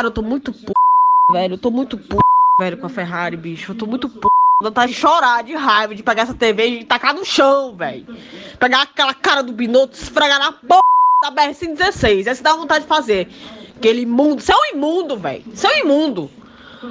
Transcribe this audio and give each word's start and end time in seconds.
Cara, 0.00 0.06
eu 0.06 0.12
tô 0.12 0.22
muito 0.22 0.52
p, 0.52 0.72
velho. 1.32 1.54
Eu 1.54 1.58
tô 1.58 1.72
muito 1.72 1.98
p, 1.98 2.16
velho, 2.60 2.78
com 2.78 2.86
a 2.86 2.88
Ferrari, 2.88 3.36
bicho. 3.36 3.72
Eu 3.72 3.76
tô 3.76 3.84
muito 3.84 4.08
p. 4.08 4.28
Vontade 4.62 4.92
de 4.92 4.98
chorar 4.98 5.42
de 5.42 5.54
raiva, 5.56 5.92
de 5.92 6.04
pegar 6.04 6.22
essa 6.22 6.34
TV 6.34 6.66
e 6.66 6.84
tacar 6.84 7.12
no 7.12 7.24
chão, 7.24 7.74
velho. 7.74 8.06
Pegar 8.60 8.82
aquela 8.82 9.12
cara 9.12 9.42
do 9.42 9.52
Binotto 9.52 9.96
esfregar 9.96 10.38
na 10.38 10.52
p 10.52 10.68
da 11.24 11.32
BR-116. 11.32 12.28
Essa 12.28 12.44
dá 12.44 12.54
vontade 12.54 12.82
de 12.82 12.88
fazer. 12.88 13.28
Aquele 13.76 14.02
imundo. 14.02 14.40
Você 14.40 14.52
é 14.52 14.56
um 14.56 14.76
imundo, 14.76 15.16
velho. 15.16 15.42
Você 15.52 15.66
é 15.66 15.70
um 15.70 15.78
imundo. 15.78 16.30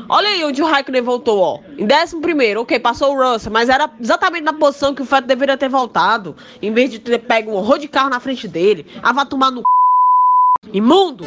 Olha 0.09 0.27
aí 0.27 0.43
onde 0.43 0.61
o 0.61 0.65
Raikkonen 0.65 1.01
voltou, 1.01 1.39
ó. 1.39 1.59
Em 1.77 1.87
11, 1.87 2.57
ok, 2.57 2.77
passou 2.77 3.15
o 3.15 3.31
Russell, 3.31 3.53
mas 3.53 3.69
era 3.69 3.89
exatamente 4.01 4.43
na 4.43 4.51
posição 4.51 4.93
que 4.93 5.01
o 5.01 5.05
Fettel 5.05 5.27
deveria 5.27 5.55
ter 5.55 5.69
voltado. 5.69 6.35
Em 6.61 6.73
vez 6.73 6.91
de 6.91 6.99
ter 6.99 7.19
pego 7.19 7.51
um 7.51 7.55
horror 7.55 7.79
de 7.79 7.87
carro 7.87 8.09
na 8.09 8.19
frente 8.19 8.49
dele. 8.49 8.85
Ah, 9.01 9.13
vai 9.13 9.25
tomar 9.25 9.49
no 9.49 9.59
c... 9.59 10.71
Imundo! 10.73 11.23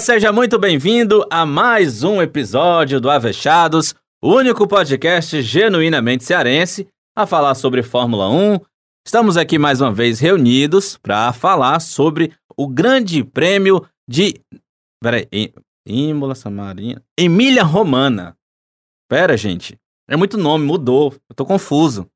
Seja 0.00 0.32
muito 0.32 0.58
bem-vindo 0.60 1.26
a 1.28 1.44
mais 1.44 2.04
um 2.04 2.22
episódio 2.22 3.00
do 3.00 3.10
Avechados, 3.10 3.96
o 4.22 4.32
único 4.32 4.64
podcast 4.66 5.42
genuinamente 5.42 6.22
cearense 6.22 6.88
a 7.16 7.26
falar 7.26 7.56
sobre 7.56 7.82
Fórmula 7.82 8.28
1. 8.28 8.60
Estamos 9.04 9.36
aqui 9.36 9.58
mais 9.58 9.80
uma 9.80 9.92
vez 9.92 10.20
reunidos 10.20 10.96
para 10.96 11.32
falar 11.32 11.80
sobre 11.80 12.32
o 12.56 12.68
Grande 12.68 13.24
Prêmio 13.24 13.84
de. 14.08 14.40
Peraí, 15.02 15.52
Imola, 15.84 16.36
Samarina. 16.36 17.02
Emília 17.18 17.64
Romana. 17.64 18.36
Pera, 19.10 19.36
gente. 19.36 19.76
É 20.08 20.16
muito 20.16 20.38
nome, 20.38 20.64
mudou. 20.64 21.12
Eu 21.28 21.34
tô 21.34 21.44
confuso. 21.44 22.08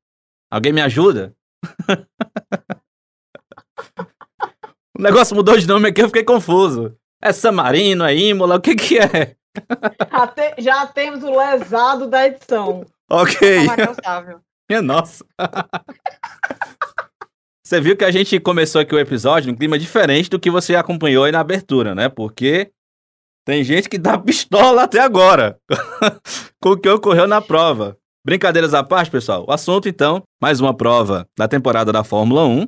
Alguém 0.49 0.71
me 0.71 0.81
ajuda? 0.81 1.35
o 4.97 5.01
negócio 5.01 5.35
mudou 5.35 5.57
de 5.57 5.67
nome 5.67 5.89
aqui, 5.89 6.01
eu 6.01 6.07
fiquei 6.07 6.23
confuso. 6.23 6.97
É 7.25 7.31
Samarino, 7.31 8.03
é 8.03 8.13
Imola, 8.13 8.57
o 8.57 8.61
que 8.61 8.75
que 8.75 8.99
é? 8.99 9.37
Já, 10.11 10.27
te, 10.27 10.55
já 10.57 10.87
temos 10.87 11.23
o 11.23 11.37
lesado 11.37 12.05
da 12.09 12.27
edição. 12.27 12.85
Ok. 13.09 13.59
Minha 14.69 14.81
nossa. 14.81 15.25
Você 17.65 17.79
viu 17.79 17.95
que 17.95 18.03
a 18.03 18.11
gente 18.11 18.37
começou 18.41 18.81
aqui 18.81 18.93
o 18.93 18.99
episódio 18.99 19.49
num 19.49 19.57
clima 19.57 19.79
diferente 19.79 20.29
do 20.29 20.37
que 20.37 20.51
você 20.51 20.75
acompanhou 20.75 21.23
aí 21.23 21.31
na 21.31 21.39
abertura, 21.39 21.95
né? 21.95 22.09
Porque 22.09 22.71
tem 23.47 23.63
gente 23.63 23.87
que 23.87 23.97
dá 23.97 24.17
pistola 24.17 24.83
até 24.83 24.99
agora 24.99 25.57
com 26.61 26.71
o 26.71 26.77
que 26.77 26.89
ocorreu 26.89 27.25
na 27.25 27.41
prova. 27.41 27.97
Brincadeiras 28.25 28.73
à 28.73 28.83
parte, 28.83 29.09
pessoal. 29.09 29.45
O 29.47 29.51
assunto, 29.53 29.87
então, 29.87 30.23
mais 30.41 30.59
uma 30.59 30.75
prova 30.75 31.25
da 31.37 31.47
temporada 31.47 31.89
da 31.89 32.03
Fórmula 32.03 32.45
1, 32.45 32.67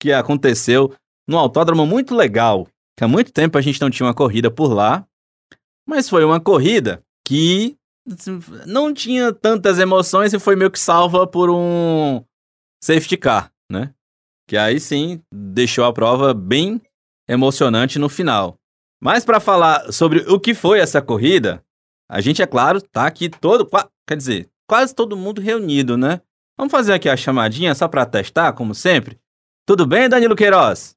que 0.00 0.10
aconteceu 0.10 0.94
num 1.28 1.38
autódromo 1.38 1.86
muito 1.86 2.14
legal, 2.14 2.66
que 2.96 3.04
há 3.04 3.08
muito 3.08 3.32
tempo 3.32 3.56
a 3.56 3.60
gente 3.60 3.80
não 3.80 3.90
tinha 3.90 4.06
uma 4.06 4.14
corrida 4.14 4.50
por 4.50 4.72
lá, 4.72 5.06
mas 5.86 6.08
foi 6.08 6.24
uma 6.24 6.40
corrida 6.40 7.02
que 7.26 7.76
não 8.66 8.92
tinha 8.92 9.32
tantas 9.32 9.78
emoções 9.78 10.32
e 10.32 10.38
foi 10.38 10.56
meio 10.56 10.70
que 10.70 10.78
salva 10.78 11.26
por 11.26 11.50
um 11.50 12.24
safety 12.82 13.16
car, 13.16 13.52
né? 13.70 13.94
Que 14.48 14.56
aí 14.56 14.80
sim 14.80 15.22
deixou 15.32 15.84
a 15.84 15.92
prova 15.92 16.34
bem 16.34 16.80
emocionante 17.28 17.98
no 17.98 18.08
final. 18.08 18.58
Mas 19.00 19.24
para 19.24 19.40
falar 19.40 19.92
sobre 19.92 20.20
o 20.30 20.38
que 20.38 20.54
foi 20.54 20.78
essa 20.78 21.00
corrida, 21.00 21.64
a 22.10 22.20
gente, 22.20 22.42
é 22.42 22.46
claro, 22.46 22.80
tá 22.80 23.06
aqui 23.06 23.28
todo, 23.28 23.68
quer 24.06 24.16
dizer, 24.16 24.50
quase 24.68 24.94
todo 24.94 25.16
mundo 25.16 25.40
reunido, 25.40 25.96
né? 25.96 26.20
Vamos 26.58 26.70
fazer 26.70 26.92
aqui 26.92 27.08
a 27.08 27.16
chamadinha 27.16 27.74
só 27.74 27.88
para 27.88 28.06
testar, 28.06 28.52
como 28.52 28.74
sempre. 28.74 29.18
Tudo 29.66 29.86
bem, 29.86 30.08
Danilo 30.08 30.36
Queiroz? 30.36 30.96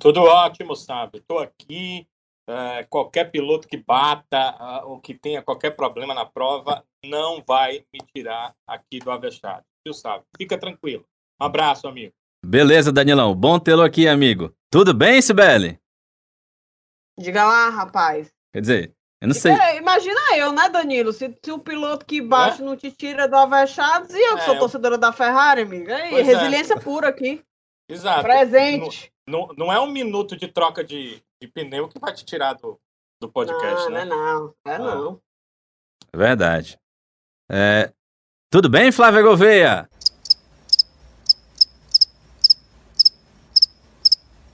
Tudo 0.00 0.22
ótimo, 0.22 0.74
sabe? 0.74 1.18
Estou 1.18 1.38
aqui. 1.38 2.06
É, 2.48 2.84
qualquer 2.84 3.30
piloto 3.30 3.68
que 3.68 3.76
bata 3.76 4.56
uh, 4.58 4.90
ou 4.90 5.00
que 5.00 5.14
tenha 5.14 5.42
qualquer 5.42 5.70
problema 5.76 6.14
na 6.14 6.24
prova 6.24 6.84
não 7.04 7.44
vai 7.46 7.84
me 7.92 8.00
tirar 8.12 8.54
aqui 8.66 8.98
do 8.98 9.10
Avechado. 9.10 9.62
Viu, 9.86 9.94
sabe? 9.94 10.24
Fica 10.36 10.58
tranquilo. 10.58 11.04
Um 11.40 11.44
abraço, 11.44 11.86
amigo. 11.86 12.12
Beleza, 12.44 12.90
Danilão. 12.90 13.34
Bom 13.34 13.58
tê-lo 13.58 13.82
aqui, 13.82 14.08
amigo. 14.08 14.52
Tudo 14.70 14.94
bem, 14.94 15.20
Sibeli? 15.20 15.78
Diga 17.18 17.44
lá, 17.44 17.68
rapaz. 17.68 18.32
Quer 18.52 18.60
dizer, 18.62 18.94
eu 19.20 19.28
não 19.28 19.34
sei. 19.34 19.52
É, 19.52 19.76
imagina 19.76 20.18
eu, 20.36 20.50
né, 20.50 20.70
Danilo? 20.70 21.12
Se, 21.12 21.38
se 21.44 21.52
o 21.52 21.58
piloto 21.58 22.06
que 22.06 22.22
bate 22.22 22.62
é? 22.62 22.64
não 22.64 22.74
te 22.74 22.90
tira 22.90 23.28
do 23.28 23.36
Avechados 23.36 24.14
e 24.14 24.18
eu 24.18 24.36
que 24.36 24.42
é, 24.42 24.44
sou 24.46 24.58
torcedora 24.58 24.96
da 24.96 25.12
Ferrari, 25.12 25.62
amigo. 25.62 25.92
Aí, 25.92 26.14
é. 26.14 26.22
resiliência 26.22 26.80
pura 26.80 27.08
aqui. 27.08 27.44
Exato. 27.90 28.22
Presente. 28.22 29.12
Não, 29.28 29.48
não 29.56 29.72
é 29.72 29.80
um 29.80 29.90
minuto 29.90 30.36
de 30.36 30.46
troca 30.46 30.84
de, 30.84 31.22
de 31.40 31.48
pneu 31.48 31.88
que 31.88 31.98
vai 31.98 32.12
te 32.12 32.24
tirar 32.24 32.54
do, 32.54 32.78
do 33.20 33.28
podcast, 33.28 33.86
não, 33.86 33.92
né? 33.92 34.04
Não, 34.04 34.54
é 34.64 34.78
não. 34.78 34.84
É 34.90 34.94
não. 34.94 35.20
É 36.12 36.16
verdade. 36.16 36.78
É... 37.50 37.92
Tudo 38.50 38.68
bem, 38.68 38.90
Flávia 38.90 39.22
Gouveia? 39.22 39.88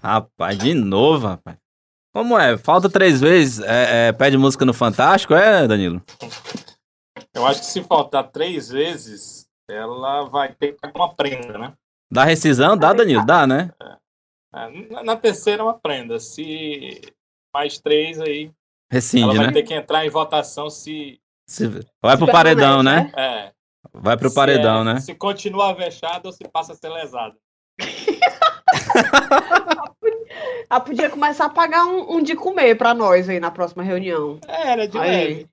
Rapaz, 0.03 0.59
de 0.59 0.73
novo, 0.73 1.27
rapaz. 1.27 1.59
Como 2.15 2.39
é? 2.39 2.57
Falta 2.57 2.89
três 2.89 3.21
vezes, 3.21 3.61
é, 3.61 4.09
é, 4.09 4.13
pede 4.13 4.39
música 4.39 4.65
no 4.65 4.73
Fantástico, 4.73 5.35
é, 5.35 5.67
Danilo? 5.67 6.03
Eu 7.35 7.47
acho 7.47 7.61
que 7.61 7.67
se 7.67 7.83
faltar 7.83 8.31
três 8.31 8.71
vezes, 8.71 9.47
ela 9.69 10.25
vai 10.25 10.55
ter 10.55 10.77
uma 10.95 11.15
prenda, 11.15 11.59
né? 11.59 11.75
Dá 12.11 12.25
rescisão? 12.25 12.77
Dá, 12.77 12.93
Danilo? 12.93 13.25
Dá, 13.25 13.47
né? 13.47 13.71
É. 13.83 13.97
É, 14.57 15.03
na 15.03 15.17
terceira 15.17 15.61
é 15.61 15.65
uma 15.65 15.79
prenda. 15.79 16.19
Se 16.19 17.03
mais 17.53 17.79
três 17.79 18.19
aí. 18.21 18.51
Rescinde, 18.91 19.25
ela 19.25 19.35
vai 19.35 19.47
né? 19.49 19.53
ter 19.53 19.65
que 19.65 19.75
entrar 19.75 20.07
em 20.07 20.11
votação 20.11 20.71
se. 20.71 21.21
se... 21.47 21.69
Vai 22.01 22.17
pro 22.17 22.27
paredão, 22.27 22.83
né? 22.83 23.13
É. 23.17 23.53
Vai 23.93 24.17
pro 24.17 24.33
paredão, 24.33 24.81
é, 24.81 24.85
né? 24.85 25.01
Se 25.01 25.15
continua 25.15 25.75
vexado 25.75 26.27
ou 26.27 26.33
se 26.33 26.49
passa 26.49 26.73
a 26.73 26.77
ser 26.77 26.89
lesado. 26.89 27.37
Ela 30.69 30.81
podia 30.81 31.09
começar 31.09 31.47
a 31.47 31.51
pagar 31.51 31.87
um, 31.87 32.17
um, 32.17 32.23
de 32.23 32.35
comer 32.35 32.77
pra 32.77 32.93
nós 32.93 33.29
aí 33.29 33.39
na 33.39 33.53
próxima 33.53 33.85
reunião. 33.85 34.41
É, 34.49 34.73
era 34.73 34.89
de 34.89 34.99
aí. 34.99 35.11
leve. 35.11 35.49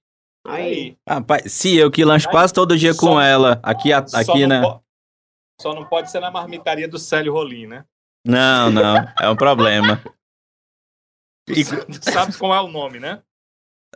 Aí. 0.46 0.98
Rapaz, 1.08 1.54
se 1.54 1.78
eu 1.78 1.92
que 1.92 2.04
lancho 2.04 2.30
quase 2.30 2.52
todo 2.52 2.78
dia 2.78 2.96
com 2.96 3.22
ela, 3.22 3.60
aqui, 3.64 3.94
aqui 3.94 4.48
né? 4.48 4.62
Só 5.64 5.74
não 5.74 5.86
pode 5.86 6.12
ser 6.12 6.20
na 6.20 6.30
marmitaria 6.30 6.90
do 6.90 7.00
Célio 7.00 7.32
Rolim, 7.32 7.68
né? 7.68 7.86
Não, 8.28 8.70
não, 8.70 8.98
é 9.18 9.30
um 9.30 9.36
problema. 9.36 10.04
E... 11.48 11.64
Sabe 12.02 12.38
como 12.38 12.54
é 12.54 12.60
o 12.60 12.68
nome, 12.68 13.00
né? 13.00 13.22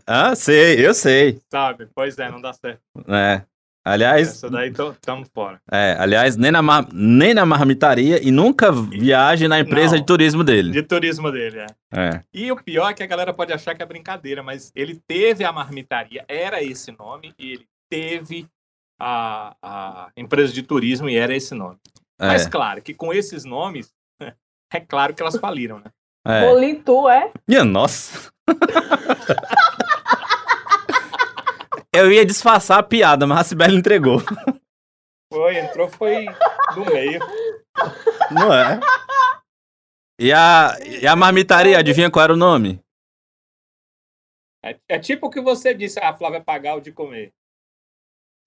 Ah, 0.05 0.33
sei, 0.33 0.85
eu 0.85 0.93
sei. 0.93 1.41
Sabe, 1.51 1.89
pois 1.93 2.17
é, 2.17 2.31
não 2.31 2.39
dá 2.39 2.53
certo. 2.53 2.81
É. 3.09 3.43
Aliás. 3.83 4.29
Essa 4.29 4.49
daí 4.49 4.69
estamos 4.69 5.29
fora. 5.29 5.61
É, 5.69 5.97
aliás, 5.99 6.37
nem 6.37 6.51
na, 6.51 6.61
mar... 6.61 6.87
nem 6.93 7.33
na 7.33 7.45
marmitaria 7.45 8.25
e 8.25 8.31
nunca 8.31 8.71
viaje 8.71 9.45
na 9.49 9.59
empresa 9.59 9.95
não, 9.95 9.99
de 9.99 10.05
turismo 10.05 10.45
dele. 10.45 10.71
De 10.71 10.83
turismo 10.83 11.29
dele, 11.33 11.59
é. 11.59 11.67
é. 11.93 12.23
E 12.33 12.49
o 12.49 12.63
pior 12.63 12.91
é 12.91 12.93
que 12.93 13.03
a 13.03 13.07
galera 13.07 13.33
pode 13.33 13.51
achar 13.51 13.75
que 13.75 13.83
é 13.83 13.85
brincadeira, 13.85 14.41
mas 14.41 14.71
ele 14.73 15.01
teve 15.05 15.43
a 15.43 15.51
marmitaria, 15.51 16.23
era 16.29 16.63
esse 16.63 16.93
nome, 16.97 17.33
e 17.37 17.51
ele 17.51 17.67
teve 17.89 18.47
a, 18.99 19.55
a 19.61 20.11
empresa 20.17 20.51
de 20.53 20.63
turismo 20.63 21.09
e 21.09 21.17
era 21.17 21.35
esse 21.35 21.53
nome. 21.53 21.77
É. 22.19 22.27
Mas 22.27 22.47
claro 22.47 22.81
que 22.81 22.93
com 22.93 23.13
esses 23.13 23.45
nomes 23.45 23.93
é 24.73 24.79
claro 24.79 25.13
que 25.13 25.21
elas 25.21 25.37
faliram, 25.37 25.79
né? 25.79 25.91
É. 26.25 26.41
Bolintu, 26.41 27.07
é? 27.07 27.31
Minha 27.47 27.63
nossa. 27.63 28.31
Eu 31.93 32.11
ia 32.11 32.25
disfarçar 32.25 32.79
a 32.79 32.83
piada, 32.83 33.25
mas 33.25 33.39
a 33.39 33.43
Sibeli 33.43 33.75
entregou. 33.75 34.21
Foi, 35.33 35.57
entrou, 35.57 35.89
foi 35.89 36.25
do 36.75 36.85
meio. 36.85 37.19
Não 38.31 38.53
é? 38.53 38.79
E 40.19 40.31
a, 40.31 40.77
e 41.01 41.07
a 41.07 41.15
marmitaria, 41.15 41.77
adivinha 41.77 42.11
qual 42.11 42.23
era 42.23 42.33
o 42.33 42.37
nome? 42.37 42.79
É, 44.63 44.77
é 44.89 44.99
tipo 44.99 45.27
o 45.27 45.29
que 45.29 45.41
você 45.41 45.73
disse, 45.73 45.99
a 45.99 46.15
Flávia 46.15 46.43
pagar 46.43 46.75
o 46.75 46.81
de 46.81 46.91
comer. 46.91 47.33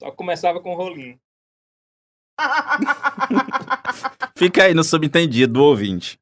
Só 0.00 0.10
começava 0.10 0.60
com 0.60 0.74
rolinho. 0.74 1.20
Fica 4.34 4.64
aí 4.64 4.72
no 4.72 4.82
subentendido 4.82 5.52
do 5.52 5.62
ouvinte. 5.62 6.18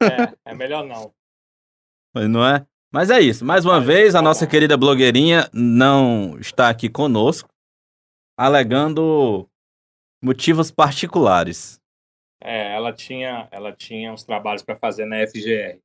É, 0.00 0.50
é 0.50 0.54
melhor 0.54 0.82
não. 0.82 1.12
Mas 2.14 2.28
não 2.28 2.46
é? 2.46 2.66
Mas 2.90 3.10
é 3.10 3.20
isso. 3.20 3.44
Mais 3.44 3.66
uma 3.66 3.78
vez, 3.78 4.14
a 4.14 4.22
nossa 4.22 4.46
querida 4.46 4.78
blogueirinha 4.78 5.50
não 5.52 6.38
está 6.38 6.70
aqui 6.70 6.88
conosco, 6.88 7.50
alegando 8.34 9.46
motivos 10.24 10.70
particulares. 10.70 11.78
É, 12.42 12.74
ela 12.74 12.94
tinha, 12.94 13.46
ela 13.50 13.72
tinha 13.72 14.10
uns 14.10 14.24
trabalhos 14.24 14.62
para 14.62 14.76
fazer 14.76 15.04
na 15.04 15.16
FGR, 15.26 15.78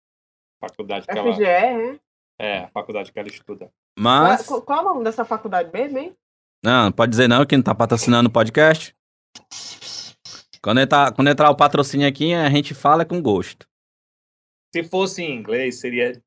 faculdade 0.62 1.06
que 1.08 1.14
FGR, 1.14 1.42
ela. 1.42 1.82
é? 1.90 2.00
É, 2.40 2.58
a 2.60 2.68
faculdade 2.70 3.12
que 3.12 3.20
ela 3.20 3.28
estuda. 3.28 3.70
Mas. 4.00 4.48
Qual, 4.48 4.62
qual 4.62 4.80
é 4.80 4.82
o 4.82 4.86
nome 4.86 5.04
dessa 5.04 5.26
faculdade 5.26 5.70
mesmo, 5.74 5.98
hein? 5.98 6.16
Não, 6.64 6.86
não 6.86 6.92
pode 6.92 7.10
dizer 7.10 7.28
não 7.28 7.46
que 7.46 7.58
não 7.58 7.64
tá 7.64 7.76
patrocinando 7.76 8.30
o 8.30 8.32
podcast. 8.32 8.96
Quando 10.62 10.80
entrar, 10.80 11.12
quando 11.12 11.28
entrar 11.28 11.50
o 11.50 11.56
patrocínio 11.56 12.08
aqui, 12.08 12.34
a 12.34 12.50
gente 12.50 12.74
fala 12.74 13.04
com 13.04 13.22
gosto. 13.22 13.68
Se 14.74 14.82
fosse 14.84 15.22
em 15.22 15.36
inglês, 15.36 15.82
seria 15.82 16.22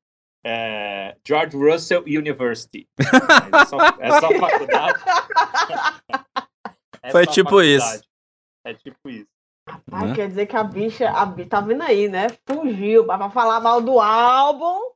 é, 0.45 1.17
George 1.27 1.57
Russell 1.57 2.03
University. 2.03 2.87
é, 2.99 3.65
só, 3.65 3.77
é 3.99 4.19
só 4.21 4.29
faculdade. 4.39 5.03
É 7.01 7.11
Foi 7.11 7.25
só 7.25 7.31
tipo 7.31 7.49
faculdade. 7.49 7.75
isso. 7.75 8.03
É 8.65 8.73
tipo 8.75 9.09
isso. 9.09 9.27
Ai, 9.91 10.07
Né? 10.09 10.15
quer 10.15 10.27
dizer 10.29 10.45
que 10.45 10.55
a 10.55 10.63
bicha, 10.63 11.09
a 11.09 11.25
bicha, 11.25 11.49
tá 11.49 11.59
vendo 11.61 11.81
aí, 11.81 12.07
né? 12.07 12.27
Fugiu, 12.47 13.05
pra 13.05 13.29
falar 13.29 13.59
mal 13.59 13.81
do 13.81 13.99
álbum, 13.99 14.91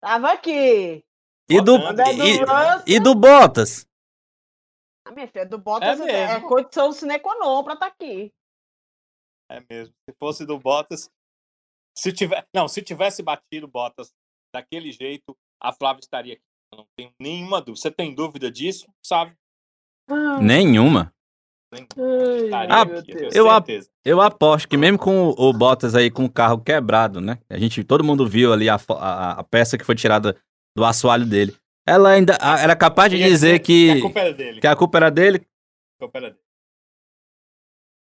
tava 0.00 0.32
aqui. 0.32 1.04
E 1.48 1.60
do, 1.60 1.76
é 1.76 2.14
e, 2.86 2.94
e 2.94 3.00
do 3.00 3.14
Bottas? 3.14 3.87
A 5.08 5.12
minha 5.12 5.26
filha, 5.28 5.46
do 5.46 5.58
Bottas 5.58 6.00
É 6.00 6.04
é, 6.04 6.20
é 6.22 6.32
mesmo. 6.34 6.48
condição 6.48 6.92
sine 6.92 7.18
qua 7.18 7.34
non 7.36 7.62
pra 7.64 7.76
tá 7.76 7.86
aqui. 7.86 8.30
É 9.50 9.62
mesmo. 9.68 9.94
Se 10.08 10.16
fosse 10.18 10.44
do 10.46 10.58
Bottas. 10.58 11.10
Se 11.96 12.12
tiver, 12.12 12.46
não, 12.54 12.68
se 12.68 12.82
tivesse 12.82 13.22
batido 13.22 13.66
o 13.66 13.70
Bottas 13.70 14.12
daquele 14.54 14.92
jeito, 14.92 15.36
a 15.60 15.72
Flávia 15.72 16.00
estaria 16.00 16.34
aqui. 16.34 16.42
Eu 16.72 16.78
não 16.78 16.86
tenho 16.96 17.10
nenhuma 17.18 17.58
dúvida. 17.60 17.80
Você 17.80 17.90
tem 17.90 18.14
dúvida 18.14 18.50
disso? 18.50 18.86
Sabe? 19.04 19.34
Nenhuma. 20.40 21.12
Ah, 22.52 22.64
eu 22.64 23.30
eu 23.34 23.50
ap- 23.50 23.66
certeza. 23.66 23.90
Eu 24.04 24.20
aposto 24.22 24.68
que 24.68 24.76
mesmo 24.76 24.98
com 24.98 25.30
o 25.30 25.52
Bottas 25.52 25.94
aí 25.94 26.10
com 26.10 26.24
o 26.24 26.32
carro 26.32 26.62
quebrado, 26.62 27.20
né? 27.20 27.38
A 27.48 27.58
gente, 27.58 27.84
todo 27.84 28.02
mundo 28.04 28.26
viu 28.26 28.52
ali 28.52 28.68
a, 28.70 28.76
a, 28.76 29.32
a 29.40 29.44
peça 29.44 29.76
que 29.76 29.84
foi 29.84 29.94
tirada 29.94 30.40
do 30.76 30.84
assoalho 30.84 31.26
dele. 31.26 31.54
Ela 31.88 32.10
ainda 32.10 32.36
a- 32.40 32.60
era 32.60 32.76
capaz 32.76 33.10
de 33.10 33.18
dizer 33.18 33.58
que, 33.60 33.90
a 33.92 34.00
culpa 34.00 34.20
era 34.20 34.32
dele. 34.34 34.60
que 34.60 34.66
a 34.66 34.76
culpa 34.76 34.98
era 34.98 35.10
dele. 35.10 35.46
A 35.96 36.04
culpa 36.04 36.18
era 36.18 36.30
dele. 36.30 36.42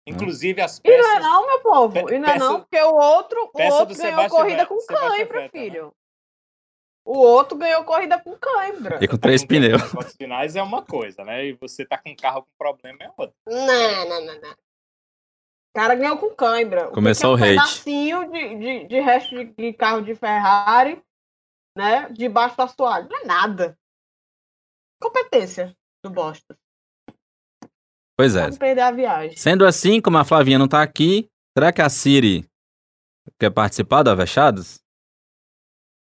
Inclusive 0.08 0.60
as 0.60 0.80
E 0.84 0.88
não 0.88 0.94
é 0.94 1.14
peças. 1.16 1.22
não, 1.22 1.46
meu 1.46 1.60
povo. 1.60 2.06
Pe- 2.06 2.14
E 2.14 2.18
não 2.18 2.28
é 2.28 2.38
não, 2.38 2.60
porque 2.60 2.80
o 2.80 2.94
outro, 2.94 3.50
o 3.52 3.62
outro 3.72 3.96
ganhou 3.96 4.28
corrida 4.28 4.66
com 4.66 4.78
cãibra, 4.86 5.40
né? 5.42 5.48
filho. 5.48 5.92
O 7.04 7.18
outro 7.18 7.56
ganhou 7.58 7.84
corrida 7.84 8.18
com 8.18 8.36
cãibra. 8.36 8.98
E 9.00 9.06
com 9.08 9.16
três 9.16 9.42
com 9.42 9.48
pneus. 9.48 9.82
Fotos 9.82 10.14
finais 10.16 10.56
é 10.56 10.62
uma 10.62 10.82
coisa, 10.82 11.24
né? 11.24 11.46
E 11.46 11.52
você 11.54 11.84
tá 11.84 11.98
com 11.98 12.10
um 12.10 12.16
carro 12.16 12.42
com 12.42 12.48
problema 12.58 12.98
é 13.00 13.10
outra. 13.16 13.34
Não, 13.46 14.08
não, 14.08 14.26
não, 14.26 14.40
não. 14.40 14.50
O 14.50 15.74
cara 15.78 15.94
ganhou 15.94 16.18
com 16.18 16.30
cãibra. 16.34 16.86
Começou 16.88 17.34
o 17.34 17.38
que 17.38 17.44
que 17.44 17.48
é 17.48 17.52
o 17.52 17.56
um 17.56 17.60
hate. 17.60 17.68
pedacinho 17.84 18.30
de, 18.32 18.54
de, 18.56 18.84
de 18.88 19.00
resto 19.00 19.30
de, 19.36 19.44
de 19.44 19.72
carro 19.72 20.00
de 20.02 20.14
Ferrari, 20.14 21.00
né? 21.76 22.08
Debaixo 22.10 22.56
do 22.56 22.62
assoalho. 22.62 23.08
Não 23.08 23.20
é 23.20 23.24
nada. 23.24 23.78
Competência 25.00 25.76
do 26.02 26.10
bosta. 26.10 26.58
Pois 28.16 28.34
é. 28.34 28.42
Vamos 28.42 28.58
perder 28.58 28.80
a 28.80 28.90
viagem. 28.90 29.36
Sendo 29.36 29.66
assim, 29.66 30.00
como 30.00 30.16
a 30.16 30.24
Flavinha 30.24 30.58
não 30.58 30.66
tá 30.66 30.82
aqui, 30.82 31.28
será 31.56 31.70
que 31.70 31.82
a 31.82 31.88
Siri 31.90 32.48
quer 33.38 33.50
participar 33.50 34.02
do 34.02 34.10
Avechados? 34.10 34.80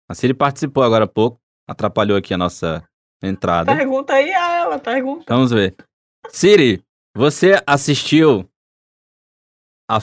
A 0.10 0.16
Siri 0.16 0.34
participou 0.34 0.84
agora 0.84 1.04
há 1.04 1.08
pouco, 1.08 1.42
atrapalhou 1.68 2.18
aqui 2.18 2.34
a 2.34 2.38
nossa 2.38 2.88
entrada. 3.22 3.76
Pergunta 3.76 4.14
aí 4.14 4.32
a 4.34 4.54
ela, 4.54 4.80
pergunta. 4.80 5.26
Vamos 5.28 5.52
ver. 5.52 5.76
Siri, 6.30 6.82
você 7.14 7.62
assistiu 7.68 8.50
a 9.90 10.00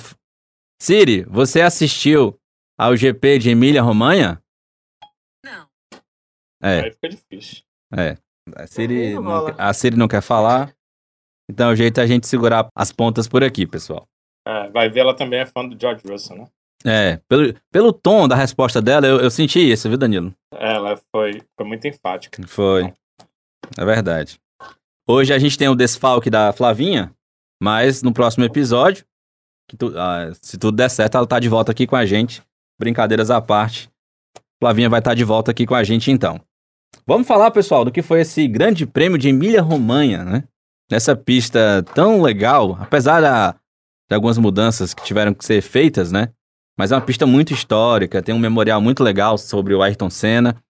Siri, 0.81 1.25
você 1.25 1.63
assistiu 1.63 2.39
ao 2.79 2.97
GP 2.97 3.39
de 3.39 3.51
Emília 3.51 3.81
Romanha? 3.81 4.42
É, 6.63 6.81
Aí 6.83 6.93
fica 6.93 7.09
difícil. 7.09 7.63
a 8.57 8.67
Siri, 8.67 9.15
Não 9.15 9.47
a 9.59 9.73
Siri 9.73 9.97
não 9.97 10.09
quer 10.09 10.23
falar. 10.23 10.73
Então 11.51 11.71
o 11.71 11.77
jeito 11.77 11.99
é 12.01 12.05
a 12.05 12.07
gente 12.07 12.27
segurar 12.27 12.69
as 12.75 12.93
pontas 12.93 13.27
por 13.29 13.43
aqui, 13.43 13.67
pessoal. 13.67 14.07
É, 14.47 14.69
vai 14.71 14.89
ver, 14.89 15.01
ela 15.01 15.15
também 15.15 15.41
é 15.41 15.47
fã 15.47 15.67
do 15.67 15.79
George 15.79 16.03
Russell, 16.09 16.37
né? 16.39 16.47
É, 16.85 17.17
pelo, 17.29 17.55
pelo 17.71 17.93
tom 17.93 18.27
da 18.27 18.35
resposta 18.35 18.83
dela, 18.83 19.07
eu, 19.07 19.21
eu 19.21 19.31
senti 19.31 19.61
isso, 19.61 19.89
viu, 19.89 19.97
Danilo? 19.99 20.35
Ela 20.53 20.97
foi, 21.15 21.41
foi 21.57 21.67
muito 21.67 21.87
enfática. 21.87 22.43
Foi. 22.47 22.93
É 23.79 23.85
verdade. 23.85 24.41
Hoje 25.09 25.33
a 25.33 25.39
gente 25.39 25.57
tem 25.57 25.69
o 25.69 25.77
desfalque 25.77 26.29
da 26.31 26.53
Flavinha, 26.53 27.15
mas 27.63 28.03
no 28.03 28.13
próximo 28.13 28.45
episódio, 28.45 29.05
que 29.69 29.77
tu- 29.77 29.97
ah, 29.97 30.33
se 30.41 30.59
tudo 30.59 30.77
der 30.77 30.89
certo, 30.89 31.17
ela 31.17 31.27
tá 31.27 31.39
de 31.39 31.49
volta 31.49 31.71
aqui 31.71 31.87
com 31.87 31.95
a 31.97 32.05
gente. 32.05 32.43
Brincadeiras 32.81 33.31
à 33.31 33.41
parte. 33.41 33.89
Flavinha 34.61 34.89
vai 34.89 34.99
estar 34.99 35.15
de 35.15 35.23
volta 35.25 35.51
aqui 35.53 35.67
com 35.67 35.75
a 35.75 35.85
gente 35.85 36.11
então. 36.11 36.41
Vamos 37.07 37.27
falar, 37.27 37.51
pessoal, 37.51 37.85
do 37.85 37.91
que 37.93 38.03
foi 38.03 38.21
esse 38.21 38.47
grande 38.47 38.87
prêmio 38.87 39.19
de 39.19 39.29
Emília-Romanha, 39.29 40.25
né? 40.25 40.45
Nessa 40.91 41.17
pista 41.17 41.83
tão 41.95 42.21
legal, 42.23 42.77
apesar 42.81 43.21
da- 43.21 43.53
de 44.09 44.15
algumas 44.15 44.39
mudanças 44.39 44.93
que 44.95 45.03
tiveram 45.03 45.33
que 45.35 45.45
ser 45.45 45.63
feitas, 45.63 46.13
né? 46.13 46.29
Mas 46.79 46.93
é 46.93 46.95
uma 46.95 47.01
pista 47.05 47.27
muito 47.27 47.53
histórica, 47.53 48.23
tem 48.23 48.35
um 48.35 48.39
memorial 48.39 48.81
muito 48.81 49.03
legal 49.03 49.37
sobre 49.37 49.75
o 49.75 49.83
Ayrton 49.83 50.11
Senna. 50.11 50.63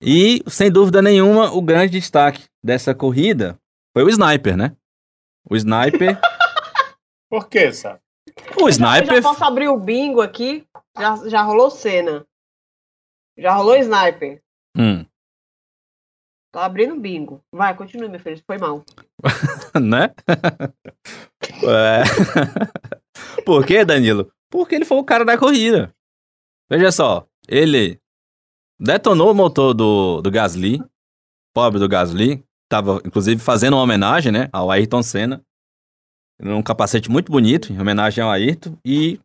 E, 0.00 0.42
sem 0.46 0.70
dúvida 0.70 1.00
nenhuma, 1.02 1.50
o 1.52 1.62
grande 1.62 1.92
destaque 1.98 2.44
dessa 2.62 2.94
corrida 2.94 3.58
foi 3.94 4.04
o 4.04 4.08
Sniper, 4.08 4.56
né? 4.56 4.76
O 5.48 5.56
Sniper. 5.56 6.18
Por 7.30 7.48
quê, 7.48 7.72
sabe? 7.72 8.00
o 8.56 8.62
Eu 8.62 8.68
Sniper. 8.68 9.16
já 9.16 9.22
posso 9.22 9.44
abrir 9.44 9.68
o 9.68 9.78
bingo 9.78 10.20
aqui. 10.20 10.64
Já, 10.98 11.28
já 11.28 11.42
rolou 11.42 11.70
cena. 11.70 12.24
Já 13.38 13.54
rolou 13.54 13.76
sniper. 13.76 14.40
Hum, 14.76 15.04
Tô 16.56 16.60
abrindo 16.60 16.98
bingo. 16.98 17.44
Vai, 17.52 17.76
continue, 17.76 18.08
meu 18.08 18.18
filho. 18.18 18.42
Foi 18.46 18.56
mal. 18.56 18.82
né? 19.78 20.14
É. 21.62 23.42
Por 23.44 23.66
quê, 23.66 23.84
Danilo? 23.84 24.32
Porque 24.50 24.74
ele 24.74 24.86
foi 24.86 24.96
o 24.96 25.04
cara 25.04 25.22
da 25.22 25.36
corrida. 25.36 25.94
Veja 26.70 26.90
só, 26.90 27.26
ele 27.46 28.00
detonou 28.80 29.30
o 29.32 29.34
motor 29.34 29.74
do, 29.74 30.22
do 30.22 30.30
Gasly, 30.30 30.82
pobre 31.54 31.78
do 31.78 31.86
Gasly, 31.90 32.42
tava 32.70 33.02
inclusive 33.04 33.38
fazendo 33.38 33.74
uma 33.74 33.82
homenagem, 33.82 34.32
né, 34.32 34.48
ao 34.50 34.70
Ayrton 34.70 35.02
Senna, 35.02 35.44
num 36.40 36.62
capacete 36.62 37.10
muito 37.10 37.30
bonito, 37.30 37.70
em 37.70 37.78
homenagem 37.78 38.24
ao 38.24 38.30
Ayrton, 38.30 38.78
e 38.82 39.20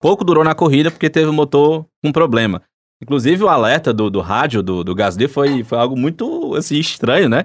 pouco 0.00 0.24
durou 0.24 0.42
na 0.42 0.54
corrida 0.54 0.90
porque 0.90 1.10
teve 1.10 1.28
o 1.28 1.34
motor 1.34 1.86
com 2.02 2.10
problema. 2.10 2.62
Inclusive 3.02 3.44
o 3.44 3.48
alerta 3.48 3.92
do, 3.92 4.10
do 4.10 4.20
rádio 4.20 4.62
do, 4.62 4.82
do 4.82 4.94
Gasly 4.94 5.28
foi, 5.28 5.62
foi 5.62 5.78
algo 5.78 5.96
muito 5.96 6.54
assim, 6.54 6.78
estranho, 6.78 7.28
né? 7.28 7.42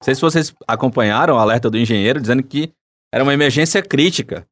Não 0.00 0.04
sei 0.04 0.14
se 0.14 0.20
vocês 0.20 0.54
acompanharam 0.66 1.34
o 1.34 1.38
alerta 1.38 1.70
do 1.70 1.78
engenheiro 1.78 2.20
dizendo 2.20 2.42
que 2.42 2.72
era 3.12 3.22
uma 3.22 3.32
emergência 3.32 3.82
crítica. 3.82 4.46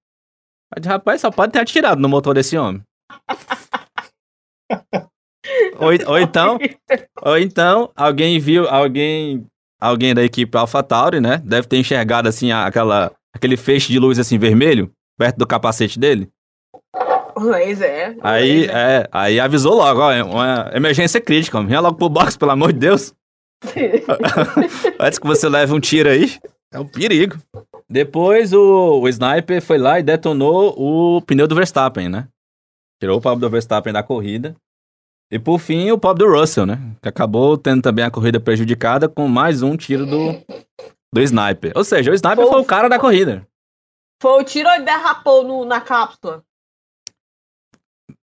Mas, 0.75 0.87
rapaz, 0.87 1.21
só 1.21 1.31
pode 1.31 1.53
ter 1.53 1.59
atirado 1.59 2.01
no 2.01 2.09
motor 2.09 2.35
desse 2.35 2.57
homem. 2.57 2.83
ou, 5.79 5.91
ou 6.07 6.19
então, 6.19 6.59
ou 7.23 7.39
então, 7.39 7.93
alguém 7.95 8.39
viu, 8.39 8.69
alguém, 8.69 9.47
alguém 9.81 10.15
da 10.15 10.23
equipe 10.23 10.57
AlphaTauri, 10.57 11.21
né? 11.21 11.39
Deve 11.45 11.69
ter 11.69 11.79
enxergado 11.79 12.29
assim 12.29 12.53
aquela, 12.53 13.13
aquele 13.35 13.57
feixe 13.57 13.93
de 13.93 13.99
luz 13.99 14.19
assim 14.19 14.39
vermelho 14.39 14.91
perto 15.19 15.37
do 15.37 15.47
capacete 15.47 15.99
dele. 15.99 16.29
Pois 17.35 17.81
é. 17.81 18.17
Aí, 18.23 18.67
é. 18.67 18.71
é, 18.71 19.09
aí 19.11 19.41
avisou 19.41 19.75
logo, 19.75 20.01
ó, 20.01 20.13
uma 20.25 20.71
emergência 20.73 21.21
crítica. 21.21 21.63
Vinha 21.63 21.81
logo 21.81 21.97
pro 21.97 22.09
box, 22.09 22.37
pelo 22.37 22.53
amor 22.53 22.73
de 22.73 22.79
Deus. 22.79 23.13
Antes 25.01 25.19
que 25.19 25.27
você 25.27 25.49
leve 25.49 25.73
um 25.73 25.81
tiro 25.81 26.09
aí, 26.09 26.39
é 26.73 26.79
um 26.79 26.87
perigo. 26.87 27.37
Depois 27.89 28.53
o, 28.53 29.01
o 29.01 29.09
Sniper 29.09 29.61
foi 29.63 29.79
lá 29.79 29.99
e 29.99 30.03
detonou 30.03 30.75
o 30.77 31.23
pneu 31.23 31.47
do 31.47 31.55
Verstappen, 31.55 32.09
né? 32.09 32.29
Tirou 33.01 33.19
o 33.19 33.21
pobre 33.21 33.41
do 33.41 33.51
Verstappen 33.51 33.93
da 33.93 34.03
corrida. 34.03 34.57
E 35.31 35.39
por 35.39 35.59
fim, 35.59 35.91
o 35.91 35.99
pobre 35.99 36.25
do 36.25 36.33
Russell, 36.33 36.67
né? 36.67 36.79
Que 37.03 37.09
acabou 37.09 37.57
tendo 37.59 37.83
também 37.83 38.05
a 38.05 38.11
corrida 38.11 38.39
prejudicada 38.39 39.09
com 39.09 39.27
mais 39.29 39.63
um 39.63 39.77
tiro 39.77 40.07
do, 40.07 40.33
do 41.13 41.21
Sniper. 41.21 41.73
Ou 41.75 41.85
seja, 41.85 42.11
o 42.11 42.15
Sniper 42.15 42.45
Pô. 42.45 42.53
foi 42.53 42.61
o 42.61 42.65
cara 42.65 42.89
da 42.89 42.99
corrida. 42.99 43.47
Foi 44.23 44.41
o 44.41 44.45
tiro 44.45 44.69
ou 44.69 44.75
ele 44.75 44.85
derrapou 44.85 45.43
no, 45.43 45.65
na 45.65 45.81
cápsula? 45.81 46.43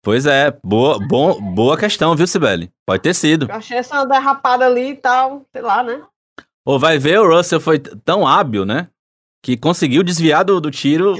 Pois 0.09 0.25
é, 0.25 0.49
boa, 0.65 0.97
bom, 0.97 1.39
boa 1.53 1.77
questão, 1.77 2.15
viu, 2.15 2.25
Sibeli? 2.25 2.73
Pode 2.83 3.03
ter 3.03 3.13
sido. 3.13 3.45
Eu 3.47 3.53
achei 3.53 3.77
essa 3.77 4.03
derrapada 4.05 4.65
ali 4.65 4.89
e 4.89 4.95
tal, 4.95 5.45
sei 5.51 5.61
lá, 5.61 5.83
né? 5.83 6.03
Ou 6.65 6.79
vai 6.79 6.97
ver, 6.97 7.19
o 7.19 7.31
Russell 7.31 7.61
foi 7.61 7.77
tão 7.77 8.25
hábil, 8.25 8.65
né? 8.65 8.89
Que 9.45 9.55
conseguiu 9.55 10.01
desviar 10.01 10.43
do, 10.43 10.59
do 10.59 10.71
tiro, 10.71 11.13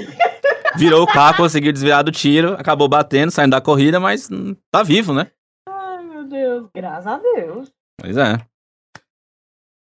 virou 0.74 1.04
o 1.04 1.06
carro, 1.06 1.36
conseguiu 1.36 1.72
desviar 1.72 2.02
do 2.02 2.10
tiro, 2.10 2.54
acabou 2.54 2.88
batendo, 2.88 3.30
saindo 3.30 3.52
da 3.52 3.60
corrida, 3.60 4.00
mas 4.00 4.28
tá 4.72 4.82
vivo, 4.82 5.14
né? 5.14 5.30
Ai, 5.68 6.02
meu 6.02 6.24
Deus. 6.24 6.68
Graças 6.74 7.06
a 7.06 7.16
Deus. 7.16 7.70
Pois 7.96 8.16
é. 8.16 8.44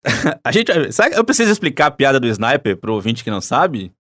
A 0.42 0.50
gente. 0.50 0.73
Eu 1.14 1.25
preciso 1.25 1.52
explicar 1.52 1.87
a 1.87 1.90
piada 1.92 2.18
do 2.18 2.26
sniper 2.26 2.76
pro 2.76 2.94
ouvinte 2.94 3.23
que 3.23 3.30
não 3.30 3.40
sabe? 3.40 3.94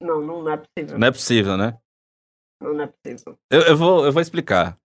Não, 0.00 0.22
não 0.22 0.50
é 0.50 0.56
possível. 0.56 0.98
Não 0.98 1.06
é 1.06 1.10
possível, 1.10 1.56
né? 1.58 1.78
Não, 2.72 2.80
é 2.82 2.86
possível. 2.86 3.38
Eu, 3.50 3.60
eu, 3.62 3.76
vou, 3.76 4.06
eu 4.06 4.12
vou 4.12 4.22
explicar. 4.22 4.78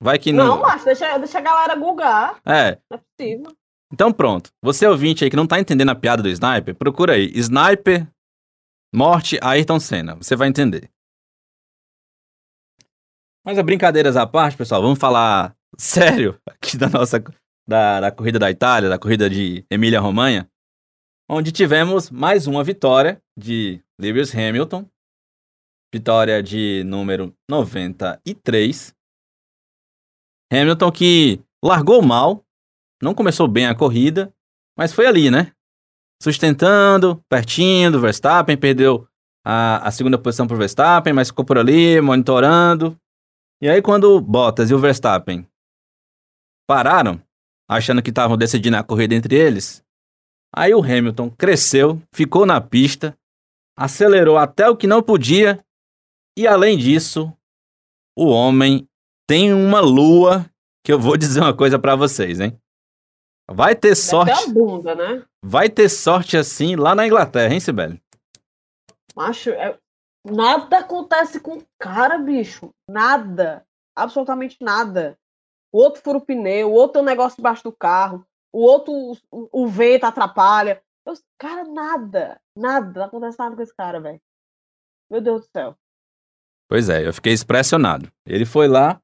Vai 0.00 0.18
que 0.18 0.32
não. 0.32 0.46
Não, 0.46 0.60
macho, 0.60 0.84
deixa, 0.84 1.18
deixa 1.18 1.38
a 1.38 1.42
galera 1.42 1.74
googar. 1.76 2.40
É. 2.44 2.78
Não 2.90 2.98
é 2.98 3.00
possível. 3.16 3.56
Então 3.92 4.12
pronto. 4.12 4.50
Você 4.62 4.86
ouvinte 4.86 5.24
aí 5.24 5.30
que 5.30 5.36
não 5.36 5.46
tá 5.46 5.58
entendendo 5.58 5.90
a 5.90 5.94
piada 5.94 6.22
do 6.22 6.28
Sniper, 6.28 6.74
procura 6.74 7.14
aí. 7.14 7.30
Sniper, 7.34 8.06
morte, 8.94 9.38
Ayrton 9.42 9.80
Senna. 9.80 10.14
Você 10.16 10.36
vai 10.36 10.48
entender. 10.48 10.90
Mas 13.44 13.58
a 13.58 13.62
brincadeiras 13.62 14.16
à 14.16 14.26
parte, 14.26 14.56
pessoal, 14.56 14.82
vamos 14.82 14.98
falar 14.98 15.54
sério 15.78 16.40
aqui 16.46 16.76
da 16.76 16.88
nossa 16.88 17.22
da, 17.66 18.00
da 18.00 18.10
corrida 18.10 18.38
da 18.38 18.50
Itália, 18.50 18.88
da 18.88 18.98
corrida 18.98 19.28
de 19.28 19.64
Emília-Romanha, 19.70 20.50
onde 21.28 21.52
tivemos 21.52 22.10
mais 22.10 22.46
uma 22.46 22.62
vitória 22.62 23.22
de 23.36 23.82
Lewis 23.98 24.34
Hamilton, 24.34 24.88
vitória 25.94 26.42
de 26.42 26.82
número 26.84 27.32
93. 27.48 28.92
Hamilton 30.52 30.90
que 30.90 31.40
largou 31.64 32.02
mal, 32.02 32.44
não 33.00 33.14
começou 33.14 33.46
bem 33.46 33.68
a 33.68 33.76
corrida, 33.76 34.34
mas 34.76 34.92
foi 34.92 35.06
ali, 35.06 35.30
né? 35.30 35.52
Sustentando, 36.20 37.22
pertinho 37.28 37.92
do 37.92 38.00
Verstappen, 38.00 38.56
perdeu 38.56 39.06
a, 39.46 39.86
a 39.86 39.90
segunda 39.92 40.18
posição 40.18 40.48
para 40.48 40.56
o 40.56 40.58
Verstappen, 40.58 41.12
mas 41.12 41.28
ficou 41.28 41.44
por 41.44 41.58
ali, 41.58 42.00
monitorando. 42.00 42.98
E 43.62 43.68
aí, 43.68 43.80
quando 43.80 44.16
o 44.16 44.20
Bottas 44.20 44.70
e 44.70 44.74
o 44.74 44.78
Verstappen 44.80 45.46
pararam, 46.68 47.22
achando 47.70 48.02
que 48.02 48.10
estavam 48.10 48.36
decidindo 48.36 48.76
a 48.76 48.82
corrida 48.82 49.14
entre 49.14 49.36
eles, 49.36 49.80
aí 50.52 50.74
o 50.74 50.82
Hamilton 50.82 51.30
cresceu, 51.30 52.02
ficou 52.12 52.44
na 52.44 52.60
pista, 52.60 53.16
acelerou 53.76 54.36
até 54.36 54.68
o 54.68 54.76
que 54.76 54.86
não 54.86 55.02
podia, 55.02 55.63
e 56.36 56.46
além 56.46 56.76
disso, 56.76 57.32
o 58.16 58.26
homem 58.26 58.88
tem 59.26 59.52
uma 59.52 59.80
lua 59.80 60.50
que 60.84 60.92
eu 60.92 60.98
vou 60.98 61.16
dizer 61.18 61.40
uma 61.40 61.56
coisa 61.56 61.78
para 61.78 61.96
vocês, 61.96 62.40
hein? 62.40 62.58
Vai 63.50 63.74
ter 63.76 63.94
sorte. 63.94 64.50
Bunda, 64.50 64.94
né? 64.94 65.24
Vai 65.44 65.68
ter 65.68 65.88
sorte 65.88 66.36
assim 66.36 66.76
lá 66.76 66.94
na 66.94 67.06
Inglaterra, 67.06 67.52
hein, 67.52 67.60
Sibeli? 67.60 68.02
Macho, 69.14 69.50
é... 69.50 69.78
nada 70.24 70.78
acontece 70.78 71.38
com 71.38 71.58
o 71.58 71.66
cara, 71.78 72.18
bicho. 72.18 72.70
Nada. 72.88 73.64
Absolutamente 73.96 74.56
nada. 74.60 75.18
O 75.72 75.78
outro 75.78 76.02
fura 76.02 76.18
o 76.18 76.20
pneu, 76.20 76.70
o 76.70 76.74
outro 76.74 76.94
tem 76.94 77.02
um 77.02 77.04
negócio 77.04 77.36
debaixo 77.36 77.62
do 77.64 77.72
carro, 77.72 78.24
o 78.52 78.60
outro, 78.60 78.92
o, 79.30 79.64
o 79.64 79.68
vento 79.68 80.04
atrapalha. 80.04 80.82
Eu, 81.06 81.14
cara, 81.38 81.64
nada. 81.64 82.40
Nada. 82.56 83.00
Não 83.00 83.06
acontece 83.06 83.38
nada 83.38 83.54
com 83.54 83.62
esse 83.62 83.74
cara, 83.74 84.00
velho. 84.00 84.20
Meu 85.10 85.20
Deus 85.20 85.42
do 85.42 85.48
céu. 85.50 85.76
Pois 86.68 86.88
é, 86.88 87.06
eu 87.06 87.12
fiquei 87.12 87.34
impressionado. 87.34 88.10
Ele 88.26 88.44
foi 88.44 88.68
lá, 88.68 89.00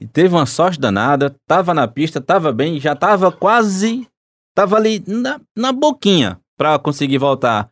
e 0.00 0.06
teve 0.06 0.34
uma 0.34 0.46
sorte 0.46 0.78
danada, 0.78 1.34
tava 1.46 1.72
na 1.72 1.86
pista, 1.86 2.20
tava 2.20 2.52
bem, 2.52 2.80
já 2.80 2.94
tava 2.94 3.30
quase. 3.30 4.06
Tava 4.54 4.76
ali 4.76 5.02
na, 5.06 5.40
na 5.56 5.72
boquinha 5.72 6.38
pra 6.56 6.78
conseguir 6.78 7.18
voltar 7.18 7.70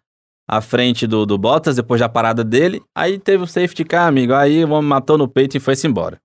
à 0.48 0.60
frente 0.60 1.06
do, 1.06 1.24
do 1.26 1.38
Bottas 1.38 1.76
depois 1.76 2.00
da 2.00 2.08
parada 2.08 2.42
dele. 2.42 2.82
Aí 2.94 3.18
teve 3.18 3.44
o 3.44 3.46
safety 3.46 3.84
car, 3.84 4.08
amigo. 4.08 4.32
Aí 4.34 4.64
o 4.64 4.70
homem 4.70 4.88
matou 4.88 5.18
no 5.18 5.28
peito 5.28 5.56
e 5.56 5.60
foi-se 5.60 5.86
embora. 5.86 6.20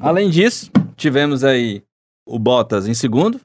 Além 0.00 0.28
disso, 0.28 0.70
tivemos 0.96 1.44
aí 1.44 1.82
o 2.26 2.38
Bottas 2.38 2.86
em 2.86 2.94
segundo, 2.94 3.40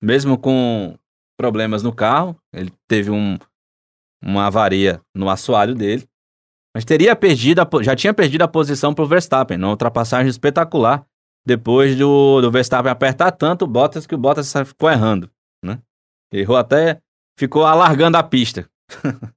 mesmo 0.00 0.36
com 0.38 0.96
problemas 1.38 1.82
no 1.82 1.92
carro. 1.92 2.36
Ele 2.52 2.72
teve 2.86 3.10
um, 3.10 3.38
uma 4.22 4.46
avaria 4.46 5.00
no 5.14 5.28
assoalho 5.30 5.74
dele. 5.74 6.06
Mas 6.74 6.84
teria 6.84 7.16
perdido, 7.16 7.60
a, 7.60 7.68
já 7.82 7.96
tinha 7.96 8.14
perdido 8.14 8.42
a 8.42 8.48
posição 8.48 8.94
para 8.94 9.04
o 9.04 9.08
Verstappen, 9.08 9.58
numa 9.58 9.72
ultrapassagem 9.72 10.30
espetacular, 10.30 11.04
depois 11.44 11.96
do, 11.96 12.40
do 12.40 12.50
Verstappen 12.50 12.90
apertar 12.90 13.32
tanto 13.32 13.64
o 13.64 13.68
Bottas 13.68 14.06
que 14.06 14.14
o 14.14 14.18
Bottas 14.18 14.52
ficou 14.64 14.90
errando, 14.90 15.30
né? 15.64 15.80
Errou 16.32 16.56
até, 16.56 17.00
ficou 17.36 17.64
alargando 17.64 18.16
a 18.16 18.22
pista. 18.22 18.70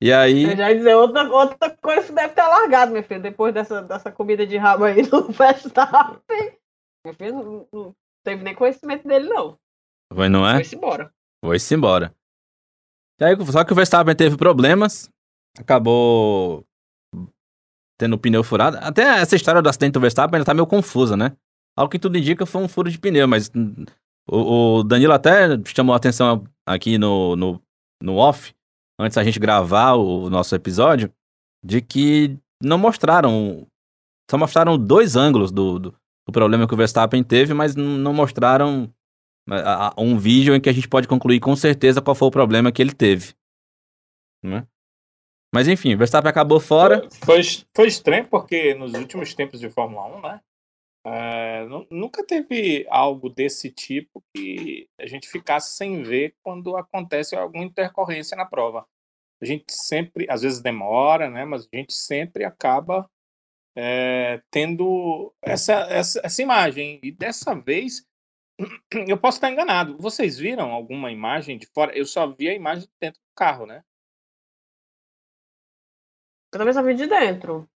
e 0.00 0.12
aí... 0.12 0.44
Eu 0.44 0.56
já 0.56 0.70
ia 0.70 0.76
dizer, 0.76 0.94
outra, 0.94 1.28
outra 1.30 1.70
coisa 1.76 2.06
que 2.06 2.12
deve 2.12 2.34
ter 2.34 2.40
alargado, 2.40 2.92
meu 2.92 3.02
filho, 3.02 3.20
depois 3.20 3.52
dessa, 3.52 3.82
dessa 3.82 4.10
comida 4.10 4.46
de 4.46 4.56
rabo 4.56 4.84
aí 4.84 5.02
do 5.02 5.28
Verstappen. 5.32 6.56
Meu 7.04 7.14
filho 7.14 7.34
não, 7.34 7.68
não 7.72 7.96
teve 8.24 8.42
nem 8.42 8.54
conhecimento 8.54 9.06
dele, 9.06 9.28
não. 9.28 9.58
Foi, 10.12 10.28
não 10.28 10.48
é? 10.48 10.54
Foi-se 10.54 10.76
embora. 10.76 11.12
Foi-se 11.44 11.74
embora. 11.74 12.14
E 13.20 13.24
aí, 13.24 13.36
só 13.46 13.64
que 13.64 13.72
o 13.72 13.76
Verstappen 13.76 14.14
teve 14.14 14.36
problemas, 14.36 15.10
acabou 15.58 16.64
tendo 17.98 18.14
o 18.14 18.18
pneu 18.18 18.44
furado. 18.44 18.78
Até 18.80 19.02
essa 19.20 19.36
história 19.36 19.60
do 19.60 19.68
acidente 19.68 19.92
do 19.92 20.00
Verstappen 20.00 20.36
ainda 20.36 20.44
tá 20.44 20.54
meio 20.54 20.66
confusa, 20.66 21.16
né? 21.16 21.36
Ao 21.76 21.88
que 21.88 21.98
tudo 21.98 22.18
indica 22.18 22.46
foi 22.46 22.62
um 22.62 22.68
furo 22.68 22.90
de 22.90 22.98
pneu, 22.98 23.28
mas 23.28 23.50
o, 24.28 24.78
o 24.78 24.82
Danilo 24.82 25.12
até 25.12 25.48
chamou 25.64 25.94
a 25.94 25.96
atenção 25.96 26.44
aqui 26.66 26.98
no, 26.98 27.36
no, 27.36 27.62
no 28.02 28.16
off, 28.16 28.54
antes 28.98 29.16
da 29.16 29.24
gente 29.24 29.38
gravar 29.38 29.94
o, 29.94 30.28
nosso 30.28 30.54
episódio, 30.54 31.12
de 31.64 31.80
que 31.80 32.38
não 32.62 32.78
mostraram, 32.78 33.66
só 34.30 34.36
mostraram 34.36 34.78
dois 34.78 35.16
ângulos 35.16 35.50
do, 35.50 35.78
do, 35.78 35.90
do 36.26 36.32
problema 36.32 36.66
que 36.66 36.74
o 36.74 36.76
Verstappen 36.76 37.22
teve, 37.22 37.54
mas 37.54 37.74
não 37.74 38.12
mostraram 38.12 38.92
um 39.96 40.18
vídeo 40.18 40.54
em 40.54 40.60
que 40.60 40.68
a 40.68 40.72
gente 40.72 40.88
pode 40.88 41.08
concluir 41.08 41.40
com 41.40 41.56
certeza 41.56 42.02
qual 42.02 42.14
foi 42.14 42.28
o 42.28 42.32
problema 42.32 42.70
que 42.70 42.82
ele 42.82 42.92
teve. 42.92 43.34
Né? 44.42 44.66
Mas 45.54 45.66
enfim, 45.66 45.96
Verstappen 45.96 46.28
acabou 46.28 46.60
fora. 46.60 47.08
Foi, 47.24 47.40
foi 47.74 47.88
estranho 47.88 48.26
porque 48.28 48.74
nos 48.74 48.92
últimos 48.94 49.34
tempos 49.34 49.60
de 49.60 49.70
Fórmula 49.70 50.18
1, 50.18 50.20
né? 50.20 50.40
É, 51.06 51.64
nunca 51.90 52.24
teve 52.26 52.86
algo 52.90 53.30
desse 53.30 53.70
tipo 53.70 54.22
que 54.34 54.88
a 55.00 55.06
gente 55.06 55.26
ficasse 55.28 55.74
sem 55.74 56.02
ver 56.02 56.34
quando 56.42 56.76
acontece 56.76 57.34
alguma 57.34 57.64
intercorrência 57.64 58.36
na 58.36 58.44
prova. 58.44 58.86
A 59.40 59.46
gente 59.46 59.72
sempre, 59.72 60.26
às 60.28 60.42
vezes 60.42 60.60
demora, 60.60 61.30
né? 61.30 61.44
Mas 61.44 61.66
a 61.72 61.76
gente 61.76 61.94
sempre 61.94 62.44
acaba 62.44 63.08
é, 63.76 64.42
tendo 64.50 65.32
essa, 65.40 65.74
essa, 65.88 66.20
essa 66.22 66.42
imagem. 66.42 67.00
E 67.02 67.10
dessa 67.10 67.54
vez, 67.54 68.06
eu 69.08 69.16
posso 69.16 69.38
estar 69.38 69.50
enganado. 69.50 69.96
Vocês 69.98 70.36
viram 70.38 70.72
alguma 70.72 71.10
imagem 71.10 71.56
de 71.56 71.66
fora? 71.68 71.96
Eu 71.96 72.04
só 72.04 72.26
vi 72.26 72.48
a 72.50 72.54
imagem 72.54 72.88
dentro 73.00 73.20
do 73.20 73.34
carro, 73.34 73.64
né? 73.64 73.82
Eu 76.52 76.58
também 76.58 76.72
só 76.72 76.82
vi 76.82 76.94
de 76.94 77.06
dentro. 77.06 77.68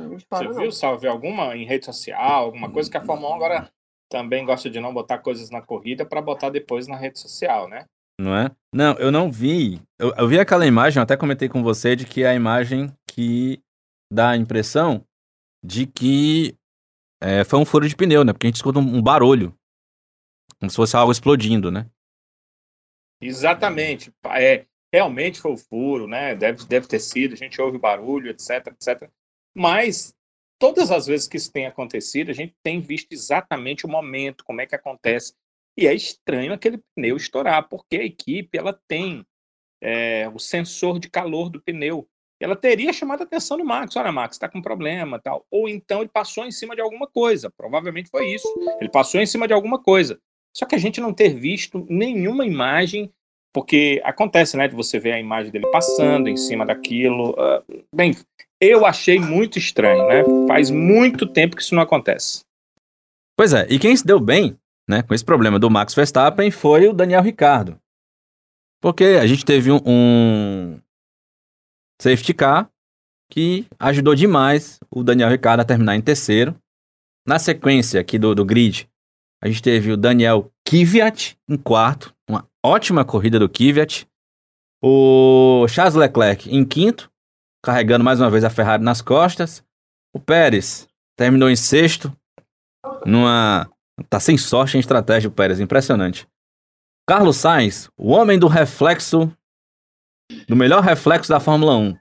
De 0.00 0.26
Você 0.30 0.48
viu, 0.48 0.70
salve 0.70 1.06
alguma 1.08 1.56
em 1.56 1.64
rede 1.64 1.86
social, 1.86 2.44
alguma 2.44 2.70
coisa 2.70 2.90
que 2.90 2.96
a 2.96 3.04
Fórmula 3.04 3.32
1 3.32 3.34
agora 3.34 3.72
também 4.10 4.44
gosta 4.44 4.70
de 4.70 4.80
não 4.80 4.94
botar 4.94 5.18
coisas 5.18 5.50
na 5.50 5.60
corrida 5.60 6.06
para 6.06 6.22
botar 6.22 6.50
depois 6.50 6.86
na 6.86 6.96
rede 6.96 7.18
social, 7.18 7.68
né? 7.68 7.86
Não 8.20 8.36
é? 8.36 8.50
Não, 8.72 8.94
eu 8.94 9.12
não 9.12 9.30
vi. 9.30 9.80
Eu, 9.98 10.14
eu 10.16 10.28
vi 10.28 10.38
aquela 10.38 10.66
imagem, 10.66 10.98
eu 10.98 11.02
até 11.02 11.16
comentei 11.16 11.48
com 11.48 11.62
você 11.62 11.94
de 11.94 12.06
que 12.06 12.22
é 12.22 12.28
a 12.28 12.34
imagem 12.34 12.92
que 13.06 13.62
dá 14.12 14.30
a 14.30 14.36
impressão 14.36 15.04
de 15.64 15.86
que 15.86 16.56
é, 17.20 17.44
foi 17.44 17.58
um 17.58 17.64
furo 17.64 17.88
de 17.88 17.96
pneu, 17.96 18.24
né? 18.24 18.32
Porque 18.32 18.46
a 18.46 18.48
gente 18.48 18.56
escuta 18.56 18.78
um, 18.78 18.96
um 18.96 19.02
barulho. 19.02 19.54
Como 20.58 20.70
se 20.70 20.76
fosse 20.76 20.96
algo 20.96 21.12
explodindo, 21.12 21.70
né? 21.70 21.88
Exatamente. 23.20 24.12
É, 24.26 24.64
realmente 24.92 25.40
foi 25.40 25.52
o 25.52 25.56
furo, 25.56 26.06
né? 26.06 26.34
Deve, 26.34 26.64
deve 26.66 26.86
ter 26.86 27.00
sido, 27.00 27.34
a 27.34 27.36
gente 27.36 27.60
ouve 27.60 27.78
barulho, 27.78 28.30
etc, 28.30 28.68
etc. 28.68 29.10
Mas 29.54 30.14
todas 30.58 30.90
as 30.90 31.06
vezes 31.06 31.28
que 31.28 31.36
isso 31.36 31.52
tem 31.52 31.66
acontecido, 31.66 32.30
a 32.30 32.34
gente 32.34 32.54
tem 32.62 32.80
visto 32.80 33.12
exatamente 33.12 33.86
o 33.86 33.88
momento, 33.88 34.44
como 34.44 34.60
é 34.60 34.66
que 34.66 34.74
acontece. 34.74 35.34
E 35.76 35.86
é 35.86 35.94
estranho 35.94 36.52
aquele 36.52 36.82
pneu 36.94 37.16
estourar, 37.16 37.68
porque 37.68 37.96
a 37.96 38.04
equipe 38.04 38.58
ela 38.58 38.78
tem 38.88 39.24
é, 39.80 40.28
o 40.28 40.38
sensor 40.38 40.98
de 40.98 41.08
calor 41.08 41.48
do 41.48 41.62
pneu. 41.62 42.08
Ela 42.40 42.56
teria 42.56 42.92
chamado 42.92 43.22
a 43.22 43.24
atenção 43.24 43.56
do 43.56 43.64
Max. 43.64 43.96
Olha, 43.96 44.12
Max, 44.12 44.36
está 44.36 44.48
com 44.48 44.62
problema, 44.62 45.18
tal. 45.18 45.44
Ou 45.50 45.68
então 45.68 46.00
ele 46.00 46.08
passou 46.08 46.44
em 46.44 46.52
cima 46.52 46.74
de 46.74 46.80
alguma 46.80 47.06
coisa. 47.06 47.50
Provavelmente 47.50 48.10
foi 48.10 48.32
isso. 48.32 48.48
Ele 48.80 48.90
passou 48.90 49.20
em 49.20 49.26
cima 49.26 49.46
de 49.46 49.52
alguma 49.52 49.82
coisa. 49.82 50.20
Só 50.56 50.64
que 50.64 50.74
a 50.74 50.78
gente 50.78 51.00
não 51.00 51.12
ter 51.12 51.30
visto 51.30 51.84
nenhuma 51.88 52.46
imagem 52.46 53.12
porque 53.52 54.00
acontece, 54.04 54.56
né, 54.56 54.68
de 54.68 54.74
você 54.74 54.98
ver 54.98 55.12
a 55.12 55.20
imagem 55.20 55.50
dele 55.50 55.70
passando 55.70 56.28
em 56.28 56.36
cima 56.36 56.66
daquilo. 56.66 57.30
Uh, 57.30 57.84
bem, 57.94 58.16
eu 58.60 58.84
achei 58.84 59.18
muito 59.18 59.58
estranho, 59.58 60.06
né? 60.06 60.24
Faz 60.46 60.70
muito 60.70 61.26
tempo 61.26 61.56
que 61.56 61.62
isso 61.62 61.74
não 61.74 61.82
acontece. 61.82 62.40
Pois 63.36 63.52
é, 63.52 63.66
e 63.70 63.78
quem 63.78 63.96
se 63.96 64.04
deu 64.04 64.18
bem, 64.18 64.58
né, 64.88 65.02
com 65.02 65.14
esse 65.14 65.24
problema 65.24 65.58
do 65.58 65.70
Max 65.70 65.94
Verstappen 65.94 66.50
foi 66.50 66.88
o 66.88 66.92
Daniel 66.92 67.22
Ricardo. 67.22 67.78
Porque 68.80 69.04
a 69.20 69.26
gente 69.26 69.44
teve 69.44 69.70
um, 69.70 69.80
um 69.84 70.80
safety 72.00 72.34
car 72.34 72.70
que 73.30 73.66
ajudou 73.78 74.14
demais 74.14 74.80
o 74.90 75.02
Daniel 75.02 75.28
Ricardo 75.28 75.60
a 75.60 75.64
terminar 75.64 75.96
em 75.96 76.00
terceiro. 76.00 76.54
Na 77.26 77.38
sequência 77.38 78.00
aqui 78.00 78.18
do, 78.18 78.34
do 78.34 78.44
grid, 78.44 78.88
a 79.42 79.48
gente 79.48 79.62
teve 79.62 79.92
o 79.92 79.96
Daniel 79.96 80.50
Kvyat 80.68 81.38
em 81.48 81.56
quarto, 81.56 82.14
uma 82.28 82.46
ótima 82.62 83.02
corrida 83.02 83.38
do 83.38 83.48
Kvyat. 83.48 84.06
O 84.84 85.66
Charles 85.66 85.94
Leclerc 85.94 86.54
em 86.54 86.62
quinto, 86.62 87.10
carregando 87.64 88.04
mais 88.04 88.20
uma 88.20 88.30
vez 88.30 88.44
a 88.44 88.50
Ferrari 88.50 88.82
nas 88.82 89.00
costas. 89.00 89.64
O 90.14 90.20
Pérez 90.20 90.86
terminou 91.16 91.48
em 91.48 91.56
sexto, 91.56 92.14
numa. 93.06 93.66
Tá 94.10 94.20
sem 94.20 94.36
sorte 94.36 94.76
em 94.76 94.80
estratégia 94.80 95.30
o 95.30 95.32
Pérez, 95.32 95.58
impressionante. 95.58 96.28
Carlos 97.08 97.38
Sainz, 97.38 97.90
o 97.96 98.10
homem 98.10 98.38
do 98.38 98.46
reflexo, 98.46 99.34
do 100.46 100.54
melhor 100.54 100.82
reflexo 100.82 101.30
da 101.30 101.40
Fórmula 101.40 101.78
1, 101.78 101.96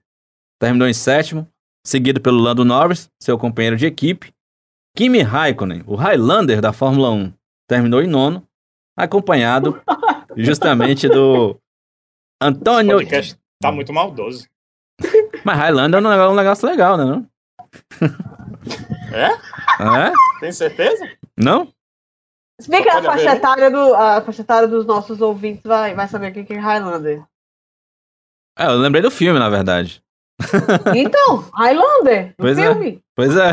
terminou 0.59 0.89
em 0.89 0.93
sétimo, 0.93 1.47
seguido 1.85 2.19
pelo 2.19 2.37
Lando 2.37 2.65
Norris, 2.65 3.09
seu 3.17 3.39
companheiro 3.39 3.77
de 3.77 3.85
equipe. 3.85 4.33
Kimi 4.93 5.21
Raikkonen, 5.21 5.83
o 5.87 5.95
Highlander 5.95 6.59
da 6.59 6.73
Fórmula 6.73 7.09
1, 7.11 7.33
terminou 7.67 8.01
em 8.01 8.07
nono, 8.07 8.46
acompanhado 8.97 9.79
justamente 10.35 11.07
do 11.07 11.57
Antônio. 12.41 12.97
O 12.97 13.03
tá 13.61 13.71
muito 13.71 13.93
maldoso. 13.93 14.47
Mas 15.45 15.57
Highlander 15.57 16.03
é 16.03 16.27
um 16.27 16.35
negócio 16.35 16.67
legal, 16.67 16.97
né? 16.97 17.05
Não? 17.05 17.29
É? 19.13 19.31
É? 19.79 20.11
Tem 20.39 20.51
certeza? 20.51 21.07
Não? 21.37 21.71
Explica 22.59 22.97
a 22.97 23.03
faixa, 23.03 23.35
etária 23.35 23.69
do, 23.69 23.93
a 23.93 24.21
faixa 24.21 24.41
etária 24.41 24.67
dos 24.67 24.85
nossos 24.85 25.21
ouvintes, 25.21 25.63
vai, 25.63 25.93
vai 25.93 26.07
saber 26.07 26.31
o 26.31 26.45
que 26.45 26.53
é 26.53 26.57
Highlander. 26.57 27.23
É, 28.57 28.65
eu 28.65 28.77
lembrei 28.77 29.03
do 29.03 29.11
filme, 29.11 29.37
na 29.37 29.49
verdade. 29.49 30.01
Então, 30.95 31.49
Highlander, 31.53 32.33
pois 32.37 32.57
filme. 32.57 32.95
É, 32.95 32.99
pois 33.15 33.35
é. 33.37 33.51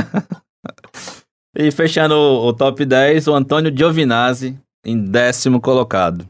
E 1.56 1.70
fechando 1.70 2.14
o, 2.14 2.48
o 2.48 2.52
top 2.52 2.84
10, 2.84 3.28
o 3.28 3.34
Antônio 3.34 3.76
Giovinazzi, 3.76 4.58
em 4.84 4.98
décimo 4.98 5.60
colocado. 5.60 6.28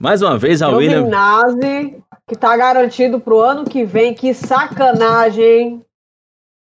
Mais 0.00 0.22
uma 0.22 0.38
vez, 0.38 0.62
a 0.62 0.68
William. 0.68 1.00
Giovinazzi, 1.00 2.02
que 2.26 2.36
tá 2.36 2.56
garantido 2.56 3.20
pro 3.20 3.40
ano 3.40 3.64
que 3.64 3.84
vem. 3.84 4.14
Que 4.14 4.32
sacanagem, 4.32 5.84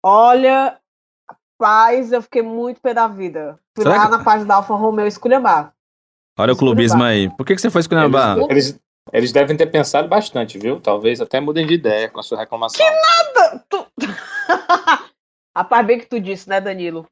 Olha, 0.08 0.78
paz, 1.58 2.12
eu 2.12 2.22
fiquei 2.22 2.40
muito 2.40 2.80
pé 2.80 2.94
da 2.94 3.08
vida. 3.08 3.58
Fui 3.74 3.82
Será 3.82 3.96
lá 3.96 4.04
que... 4.04 4.10
na 4.12 4.22
página 4.22 4.46
da 4.46 4.54
Alfa 4.54 4.72
Romeo 4.76 5.04
esculhambar. 5.04 5.72
Olha 6.38 6.52
o 6.52 6.56
clubismo 6.56 7.02
aí. 7.02 7.28
Por 7.36 7.44
que, 7.44 7.56
que 7.56 7.60
você 7.60 7.70
foi 7.70 7.80
esculhambar? 7.80 8.38
Eles, 8.38 8.50
eles, 8.50 8.80
eles, 9.12 9.32
devem 9.32 9.56
ter 9.56 9.66
pensado 9.66 10.06
bastante, 10.06 10.60
viu? 10.60 10.80
Talvez 10.80 11.20
até 11.20 11.40
mudem 11.40 11.66
de 11.66 11.74
ideia 11.74 12.08
com 12.08 12.20
a 12.20 12.22
sua 12.22 12.38
reclamação. 12.38 12.86
Que 12.86 12.92
nada! 12.92 13.64
Tu... 13.68 13.86
Rapaz, 15.56 15.84
bem 15.84 15.98
que 15.98 16.06
tu 16.06 16.20
disse, 16.20 16.48
né, 16.48 16.60
Danilo? 16.60 17.04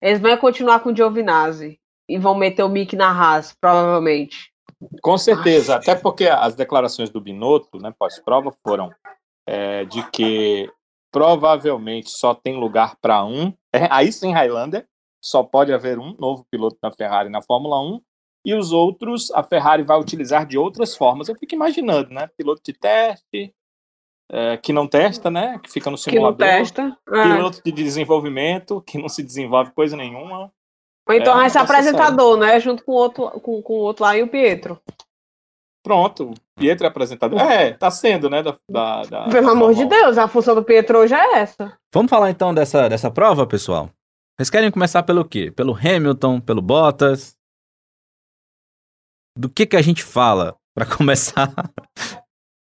Eles 0.00 0.18
vão 0.18 0.34
continuar 0.38 0.80
com 0.80 0.88
o 0.88 0.96
Giovinazzi 0.96 1.78
e 2.12 2.18
vão 2.18 2.34
meter 2.34 2.62
o 2.62 2.68
Mick 2.68 2.94
na 2.94 3.10
Haas, 3.10 3.56
provavelmente. 3.58 4.52
Com 5.00 5.16
certeza, 5.16 5.76
até 5.76 5.94
porque 5.94 6.26
as 6.26 6.54
declarações 6.54 7.08
do 7.08 7.20
Binotto, 7.20 7.78
né, 7.78 7.94
pós-prova, 7.96 8.52
foram 8.62 8.92
é, 9.46 9.84
de 9.84 10.02
que 10.10 10.70
provavelmente 11.10 12.10
só 12.10 12.34
tem 12.34 12.58
lugar 12.58 12.96
para 13.00 13.24
um. 13.24 13.54
É, 13.72 13.88
aí 13.90 14.12
sim, 14.12 14.32
Highlander, 14.32 14.86
só 15.22 15.42
pode 15.42 15.72
haver 15.72 15.98
um 15.98 16.14
novo 16.18 16.44
piloto 16.50 16.76
na 16.82 16.92
Ferrari 16.92 17.30
na 17.30 17.40
Fórmula 17.40 17.80
1. 17.80 18.00
E 18.44 18.54
os 18.54 18.72
outros, 18.72 19.30
a 19.30 19.42
Ferrari 19.42 19.84
vai 19.84 19.98
utilizar 20.00 20.44
de 20.44 20.58
outras 20.58 20.96
formas. 20.96 21.28
Eu 21.28 21.36
fico 21.36 21.54
imaginando, 21.54 22.10
né? 22.10 22.28
Piloto 22.36 22.60
de 22.64 22.72
teste, 22.72 23.54
é, 24.30 24.56
que 24.56 24.72
não 24.72 24.88
testa, 24.88 25.30
né? 25.30 25.60
Que 25.62 25.70
fica 25.70 25.90
no 25.90 25.96
simulador. 25.96 26.38
Que 26.38 26.44
não 26.44 26.58
testa. 26.58 26.98
É. 27.08 27.22
Piloto 27.22 27.62
de 27.64 27.70
desenvolvimento, 27.70 28.82
que 28.82 28.98
não 28.98 29.08
se 29.08 29.22
desenvolve 29.22 29.70
coisa 29.72 29.96
nenhuma. 29.96 30.52
Ou 31.12 31.18
então 31.20 31.40
é, 31.40 31.46
esse 31.46 31.58
apresentador, 31.58 32.36
né? 32.36 32.58
Junto 32.60 32.84
com 32.84 32.92
o 32.92 32.94
outro, 32.94 33.30
com, 33.40 33.62
com 33.62 33.72
o 33.72 33.80
outro 33.80 34.04
lá 34.04 34.16
e 34.16 34.22
o 34.22 34.28
Pietro. 34.28 34.80
Pronto, 35.84 36.32
Pietro 36.56 36.86
é 36.86 36.88
apresentador. 36.88 37.40
É, 37.40 37.72
tá 37.72 37.90
sendo, 37.90 38.30
né? 38.30 38.42
Da, 38.42 38.56
da, 38.68 39.02
da 39.02 39.28
Pelo 39.28 39.46
da 39.46 39.52
amor 39.52 39.74
de 39.74 39.84
Deus, 39.84 40.16
a 40.16 40.28
função 40.28 40.54
do 40.54 40.62
Pietro 40.62 40.98
hoje 40.98 41.14
é 41.14 41.40
essa. 41.40 41.76
Vamos 41.92 42.08
falar 42.08 42.30
então 42.30 42.54
dessa, 42.54 42.88
dessa 42.88 43.10
prova, 43.10 43.46
pessoal? 43.46 43.90
Vocês 44.38 44.48
querem 44.48 44.70
começar 44.70 45.02
pelo 45.02 45.24
quê? 45.24 45.50
Pelo 45.50 45.76
Hamilton, 45.76 46.40
pelo 46.40 46.62
Bottas? 46.62 47.36
Do 49.36 49.48
que 49.48 49.66
que 49.66 49.76
a 49.76 49.82
gente 49.82 50.04
fala 50.04 50.56
para 50.74 50.86
começar 50.96 51.52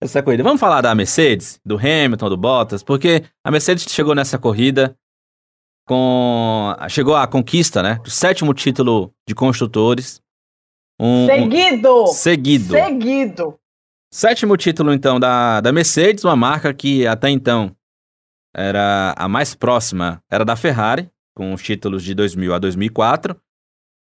essa 0.02 0.24
corrida? 0.24 0.44
Vamos 0.44 0.60
falar 0.60 0.82
da 0.82 0.96
Mercedes, 0.96 1.60
do 1.64 1.78
Hamilton, 1.78 2.30
do 2.30 2.38
Bottas, 2.38 2.82
porque 2.82 3.24
a 3.46 3.52
Mercedes 3.52 3.86
chegou 3.88 4.16
nessa 4.16 4.40
corrida 4.40 4.98
com 5.86 6.76
chegou 6.90 7.16
à 7.16 7.28
conquista, 7.28 7.82
né, 7.84 8.00
do 8.04 8.10
sétimo 8.10 8.54
título 8.54 9.14
de 9.28 9.36
construtores. 9.36 10.22
Um, 11.00 11.26
seguido! 11.26 12.04
Um, 12.04 12.08
seguido. 12.08 12.74
Seguido. 12.74 13.60
Sétimo 14.12 14.56
título, 14.56 14.94
então, 14.94 15.20
da, 15.20 15.60
da 15.60 15.72
Mercedes, 15.72 16.24
uma 16.24 16.36
marca 16.36 16.74
que 16.74 17.06
até 17.06 17.30
então 17.30 17.76
era 18.56 19.14
a 19.18 19.28
mais 19.28 19.54
próxima, 19.54 20.24
era 20.32 20.46
da 20.46 20.56
Ferrari, 20.56 21.10
com 21.36 21.54
os 21.54 21.62
títulos 21.62 22.02
de 22.02 22.16
2000 22.16 22.54
a 22.54 22.60
2004. 22.60 23.36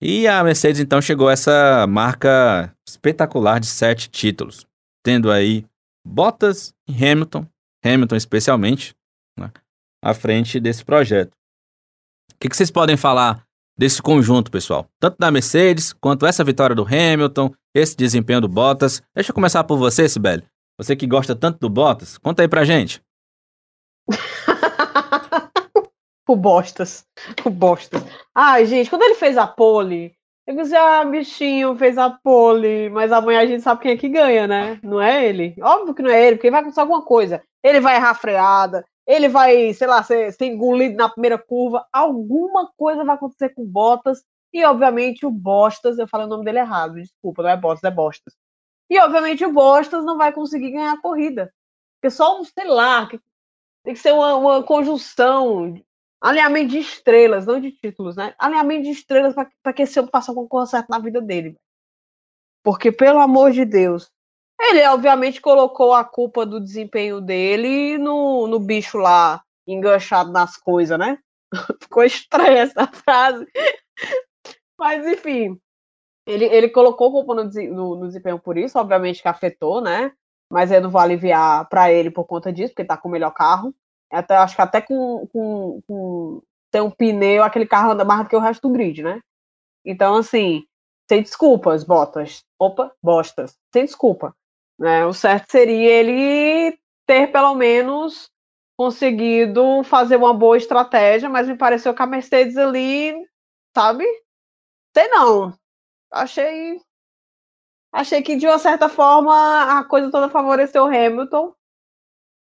E 0.01 0.29
a 0.29 0.45
Mercedes, 0.45 0.81
então, 0.81 1.03
chegou 1.03 1.29
a 1.29 1.33
essa 1.33 1.87
marca 1.89 2.73
espetacular 2.87 3.59
de 3.59 3.67
sete 3.67 4.09
títulos, 4.09 4.65
tendo 5.03 5.31
aí 5.31 5.67
Bottas 6.07 6.73
e 6.89 6.93
Hamilton, 6.93 7.45
Hamilton 7.85 8.15
especialmente, 8.15 8.95
né, 9.37 9.51
à 10.01 10.15
frente 10.15 10.61
desse 10.61 10.85
projeto. 10.85 11.37
O 12.37 12.39
que, 12.39 12.51
que 12.51 12.57
vocês 12.57 12.71
podem 12.71 12.99
falar 12.99 13.43
desse 13.79 14.03
conjunto, 14.03 14.51
pessoal. 14.51 14.87
Tanto 15.01 15.17
da 15.19 15.31
Mercedes, 15.31 15.95
quanto 15.95 16.27
essa 16.27 16.45
vitória 16.45 16.77
do 16.77 16.85
Hamilton, 16.85 17.51
esse 17.75 17.97
desempenho 17.97 18.43
do 18.43 18.49
Bottas. 18.49 19.03
Deixa 19.15 19.31
eu 19.31 19.35
começar 19.35 19.65
por 19.65 19.79
você, 19.79 20.07
Sibeli. 20.07 20.45
Você 20.79 20.95
que 20.95 21.07
gosta 21.07 21.35
tanto 21.35 21.59
do 21.59 21.71
Bottas, 21.71 22.19
conta 22.19 22.43
aí 22.43 22.49
pra 22.49 22.63
gente. 22.63 23.01
o 26.29 26.37
Bostas. 26.37 27.07
O 27.43 27.49
Bostas. 27.49 28.05
Ai, 28.35 28.67
gente, 28.67 28.91
quando 28.91 29.03
ele 29.03 29.15
fez 29.15 29.39
a 29.39 29.47
pole, 29.47 30.15
eu 30.47 30.55
disse, 30.55 30.77
ah, 30.77 31.07
bichinho, 31.07 31.75
fez 31.75 31.97
a 31.97 32.11
pole, 32.11 32.91
mas 32.91 33.11
amanhã 33.13 33.41
a 33.41 33.47
gente 33.47 33.63
sabe 33.63 33.81
quem 33.81 33.93
é 33.93 33.97
que 33.97 34.11
ganha, 34.11 34.47
né? 34.47 34.79
Não 34.83 35.01
é 35.01 35.27
ele? 35.27 35.57
Óbvio 35.63 35.95
que 35.95 36.03
não 36.03 36.11
é 36.11 36.27
ele, 36.27 36.37
porque 36.37 36.51
vai 36.51 36.61
acontecer 36.61 36.81
alguma 36.81 37.03
coisa. 37.03 37.43
Ele 37.65 37.81
vai 37.81 37.97
errar 37.97 38.11
a 38.11 38.15
freada, 38.15 38.85
ele 39.07 39.29
vai, 39.29 39.73
sei 39.73 39.87
lá, 39.87 40.03
ser, 40.03 40.33
ser 40.33 40.47
engolido 40.47 40.97
na 40.97 41.09
primeira 41.09 41.39
curva, 41.39 41.87
alguma 41.93 42.71
coisa 42.77 43.05
vai 43.05 43.15
acontecer 43.15 43.51
com 43.51 43.63
o 43.63 43.67
Bottas, 43.67 44.25
e 44.53 44.65
obviamente 44.65 45.25
o 45.27 45.31
Bostas, 45.31 45.99
eu 45.99 46.09
falei 46.09 46.27
o 46.27 46.31
nome 46.31 46.45
dele 46.45 46.61
errado, 46.61 46.95
desculpa, 46.95 47.43
não 47.43 47.51
é 47.51 47.57
Bottas, 47.57 47.85
é 47.85 47.91
Bostas. 47.91 48.35
E 48.89 48.99
obviamente 48.99 49.45
o 49.45 49.53
Bostas 49.53 50.05
não 50.05 50.17
vai 50.17 50.33
conseguir 50.33 50.71
ganhar 50.71 50.93
a 50.93 51.01
corrida. 51.01 51.53
Porque 51.97 52.11
só 52.11 52.41
um, 52.41 52.45
sei 52.45 52.67
lá, 52.67 53.07
tem 53.85 53.95
que 53.95 54.01
ser 54.01 54.13
uma, 54.13 54.35
uma 54.37 54.63
conjunção, 54.63 55.75
alinhamento 56.21 56.71
de 56.71 56.79
estrelas, 56.79 57.47
não 57.47 57.61
de 57.61 57.73
títulos, 57.73 58.17
né? 58.17 58.35
Alinhamento 58.39 58.85
de 58.85 58.91
estrelas 58.91 59.35
para 59.63 59.73
que 59.73 59.83
esse 59.83 59.99
homem 59.99 60.11
faça 60.11 60.31
alguma 60.31 60.49
coisa 60.49 60.71
certa 60.71 60.87
na 60.91 60.99
vida 60.99 61.21
dele. 61.21 61.57
Porque, 62.63 62.91
pelo 62.91 63.21
amor 63.21 63.53
de 63.53 63.65
Deus, 63.65 64.11
ele, 64.59 64.87
obviamente, 64.87 65.41
colocou 65.41 65.93
a 65.93 66.05
culpa 66.05 66.47
do 66.47 66.61
desempenho 66.61 67.21
dele 67.21 67.99
no, 67.99 68.47
no 68.47 68.59
bicho 68.59 68.99
lá, 68.99 69.43
enganchado 69.67 70.33
nas 70.33 70.57
coisas, 70.57 70.99
né? 70.99 71.19
Ficou 71.83 72.05
estranha 72.05 72.63
essa 72.63 72.87
frase. 72.87 73.47
Mas, 74.79 75.07
enfim, 75.07 75.59
ele, 76.27 76.45
ele 76.47 76.69
colocou 76.69 77.13
culpa 77.13 77.35
no, 77.35 77.45
no, 77.45 77.97
no, 77.97 78.07
desempenho 78.07 78.39
por 78.39 78.57
isso, 78.59 78.79
obviamente 78.79 79.23
que 79.23 79.29
afetou, 79.29 79.81
né? 79.81 80.13
Mas 80.51 80.71
eu 80.71 80.81
não 80.81 80.91
vou 80.91 81.01
aliviar 81.01 81.69
para 81.69 81.93
ele 81.93 82.11
por 82.11 82.25
conta 82.25 82.53
disso, 82.53 82.73
porque 82.73 82.85
tá 82.85 82.97
com 82.97 83.09
o 83.09 83.13
melhor 83.13 83.33
carro. 83.33 83.75
Até, 84.11 84.37
acho 84.37 84.55
que 84.55 84.63
até 84.63 84.81
com, 84.81 85.27
com, 85.33 85.81
com 85.87 86.43
ter 86.71 86.81
um 86.81 86.91
pneu, 86.91 87.43
aquele 87.43 87.67
carro 87.67 87.93
anda 87.93 88.05
mais 88.05 88.23
do 88.23 88.29
que 88.29 88.37
o 88.37 88.41
resto 88.41 88.69
do 88.69 88.73
grid, 88.73 89.03
né? 89.03 89.21
Então, 89.85 90.17
assim, 90.17 90.65
sem 91.09 91.23
desculpas, 91.23 91.85
botas. 91.85 92.45
Opa, 92.59 92.93
bostas. 93.03 93.57
Sem 93.73 93.85
desculpa. 93.85 94.35
Né? 94.79 95.07
O 95.07 95.13
certo 95.13 95.51
seria 95.51 95.91
ele 95.91 96.79
ter 97.07 97.29
pelo 97.33 97.55
menos 97.55 98.31
conseguido 98.77 99.83
fazer 99.85 100.17
uma 100.17 100.35
boa 100.35 100.57
estratégia, 100.57 101.29
mas 101.29 101.49
me 101.49 101.57
pareceu 101.57 101.95
que 101.95 102.03
a 102.03 102.07
Mercedes 102.07 102.57
ali, 102.59 103.15
sabe? 103.75 104.05
Sei 104.97 105.09
não. 105.09 105.55
Achei. 106.13 106.81
Achei 107.93 108.23
que 108.23 108.37
de 108.37 108.47
uma 108.47 108.59
certa 108.59 108.89
forma 108.89 109.79
a 109.79 109.85
coisa 109.85 110.11
toda 110.11 110.29
favoreceu 110.29 110.85
o 110.85 110.87
Hamilton, 110.87 111.55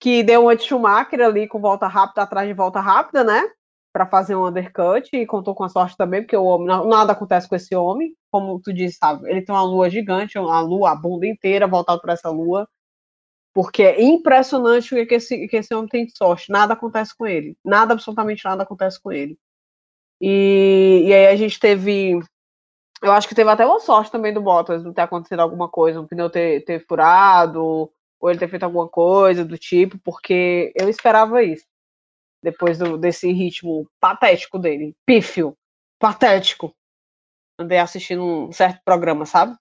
que 0.00 0.22
deu 0.22 0.42
uma 0.42 0.56
de 0.56 0.64
Schumacher 0.64 1.20
ali 1.20 1.48
com 1.48 1.60
volta 1.60 1.86
rápida 1.86 2.22
atrás 2.22 2.48
de 2.48 2.54
volta 2.54 2.80
rápida, 2.80 3.24
né? 3.24 3.50
Para 3.96 4.04
fazer 4.04 4.36
um 4.36 4.46
undercut 4.46 5.08
e 5.16 5.24
contou 5.24 5.54
com 5.54 5.64
a 5.64 5.70
sorte 5.70 5.96
também, 5.96 6.20
porque 6.20 6.36
o 6.36 6.44
homem, 6.44 6.66
nada 6.66 7.12
acontece 7.12 7.48
com 7.48 7.56
esse 7.56 7.74
homem, 7.74 8.14
como 8.30 8.60
tu 8.60 8.70
disse, 8.70 8.98
sabe? 8.98 9.26
Ele 9.26 9.40
tem 9.40 9.54
uma 9.54 9.62
lua 9.62 9.88
gigante, 9.88 10.38
uma 10.38 10.60
lua, 10.60 10.90
a 10.90 10.94
bunda 10.94 11.26
inteira 11.26 11.66
voltada 11.66 11.98
para 11.98 12.12
essa 12.12 12.28
lua, 12.28 12.68
porque 13.54 13.82
é 13.82 14.02
impressionante 14.02 14.94
o 14.94 15.06
que 15.06 15.14
esse, 15.14 15.48
que 15.48 15.56
esse 15.56 15.74
homem 15.74 15.88
tem 15.88 16.04
de 16.04 16.14
sorte, 16.14 16.52
nada 16.52 16.74
acontece 16.74 17.16
com 17.16 17.26
ele, 17.26 17.56
nada, 17.64 17.94
absolutamente 17.94 18.44
nada 18.44 18.64
acontece 18.64 19.00
com 19.00 19.10
ele. 19.10 19.38
E, 20.20 21.04
e 21.06 21.14
aí 21.14 21.28
a 21.28 21.36
gente 21.36 21.58
teve, 21.58 22.20
eu 23.02 23.12
acho 23.12 23.26
que 23.26 23.34
teve 23.34 23.48
até 23.48 23.64
uma 23.64 23.80
sorte 23.80 24.12
também 24.12 24.34
do 24.34 24.42
Bottas, 24.42 24.84
não 24.84 24.92
ter 24.92 25.02
acontecido 25.02 25.40
alguma 25.40 25.70
coisa, 25.70 26.02
um 26.02 26.06
pneu 26.06 26.28
ter, 26.28 26.62
ter 26.66 26.84
furado, 26.86 27.90
ou 28.20 28.30
ele 28.30 28.38
ter 28.38 28.48
feito 28.48 28.64
alguma 28.64 28.88
coisa 28.88 29.42
do 29.42 29.56
tipo, 29.56 29.98
porque 30.04 30.70
eu 30.76 30.86
esperava 30.90 31.42
isso. 31.42 31.64
Depois 32.42 32.78
do, 32.78 32.96
desse 32.96 33.32
ritmo 33.32 33.88
patético 34.00 34.58
dele. 34.58 34.94
Pífio. 35.04 35.56
Patético. 35.98 36.74
Andei 37.58 37.78
assistindo 37.78 38.22
um 38.22 38.52
certo 38.52 38.80
programa, 38.84 39.24
sabe? 39.24 39.56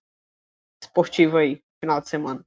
Esportivo 0.83 1.37
aí, 1.37 1.61
final 1.81 2.01
de 2.01 2.09
semana. 2.09 2.45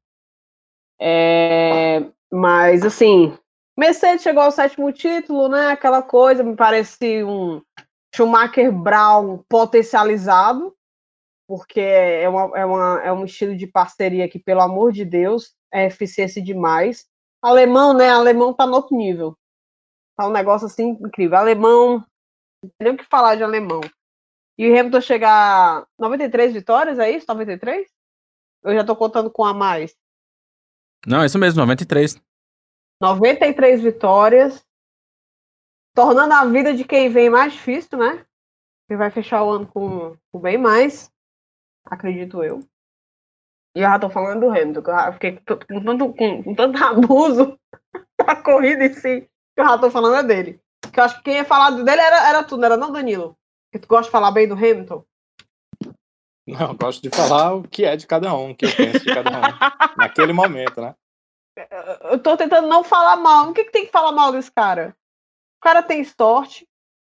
É, 1.01 2.05
mas, 2.31 2.85
assim, 2.85 3.37
Mercedes 3.79 4.23
chegou 4.23 4.43
ao 4.43 4.51
sétimo 4.51 4.93
título, 4.93 5.49
né? 5.49 5.69
Aquela 5.69 6.03
coisa, 6.03 6.43
me 6.43 6.57
parece 6.57 7.23
um 7.23 7.63
Schumacher 8.15 8.73
Brown 8.73 9.45
potencializado, 9.49 10.75
porque 11.47 11.81
é, 11.81 12.29
uma, 12.29 12.59
é, 12.59 12.65
uma, 12.65 13.03
é 13.05 13.13
um 13.13 13.25
estilo 13.25 13.57
de 13.57 13.67
parceria 13.67 14.29
que, 14.29 14.39
pelo 14.39 14.61
amor 14.61 14.93
de 14.93 15.05
Deus, 15.05 15.55
é 15.73 15.87
eficiência 15.87 16.43
demais. 16.43 17.07
Alemão, 17.41 17.95
né? 17.95 18.11
Alemão 18.11 18.53
tá 18.53 18.67
no 18.67 18.75
outro 18.75 18.97
nível. 18.97 19.37
Tá 20.19 20.27
um 20.27 20.33
negócio 20.33 20.67
assim 20.67 20.99
incrível. 21.01 21.39
Alemão, 21.39 22.05
não 22.61 22.71
tem 22.77 22.91
o 22.91 22.97
que 22.97 23.05
falar 23.05 23.37
de 23.37 23.45
alemão. 23.45 23.81
E 24.59 24.69
o 24.69 24.77
Hamilton 24.77 25.01
chegar 25.01 25.87
93 25.97 26.53
vitórias, 26.53 26.99
é 26.99 27.09
isso? 27.09 27.25
93? 27.29 27.89
Eu 28.65 28.75
já 28.75 28.85
tô 28.85 28.97
contando 28.97 29.31
com 29.31 29.45
a 29.45 29.55
mais. 29.55 29.97
Não, 31.07 31.23
é 31.23 31.27
isso 31.27 31.39
mesmo, 31.39 31.61
93. 31.61 32.21
93 33.01 33.81
vitórias, 33.81 34.67
tornando 35.95 36.35
a 36.35 36.45
vida 36.47 36.75
de 36.75 36.85
quem 36.85 37.09
vem 37.09 37.31
mais 37.31 37.53
difícil, 37.53 37.97
né? 37.97 38.27
Ele 38.91 38.99
vai 38.99 39.13
fechar 39.13 39.45
o 39.45 39.51
ano 39.51 39.69
com, 39.69 40.17
com 40.33 40.41
bem 40.41 40.59
mais, 40.59 41.13
acredito 41.85 42.43
eu. 42.43 42.59
E 43.77 43.83
eu 43.83 43.89
já 43.89 44.01
tô 44.01 44.11
falando 44.11 44.41
do 44.41 44.51
Hamilton, 44.51 44.83
que 44.83 44.91
eu 44.91 45.13
fiquei 45.13 45.37
com 45.39 45.85
tanto, 45.85 46.13
com, 46.13 46.43
com 46.43 46.55
tanto 46.57 46.77
abuso 46.83 47.57
da 48.19 48.35
corrida 48.43 48.87
em 48.87 48.93
si, 48.95 49.31
que 49.59 49.63
eu 49.63 49.67
já 49.67 49.77
tô 49.77 49.91
falando 49.91 50.15
é 50.15 50.23
dele. 50.23 50.61
Que 50.93 51.01
eu 51.01 51.05
acho 51.05 51.17
que 51.17 51.25
quem 51.25 51.35
ia 51.35 51.45
falar 51.45 51.71
dele 51.71 52.01
era, 52.01 52.29
era 52.29 52.45
tu, 52.45 52.57
não 52.57 52.65
era 52.65 52.77
não, 52.77 52.93
Danilo? 52.93 53.37
Que 53.73 53.79
tu 53.81 53.89
gosta 53.89 54.05
de 54.05 54.11
falar 54.11 54.31
bem 54.31 54.47
do 54.47 54.55
Hamilton? 54.55 55.05
Não, 56.47 56.69
eu 56.69 56.75
gosto 56.75 57.03
de 57.03 57.11
falar 57.11 57.55
o 57.55 57.65
que 57.65 57.85
é 57.85 57.97
de 57.97 58.07
cada 58.07 58.33
um, 58.35 58.53
o 58.53 58.55
que 58.57 58.67
eu 58.67 58.75
penso 58.75 59.05
de 59.05 59.13
cada 59.13 59.31
um. 59.31 59.43
naquele 59.99 60.33
momento, 60.33 60.81
né? 60.81 60.95
Eu 62.05 62.23
tô 62.23 62.37
tentando 62.37 62.69
não 62.69 62.85
falar 62.85 63.17
mal. 63.17 63.51
O 63.51 63.53
que, 63.53 63.65
que 63.65 63.73
tem 63.73 63.85
que 63.85 63.91
falar 63.91 64.13
mal 64.13 64.31
desse 64.31 64.51
cara? 64.51 64.97
O 65.59 65.61
cara 65.61 65.83
tem 65.83 66.05
sorte. 66.05 66.67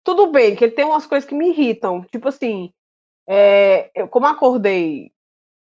Tudo 0.05 0.29
bem, 0.29 0.55
que 0.55 0.65
ele 0.65 0.73
tem 0.73 0.85
umas 0.85 1.07
coisas 1.07 1.29
que 1.29 1.35
me 1.35 1.51
irritam. 1.51 2.05
Tipo 2.05 2.29
assim, 2.29 2.73
é, 3.29 3.91
eu, 3.97 4.07
como 4.07 4.27
acordei 4.27 5.13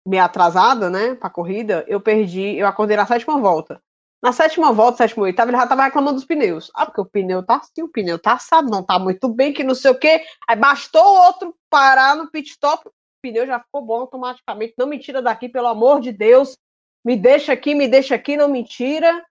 meio 0.06 0.24
atrasada, 0.24 0.90
né, 0.90 1.16
pra 1.16 1.30
corrida, 1.30 1.86
eu 1.88 2.02
perdi, 2.02 2.58
eu 2.58 2.68
acordei 2.68 2.98
na 2.98 3.08
sétima 3.08 3.40
volta. 3.40 3.82
Na 4.26 4.32
sétima 4.32 4.74
volta, 4.74 4.98
sétima 4.98 5.26
oitava, 5.26 5.52
ele 5.52 5.58
já 5.58 5.68
tava 5.68 5.84
reclamando 5.84 6.16
dos 6.16 6.26
pneus. 6.26 6.72
Ah, 6.74 6.84
porque 6.84 7.00
o 7.00 7.06
pneu 7.06 7.46
tá 7.46 7.58
assim, 7.58 7.84
o 7.84 7.88
pneu 7.88 8.18
tá 8.18 8.34
assado, 8.34 8.72
não 8.72 8.84
tá 8.84 8.98
muito 8.98 9.30
bem, 9.30 9.54
que 9.54 9.64
não 9.64 9.76
sei 9.76 9.92
o 9.92 10.00
quê. 10.00 10.26
Aí 10.48 10.56
bastou 10.56 11.04
o 11.04 11.26
outro 11.28 11.56
parar 11.70 12.16
no 12.16 12.32
pit 12.32 12.50
stop, 12.50 12.90
pneu 13.22 13.46
já 13.46 13.60
ficou 13.60 13.84
bom 13.84 14.00
automaticamente. 14.00 14.74
Não 14.80 14.88
me 14.88 14.98
tira 14.98 15.22
daqui, 15.22 15.48
pelo 15.48 15.68
amor 15.68 16.02
de 16.02 16.12
Deus. 16.12 16.58
Me 17.06 17.16
deixa 17.16 17.54
aqui, 17.54 17.76
me 17.76 17.88
deixa 17.88 18.16
aqui, 18.16 18.36
não 18.36 18.50
me 18.50 18.64
tira. 18.64 19.24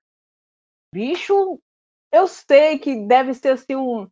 Bicho, 0.95 1.59
eu 2.13 2.29
sei 2.29 2.79
que 2.79 2.95
deve 2.95 3.35
ser 3.35 3.49
assim 3.49 3.75
um, 3.75 4.09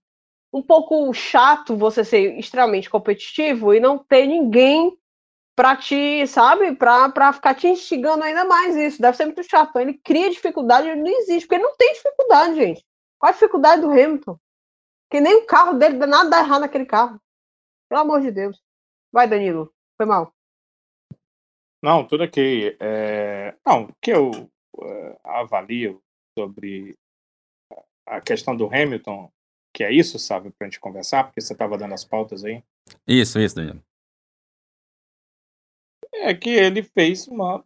um 0.53 0.61
pouco 0.61 1.15
chato 1.15 1.77
você 1.77 2.05
ser 2.05 2.37
extremamente 2.41 2.91
competitivo 2.91 3.73
e 3.73 3.79
não 3.79 3.99
ter 3.99 4.27
ninguém 4.27 4.99
para 5.55 5.77
te, 5.77 6.27
sabe, 6.27 6.75
para 6.75 7.33
ficar 7.33 7.55
te 7.55 7.69
instigando 7.69 8.25
ainda 8.25 8.45
mais 8.45 8.77
isso. 8.77 9.01
Deve 9.01 9.17
ser 9.17 9.27
muito 9.27 9.43
chato. 9.45 9.79
Ele 9.79 9.95
cria 9.95 10.31
dificuldade, 10.31 10.89
ele 10.89 11.03
não 11.03 11.11
existe, 11.11 11.47
porque 11.47 11.57
ele 11.57 11.65
não 11.65 11.77
tem 11.77 11.93
dificuldade, 11.93 12.55
gente. 12.55 12.85
Qual 13.19 13.31
a 13.31 13.33
dificuldade 13.33 13.83
do 13.83 13.91
Hamilton? 13.91 14.39
Que 15.11 15.21
nem 15.21 15.35
o 15.37 15.47
carro 15.47 15.75
dele, 15.75 15.99
nada 16.07 16.31
dá 16.31 16.39
errado 16.41 16.63
naquele 16.63 16.87
carro. 16.87 17.21
Pelo 17.89 18.01
amor 18.01 18.21
de 18.23 18.31
Deus. 18.31 18.61
Vai, 19.13 19.29
Danilo. 19.29 19.73
Foi 19.97 20.07
mal. 20.07 20.33
Não, 21.83 22.07
tudo 22.07 22.23
aqui. 22.23 22.77
É... 22.81 23.55
Não, 23.67 23.85
o 23.85 23.95
que 24.01 24.11
eu 24.11 24.31
uh, 24.31 25.19
avalio 25.23 26.03
sobre 26.37 26.97
a 28.07 28.21
questão 28.21 28.57
do 28.57 28.67
Hamilton, 28.67 29.31
que 29.75 29.85
é 29.85 29.93
isso, 29.93 30.19
sabe, 30.19 30.51
para 30.51 30.67
a 30.67 30.71
gente 30.71 30.81
conversar, 30.81 31.25
porque 31.25 31.41
você 31.41 31.53
estava 31.53 31.77
dando 31.77 31.95
as 31.95 32.05
pautas 32.05 32.45
aí. 32.45 32.63
Isso, 33.07 33.39
isso, 33.39 33.57
Danilo. 33.57 33.83
É 36.15 36.35
que 36.35 36.51
ele 36.51 36.83
fez 36.83 37.27
uma 37.27 37.65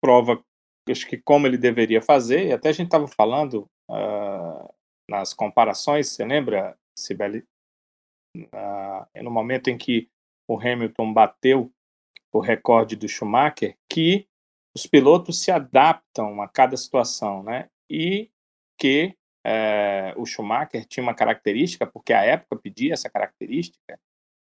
prova, 0.00 0.42
acho 0.88 1.06
que 1.06 1.16
como 1.16 1.46
ele 1.46 1.56
deveria 1.56 2.02
fazer, 2.02 2.46
e 2.46 2.52
até 2.52 2.68
a 2.68 2.72
gente 2.72 2.86
estava 2.86 3.08
falando 3.08 3.68
uh, 3.90 4.74
nas 5.08 5.32
comparações, 5.32 6.08
você 6.08 6.24
lembra, 6.24 6.76
Sibeli? 6.96 7.44
Uh, 8.36 9.22
no 9.22 9.30
momento 9.30 9.68
em 9.68 9.78
que 9.78 10.08
o 10.48 10.58
Hamilton 10.58 11.12
bateu 11.12 11.72
o 12.32 12.40
recorde 12.40 12.96
do 12.96 13.08
Schumacher, 13.08 13.76
que 13.88 14.26
os 14.74 14.86
pilotos 14.86 15.42
se 15.42 15.50
adaptam 15.50 16.40
a 16.40 16.48
cada 16.48 16.76
situação, 16.76 17.42
né? 17.42 17.68
E 17.90 18.30
que 18.78 19.14
é, 19.44 20.14
o 20.16 20.24
Schumacher 20.24 20.86
tinha 20.86 21.02
uma 21.02 21.14
característica, 21.14 21.86
porque 21.86 22.12
a 22.12 22.24
época 22.24 22.56
pedia 22.56 22.94
essa 22.94 23.10
característica, 23.10 23.98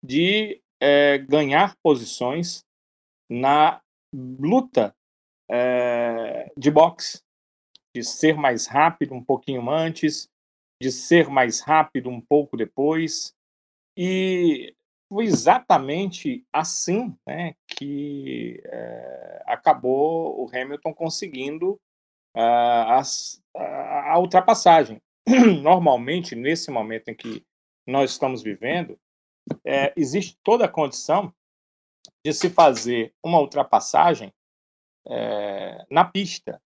de 0.04 0.60
é, 0.82 1.16
ganhar 1.16 1.76
posições 1.80 2.64
na 3.30 3.80
luta 4.12 4.92
é, 5.48 6.50
de 6.56 6.72
boxe, 6.72 7.22
de 7.94 8.02
ser 8.02 8.34
mais 8.34 8.66
rápido 8.66 9.14
um 9.14 9.22
pouquinho 9.22 9.70
antes, 9.70 10.28
de 10.82 10.90
ser 10.90 11.28
mais 11.28 11.60
rápido 11.60 12.10
um 12.10 12.20
pouco 12.20 12.56
depois. 12.56 13.32
E 13.96 14.74
foi 15.08 15.26
exatamente 15.26 16.44
assim 16.52 17.16
né, 17.24 17.54
que 17.68 18.60
é, 18.64 19.42
acabou 19.46 20.42
o 20.42 20.50
Hamilton 20.52 20.92
conseguindo 20.92 21.74
uh, 22.36 22.88
as, 22.88 23.40
a, 23.54 24.14
a 24.14 24.18
ultrapassagem. 24.18 25.00
Normalmente, 25.62 26.34
nesse 26.34 26.72
momento 26.72 27.08
em 27.08 27.14
que 27.14 27.44
nós 27.86 28.10
estamos 28.10 28.42
vivendo, 28.42 28.98
é, 29.64 29.92
existe 29.96 30.38
toda 30.42 30.64
a 30.64 30.68
condição 30.68 31.32
de 32.24 32.32
se 32.32 32.50
fazer 32.50 33.12
uma 33.22 33.40
ultrapassagem 33.40 34.32
é, 35.06 35.84
na 35.90 36.04
pista. 36.04 36.60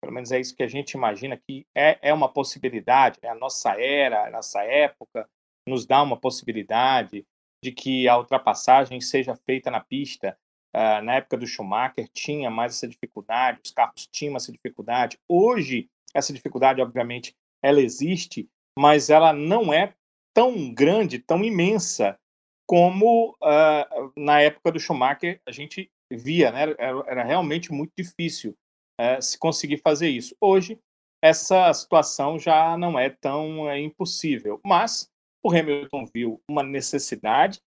Pelo 0.00 0.12
menos 0.12 0.32
é 0.32 0.40
isso 0.40 0.56
que 0.56 0.62
a 0.62 0.68
gente 0.68 0.92
imagina 0.92 1.36
que 1.36 1.66
é, 1.74 1.98
é 2.02 2.12
uma 2.12 2.32
possibilidade. 2.32 3.18
Né? 3.22 3.28
A 3.28 3.34
nossa 3.34 3.78
era, 3.80 4.26
a 4.26 4.30
nossa 4.30 4.62
época, 4.62 5.28
nos 5.66 5.86
dá 5.86 6.02
uma 6.02 6.18
possibilidade 6.18 7.26
de 7.62 7.72
que 7.72 8.08
a 8.08 8.16
ultrapassagem 8.16 9.00
seja 9.00 9.36
feita 9.36 9.70
na 9.70 9.80
pista. 9.80 10.36
Uh, 10.74 11.02
na 11.02 11.16
época 11.16 11.36
do 11.36 11.46
Schumacher 11.46 12.08
tinha 12.12 12.48
mais 12.48 12.74
essa 12.76 12.86
dificuldade, 12.86 13.60
os 13.64 13.72
carros 13.72 14.06
tinham 14.06 14.36
essa 14.36 14.52
dificuldade. 14.52 15.18
Hoje, 15.28 15.90
essa 16.14 16.32
dificuldade, 16.32 16.80
obviamente, 16.80 17.34
ela 17.62 17.80
existe, 17.80 18.48
mas 18.78 19.10
ela 19.10 19.32
não 19.32 19.72
é 19.74 19.94
tão 20.34 20.72
grande, 20.72 21.18
tão 21.18 21.44
imensa 21.44 22.18
como 22.66 23.30
uh, 23.42 24.12
na 24.16 24.40
época 24.40 24.72
do 24.72 24.80
Schumacher 24.80 25.40
a 25.46 25.50
gente 25.50 25.90
via, 26.10 26.50
né? 26.50 26.74
Era, 26.78 27.04
era 27.06 27.24
realmente 27.24 27.72
muito 27.72 27.92
difícil 27.96 28.56
uh, 29.00 29.20
se 29.20 29.38
conseguir 29.38 29.78
fazer 29.78 30.08
isso. 30.08 30.36
Hoje, 30.40 30.78
essa 31.22 31.72
situação 31.72 32.38
já 32.38 32.76
não 32.78 32.98
é 32.98 33.10
tão 33.10 33.68
é, 33.68 33.78
impossível, 33.78 34.60
mas 34.64 35.10
o 35.42 35.50
Hamilton 35.50 36.06
viu 36.14 36.42
uma 36.48 36.62
necessidade 36.62 37.60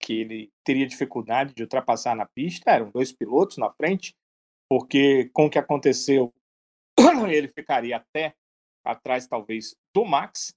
que 0.00 0.14
ele 0.14 0.52
teria 0.64 0.86
dificuldade 0.86 1.54
de 1.54 1.62
ultrapassar 1.62 2.16
na 2.16 2.26
pista, 2.26 2.70
eram 2.70 2.90
dois 2.90 3.12
pilotos 3.12 3.58
na 3.58 3.70
frente, 3.70 4.14
porque 4.68 5.30
com 5.32 5.46
o 5.46 5.50
que 5.50 5.58
aconteceu, 5.58 6.32
ele 7.28 7.48
ficaria 7.48 7.96
até 7.96 8.34
atrás, 8.84 9.26
talvez, 9.26 9.76
do 9.94 10.04
Max, 10.04 10.54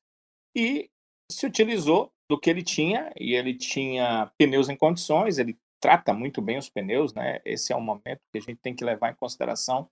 e 0.56 0.90
se 1.34 1.46
utilizou 1.46 2.12
do 2.30 2.40
que 2.40 2.50
ele 2.50 2.64
tinha, 2.64 3.12
e 3.20 3.34
ele 3.36 3.54
tinha 3.54 4.32
pneus 4.38 4.70
em 4.70 4.76
condições, 4.76 5.38
ele 5.38 5.58
trata 5.80 6.14
muito 6.14 6.42
bem 6.42 6.58
os 6.58 6.70
pneus, 6.70 7.14
né? 7.14 7.42
Esse 7.44 7.74
é 7.74 7.76
um 7.76 7.82
momento 7.82 8.22
que 8.32 8.38
a 8.38 8.42
gente 8.42 8.60
tem 8.62 8.74
que 8.74 8.86
levar 8.86 9.12
em 9.12 9.16
consideração. 9.16 9.90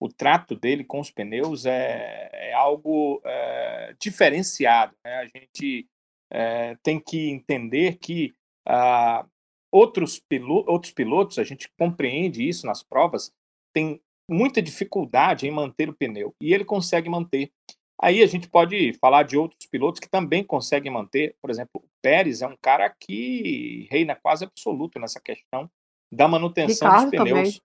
O 0.00 0.08
trato 0.08 0.54
dele 0.54 0.84
com 0.84 0.98
os 0.98 1.10
pneus 1.10 1.66
é, 1.66 2.30
é 2.32 2.52
algo 2.54 3.20
é, 3.24 3.94
diferenciado. 4.00 4.94
Né? 5.04 5.14
A 5.16 5.26
gente 5.26 5.86
é, 6.30 6.76
tem 6.82 6.98
que 6.98 7.28
entender 7.30 7.98
que 7.98 8.34
ah, 8.66 9.26
outros, 9.70 10.18
pilotos, 10.18 10.72
outros 10.72 10.92
pilotos, 10.92 11.38
a 11.38 11.44
gente 11.44 11.70
compreende 11.78 12.46
isso 12.46 12.66
nas 12.66 12.82
provas, 12.82 13.32
tem 13.74 14.00
muita 14.28 14.60
dificuldade 14.62 15.46
em 15.46 15.50
manter 15.50 15.88
o 15.88 15.94
pneu 15.94 16.34
e 16.40 16.52
ele 16.52 16.64
consegue 16.64 17.08
manter. 17.08 17.52
Aí 18.00 18.22
a 18.22 18.26
gente 18.26 18.48
pode 18.48 18.92
falar 18.94 19.22
de 19.22 19.38
outros 19.38 19.66
pilotos 19.66 20.00
que 20.00 20.08
também 20.08 20.44
conseguem 20.44 20.92
manter. 20.92 21.34
Por 21.40 21.50
exemplo, 21.50 21.82
o 21.82 21.88
Pérez 22.02 22.42
é 22.42 22.46
um 22.46 22.56
cara 22.60 22.90
que 22.90 23.88
reina 23.90 24.14
quase 24.14 24.44
absoluto 24.44 24.98
nessa 24.98 25.20
questão 25.20 25.70
da 26.12 26.28
manutenção 26.28 26.88
Ricardo 26.88 27.10
dos 27.10 27.20
pneus. 27.20 27.38
Também. 27.38 27.60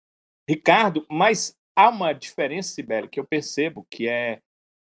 Ricardo, 0.49 1.05
mas 1.09 1.57
há 1.75 1.89
uma 1.89 2.13
diferença, 2.13 2.73
Sibeli, 2.73 3.09
que 3.09 3.19
eu 3.19 3.25
percebo, 3.25 3.85
que 3.89 4.07
é 4.07 4.41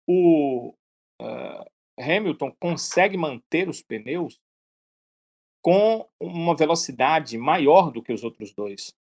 o 0.07 0.73
uh, 1.21 1.65
Hamilton 1.99 2.53
consegue 2.59 3.17
manter 3.17 3.69
os 3.69 3.81
pneus 3.81 4.39
com 5.61 6.07
uma 6.19 6.55
velocidade 6.55 7.37
maior 7.37 7.91
do 7.91 8.01
que 8.01 8.13
os 8.13 8.23
outros 8.23 8.53
dois, 8.53 8.93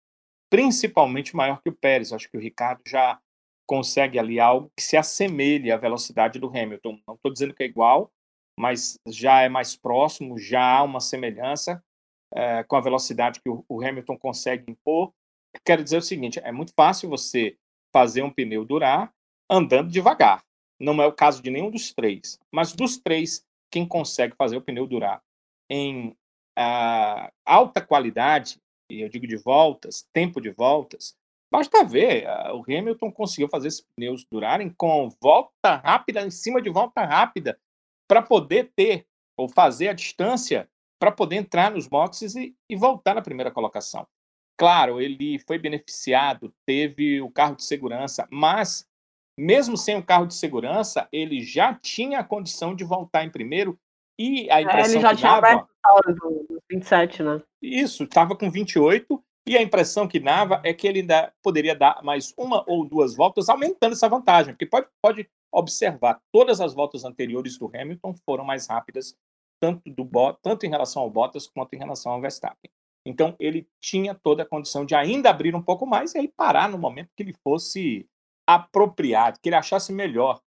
principalmente 0.50 1.36
maior 1.36 1.62
que 1.62 1.70
o 1.70 1.76
Pérez. 1.76 2.12
Acho 2.12 2.30
que 2.30 2.38
o 2.38 2.42
Ricardo 2.42 2.82
já 2.88 3.20
consegue 3.68 4.18
ali 4.18 4.40
algo 4.40 4.72
que 4.76 4.82
se 4.82 4.96
assemelhe 4.96 5.72
à 5.72 5.78
velocidade 5.78 6.40
do 6.40 6.48
Hamilton. 6.48 7.00
Não 7.06 7.16
estou 7.16 7.32
dizendo 7.32 7.54
que 7.54 7.64
é 7.64 7.66
igual, 7.66 8.10
mas 8.58 8.98
já 9.06 9.42
é 9.42 9.50
mais 9.50 9.76
próximo, 9.76 10.40
já 10.40 10.78
há 10.78 10.84
uma 10.84 11.02
semelhança 11.02 11.84
é, 12.34 12.64
com 12.64 12.76
a 12.76 12.82
velocidade 12.82 13.42
que 13.42 13.50
o, 13.50 13.64
o, 13.68 13.86
Hamilton 13.86 14.18
consegue 14.18 14.72
impor. 14.72 15.14
Quero 15.66 15.84
dizer 15.84 15.98
o 15.98 16.02
seguinte: 16.02 16.40
é 16.40 16.52
muito 16.52 16.74
fácil 16.74 17.10
você 17.10 17.58
fazer 17.94 18.24
um 18.24 18.32
pneu 18.32 18.66
durar 18.66 19.14
andando 19.50 19.92
devagar. 19.92 20.44
Não 20.80 21.02
é 21.02 21.06
o 21.06 21.14
caso 21.14 21.42
de 21.42 21.50
nenhum 21.50 21.70
dos 21.70 21.94
três, 21.94 22.40
mas 22.52 22.74
dos 22.74 22.98
três, 22.98 23.44
quem 23.72 23.88
consegue 23.88 24.36
fazer 24.36 24.58
o 24.58 24.62
pneu 24.62 24.88
durar 24.88 25.22
em 25.70 26.10
uh, 26.58 27.32
alta 27.46 27.82
qualidade, 27.82 28.60
e 28.90 29.02
eu 29.02 29.10
digo 29.10 29.28
de 29.28 29.36
voltas, 29.36 30.08
tempo 30.14 30.40
de 30.40 30.50
voltas, 30.52 31.16
basta 31.52 31.84
ver, 31.84 32.26
uh, 32.28 32.56
o 32.56 32.64
Hamilton 32.64 33.12
conseguiu 33.12 33.50
fazer 33.50 33.70
esses 33.70 33.86
pneus 33.96 34.26
durarem 34.30 34.70
com 34.70 35.10
volta 35.22 35.76
rápida 35.76 36.22
em 36.22 36.32
cima 36.32 36.62
de 36.62 36.70
volta 36.70 37.04
rápida, 37.04 37.60
para 38.08 38.22
poder 38.22 38.72
ter 38.76 39.06
ou 39.38 39.48
fazer 39.48 39.90
a 39.90 39.94
distância 39.94 40.70
para 41.00 41.12
poder 41.12 41.36
entrar 41.36 41.72
nos 41.72 41.88
boxes 41.88 42.36
e, 42.36 42.56
e, 42.70 42.76
voltar 42.76 43.14
na 43.14 43.22
primeira 43.22 43.52
colocação. 43.52 44.08
Claro, 44.58 45.00
ele 45.00 45.38
foi 45.40 45.60
beneficiado, 45.60 46.52
teve 46.66 47.22
o 47.22 47.30
carro 47.30 47.56
de 47.56 47.64
segurança, 47.64 48.28
mas 48.32 48.88
mesmo 49.38 49.78
sem 49.78 49.96
o 49.96 50.04
carro 50.04 50.26
de 50.26 50.34
segurança, 50.34 51.08
ele 51.12 51.42
já 51.42 51.76
tinha 51.76 52.20
a 52.20 52.24
condição 52.24 52.76
de 52.76 52.84
voltar 52.84 53.24
em 53.24 53.30
primeiro 53.30 53.80
e 54.20 54.50
a 54.50 54.62
impressão 54.62 54.94
é, 54.94 54.96
ele 54.96 55.02
já 55.02 55.10
que 55.12 55.18
tinha 55.18 55.40
dava... 55.40 55.70
a 55.84 56.12
do 56.12 56.60
27, 56.72 57.22
né? 57.22 57.42
Isso, 57.62 58.06
estava 58.06 58.36
com 58.36 58.50
28 58.50 59.24
e 59.48 59.58
a 59.58 59.62
impressão 59.62 60.08
que 60.08 60.20
dava 60.20 60.62
é 60.64 60.74
que 60.74 60.86
ele 60.86 61.00
ainda 61.00 61.34
poderia 61.42 61.74
dar 61.74 62.04
mais 62.04 62.34
uma 62.38 62.66
ou 62.68 62.84
duas 62.84 63.16
voltas, 63.16 63.48
aumentando 63.48 63.94
essa 63.94 64.10
vantagem, 64.10 64.54
porque 64.54 64.66
pode, 64.66 64.88
pode 65.02 65.30
observar, 65.50 66.22
todas 66.34 66.60
as 66.60 66.74
voltas 66.74 67.06
anteriores 67.06 67.58
do 67.58 67.72
Hamilton 67.74 68.14
foram 68.26 68.44
mais 68.44 68.68
rápidas, 68.68 69.16
tanto, 69.58 69.90
do, 69.90 70.06
tanto 70.42 70.66
em 70.66 70.70
relação 70.70 71.02
ao 71.02 71.10
Bottas 71.10 71.48
quanto 71.48 71.74
em 71.74 71.78
relação 71.78 72.12
ao 72.12 72.20
Verstappen. 72.20 72.70
Então, 73.06 73.36
ele 73.40 73.66
tinha 73.80 74.14
toda 74.14 74.44
a 74.44 74.46
condição 74.46 74.86
de 74.86 74.94
ainda 74.94 75.30
abrir 75.30 75.56
um 75.56 75.64
pouco 75.64 75.86
mais 75.86 76.14
e 76.14 76.18
aí 76.20 76.28
parar 76.28 76.68
no 76.68 76.78
momento 76.78 77.14
que 77.16 77.24
ele 77.24 77.34
fosse 77.42 78.06
apropriado, 78.46 79.40
que 79.42 79.48
ele 79.48 79.56
achasse 79.56 79.94
melhor 79.94 80.42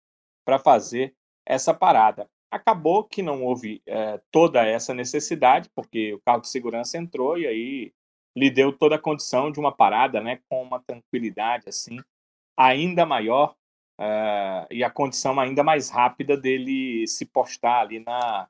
para 0.45 0.59
fazer 0.59 1.15
essa 1.47 1.73
parada. 1.73 2.29
Acabou 2.51 3.05
que 3.05 3.23
não 3.23 3.43
houve 3.45 3.81
é, 3.87 4.21
toda 4.31 4.67
essa 4.67 4.93
necessidade, 4.93 5.71
porque 5.75 6.13
o 6.13 6.21
carro 6.21 6.43
de 6.43 6.49
segurança 6.49 6.99
entrou 6.99 7.39
e 7.39 7.47
aí 7.47 7.93
lhe 8.37 8.51
deu 8.51 8.73
toda 8.73 8.97
a 8.97 9.01
condição 9.01 9.51
de 9.51 9.59
uma 9.59 9.73
parada, 9.73 10.21
né, 10.21 10.41
com 10.49 10.63
uma 10.63 10.81
tranquilidade 10.81 11.69
assim 11.69 11.99
ainda 12.59 13.07
maior 13.07 13.55
uh, 13.99 14.67
e 14.71 14.85
a 14.85 14.91
condição 14.91 15.41
ainda 15.41 15.63
mais 15.63 15.89
rápida 15.89 16.37
dele 16.37 17.07
se 17.07 17.25
postar 17.25 17.81
ali 17.81 18.01
na, 18.01 18.47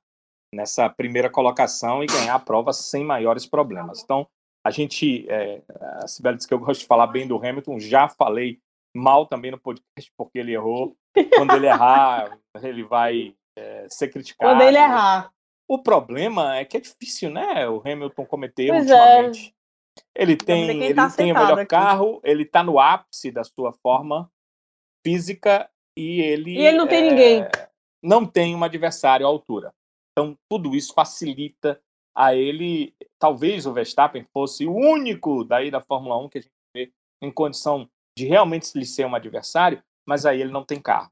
nessa 0.53 0.91
primeira 0.91 1.31
colocação 1.31 2.03
e 2.03 2.07
ganhar 2.07 2.35
a 2.35 2.41
prova 2.41 2.73
sem 2.73 3.05
maiores 3.05 3.47
problemas. 3.47 4.03
Então, 4.03 4.27
a 4.67 4.71
gente, 4.71 5.27
é, 5.31 5.63
a 6.03 6.09
Sibeli 6.09 6.37
disse 6.37 6.49
que 6.49 6.53
eu 6.53 6.59
gosto 6.59 6.81
de 6.81 6.87
falar 6.87 7.07
bem 7.07 7.27
do 7.27 7.37
Hamilton, 7.37 7.79
já 7.79 8.09
falei 8.09 8.59
mal 8.95 9.27
também 9.27 9.51
no 9.51 9.59
podcast 9.59 10.13
porque 10.17 10.39
ele 10.39 10.53
errou. 10.53 10.97
Quando 11.37 11.55
ele 11.55 11.67
errar, 11.67 12.39
ele 12.63 12.83
vai 12.83 13.35
é, 13.57 13.87
ser 13.89 14.09
criticado. 14.09 14.53
Quando 14.53 14.63
ele 14.63 14.77
errar. 14.77 15.33
O 15.69 15.79
problema 15.79 16.57
é 16.57 16.65
que 16.65 16.77
é 16.77 16.81
difícil, 16.81 17.31
né? 17.31 17.69
O 17.69 17.81
Hamilton 17.85 18.27
cometeu 18.27 18.75
pois 18.75 18.91
é. 18.91 18.93
ultimamente. 18.93 19.55
Ele 20.15 20.37
tem, 20.37 20.83
ele 20.83 20.95
tá 20.95 21.11
tem 21.11 21.33
o 21.33 21.35
melhor 21.35 21.59
aqui. 21.59 21.71
carro, 21.71 22.21
ele 22.25 22.43
está 22.43 22.63
no 22.63 22.79
ápice 22.79 23.31
da 23.31 23.45
sua 23.45 23.73
forma 23.73 24.31
física 25.05 25.71
e 25.97 26.21
ele. 26.21 26.59
E 26.59 26.67
ele 26.67 26.77
não 26.77 26.87
tem 26.87 27.07
é, 27.07 27.11
ninguém. 27.11 27.49
Não 28.03 28.27
tem 28.27 28.55
um 28.55 28.65
adversário 28.65 29.27
à 29.27 29.29
altura. 29.29 29.73
Então, 30.13 30.37
tudo 30.51 30.75
isso 30.75 30.93
facilita 30.93 31.81
a 32.15 32.35
ele. 32.35 32.95
Talvez 33.19 33.67
o 33.67 33.73
Verstappen 33.73 34.27
fosse 34.33 34.67
o 34.67 34.75
único 34.75 35.45
daí 35.45 35.71
da 35.71 35.81
Fórmula 35.81 36.19
1 36.19 36.29
que 36.29 36.39
a 36.39 36.41
gente 36.43 36.53
vê 36.75 36.93
em 37.23 37.31
condição 37.31 37.89
de 38.17 38.27
realmente 38.27 38.77
lhe 38.77 38.85
ser 38.85 39.07
um 39.07 39.15
adversário, 39.15 39.83
mas 40.07 40.27
aí 40.27 40.41
ele 40.41 40.53
não 40.53 40.65
tem 40.65 40.81
carro. 40.81 41.11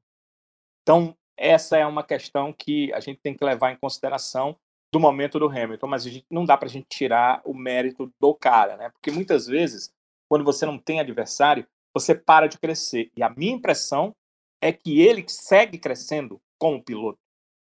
Então, 0.83 1.17
essa 1.37 1.77
é 1.77 1.87
uma 1.87 2.03
questão 2.03 2.53
que 2.53 2.93
a 2.93 3.01
gente 3.01 3.21
tem 3.21 3.35
que 3.35 3.45
levar 3.45 3.73
em 3.73 3.77
consideração 3.77 4.59
do 4.93 4.99
momento 4.99 5.39
do 5.39 5.49
Hamilton, 5.49 5.87
mas 5.87 6.05
gente, 6.05 6.27
não 6.31 6.45
dá 6.45 6.57
para 6.57 6.69
a 6.69 6.71
gente 6.71 6.87
tirar 6.89 7.43
o 7.45 7.55
mérito 7.55 8.13
do 8.21 8.35
cara, 8.35 8.77
né? 8.77 8.91
Porque 8.91 9.11
muitas 9.11 9.47
vezes, 9.47 9.93
quando 10.29 10.45
você 10.45 10.65
não 10.65 10.79
tem 10.79 11.01
adversário, 11.01 11.67
você 11.93 12.15
para 12.15 12.47
de 12.47 12.59
crescer. 12.59 13.11
E 13.17 13.23
a 13.23 13.29
minha 13.29 13.53
impressão 13.53 14.15
é 14.61 14.73
que 14.73 15.01
ele 15.01 15.25
segue 15.29 15.79
crescendo 15.79 16.41
como 16.59 16.83
piloto. 16.83 17.19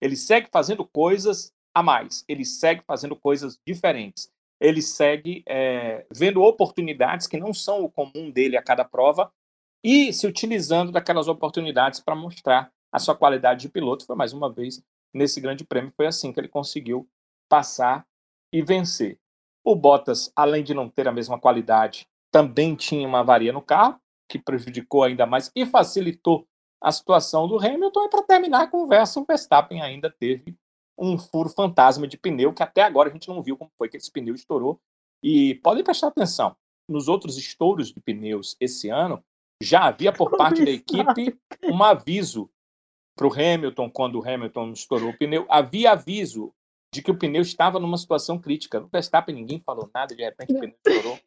Ele 0.01 0.17
segue 0.17 0.49
fazendo 0.51 0.87
coisas 0.87 1.53
a 1.75 1.83
mais, 1.83 2.25
ele 2.27 2.45
segue 2.45 2.83
fazendo 2.87 3.15
coisas 3.15 3.61
diferentes, 3.67 4.31
ele 4.59 4.83
segue 4.83 5.43
é, 5.47 6.05
vendo 6.13 6.43
oportunidades 6.43 7.27
que 7.27 7.39
não 7.39 7.55
são 7.55 7.85
o 7.85 7.91
comum 7.91 8.31
dele 8.31 8.57
a 8.57 8.63
cada 8.63 8.85
prova 8.85 9.31
e 9.85 10.13
se 10.13 10.27
utilizando 10.27 10.91
daquelas 10.91 11.29
oportunidades 11.29 12.01
para 12.01 12.15
mostrar 12.15 12.73
a 12.93 12.99
sua 12.99 13.15
qualidade 13.15 13.63
de 13.63 13.69
piloto. 13.69 14.05
Foi 14.05 14.17
mais 14.17 14.33
uma 14.33 14.53
vez 14.53 14.83
nesse 15.13 15.41
grande 15.41 15.65
prêmio, 15.65 15.93
foi 15.97 16.07
assim 16.07 16.33
que 16.33 16.41
ele 16.41 16.49
conseguiu 16.49 17.09
passar 17.49 18.07
e 18.53 18.63
vencer. 18.63 19.19
O 19.65 19.75
Bottas, 19.75 20.33
além 20.35 20.65
de 20.65 20.73
não 20.73 20.89
ter 20.89 21.07
a 21.07 21.13
mesma 21.13 21.39
qualidade, 21.39 22.09
também 22.31 22.75
tinha 22.75 23.07
uma 23.07 23.21
avaria 23.21 23.53
no 23.53 23.61
carro, 23.61 24.01
que 24.29 24.39
prejudicou 24.39 25.03
ainda 25.03 25.27
mais 25.27 25.51
e 25.55 25.67
facilitou 25.67 26.47
a 26.81 26.91
situação 26.93 27.47
do 27.47 27.59
Hamilton. 27.59 28.05
E 28.05 28.09
para 28.09 28.23
terminar 28.23 28.63
a 28.63 28.67
conversa, 28.69 29.21
o 29.21 29.25
Verstappen 29.25 29.83
ainda 29.83 30.11
teve 30.11 30.57
um 30.99 31.19
furo 31.19 31.49
fantasma 31.49 32.07
de 32.07 32.17
pneu, 32.17 32.53
que 32.53 32.63
até 32.63 32.83
agora 32.83 33.09
a 33.09 33.13
gente 33.13 33.29
não 33.29 33.43
viu 33.43 33.57
como 33.57 33.71
foi 33.77 33.89
que 33.89 33.97
esse 33.97 34.11
pneu 34.11 34.35
estourou. 34.35 34.81
E 35.23 35.57
podem 35.57 35.85
prestar 35.85 36.09
atenção, 36.09 36.57
nos 36.89 37.09
outros 37.09 37.37
estouros 37.37 37.93
de 37.93 38.01
pneus 38.01 38.57
esse 38.61 38.89
ano, 38.89 39.23
já 39.63 39.85
havia 39.85 40.13
por 40.13 40.31
parte 40.37 40.65
da 40.65 40.71
equipe 40.71 41.39
um 41.65 41.83
aviso 41.83 42.51
para 43.21 43.29
o 43.29 43.33
Hamilton, 43.35 43.91
quando 43.91 44.19
o 44.19 44.27
Hamilton 44.27 44.73
estourou 44.73 45.11
o 45.11 45.19
pneu, 45.19 45.45
havia 45.51 45.93
aviso 45.93 46.55
de 46.91 47.03
que 47.03 47.11
o 47.11 47.19
pneu 47.19 47.43
estava 47.43 47.79
numa 47.79 47.99
situação 47.99 48.39
crítica. 48.39 48.81
No 48.81 48.89
Verstappen 48.89 49.35
ninguém 49.35 49.61
falou 49.61 49.91
nada, 49.95 50.17
de 50.17 50.25
repente 50.25 50.55
o 50.55 50.59
pneu 50.59 50.75
estourou. 50.87 51.19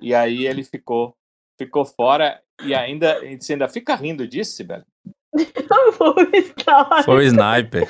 E 0.00 0.12
aí 0.12 0.48
ele 0.48 0.64
ficou 0.64 1.14
ficou 1.56 1.84
fora 1.84 2.42
e 2.60 2.74
ainda, 2.74 3.20
você 3.38 3.52
ainda 3.52 3.68
fica 3.68 3.94
rindo 3.94 4.26
disso, 4.26 4.56
Sibeli? 4.56 4.84
Foi 7.04 7.18
o 7.18 7.22
sniper. 7.22 7.88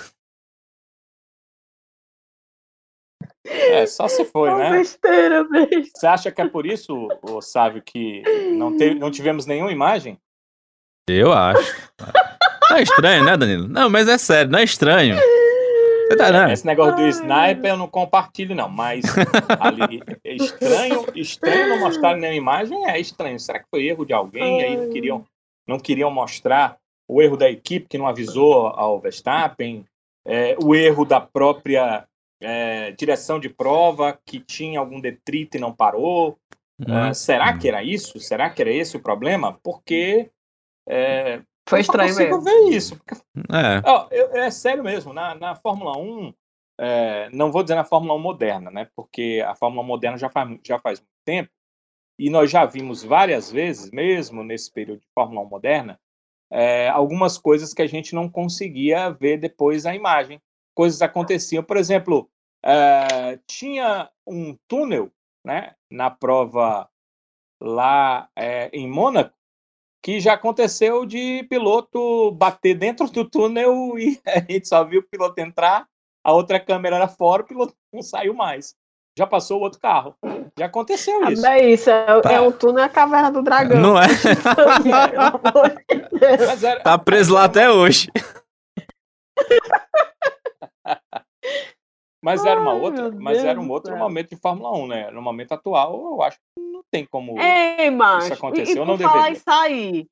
É, 3.47 3.87
só 3.87 4.09
se 4.09 4.25
foi, 4.25 4.53
né? 4.55 4.71
Besteira, 4.71 5.45
besteira. 5.45 5.85
Você 5.95 6.07
acha 6.07 6.33
que 6.33 6.43
é 6.43 6.49
por 6.49 6.67
isso, 6.67 7.09
o 7.23 7.41
Sávio, 7.41 7.81
que 7.81 8.23
não, 8.53 8.77
teve, 8.77 8.99
não 8.99 9.11
tivemos 9.11 9.47
nenhuma 9.47 9.73
imagem? 9.73 10.19
Eu 11.09 11.33
acho. 11.33 11.93
Não 12.71 12.77
é 12.77 12.83
estranho, 12.83 13.25
né, 13.25 13.37
Danilo? 13.37 13.69
Não, 13.69 13.89
mas 13.89 14.09
é 14.09 14.19
sério, 14.19 14.51
não 14.51 14.59
é 14.59 14.65
estranho. 14.65 15.17
Tá, 16.17 16.31
né? 16.31 16.53
Esse 16.53 16.65
negócio 16.65 16.97
do 16.97 17.07
sniper 17.09 17.73
eu 17.73 17.77
não 17.77 17.89
compartilho, 17.89 18.55
não. 18.55 18.69
Mas 18.69 19.05
ali, 19.59 20.03
é 20.23 20.35
estranho, 20.35 21.05
estranho 21.15 21.69
não 21.69 21.81
mostrar 21.81 22.17
nenhuma 22.17 22.37
imagem 22.37 22.89
é 22.89 23.01
estranho. 23.01 23.41
Será 23.41 23.59
que 23.59 23.67
foi 23.69 23.87
erro 23.87 24.05
de 24.05 24.13
alguém? 24.13 24.63
Aí 24.63 24.77
não 24.77 24.89
queriam, 24.91 25.27
não 25.67 25.79
queriam 25.81 26.11
mostrar 26.11 26.79
o 27.09 27.21
erro 27.21 27.37
da 27.37 27.51
equipe 27.51 27.89
que 27.89 27.99
não 27.99 28.07
avisou 28.07 28.69
ao 28.69 29.01
Verstappen, 29.01 29.85
é, 30.25 30.57
o 30.63 30.75
erro 30.75 31.05
da 31.05 31.21
própria 31.21 32.05
é, 32.41 32.93
direção 32.93 33.39
de 33.39 33.49
prova 33.49 34.19
que 34.25 34.41
tinha 34.41 34.79
algum 34.79 35.01
detrito 35.01 35.57
e 35.57 35.61
não 35.61 35.73
parou. 35.73 36.39
Uhum. 36.79 37.15
será 37.15 37.57
que 37.57 37.69
era 37.69 37.83
isso? 37.83 38.21
Será 38.21 38.51
que 38.51 38.61
era 38.61 38.71
esse 38.71 38.99
o 38.99 39.01
problema? 39.01 39.59
Porque 39.63 40.31
é, 40.87 41.41
foi 41.69 41.81
estranho 41.81 42.13
eu 42.13 42.17
mesmo. 42.17 42.41
ver 42.43 42.71
isso. 42.71 42.97
Porque, 42.97 43.15
é. 43.15 43.83
Ó, 43.85 44.09
eu, 44.11 44.37
é 44.37 44.51
sério 44.51 44.85
mesmo, 44.85 45.13
na, 45.13 45.35
na 45.35 45.55
Fórmula 45.55 45.99
1, 45.99 46.35
é, 46.79 47.31
não 47.33 47.51
vou 47.51 47.63
dizer 47.63 47.75
na 47.75 47.85
Fórmula 47.85 48.15
1 48.15 48.19
moderna, 48.19 48.71
né? 48.71 48.89
Porque 48.95 49.43
a 49.47 49.55
Fórmula 49.55 49.83
1 49.83 49.87
moderna 49.87 50.19
já 50.19 50.29
faz, 50.31 50.59
já 50.65 50.79
faz 50.79 51.01
muito 51.01 51.11
tempo, 51.25 51.51
e 52.19 52.31
nós 52.31 52.51
já 52.51 52.65
vimos 52.65 53.03
várias 53.03 53.51
vezes, 53.51 53.91
mesmo 53.91 54.43
nesse 54.43 54.73
período 54.73 55.01
de 55.01 55.09
Fórmula 55.15 55.43
1 55.43 55.49
moderna, 55.49 56.01
é, 56.51 56.89
algumas 56.89 57.37
coisas 57.37 57.75
que 57.75 57.83
a 57.83 57.87
gente 57.87 58.15
não 58.15 58.29
conseguia 58.29 59.11
ver 59.11 59.39
depois 59.39 59.85
a 59.85 59.95
imagem. 59.95 60.41
Coisas 60.75 61.03
aconteciam. 61.03 61.63
Por 61.63 61.77
exemplo, 61.77 62.31
é, 62.65 63.39
tinha 63.47 64.09
um 64.27 64.57
túnel 64.69 65.11
né, 65.45 65.75
na 65.91 66.11
prova 66.11 66.89
lá 67.61 68.29
é, 68.37 68.69
em 68.73 68.89
Mônaco, 68.89 69.36
que 70.07 70.21
já 70.21 70.35
aconteceu 70.35 71.05
de 71.05 71.43
piloto 71.51 72.31
bater 72.31 72.77
dentro 72.77 73.11
do 73.11 73.29
túnel 73.29 73.99
e 73.99 74.21
a 74.25 74.39
gente 74.39 74.69
só 74.69 74.85
viu 74.85 75.01
o 75.01 75.03
piloto 75.03 75.41
entrar, 75.41 75.85
a 76.23 76.33
outra 76.33 76.61
câmera 76.61 76.95
era 76.95 77.09
fora, 77.09 77.43
o 77.43 77.45
piloto 77.45 77.75
não 77.93 78.03
saiu 78.03 78.33
mais. 78.33 78.77
Já 79.19 79.27
passou 79.27 79.59
o 79.59 79.63
outro 79.63 79.81
carro. 79.81 80.15
Já 80.57 80.67
aconteceu 80.67 81.25
ah, 81.25 81.33
isso. 81.33 81.43
Não 81.43 81.51
é 81.51 81.71
isso, 81.71 81.91
é, 81.91 82.21
tá. 82.21 82.33
é 82.33 82.41
o 82.41 82.53
túnel 82.53 82.85
a 82.85 82.89
caverna 82.89 83.33
do 83.33 83.43
dragão. 83.43 83.81
Não 83.81 84.01
é? 84.01 84.07
era... 86.63 86.81
Tá 86.81 86.97
preso 86.99 87.35
lá 87.35 87.45
até 87.45 87.69
hoje. 87.69 88.09
Mas 92.27 92.45
era 92.45 92.61
uma 92.61 92.75
outra, 92.75 93.09
mas 93.13 93.39
era 93.39 93.61
um 93.61 93.71
outro 93.71 93.97
momento 93.97 94.31
de 94.31 94.37
Fórmula 94.37 94.77
1, 94.77 94.87
né? 94.89 95.11
No 95.13 95.23
momento 95.23 95.53
atual, 95.53 95.95
eu 95.95 96.23
acho 96.23 96.37
que 96.37 96.61
não 96.61 96.83
tem 96.91 97.07
como 97.07 97.41
Ei, 97.41 97.89
macho, 97.89 98.25
isso 98.25 98.35
acontecer. 98.35 98.77
E, 98.77 98.83
e 98.83 98.85
não 98.85 98.99
falar 98.99 99.31
isso 99.31 99.49
aí, 99.49 100.09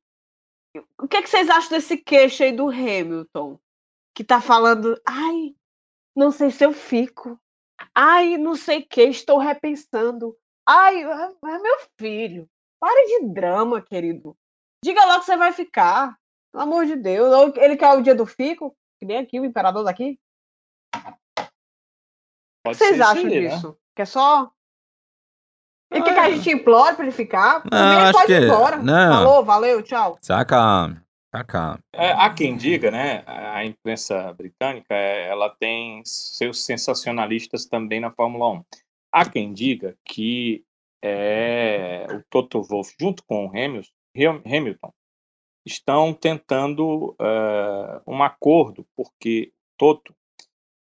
o 0.97 1.09
que, 1.09 1.17
é 1.17 1.23
que 1.23 1.29
vocês 1.29 1.51
acham 1.51 1.71
desse 1.71 1.97
queixo 1.97 2.45
aí 2.45 2.53
do 2.53 2.69
Hamilton? 2.69 3.59
Que 4.15 4.23
tá 4.23 4.41
falando, 4.41 4.97
ai, 5.05 5.57
não 6.15 6.31
sei 6.31 6.53
se 6.53 6.65
eu 6.65 6.73
fico. 6.73 7.37
Ai, 7.93 8.39
não 8.39 8.55
sei 8.55 8.79
o 8.79 8.87
que, 8.87 9.03
estou 9.03 9.39
repensando. 9.39 10.37
Ai, 10.65 11.03
é 11.03 11.59
meu 11.59 11.79
filho. 11.99 12.49
Pare 12.79 13.07
de 13.07 13.27
drama, 13.27 13.83
querido. 13.83 14.37
Diga 14.85 15.05
logo 15.05 15.19
que 15.19 15.27
você 15.27 15.37
vai 15.37 15.51
ficar. 15.51 16.17
Pelo 16.53 16.63
amor 16.63 16.87
de 16.87 16.95
Deus. 16.95 17.57
Ele 17.57 17.77
quer 17.77 17.93
o 17.93 18.03
dia 18.03 18.15
do 18.15 18.25
fico, 18.25 18.73
que 19.01 19.05
nem 19.05 19.17
aqui, 19.17 19.41
o 19.41 19.45
imperador 19.45 19.83
daqui. 19.83 20.17
Pode 22.65 22.77
o 22.77 22.79
que 22.79 22.85
vocês 22.87 23.01
acham 23.01 23.27
aí, 23.27 23.41
né? 23.43 23.49
disso? 23.49 23.69
Né? 23.69 23.75
Que 23.95 24.03
é 24.03 24.05
só. 24.07 24.51
Ele 25.91 26.01
ah, 26.01 26.05
quer 26.05 26.15
que 26.15 26.21
a 26.21 26.31
gente 26.31 26.51
implore 26.51 26.97
pra 26.97 27.05
ele 27.05 27.13
ficar? 27.13 27.63
Não, 27.71 28.03
ele 28.03 28.13
pode 28.13 28.33
ir 28.33 28.43
embora. 28.43 28.77
Não. 28.79 29.13
Falou, 29.13 29.45
valeu, 29.45 29.83
tchau. 29.83 30.19
Saca. 30.23 30.97
Saca. 31.31 31.79
É, 31.93 32.13
há 32.13 32.33
quem 32.33 32.57
diga, 32.57 32.91
né? 32.91 33.23
A 33.27 33.65
imprensa 33.65 34.33
britânica 34.33 34.95
é, 34.95 35.29
ela 35.29 35.51
tem 35.51 36.03
seus 36.05 36.65
sensacionalistas 36.65 37.67
também 37.67 38.01
na 38.01 38.11
Fórmula 38.11 38.51
1. 38.51 38.65
Há 39.13 39.29
quem 39.29 39.53
diga 39.53 39.95
que 40.05 40.65
é, 41.03 42.07
o 42.11 42.23
Toto 42.31 42.63
Wolff, 42.63 42.95
junto 42.99 43.23
com 43.25 43.47
o 43.47 43.49
Hamilton, 43.51 43.93
Hamilton 44.47 44.93
estão 45.67 46.13
tentando 46.15 47.17
uh, 47.21 48.01
um 48.07 48.23
acordo, 48.23 48.87
porque 48.97 49.53
Toto 49.77 50.15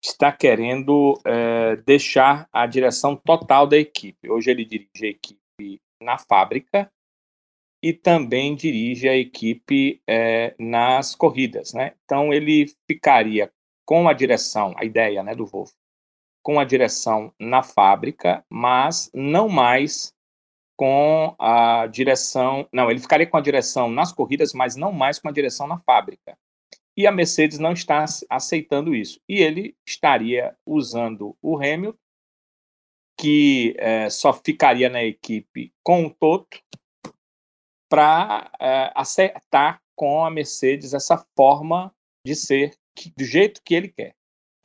está 0.04 0.30
querendo 0.30 1.18
é, 1.24 1.76
deixar 1.76 2.46
a 2.52 2.66
direção 2.66 3.16
total 3.16 3.66
da 3.66 3.78
equipe. 3.78 4.28
Hoje 4.28 4.50
ele 4.50 4.64
dirige 4.64 5.06
a 5.06 5.08
equipe 5.08 5.80
na 6.00 6.18
fábrica 6.18 6.90
e 7.82 7.92
também 7.92 8.54
dirige 8.54 9.08
a 9.08 9.16
equipe 9.16 10.02
é, 10.06 10.54
nas 10.58 11.14
corridas, 11.14 11.72
né? 11.72 11.94
Então 12.04 12.32
ele 12.32 12.66
ficaria 12.86 13.50
com 13.86 14.06
a 14.06 14.12
direção, 14.12 14.74
a 14.76 14.84
ideia, 14.84 15.22
né, 15.22 15.34
do 15.34 15.46
Wolf, 15.46 15.72
com 16.42 16.58
a 16.58 16.64
direção 16.64 17.32
na 17.38 17.62
fábrica, 17.62 18.44
mas 18.50 19.10
não 19.14 19.48
mais 19.48 20.12
com 20.76 21.34
a 21.38 21.86
direção, 21.86 22.66
não, 22.72 22.90
ele 22.90 23.00
ficaria 23.00 23.26
com 23.26 23.36
a 23.36 23.42
direção 23.42 23.90
nas 23.90 24.12
corridas, 24.12 24.52
mas 24.52 24.76
não 24.76 24.90
mais 24.92 25.18
com 25.18 25.28
a 25.28 25.32
direção 25.32 25.66
na 25.66 25.78
fábrica 25.78 26.36
e 26.96 27.06
a 27.06 27.12
Mercedes 27.12 27.58
não 27.58 27.72
está 27.72 28.04
aceitando 28.30 28.94
isso. 28.94 29.20
E 29.28 29.40
ele 29.40 29.76
estaria 29.86 30.56
usando 30.66 31.36
o 31.42 31.56
Hamilton, 31.56 31.98
que 33.18 33.74
é, 33.78 34.10
só 34.10 34.32
ficaria 34.32 34.88
na 34.88 35.02
equipe 35.02 35.72
com 35.82 36.06
o 36.06 36.10
Toto, 36.10 36.60
para 37.88 38.50
é, 38.60 38.92
acertar 38.94 39.80
com 39.96 40.24
a 40.24 40.30
Mercedes 40.30 40.94
essa 40.94 41.24
forma 41.36 41.94
de 42.26 42.34
ser 42.34 42.76
que, 42.96 43.12
do 43.16 43.24
jeito 43.24 43.62
que 43.62 43.74
ele 43.74 43.88
quer. 43.88 44.14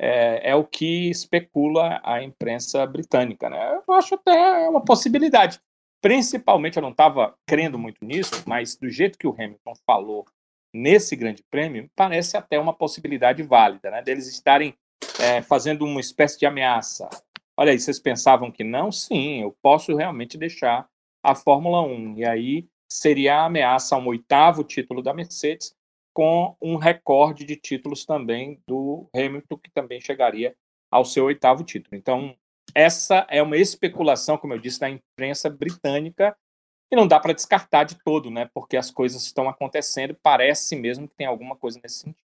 É, 0.02 0.52
é, 0.52 0.56
o 0.56 0.64
que 0.64 1.10
especula 1.10 2.00
a 2.04 2.24
imprensa 2.24 2.86
britânica. 2.88 3.50
Né? 3.50 3.82
Eu 3.88 3.94
acho 3.94 4.16
até 4.16 4.68
uma 4.70 4.84
possibilidade. 4.84 5.60
Principalmente, 6.02 6.78
eu 6.78 6.82
não 6.82 6.92
estava 6.92 7.36
crendo 7.46 7.78
muito 7.78 8.06
nisso, 8.06 8.44
mas 8.48 8.78
do 8.78 8.90
jeito 8.90 9.20
que 9.20 9.28
o 9.28 9.34
Hamilton 9.34 9.74
falou 9.86 10.26
nesse 10.74 11.16
grande 11.16 11.44
prêmio, 11.50 11.90
parece 11.96 12.38
até 12.38 12.60
uma 12.60 12.74
possibilidade 12.74 13.44
válida, 13.44 13.90
né? 13.90 14.02
Deles 14.02 14.28
estarem 14.28 14.76
é, 15.20 15.42
fazendo 15.42 15.86
uma 15.86 16.00
espécie 16.00 16.40
de 16.40 16.46
ameaça. 16.46 17.10
Olha 17.58 17.72
aí, 17.72 17.80
vocês 17.80 18.00
pensavam 18.00 18.52
que 18.52 18.64
não? 18.64 18.92
Sim, 18.92 19.42
eu 19.42 19.56
posso 19.62 19.96
realmente 19.96 20.38
deixar 20.38 20.88
a 21.24 21.36
Fórmula 21.36 21.82
1. 21.82 22.18
E 22.18 22.26
aí 22.26 22.68
seria 22.90 23.36
a 23.36 23.46
ameaça 23.46 23.96
a 23.96 24.00
um 24.00 24.08
oitavo 24.08 24.64
título 24.64 25.02
da 25.02 25.14
Mercedes, 25.14 25.76
com 26.14 26.56
um 26.62 26.76
recorde 26.76 27.46
de 27.46 27.56
títulos 27.56 28.06
também 28.06 28.62
do 28.68 29.08
Hamilton, 29.14 29.58
que 29.58 29.72
também 29.72 30.02
chegaria 30.02 30.56
ao 30.92 31.06
seu 31.06 31.26
oitavo 31.26 31.64
título. 31.64 31.96
Então, 31.96 32.36
essa 32.74 33.26
é 33.30 33.42
uma 33.42 33.58
especulação, 33.58 34.38
como 34.38 34.54
eu 34.54 34.60
disse, 34.60 34.80
da 34.80 34.90
imprensa 34.90 35.50
britânica, 35.50 36.36
e 36.92 36.96
não 36.96 37.08
dá 37.08 37.20
para 37.20 37.34
descartar 37.34 37.84
de 37.84 37.96
todo, 38.04 38.30
né? 38.32 38.50
Porque 38.54 38.76
as 38.76 38.90
coisas 38.90 39.24
estão 39.24 39.48
acontecendo, 39.48 40.18
parece 40.22 40.76
mesmo 40.76 41.08
que 41.08 41.16
tem 41.16 41.28
alguma 41.28 41.56
coisa 41.56 41.80
nesse 41.82 42.00
sentido. 42.00 42.30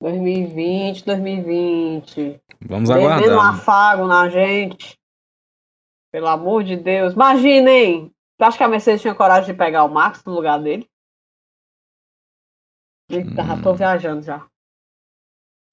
2020, 0.00 1.04
2020. 1.04 2.40
Vamos 2.60 2.90
aguardar. 2.90 3.20
Devendo 3.20 3.36
um 3.36 3.40
afago 3.40 4.06
na 4.06 4.28
gente. 4.28 4.96
Pelo 6.12 6.28
amor 6.28 6.62
de 6.62 6.76
Deus. 6.76 7.14
Imaginem! 7.14 8.12
Tu 8.38 8.44
acha 8.44 8.56
que 8.56 8.64
a 8.64 8.68
Mercedes 8.68 9.02
tinha 9.02 9.14
coragem 9.14 9.52
de 9.52 9.58
pegar 9.58 9.84
o 9.84 9.88
Max 9.88 10.22
no 10.24 10.32
lugar 10.32 10.62
dele? 10.62 10.88
Eita, 13.10 13.42
hum. 13.42 13.46
já 13.46 13.62
tô 13.62 13.74
viajando 13.74 14.22
já. 14.22 14.46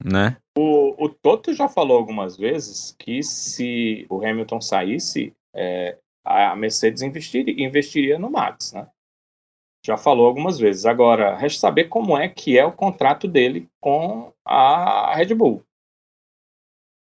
Né? 0.03 0.37
O, 0.57 1.05
o 1.05 1.09
Toto 1.09 1.53
já 1.53 1.69
falou 1.69 1.97
algumas 1.97 2.35
vezes 2.35 2.95
que 2.97 3.21
se 3.21 4.05
o 4.09 4.25
Hamilton 4.25 4.61
saísse, 4.61 5.35
é, 5.53 5.99
a 6.25 6.55
Mercedes 6.55 7.03
investiria, 7.03 7.53
investiria 7.63 8.17
no 8.17 8.31
Max, 8.31 8.73
né? 8.73 8.89
Já 9.85 9.97
falou 9.97 10.25
algumas 10.25 10.57
vezes. 10.57 10.85
Agora, 10.85 11.35
resta 11.37 11.59
saber 11.59 11.85
como 11.85 12.17
é 12.17 12.27
que 12.27 12.57
é 12.57 12.65
o 12.65 12.71
contrato 12.71 13.27
dele 13.27 13.69
com 13.79 14.33
a 14.43 15.13
Red 15.15 15.35
Bull. 15.35 15.63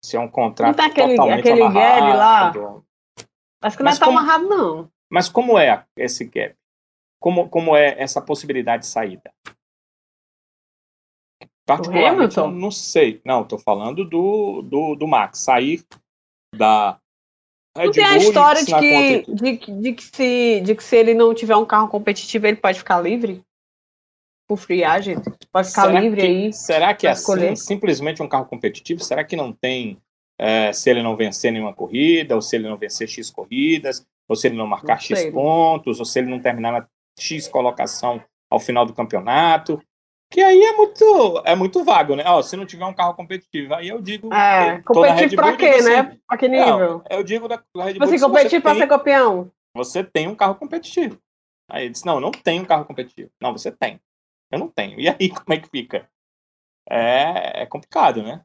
Se 0.05 0.17
é 0.17 0.21
um 0.21 0.29
contrato 0.29 0.69
não 0.69 0.75
tá 0.75 0.87
aquele, 0.87 1.15
totalmente 1.15 1.41
aquele 1.41 1.63
amarrado. 1.63 2.61
Gap 2.61 2.67
lá. 2.67 2.83
Acho 3.63 3.77
que 3.77 3.83
não 3.85 3.93
está 3.93 4.07
amarrado, 4.07 4.49
não. 4.49 4.91
Mas 5.09 5.29
como 5.29 5.57
é 5.57 5.87
esse 5.97 6.25
gap? 6.25 6.57
Como, 7.21 7.49
como 7.49 7.77
é 7.77 7.95
essa 8.03 8.21
possibilidade 8.21 8.83
de 8.83 8.89
saída? 8.89 9.33
Particularmente, 11.65 12.37
não 12.37 12.71
sei. 12.71 13.23
Não, 13.25 13.43
estou 13.43 13.59
falando 13.59 14.05
do, 14.05 14.63
do, 14.63 14.95
do 14.97 15.07
Max. 15.07 15.39
Sair 15.39 15.83
da, 16.55 17.01
Red 17.77 17.87
não 17.87 17.93
tem 17.93 18.05
a 18.05 18.17
história 18.17 18.65
de 18.65 18.73
que, 18.73 19.25
de, 19.33 19.81
de, 19.81 19.93
que 19.93 20.03
se, 20.03 20.61
de 20.61 20.75
que 20.75 20.85
se 20.85 20.97
ele 20.97 21.13
não 21.13 21.35
tiver 21.35 21.57
um 21.57 21.67
carro 21.67 21.89
competitivo, 21.89 22.47
ele 22.47 22.57
pode 22.57 22.79
ficar 22.79 23.01
livre? 23.01 23.43
Por 24.47 24.57
free 24.57 24.85
agent? 24.85 25.25
Pode 25.51 25.69
ficar 25.69 25.87
será 25.87 26.01
livre 26.01 26.21
que, 26.21 26.27
aí? 26.27 26.53
Será 26.53 26.95
que 26.95 27.07
é 27.07 27.11
assim, 27.11 27.57
simplesmente 27.57 28.23
um 28.23 28.29
carro 28.29 28.47
competitivo? 28.47 29.03
Será 29.03 29.25
que 29.25 29.35
não 29.35 29.53
tem, 29.53 29.99
é, 30.39 30.73
se 30.73 30.89
ele 30.89 31.03
não 31.03 31.17
vencer 31.17 31.51
nenhuma 31.51 31.75
corrida, 31.75 32.37
ou 32.37 32.43
se 32.43 32.55
ele 32.55 32.69
não 32.69 32.77
vencer 32.77 33.09
X 33.09 33.31
corridas, 33.31 34.07
ou 34.29 34.37
se 34.37 34.47
ele 34.47 34.57
não 34.57 34.67
marcar 34.67 34.95
não 34.95 35.01
X 35.01 35.25
pontos, 35.33 35.99
ou 35.99 36.05
se 36.05 36.19
ele 36.21 36.31
não 36.31 36.39
terminar 36.39 36.73
na 36.73 36.87
X 37.19 37.49
colocação 37.49 38.23
ao 38.51 38.61
final 38.61 38.87
do 38.87 38.95
campeonato? 38.95 39.83
Que 40.35 40.43
aí 40.43 40.61
é 40.65 40.73
muito, 40.73 41.43
é 41.45 41.55
muito 41.55 41.85
vago, 41.85 42.17
né? 42.17 42.25
Ó, 42.27 42.43
se 42.43 42.57
não 42.57 42.67
tiver 42.67 42.85
um 42.85 42.93
carro 42.93 43.15
competitivo, 43.15 43.73
aí 43.73 43.87
eu 43.87 44.03
digo. 44.03 44.35
É, 44.35 44.83
competitivo 44.83 45.41
pra 45.41 45.57
quê, 45.57 45.67
assim, 45.67 45.89
né? 45.89 46.19
Pra 46.27 46.37
que 46.37 46.49
nível? 46.49 46.77
Não, 46.77 47.05
eu 47.09 47.23
digo 47.23 47.47
da, 47.47 47.63
da 47.73 47.85
Red 47.85 48.01
Bull. 48.01 48.09
Você 48.09 48.19
competir 48.19 48.61
pra 48.61 48.73
tem, 48.73 48.81
ser 48.81 48.89
campeão. 48.89 49.53
Você 49.77 50.03
tem 50.03 50.27
um 50.27 50.35
carro 50.35 50.57
competitivo. 50.57 51.23
Aí 51.71 51.85
ele 51.85 51.93
disse: 51.93 52.05
Não, 52.05 52.15
eu 52.15 52.21
não 52.21 52.33
tenho 52.33 52.65
um 52.65 52.67
carro 52.67 52.85
competitivo. 52.85 53.31
Não, 53.41 53.53
você 53.53 53.71
tem. 53.71 54.01
Eu 54.51 54.59
não 54.59 54.67
tenho. 54.67 54.99
E 54.99 55.09
aí, 55.09 55.29
como 55.31 55.55
é 55.55 55.61
que 55.61 55.69
fica? 55.69 56.11
É, 56.91 57.63
é 57.63 57.67
complicado, 57.67 58.21
né? 58.21 58.45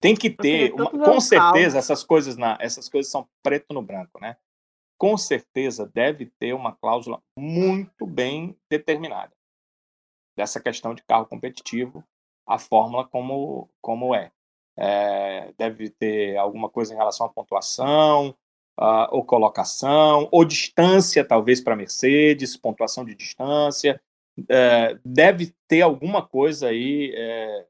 Tem 0.00 0.14
que 0.14 0.30
ter, 0.30 0.72
uma, 0.74 0.90
com 0.92 1.20
certeza, 1.20 1.76
essas 1.76 2.04
coisas, 2.04 2.36
na, 2.36 2.56
essas 2.60 2.88
coisas 2.88 3.10
são 3.10 3.28
preto 3.42 3.74
no 3.74 3.82
branco, 3.82 4.20
né? 4.20 4.36
Com 4.96 5.16
certeza 5.16 5.90
deve 5.92 6.26
ter 6.38 6.52
uma 6.52 6.70
cláusula 6.76 7.20
muito 7.36 8.06
bem 8.06 8.56
determinada 8.70 9.32
dessa 10.40 10.58
questão 10.58 10.94
de 10.94 11.02
carro 11.02 11.26
competitivo, 11.26 12.02
a 12.46 12.58
fórmula 12.58 13.06
como, 13.06 13.68
como 13.82 14.14
é. 14.14 14.32
é 14.74 15.52
deve 15.58 15.90
ter 15.90 16.38
alguma 16.38 16.70
coisa 16.70 16.94
em 16.94 16.96
relação 16.96 17.26
à 17.26 17.28
pontuação, 17.28 18.30
uh, 18.80 19.06
ou 19.10 19.22
colocação, 19.22 20.28
ou 20.32 20.42
distância, 20.42 21.22
talvez, 21.22 21.60
para 21.60 21.76
Mercedes, 21.76 22.56
pontuação 22.56 23.04
de 23.04 23.14
distância. 23.14 24.00
É, 24.48 24.98
deve 25.04 25.54
ter 25.68 25.82
alguma 25.82 26.26
coisa 26.26 26.68
aí 26.68 27.12
é, 27.14 27.66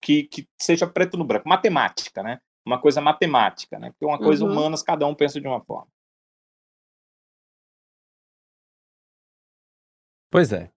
que, 0.00 0.22
que 0.24 0.48
seja 0.56 0.86
preto 0.86 1.16
no 1.16 1.24
branco, 1.24 1.48
matemática, 1.48 2.22
né? 2.22 2.40
Uma 2.64 2.80
coisa 2.80 3.00
matemática, 3.00 3.76
né? 3.80 3.90
Porque 3.90 4.04
uma 4.04 4.18
coisa 4.18 4.44
uhum. 4.44 4.52
humanas, 4.52 4.82
cada 4.82 5.04
um 5.04 5.14
pensa 5.16 5.40
de 5.40 5.48
uma 5.48 5.60
forma. 5.60 5.88
Pois 10.30 10.52
é. 10.52 10.70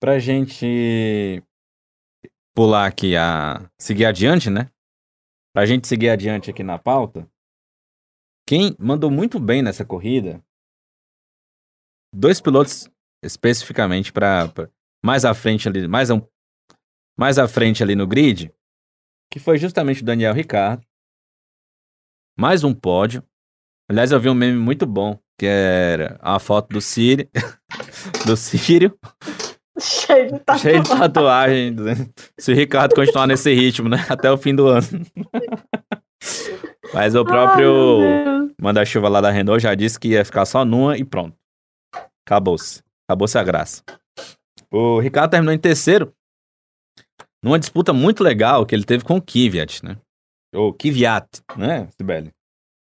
Pra 0.00 0.18
gente 0.18 1.44
pular 2.54 2.86
aqui 2.86 3.14
a. 3.16 3.70
seguir 3.78 4.06
adiante, 4.06 4.48
né? 4.48 4.70
Pra 5.54 5.66
gente 5.66 5.86
seguir 5.86 6.08
adiante 6.08 6.50
aqui 6.50 6.62
na 6.62 6.78
pauta. 6.78 7.30
Quem 8.48 8.74
mandou 8.78 9.10
muito 9.10 9.38
bem 9.38 9.60
nessa 9.60 9.84
corrida. 9.84 10.42
Dois 12.14 12.40
pilotos 12.40 12.90
especificamente 13.22 14.10
para 14.10 14.50
mais 15.04 15.26
à 15.26 15.34
frente 15.34 15.68
ali, 15.68 15.86
mais, 15.86 16.08
um, 16.10 16.20
mais 17.18 17.38
à 17.38 17.46
frente 17.46 17.82
ali 17.82 17.94
no 17.94 18.06
grid, 18.06 18.52
que 19.30 19.38
foi 19.38 19.58
justamente 19.58 20.02
o 20.02 20.04
Daniel 20.04 20.32
Ricardo. 20.32 20.84
Mais 22.38 22.64
um 22.64 22.74
pódio. 22.74 23.22
Aliás, 23.88 24.12
eu 24.12 24.20
vi 24.20 24.30
um 24.30 24.34
meme 24.34 24.58
muito 24.58 24.86
bom, 24.86 25.20
que 25.38 25.46
era 25.46 26.18
a 26.22 26.38
foto 26.38 26.70
do 26.70 26.80
Sírio, 26.80 27.28
do 28.26 28.36
Sírio 28.36 28.98
Cheio 29.80 30.32
de 30.32 30.38
tatuagem. 30.40 30.62
Cheio 30.62 30.82
de 30.82 30.88
tatuagem. 30.88 31.76
Se 32.38 32.52
o 32.52 32.54
Ricardo 32.54 32.94
continuar 32.94 33.26
nesse 33.26 33.52
ritmo, 33.52 33.88
né? 33.88 34.04
Até 34.08 34.30
o 34.30 34.36
fim 34.36 34.54
do 34.54 34.68
ano. 34.68 34.86
Mas 36.92 37.14
o 37.14 37.24
próprio 37.24 38.50
manda-chuva 38.60 39.08
lá 39.08 39.20
da 39.20 39.30
Renault 39.30 39.62
já 39.62 39.74
disse 39.74 39.98
que 39.98 40.08
ia 40.08 40.24
ficar 40.24 40.44
só 40.44 40.64
numa 40.64 40.96
e 40.96 41.04
pronto. 41.04 41.36
Acabou-se. 42.26 42.82
Acabou-se 43.08 43.38
a 43.38 43.42
graça. 43.42 43.82
O 44.70 45.00
Ricardo 45.00 45.30
terminou 45.30 45.54
em 45.54 45.58
terceiro. 45.58 46.12
Numa 47.42 47.58
disputa 47.58 47.92
muito 47.92 48.22
legal 48.22 48.66
que 48.66 48.74
ele 48.74 48.84
teve 48.84 49.02
com 49.02 49.16
o 49.16 49.22
Kvyat, 49.22 49.84
né? 49.84 49.96
Ou 50.54 50.74
Kvyat, 50.74 51.26
né, 51.56 51.88
Sibeli? 51.96 52.30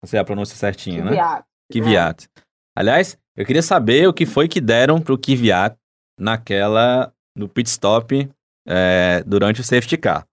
Não 0.03 0.07
sei 0.07 0.19
a 0.19 0.23
pronúncia 0.23 0.55
certinha, 0.55 1.03
né? 1.03 1.43
Kvyat. 1.71 2.27
Aliás, 2.77 3.17
eu 3.37 3.45
queria 3.45 3.61
saber 3.61 4.07
o 4.07 4.13
que 4.13 4.25
foi 4.25 4.47
que 4.47 4.59
deram 4.59 4.99
pro 4.99 5.17
Kvyat 5.17 5.77
naquela, 6.19 7.13
no 7.35 7.47
pit 7.47 7.69
stop 7.69 8.29
é, 8.67 9.23
durante 9.25 9.61
o 9.61 9.63
safety 9.63 9.97
car. 9.97 10.25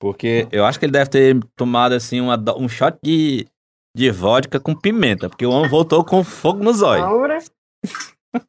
Porque 0.00 0.48
eu 0.50 0.64
acho 0.64 0.78
que 0.78 0.86
ele 0.86 0.92
deve 0.92 1.10
ter 1.10 1.38
tomado 1.54 1.92
assim 1.92 2.20
uma, 2.20 2.36
um 2.56 2.68
shot 2.68 2.98
de, 3.02 3.46
de 3.94 4.10
vodka 4.10 4.58
com 4.58 4.74
pimenta, 4.74 5.28
porque 5.28 5.46
o 5.46 5.50
homem 5.50 5.70
voltou 5.70 6.04
com 6.04 6.24
fogo 6.24 6.62
nos 6.62 6.82
olhos. 6.82 7.50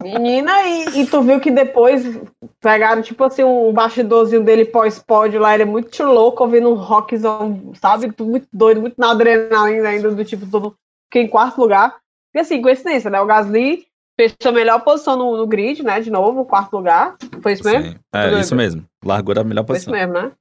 Menina, 0.02 0.62
e, 0.68 1.02
e, 1.02 1.08
tu 1.08 1.24
viu 1.24 1.40
que 1.40 1.50
depois 1.50 2.04
pegaram, 2.60 3.02
tipo 3.02 3.24
assim, 3.24 3.44
um 3.44 3.74
bastidorzinho 3.74 4.44
dele 4.44 4.64
pós-pódio 4.64 5.40
lá, 5.40 5.54
ele 5.54 5.64
é 5.64 5.66
muito 5.66 6.04
louco, 6.04 6.44
ouvindo 6.44 6.70
um 6.70 6.76
rockzão, 6.76 7.74
sabe? 7.82 8.14
Muito 8.20 8.48
doido, 8.54 8.80
muito 8.80 8.96
na 8.98 9.12
adrenalina 9.12 9.90
ainda, 9.90 10.12
do 10.12 10.24
tipo, 10.24 10.46
todo. 10.46 10.76
Fiquei 11.06 11.24
em 11.24 11.30
quarto 11.30 11.60
lugar. 11.60 11.98
E 12.34 12.40
assim, 12.40 12.62
coincidência, 12.62 13.10
né? 13.10 13.20
O 13.20 13.26
Gasly 13.26 13.88
fez 14.20 14.36
sua 14.42 14.52
melhor 14.52 14.84
posição 14.84 15.16
no, 15.18 15.38
no, 15.38 15.48
grid, 15.48 15.84
né? 15.84 16.00
De 16.00 16.10
novo, 16.12 16.46
quarto 16.46 16.74
lugar. 16.74 17.16
Foi 17.42 17.54
isso 17.54 17.64
mesmo? 17.64 17.92
Sim. 17.92 18.00
É, 18.14 18.40
isso 18.40 18.56
mesmo. 18.56 18.86
Largou 19.04 19.36
da 19.36 19.44
melhor 19.44 19.64
posição. 19.64 19.92
Foi 19.92 20.00
isso 20.00 20.12
mesmo, 20.12 20.28
né? 20.28 20.32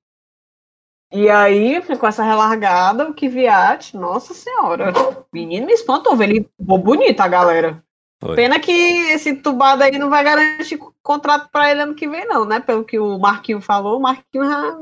E 1.12 1.28
aí, 1.28 1.82
com 1.98 2.06
essa 2.06 2.22
relargada, 2.22 3.08
o 3.08 3.14
Kvyat, 3.14 3.96
nossa 3.96 4.32
senhora. 4.32 4.92
Menino 5.32 5.66
me 5.66 5.72
espantou, 5.72 6.20
ele 6.22 6.48
ficou 6.56 6.78
bonito 6.78 7.20
a 7.20 7.26
galera. 7.26 7.82
Foi. 8.20 8.36
Pena 8.36 8.60
que 8.60 8.70
esse 8.70 9.34
tubado 9.34 9.82
aí 9.82 9.98
não 9.98 10.10
vai 10.10 10.22
garantir 10.22 10.78
contrato 11.02 11.50
para 11.50 11.70
ele 11.70 11.82
ano 11.82 11.94
que 11.94 12.06
vem, 12.06 12.26
não, 12.26 12.44
né? 12.44 12.60
Pelo 12.60 12.84
que 12.84 12.98
o 12.98 13.18
Marquinho 13.18 13.60
falou, 13.60 13.98
o 13.98 14.02
Marquinho 14.02 14.44
já. 14.44 14.78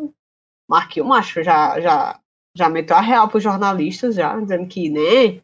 Marquinho, 0.68 1.06
macho, 1.06 1.42
já, 1.42 1.80
já, 1.80 2.20
já 2.54 2.68
meteu 2.68 2.96
a 2.96 3.00
real 3.00 3.28
pros 3.28 3.42
jornalistas, 3.42 4.14
já, 4.16 4.38
dizendo 4.38 4.66
que, 4.66 4.90
né? 4.90 5.40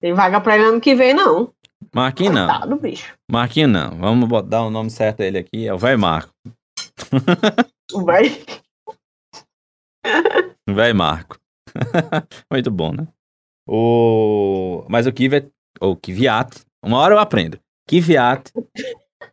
Tem 0.00 0.12
vaga 0.12 0.40
pra 0.40 0.56
ele 0.56 0.64
ano 0.64 0.80
que 0.80 0.94
vem, 0.94 1.14
não. 1.14 1.52
Marquinho 1.94 2.32
não. 2.32 2.48
Coitado, 2.48 2.76
bicho. 2.76 3.14
Marquinho 3.30 3.68
não. 3.68 3.96
Vamos 3.98 4.48
dar 4.48 4.64
o 4.64 4.70
nome 4.70 4.90
certo 4.90 5.18
dele 5.18 5.38
aqui. 5.38 5.66
É 5.66 5.74
o 5.74 5.78
Vai 5.78 5.96
Marco. 5.96 6.32
O 7.92 8.04
Vai. 8.04 8.44
Vai 10.68 10.92
Marco. 10.92 11.38
Muito 12.50 12.70
bom, 12.70 12.92
né? 12.92 13.06
O... 13.68 14.84
Mas 14.88 15.06
o 15.06 15.12
Kivet, 15.12 15.50
ou 15.80 15.96
Kiviat, 15.96 16.64
uma 16.84 16.98
hora 16.98 17.14
eu 17.14 17.18
aprendo. 17.18 17.58
Kiviat 17.88 18.52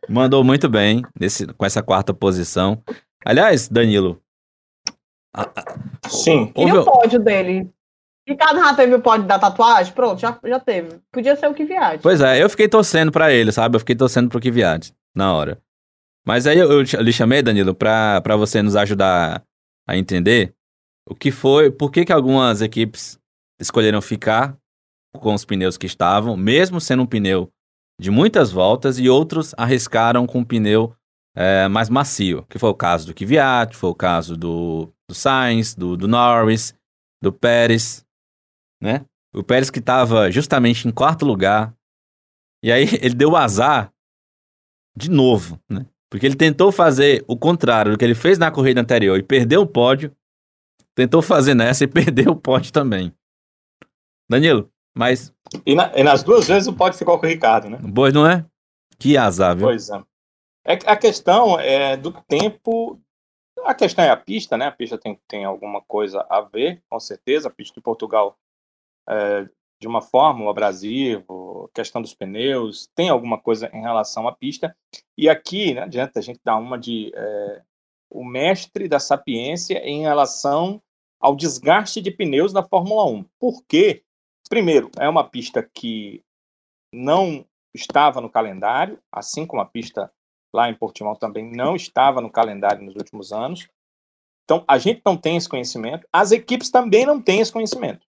mandou 0.08 0.42
muito 0.44 0.68
bem 0.68 1.02
nesse, 1.18 1.46
com 1.46 1.64
essa 1.64 1.82
quarta 1.82 2.12
posição. 2.12 2.82
Aliás, 3.24 3.68
Danilo. 3.68 4.20
Sim. 6.08 6.52
E 6.56 6.72
o 6.72 6.84
pódio 6.84 7.18
dele? 7.18 7.70
Ricardo 8.26 8.58
já 8.58 8.74
teve 8.74 8.94
o 8.94 9.00
pódio 9.00 9.26
da 9.26 9.38
tatuagem? 9.38 9.92
Pronto, 9.92 10.20
já, 10.20 10.38
já 10.44 10.58
teve. 10.58 11.00
Podia 11.12 11.36
ser 11.36 11.46
o 11.46 11.54
Kiviat. 11.54 12.00
Pois 12.02 12.20
é, 12.20 12.42
eu 12.42 12.48
fiquei 12.48 12.68
torcendo 12.68 13.12
pra 13.12 13.32
ele, 13.32 13.52
sabe? 13.52 13.76
Eu 13.76 13.80
fiquei 13.80 13.94
torcendo 13.94 14.30
pro 14.30 14.40
Kiviat 14.40 14.94
na 15.14 15.32
hora. 15.32 15.60
Mas 16.26 16.46
aí 16.46 16.58
eu, 16.58 16.70
eu 16.70 17.02
lhe 17.02 17.12
chamei, 17.12 17.42
Danilo, 17.42 17.74
pra, 17.74 18.20
pra 18.22 18.34
você 18.34 18.62
nos 18.62 18.76
ajudar 18.76 19.44
a 19.86 19.96
entender 19.96 20.54
o 21.06 21.14
que 21.14 21.30
foi, 21.30 21.70
por 21.70 21.90
que, 21.90 22.04
que 22.04 22.12
algumas 22.12 22.62
equipes 22.62 23.18
escolheram 23.60 24.00
ficar 24.00 24.56
com 25.18 25.34
os 25.34 25.44
pneus 25.44 25.76
que 25.76 25.86
estavam, 25.86 26.36
mesmo 26.36 26.80
sendo 26.80 27.02
um 27.02 27.06
pneu 27.06 27.50
de 28.00 28.10
muitas 28.10 28.50
voltas, 28.50 28.98
e 28.98 29.08
outros 29.08 29.54
arriscaram 29.56 30.26
com 30.26 30.38
um 30.38 30.44
pneu 30.44 30.94
é, 31.36 31.68
mais 31.68 31.88
macio, 31.88 32.44
que 32.48 32.58
foi 32.58 32.70
o 32.70 32.74
caso 32.74 33.06
do 33.06 33.14
Kvyat, 33.14 33.76
foi 33.76 33.90
o 33.90 33.94
caso 33.94 34.36
do, 34.36 34.88
do 35.08 35.14
Sainz, 35.14 35.74
do, 35.74 35.96
do 35.96 36.08
Norris, 36.08 36.74
do 37.22 37.32
Pérez, 37.32 38.03
né? 38.84 39.06
O 39.34 39.42
Pérez 39.42 39.70
que 39.70 39.78
estava 39.78 40.30
justamente 40.30 40.86
em 40.86 40.92
quarto 40.92 41.24
lugar, 41.24 41.74
e 42.62 42.70
aí 42.70 42.84
ele 43.00 43.14
deu 43.14 43.34
azar 43.34 43.90
de 44.94 45.10
novo, 45.10 45.58
né? 45.68 45.86
Porque 46.10 46.26
ele 46.26 46.36
tentou 46.36 46.70
fazer 46.70 47.24
o 47.26 47.36
contrário 47.36 47.90
do 47.90 47.98
que 47.98 48.04
ele 48.04 48.14
fez 48.14 48.38
na 48.38 48.50
corrida 48.50 48.80
anterior 48.80 49.18
e 49.18 49.22
perdeu 49.22 49.62
o 49.62 49.66
pódio, 49.66 50.14
tentou 50.94 51.20
fazer 51.20 51.54
nessa 51.54 51.82
e 51.82 51.88
perdeu 51.88 52.32
o 52.32 52.36
pódio 52.36 52.70
também. 52.70 53.12
Danilo, 54.30 54.70
mas. 54.96 55.34
E, 55.66 55.74
na, 55.74 55.90
e, 55.96 56.02
nas 56.04 56.22
duas 56.22 56.46
vezes 56.46 56.68
o 56.68 56.72
pódio 56.72 56.98
ficou 56.98 57.18
com 57.18 57.26
o 57.26 57.28
Ricardo, 57.28 57.68
né? 57.68 57.78
Pois 57.94 58.12
não 58.12 58.26
é? 58.26 58.44
Que 58.98 59.16
azar, 59.16 59.56
viu? 59.56 59.66
Pois 59.66 59.88
é. 59.88 60.02
é. 60.66 60.78
A 60.86 60.96
questão 60.96 61.58
é 61.58 61.96
do 61.96 62.12
tempo. 62.12 63.00
A 63.64 63.74
questão 63.74 64.04
é 64.04 64.10
a 64.10 64.16
pista, 64.16 64.56
né? 64.56 64.66
A 64.66 64.72
pista 64.72 64.98
tem, 64.98 65.18
tem 65.26 65.44
alguma 65.44 65.80
coisa 65.82 66.24
a 66.28 66.42
ver, 66.42 66.82
com 66.88 67.00
certeza. 67.00 67.48
A 67.48 67.50
pista 67.50 67.74
de 67.74 67.82
Portugal, 67.82 68.38
é, 69.08 69.48
de 69.80 69.88
uma 69.88 70.00
forma, 70.00 70.44
o 70.44 70.48
abrasivo, 70.48 71.70
questão 71.74 72.00
dos 72.00 72.14
pneus, 72.14 72.88
tem 72.94 73.08
alguma 73.08 73.38
coisa 73.38 73.70
em 73.72 73.80
relação 73.80 74.26
à 74.26 74.32
pista. 74.34 74.74
E 75.16 75.28
aqui, 75.28 75.74
né, 75.74 75.82
adianta 75.82 76.18
a 76.18 76.22
gente 76.22 76.40
dar 76.44 76.56
uma 76.56 76.78
de 76.78 77.12
é, 77.14 77.62
o 78.10 78.24
mestre 78.24 78.88
da 78.88 78.98
sapiência 78.98 79.78
em 79.78 80.02
relação 80.02 80.80
ao 81.20 81.34
desgaste 81.34 82.00
de 82.00 82.10
pneus 82.10 82.52
na 82.52 82.62
Fórmula 82.62 83.04
1. 83.06 83.24
Por 83.38 83.64
quê? 83.66 84.02
Primeiro, 84.48 84.90
é 84.98 85.08
uma 85.08 85.24
pista 85.24 85.62
que 85.62 86.22
não 86.92 87.44
estava 87.74 88.20
no 88.20 88.30
calendário, 88.30 88.98
assim 89.10 89.44
como 89.46 89.60
a 89.60 89.66
pista 89.66 90.10
lá 90.54 90.70
em 90.70 90.74
Portimão 90.74 91.16
também 91.16 91.50
não 91.50 91.74
estava 91.74 92.20
no 92.20 92.30
calendário 92.30 92.84
nos 92.84 92.94
últimos 92.94 93.32
anos. 93.32 93.68
Então, 94.44 94.62
a 94.68 94.78
gente 94.78 95.02
não 95.04 95.16
tem 95.16 95.36
esse 95.36 95.48
conhecimento, 95.48 96.06
as 96.12 96.30
equipes 96.30 96.70
também 96.70 97.04
não 97.04 97.20
têm 97.20 97.40
esse 97.40 97.52
conhecimento. 97.52 98.06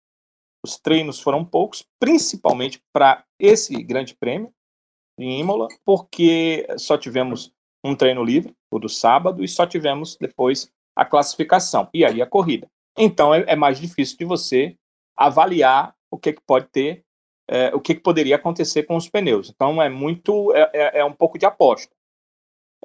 Os 0.66 0.78
treinos 0.78 1.20
foram 1.20 1.44
poucos, 1.44 1.86
principalmente 2.00 2.82
para 2.94 3.26
esse 3.38 3.76
grande 3.84 4.16
prêmio 4.16 4.54
em 5.20 5.40
Imola, 5.40 5.68
porque 5.86 6.66
só 6.78 6.98
tivemos 6.98 7.54
um 7.84 7.96
treino 7.96 8.24
livre, 8.24 8.56
o 8.72 8.80
do 8.80 8.90
sábado, 8.90 9.44
e 9.44 9.48
só 9.48 9.68
tivemos 9.68 10.16
depois 10.16 10.72
a 10.96 11.06
classificação, 11.06 11.90
e 11.94 12.06
aí 12.06 12.22
a 12.22 12.26
corrida. 12.26 12.68
Então, 12.98 13.34
é, 13.34 13.44
é 13.48 13.56
mais 13.56 13.80
difícil 13.80 14.18
de 14.18 14.26
você 14.26 14.78
avaliar 15.16 15.96
o 16.10 16.18
que, 16.18 16.34
que 16.34 16.42
pode 16.42 16.68
ter, 16.68 17.04
é, 17.48 17.74
o 17.76 17.82
que, 17.82 17.96
que 17.96 18.02
poderia 18.02 18.36
acontecer 18.36 18.84
com 18.84 18.96
os 18.96 19.10
pneus. 19.10 19.50
Então 19.50 19.82
é 19.82 19.90
muito, 19.90 20.54
é, 20.54 20.70
é, 20.74 21.00
é 21.00 21.06
um 21.06 21.14
pouco 21.14 21.38
de 21.38 21.46
aposta. 21.46 21.94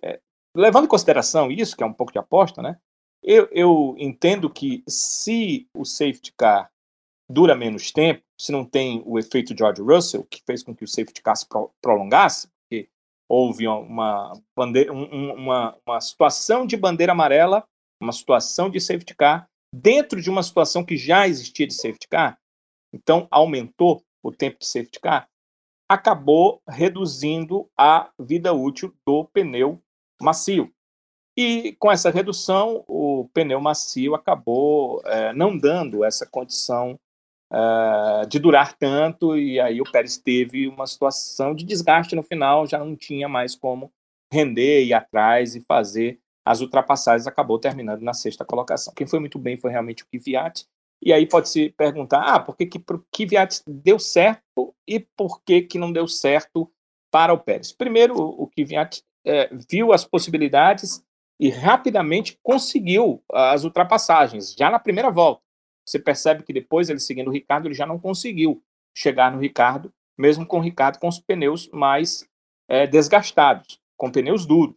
É, 0.03 0.21
levando 0.55 0.85
em 0.85 0.89
consideração 0.89 1.51
isso, 1.51 1.77
que 1.77 1.83
é 1.83 1.87
um 1.87 1.93
pouco 1.93 2.13
de 2.13 2.19
aposta, 2.19 2.63
né? 2.63 2.79
Eu, 3.23 3.49
eu 3.51 3.95
entendo 3.99 4.49
que 4.49 4.83
se 4.89 5.69
o 5.75 5.85
safety 5.85 6.33
car 6.37 6.71
dura 7.29 7.55
menos 7.55 7.93
tempo, 7.93 8.23
se 8.41 8.51
não 8.51 8.65
tem 8.65 9.03
o 9.05 9.19
efeito 9.19 9.57
George 9.57 9.83
Russell, 9.83 10.25
que 10.25 10.43
fez 10.47 10.63
com 10.63 10.75
que 10.75 10.85
o 10.85 10.89
safety 10.89 11.21
car 11.23 11.37
se 11.37 11.47
pro, 11.47 11.71
prolongasse, 11.83 12.49
porque 12.49 12.89
houve 13.29 13.67
uma, 13.69 14.33
bandeira, 14.57 14.93
um, 14.93 15.35
uma, 15.35 15.77
uma 15.87 16.01
situação 16.01 16.67
de 16.67 16.77
bandeira 16.77 17.13
amarela, 17.13 17.65
uma 18.01 18.13
situação 18.13 18.71
de 18.71 18.81
safety 18.81 19.15
car, 19.15 19.47
dentro 19.75 20.23
de 20.23 20.31
uma 20.31 20.43
situação 20.43 20.85
que 20.85 20.97
já 20.97 21.29
existia 21.29 21.67
de 21.67 21.75
safety 21.75 22.09
car, 22.09 22.39
então 22.93 23.29
aumentou 23.31 24.03
o 24.23 24.33
tempo 24.33 24.59
de 24.59 24.67
safety 24.67 24.99
car, 25.01 25.29
acabou 25.89 26.63
reduzindo 26.69 27.69
a 27.77 28.11
vida 28.19 28.53
útil 28.53 28.95
do 29.07 29.25
pneu 29.27 29.83
macio. 30.21 30.73
E 31.37 31.77
com 31.79 31.91
essa 31.91 32.11
redução, 32.11 32.85
o 32.89 33.29
pneu 33.33 33.61
macio 33.61 34.15
acabou 34.15 35.01
é, 35.05 35.33
não 35.33 35.57
dando 35.57 36.05
essa 36.05 36.27
condição 36.27 36.99
é, 37.53 38.27
de 38.27 38.39
durar 38.39 38.75
tanto, 38.75 39.37
e 39.37 39.59
aí 39.61 39.81
o 39.81 39.91
Pérez 39.91 40.17
teve 40.19 40.69
uma 40.69 40.87
situação 40.87 41.55
de 41.55 41.65
desgaste 41.65 42.15
no 42.15 42.23
final, 42.23 42.67
já 42.67 42.79
não 42.79 42.95
tinha 42.97 43.29
mais 43.29 43.55
como 43.55 43.93
render, 44.33 44.85
ir 44.85 44.93
atrás 44.93 45.55
e 45.55 45.61
fazer 45.61 46.21
as 46.45 46.61
ultrapassagens, 46.61 47.27
acabou 47.27 47.59
terminando 47.59 48.03
na 48.03 48.15
sexta 48.15 48.45
colocação. 48.45 48.93
Quem 48.95 49.07
foi 49.07 49.21
muito 49.21 49.39
bem 49.39 49.57
foi 49.57 49.71
realmente 49.71 50.03
o 50.03 50.07
Kvyat, 50.07 50.67
e 51.03 51.13
aí 51.13 51.27
pode 51.27 51.49
se 51.49 51.71
perguntar, 51.71 52.23
ah, 52.23 52.41
por 52.41 52.57
que, 52.57 52.67
que 52.67 52.79
o 52.79 53.05
Kvyat 53.13 53.63
deu 53.67 53.99
certo 53.99 54.75
e 54.87 54.99
por 54.99 55.41
que, 55.43 55.63
que 55.63 55.79
não 55.79 55.93
deu 55.93 56.09
certo 56.09 56.71
para 57.11 57.33
o 57.33 57.39
Pérez? 57.39 57.73
Primeiro, 57.73 58.15
o 58.17 58.49
Kvyat 58.49 59.03
é, 59.25 59.49
viu 59.71 59.93
as 59.93 60.05
possibilidades 60.05 61.03
e 61.41 61.51
rapidamente 61.51 62.37
conseguiu 62.43 63.23
as 63.33 63.63
ultrapassagens, 63.63 64.55
já 64.59 64.71
na 64.71 64.79
primeira 64.79 65.11
volta. 65.11 65.41
Você 65.89 65.99
percebe 65.99 66.43
que 66.43 66.53
depois 66.53 66.91
ele 66.91 67.01
seguindo 67.01 67.29
o 67.29 67.33
Ricardo, 67.33 67.67
ele 67.67 67.75
já 67.75 67.87
não 67.87 67.99
conseguiu 67.99 68.63
chegar 68.95 69.33
no 69.33 69.41
Ricardo, 69.41 69.91
mesmo 70.19 70.45
com 70.45 70.59
o 70.59 70.63
Ricardo 70.63 70.99
com 70.99 71.09
os 71.09 71.19
pneus 71.19 71.67
mais 71.71 72.29
é, 72.69 72.87
desgastados, 72.87 73.81
com 73.97 74.13
pneus 74.13 74.45
duros. 74.45 74.77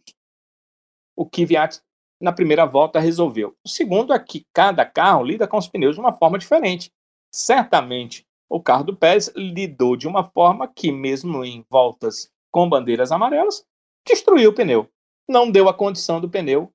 O 1.14 1.26
Kvyat, 1.26 1.82
na 2.18 2.32
primeira 2.32 2.64
volta, 2.64 2.98
resolveu. 2.98 3.54
O 3.62 3.68
segundo 3.68 4.14
é 4.14 4.18
que 4.18 4.46
cada 4.54 4.86
carro 4.86 5.22
lida 5.22 5.46
com 5.46 5.58
os 5.58 5.68
pneus 5.68 5.96
de 5.96 6.00
uma 6.00 6.14
forma 6.14 6.38
diferente. 6.38 6.90
Certamente, 7.30 8.26
o 8.48 8.58
carro 8.58 8.84
do 8.84 8.96
Pérez 8.96 9.30
lidou 9.36 9.96
de 9.96 10.08
uma 10.08 10.24
forma 10.24 10.66
que, 10.66 10.90
mesmo 10.90 11.44
em 11.44 11.62
voltas 11.68 12.30
com 12.50 12.66
bandeiras 12.66 13.12
amarelas, 13.12 13.66
destruiu 14.08 14.48
o 14.48 14.54
pneu. 14.54 14.88
Não 15.28 15.50
deu 15.50 15.68
a 15.68 15.74
condição 15.74 16.22
do 16.22 16.30
pneu 16.30 16.72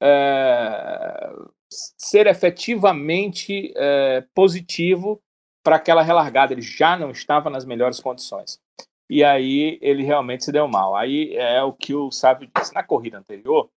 é, 0.00 1.32
ser 1.98 2.26
efetivamente 2.26 3.72
é, 3.76 4.24
positivo 4.34 5.22
para 5.62 5.76
aquela 5.76 6.02
relargada. 6.02 6.52
Ele 6.52 6.62
já 6.62 6.96
não 6.96 7.10
estava 7.10 7.50
nas 7.50 7.64
melhores 7.64 8.00
condições. 8.00 8.60
E 9.08 9.22
aí 9.22 9.78
ele 9.82 10.02
realmente 10.02 10.44
se 10.44 10.52
deu 10.52 10.66
mal. 10.66 10.94
Aí 10.96 11.34
é 11.36 11.62
o 11.62 11.72
que 11.72 11.94
o 11.94 12.10
Sábio 12.10 12.50
disse. 12.56 12.74
Na 12.74 12.82
corrida 12.82 13.18
anterior, 13.18 13.70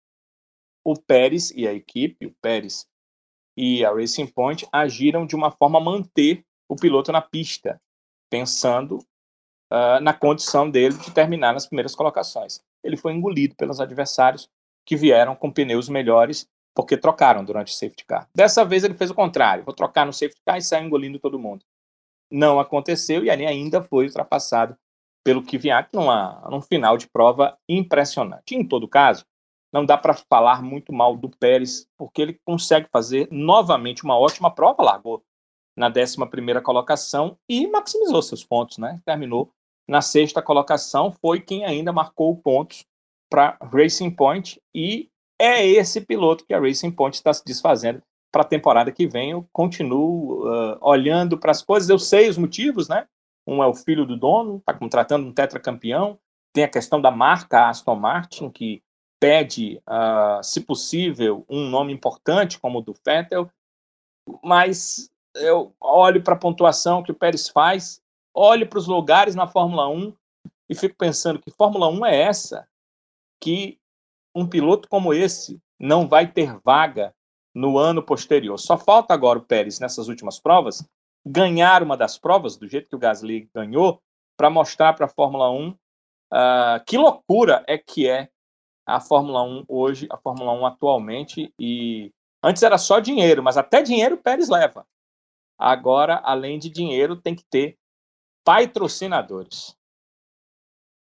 o 0.85 0.95
Pérez 0.97 1.51
e 1.51 1.67
a 1.67 1.73
equipe, 1.73 2.27
o 2.27 2.35
Pérez 2.41 2.87
e 3.57 3.85
a 3.85 3.93
Racing 3.93 4.27
Point, 4.27 4.67
agiram 4.71 5.27
de 5.27 5.35
uma 5.35 5.51
forma 5.51 5.79
a 5.79 5.83
manter 5.83 6.45
o 6.69 6.77
piloto 6.77 7.11
na 7.11 7.23
pista, 7.23 7.81
pensando 8.31 8.99
uh, 9.73 10.01
na 10.01 10.13
condição 10.13 10.69
dele 10.71 10.97
de 10.97 11.11
terminar 11.13 11.53
nas 11.53 11.67
primeiras 11.67 11.95
colocações. 11.95 12.61
Ele 12.85 12.97
foi 12.97 13.13
engolido 13.13 13.55
pelos 13.57 13.81
adversários 13.81 14.49
que 14.85 14.97
vieram 14.97 15.35
com 15.35 15.51
pneus 15.51 15.89
melhores 15.89 16.49
porque 16.77 16.95
trocaram 16.95 17.43
durante 17.43 17.73
o 17.73 17.75
safety 17.75 18.05
car. 18.05 18.29
Dessa 18.35 18.63
vez 18.63 18.85
ele 18.85 18.93
fez 18.93 19.11
o 19.11 19.15
contrário, 19.15 19.65
vou 19.65 19.75
trocar 19.75 20.05
no 20.05 20.13
safety 20.13 20.43
car 20.45 20.59
e 20.59 20.63
sair 20.63 20.85
engolindo 20.85 21.19
todo 21.19 21.39
mundo. 21.39 21.65
Não 22.31 22.61
aconteceu 22.61 23.25
e 23.25 23.31
ali 23.31 23.47
ainda 23.47 23.83
foi 23.83 24.05
ultrapassado 24.05 24.77
pelo 25.25 25.43
Kvyat 25.43 25.89
numa, 25.95 26.47
num 26.51 26.61
final 26.61 26.99
de 26.99 27.09
prova 27.09 27.57
impressionante. 27.67 28.55
Em 28.55 28.63
todo 28.63 28.87
caso, 28.87 29.25
não 29.73 29.87
dá 29.87 29.97
para 29.97 30.13
falar 30.13 30.63
muito 30.63 30.93
mal 30.93 31.17
do 31.17 31.31
Pérez, 31.31 31.89
porque 31.97 32.21
ele 32.21 32.41
consegue 32.45 32.89
fazer 32.93 33.27
novamente 33.31 34.05
uma 34.05 34.19
ótima 34.19 34.55
prova, 34.55 34.83
largou 34.83 35.25
na 35.75 35.89
11 35.89 36.17
colocação 36.63 37.39
e 37.49 37.67
maximizou 37.69 38.21
seus 38.21 38.45
pontos, 38.45 38.77
né? 38.77 39.01
Terminou 39.05 39.51
na 39.89 40.03
sexta 40.03 40.43
colocação, 40.43 41.11
foi 41.11 41.41
quem 41.41 41.65
ainda 41.65 41.93
marcou 41.93 42.37
pontos 42.37 42.85
para 43.31 43.57
Racing 43.61 44.11
Point 44.11 44.61
e 44.75 45.09
é 45.39 45.67
esse 45.67 46.01
piloto 46.01 46.45
que 46.45 46.55
a 46.55 46.61
Racing 46.61 46.91
Point 46.91 47.17
está 47.17 47.33
se 47.33 47.45
desfazendo 47.45 48.03
para 48.33 48.43
a 48.43 48.47
temporada 48.47 48.93
que 48.93 49.07
vem. 49.07 49.31
Eu 49.31 49.49
continuo 49.53 50.47
uh, 50.47 50.79
olhando 50.81 51.39
para 51.39 51.51
as 51.51 51.63
coisas, 51.63 51.89
eu 51.89 51.99
sei 51.99 52.29
os 52.29 52.39
motivos, 52.39 52.89
né? 52.89 53.07
Um 53.47 53.63
é 53.63 53.67
o 53.67 53.75
filho 53.75 54.05
do 54.05 54.17
dono, 54.17 54.59
está 54.59 54.75
contratando 54.75 55.27
um 55.27 55.33
tetracampeão. 55.33 56.19
Tem 56.53 56.65
a 56.65 56.69
questão 56.69 57.01
da 57.01 57.11
marca 57.11 57.69
Aston 57.69 57.95
Martin, 57.95 58.51
que 58.51 58.83
pede, 59.21 59.81
uh, 59.89 60.43
se 60.43 60.61
possível, 60.61 61.45
um 61.49 61.69
nome 61.69 61.93
importante 61.93 62.59
como 62.59 62.79
o 62.79 62.83
do 62.83 62.95
Vettel. 63.05 63.51
Mas 64.43 65.11
eu 65.37 65.75
olho 65.81 66.23
para 66.23 66.35
a 66.35 66.39
pontuação 66.39 67.03
que 67.03 67.13
o 67.13 67.15
Pérez 67.15 67.49
faz, 67.49 68.01
olho 68.35 68.67
para 68.67 68.79
os 68.79 68.87
lugares 68.87 69.35
na 69.35 69.47
Fórmula 69.47 69.89
1 69.89 70.15
e 70.69 70.75
fico 70.75 70.97
pensando 70.97 71.41
que 71.41 71.51
Fórmula 71.51 71.89
1 71.89 72.07
é 72.07 72.23
essa 72.23 72.69
que 73.41 73.79
um 74.37 74.47
piloto 74.47 74.87
como 74.89 75.15
esse 75.15 75.59
não 75.81 76.07
vai 76.07 76.31
ter 76.31 76.59
vaga 76.63 77.15
no 77.55 77.79
ano 77.79 78.03
posterior. 78.03 78.59
Só 78.59 78.77
falta 78.77 79.15
agora 79.15 79.39
o 79.39 79.43
Pérez, 79.43 79.81
nessas 79.81 80.09
últimas 80.09 80.39
provas, 80.39 80.87
ganhar 81.25 81.83
uma 81.83 81.97
das 81.97 82.19
provas, 82.19 82.57
do 82.59 82.69
jeito 82.69 82.89
que 82.91 82.95
o 82.95 82.99
Gasly 82.99 83.49
ganhou, 83.55 84.03
para 84.37 84.51
mostrar 84.51 84.93
para 84.93 85.07
a 85.07 85.09
Fórmula 85.09 85.51
1 85.51 85.71
uh, 85.71 85.77
ah, 86.31 86.83
que 86.87 86.99
loucura 86.99 87.65
é 87.67 87.79
que 87.79 88.07
é 88.07 88.29
a 88.85 89.01
Fórmula 89.01 89.43
1 89.43 89.65
hoje, 89.67 90.07
a 90.11 90.19
Fórmula 90.19 90.53
1 90.53 90.67
atualmente. 90.67 91.53
E 91.59 92.13
antes 92.43 92.63
era 92.63 92.77
só 92.77 93.01
dinheiro, 93.01 93.43
mas 93.43 93.57
até 93.57 93.81
dinheiro 93.81 94.17
o 94.17 94.23
Pérez 94.23 94.51
leva. 94.51 94.87
Agora, 95.59 96.21
além 96.23 96.59
de 96.59 96.69
dinheiro, 96.69 97.17
tem 97.17 97.35
que 97.35 97.45
ter 97.51 97.79
patrocinadores. 98.45 99.75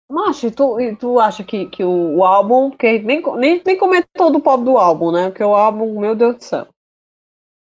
Macho, 0.09 0.51
tu, 0.51 0.77
tu 0.99 1.19
acha 1.19 1.43
que, 1.43 1.67
que 1.67 1.83
o, 1.83 2.17
o 2.17 2.25
álbum, 2.25 2.71
que 2.71 2.99
nem, 3.01 3.23
nem, 3.37 3.63
nem 3.65 3.79
comentou 3.79 4.31
do 4.31 4.41
pop 4.41 4.63
do 4.63 4.77
álbum, 4.77 5.11
né? 5.11 5.31
Porque 5.31 5.43
o 5.43 5.55
álbum, 5.55 5.99
meu 5.99 6.15
Deus 6.15 6.37
do 6.37 6.45
céu. 6.45 6.69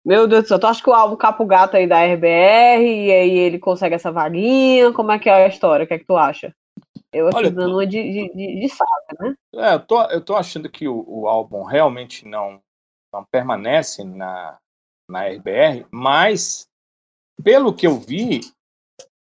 Meu 0.04 0.26
Deus 0.26 0.44
do 0.44 0.48
céu, 0.48 0.58
tu 0.58 0.66
acha 0.66 0.82
que 0.82 0.88
o 0.88 0.94
álbum 0.94 1.16
capa 1.16 1.42
o 1.42 1.46
gato 1.46 1.76
aí 1.76 1.86
da 1.86 2.04
RBR 2.04 2.82
e 2.82 3.12
aí 3.12 3.36
ele 3.36 3.58
consegue 3.58 3.94
essa 3.94 4.12
vaguinha? 4.12 4.92
Como 4.92 5.10
é 5.10 5.18
que 5.18 5.28
é 5.28 5.44
a 5.44 5.48
história? 5.48 5.84
O 5.84 5.88
que 5.88 5.94
é 5.94 5.98
que 5.98 6.06
tu 6.06 6.16
acha? 6.16 6.54
Eu 7.12 7.28
aqui 7.28 7.50
dando 7.50 7.74
uma 7.74 7.86
de, 7.86 8.02
de, 8.02 8.34
de, 8.34 8.60
de 8.60 8.68
saga, 8.68 9.16
né? 9.20 9.34
É, 9.54 9.74
eu 9.74 9.80
tô, 9.80 10.02
eu 10.04 10.24
tô 10.24 10.36
achando 10.36 10.70
que 10.70 10.86
o, 10.86 11.04
o 11.06 11.26
álbum 11.26 11.62
realmente 11.64 12.26
não, 12.26 12.60
não 13.12 13.24
permanece 13.24 14.04
na, 14.04 14.58
na 15.08 15.26
RBR, 15.26 15.86
mas 15.90 16.68
pelo 17.42 17.74
que 17.74 17.86
eu 17.86 17.98
vi, 17.98 18.40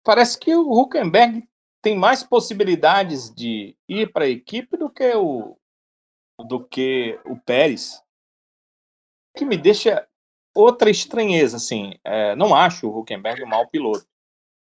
parece 0.03 0.39
que 0.39 0.55
o 0.55 0.71
Huckenberg 0.71 1.47
tem 1.85 1.95
mais 1.95 2.25
possibilidades 2.25 3.33
de 3.33 3.77
ir 3.87 4.11
para 4.11 4.25
a 4.25 4.29
equipe 4.29 4.75
do 4.75 4.89
que 4.89 5.15
o 5.15 5.55
do 6.49 6.65
que 6.65 7.21
o 7.27 7.37
Pérez, 7.37 8.03
que 9.37 9.45
me 9.45 9.57
deixa 9.57 10.09
outra 10.55 10.91
estranheza, 10.91 11.59
assim. 11.59 11.95
É, 12.03 12.35
não 12.35 12.55
acho 12.55 12.89
o 12.89 12.99
Huckenberg 12.99 13.45
um 13.45 13.47
mau 13.47 13.69
piloto. 13.69 14.07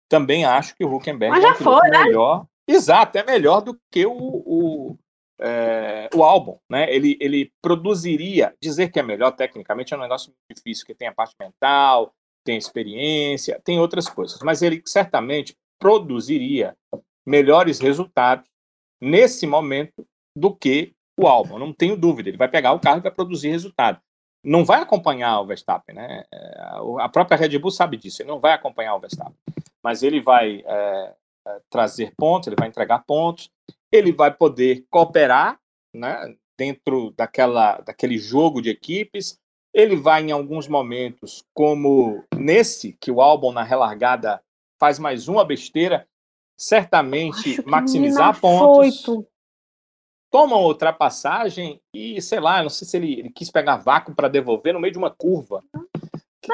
Também 0.07 0.45
acho 0.45 0.76
que 0.76 0.86
o 0.86 0.95
Huckenberg 0.95 1.36
Mas 1.36 1.43
é 1.43 1.51
um 1.51 1.55
foi, 1.55 1.89
né? 1.89 2.03
melhor. 2.03 2.45
Exato, 2.68 3.18
é 3.18 3.24
melhor 3.24 3.61
do 3.61 3.78
que 3.91 4.05
o, 4.05 4.13
o, 4.13 4.97
é, 5.41 6.09
o 6.13 6.24
álbum, 6.24 6.57
né? 6.70 6.93
Ele, 6.93 7.18
ele 7.20 7.51
produziria, 7.61 8.55
dizer 8.61 8.91
que 8.91 8.99
é 8.99 9.03
melhor 9.03 9.32
tecnicamente 9.32 9.93
é 9.93 9.97
um 9.97 10.01
negócio 10.01 10.32
muito 10.32 10.57
difícil, 10.57 10.86
que 10.86 10.95
tem 10.95 11.07
a 11.07 11.13
parte 11.13 11.36
mental, 11.39 12.13
tem 12.45 12.57
experiência, 12.57 13.59
tem 13.63 13.80
outras 13.80 14.07
coisas, 14.07 14.39
mas 14.41 14.61
ele 14.61 14.82
certamente 14.86 15.57
produziria 15.80 16.76
melhores 17.28 17.80
resultados 17.80 18.48
nesse 19.02 19.46
momento 19.46 20.08
do 20.34 20.56
que 20.56 20.94
o 21.20 21.28
álbum, 21.28 21.60
não 21.60 21.74
tenho 21.74 21.98
dúvida. 21.98 22.30
Ele 22.30 22.38
vai 22.38 22.48
pegar 22.48 22.72
o 22.72 22.80
carro 22.80 23.00
e 23.00 23.02
vai 23.02 23.12
produzir 23.12 23.50
resultado. 23.50 24.00
Não 24.42 24.64
vai 24.64 24.80
acompanhar 24.82 25.42
o 25.42 25.46
Verstappen, 25.46 25.94
né? 25.94 26.24
É, 26.32 26.62
a 27.00 27.10
própria 27.10 27.38
Red 27.38 27.60
Bull 27.60 27.72
sabe 27.72 27.98
disso, 27.98 28.22
ele 28.22 28.30
não 28.30 28.40
vai 28.40 28.54
acompanhar 28.54 28.96
o 28.96 29.00
Verstappen, 29.00 29.36
mas 29.84 30.04
ele 30.04 30.22
vai 30.22 30.64
é, 30.66 31.14
é, 31.48 31.62
trazer 31.70 32.14
pontos, 32.16 32.48
ele 32.48 32.56
vai 32.58 32.70
entregar 32.70 33.00
pontos, 33.00 33.52
ele 33.92 34.14
vai 34.14 34.34
poder 34.34 34.86
cooperar, 34.90 35.60
né? 35.94 36.34
Dentro 36.58 37.12
daquela, 37.12 37.80
daquele 37.82 38.18
jogo 38.18 38.62
de 38.62 38.70
equipes, 38.70 39.38
ele 39.74 39.96
vai 39.96 40.24
em 40.24 40.32
alguns 40.32 40.68
momentos, 40.68 41.44
como 41.54 42.24
nesse 42.36 42.94
que 42.94 43.12
o 43.12 43.22
álbum 43.22 43.52
na 43.52 43.64
relargada 43.64 44.42
faz 44.80 44.98
mais 44.98 45.28
uma 45.28 45.44
besteira, 45.44 46.08
certamente 46.58 47.64
maximizar 47.68 48.39
pontos. 48.39 49.03
Foito. 49.03 49.28
Toma 50.30 50.58
outra 50.58 50.91
passagem 50.91 51.80
e, 51.93 52.22
sei 52.22 52.39
lá, 52.39 52.62
não 52.62 52.70
sei 52.70 52.86
se 52.86 52.97
ele, 52.97 53.14
ele 53.20 53.30
quis 53.30 53.49
pegar 53.49 53.78
vácuo 53.78 54.14
para 54.14 54.28
devolver 54.28 54.74
no 54.74 54.80
meio 54.80 54.91
de 54.91 54.97
uma 54.97 55.10
curva. 55.10 55.64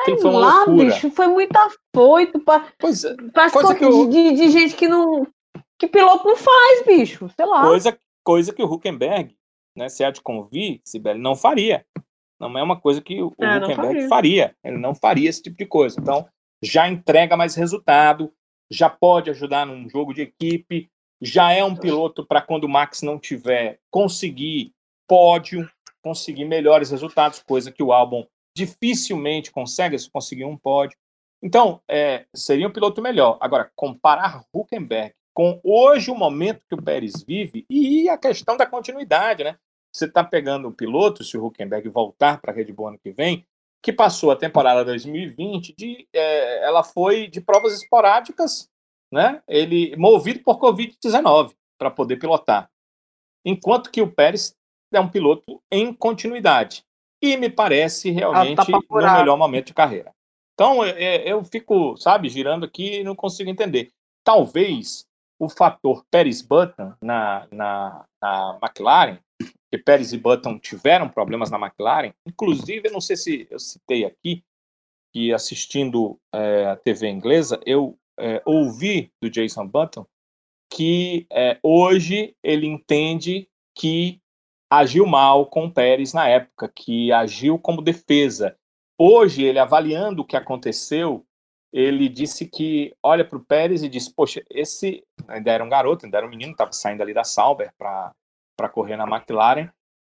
Que 0.05 0.17
foi 0.17 0.29
uma 0.29 0.39
lá, 0.39 0.55
loucura. 0.63 0.85
bicho, 0.85 1.11
foi 1.11 1.27
muito 1.27 1.55
afoito 1.55 2.39
para 2.39 2.67
pois, 2.79 3.03
é, 3.03 3.15
coisa 3.51 3.75
que 3.75 3.85
eu... 3.85 4.07
de, 4.09 4.31
de 4.33 4.49
gente 4.49 4.75
que 4.75 4.87
não. 4.87 5.25
que 5.77 5.87
piloto 5.87 6.27
não 6.27 6.35
faz, 6.35 6.85
bicho. 6.85 7.29
Sei 7.35 7.45
lá. 7.45 7.61
Coisa, 7.61 7.97
coisa 8.23 8.53
que 8.53 8.63
o 8.63 8.71
Huckenberg, 8.71 9.35
né, 9.75 9.89
se 9.89 10.03
há 10.03 10.09
de 10.09 10.21
convir, 10.21 10.81
Sibeli, 10.83 11.19
não 11.19 11.35
faria. 11.35 11.85
Não 12.39 12.57
é 12.57 12.63
uma 12.63 12.79
coisa 12.79 13.01
que 13.01 13.21
o, 13.21 13.33
é, 13.39 13.57
Huckenberg 13.57 13.77
faria. 13.77 14.07
faria. 14.09 14.55
Ele 14.63 14.77
não 14.77 14.95
faria 14.95 15.29
esse 15.29 15.43
tipo 15.43 15.57
de 15.57 15.65
coisa. 15.65 15.99
Então, 15.99 16.27
já 16.63 16.87
entrega 16.87 17.37
mais 17.37 17.55
resultado, 17.55 18.31
já 18.71 18.89
pode 18.89 19.29
ajudar 19.29 19.65
num 19.65 19.87
jogo 19.89 20.13
de 20.13 20.21
equipe, 20.21 20.89
já 21.21 21.51
é 21.51 21.63
um 21.63 21.75
piloto 21.75 22.25
para 22.25 22.41
quando 22.41 22.65
o 22.65 22.69
Max 22.69 23.01
não 23.01 23.17
tiver 23.17 23.79
conseguir 23.89 24.73
pódio, 25.07 25.69
conseguir 26.01 26.45
melhores 26.45 26.91
resultados, 26.91 27.41
coisa 27.41 27.71
que 27.71 27.83
o 27.83 27.93
álbum 27.93 28.25
dificilmente 28.55 29.51
consegue 29.51 29.97
se 29.97 30.09
conseguir 30.09 30.45
um 30.45 30.57
pódio. 30.57 30.97
Então, 31.41 31.81
é, 31.89 32.25
seria 32.33 32.67
um 32.67 32.71
piloto 32.71 33.01
melhor. 33.01 33.37
Agora, 33.41 33.71
comparar 33.75 34.43
Huckenberg 34.53 35.13
com 35.33 35.59
hoje 35.63 36.11
o 36.11 36.15
momento 36.15 36.65
que 36.69 36.75
o 36.75 36.81
Pérez 36.81 37.23
vive 37.27 37.65
e 37.69 38.07
a 38.07 38.17
questão 38.17 38.55
da 38.55 38.65
continuidade, 38.65 39.43
né? 39.43 39.57
Você 39.91 40.05
está 40.05 40.23
pegando 40.23 40.67
o 40.67 40.73
piloto, 40.73 41.23
se 41.23 41.37
o 41.37 41.45
Huckenberg 41.45 41.87
voltar 41.89 42.39
para 42.39 42.51
a 42.51 42.55
Red 42.55 42.71
Bull 42.71 42.89
ano 42.89 42.99
que 42.99 43.11
vem, 43.11 43.45
que 43.83 43.91
passou 43.91 44.31
a 44.31 44.35
temporada 44.35 44.85
2020 44.85 45.75
de, 45.77 46.07
é, 46.13 46.65
ela 46.65 46.83
foi 46.83 47.27
de 47.27 47.41
provas 47.41 47.73
esporádicas, 47.73 48.69
né? 49.11 49.43
Ele 49.45 49.93
movido 49.97 50.39
por 50.39 50.57
Covid-19 50.57 51.53
para 51.77 51.91
poder 51.91 52.15
pilotar, 52.15 52.71
enquanto 53.45 53.91
que 53.91 54.01
o 54.01 54.09
Pérez 54.09 54.55
é 54.93 54.99
um 55.01 55.09
piloto 55.09 55.61
em 55.69 55.93
continuidade 55.93 56.85
e 57.21 57.35
me 57.35 57.49
parece 57.49 58.09
realmente 58.09 58.61
ah, 58.61 58.65
tá 58.65 58.79
no 58.89 59.17
melhor 59.17 59.37
momento 59.37 59.67
de 59.67 59.73
carreira. 59.73 60.13
Então 60.53 60.85
eu, 60.85 60.95
eu 60.95 61.43
fico, 61.43 61.97
sabe, 61.97 62.29
girando 62.29 62.65
aqui 62.65 62.99
e 62.99 63.03
não 63.03 63.15
consigo 63.15 63.49
entender. 63.49 63.91
Talvez 64.23 65.05
o 65.37 65.49
fator 65.49 66.05
Pérez 66.09 66.41
Button 66.41 66.93
na, 67.01 67.47
na, 67.51 68.05
na 68.21 68.59
McLaren 68.61 69.17
que 69.73 69.77
Pérez 69.79 70.13
e 70.13 70.19
Button 70.19 70.59
tiveram 70.59 71.09
problemas 71.09 71.49
na 71.49 71.57
McLaren. 71.57 72.13
Inclusive, 72.27 72.87
eu 72.87 72.93
não 72.93 73.01
sei 73.01 73.17
se 73.17 73.47
eu 73.49 73.57
citei 73.57 74.05
aqui, 74.05 74.43
que 75.11 75.33
assistindo 75.33 76.19
é, 76.31 76.67
a 76.67 76.75
TV 76.75 77.09
inglesa, 77.09 77.59
eu 77.65 77.97
é, 78.19 78.39
ouvi 78.45 79.11
do 79.19 79.31
Jason 79.31 79.67
Button 79.67 80.05
que 80.71 81.25
é, 81.31 81.59
hoje 81.63 82.35
ele 82.43 82.67
entende 82.67 83.47
que 83.75 84.19
agiu 84.71 85.07
mal 85.07 85.47
com 85.47 85.69
Pérez 85.69 86.13
na 86.13 86.27
época, 86.27 86.71
que 86.75 87.11
agiu 87.11 87.57
como 87.57 87.81
defesa. 87.81 88.55
Hoje, 88.95 89.43
ele 89.43 89.57
avaliando 89.57 90.21
o 90.21 90.25
que 90.25 90.37
aconteceu, 90.37 91.25
ele 91.71 92.07
disse 92.07 92.47
que 92.47 92.95
olha 93.01 93.25
para 93.25 93.37
o 93.39 93.43
Pérez 93.43 93.81
e 93.81 93.89
diz: 93.89 94.07
Poxa, 94.07 94.43
esse 94.51 95.03
ainda 95.27 95.51
era 95.51 95.63
um 95.63 95.69
garoto, 95.69 96.05
ainda 96.05 96.17
era 96.17 96.27
um 96.27 96.29
menino, 96.29 96.51
estava 96.51 96.71
saindo 96.71 97.01
ali 97.01 97.13
da 97.13 97.23
Sauber 97.23 97.71
para 97.75 98.11
para 98.63 98.69
correr 98.69 98.95
na 98.95 99.03
McLaren, 99.03 99.69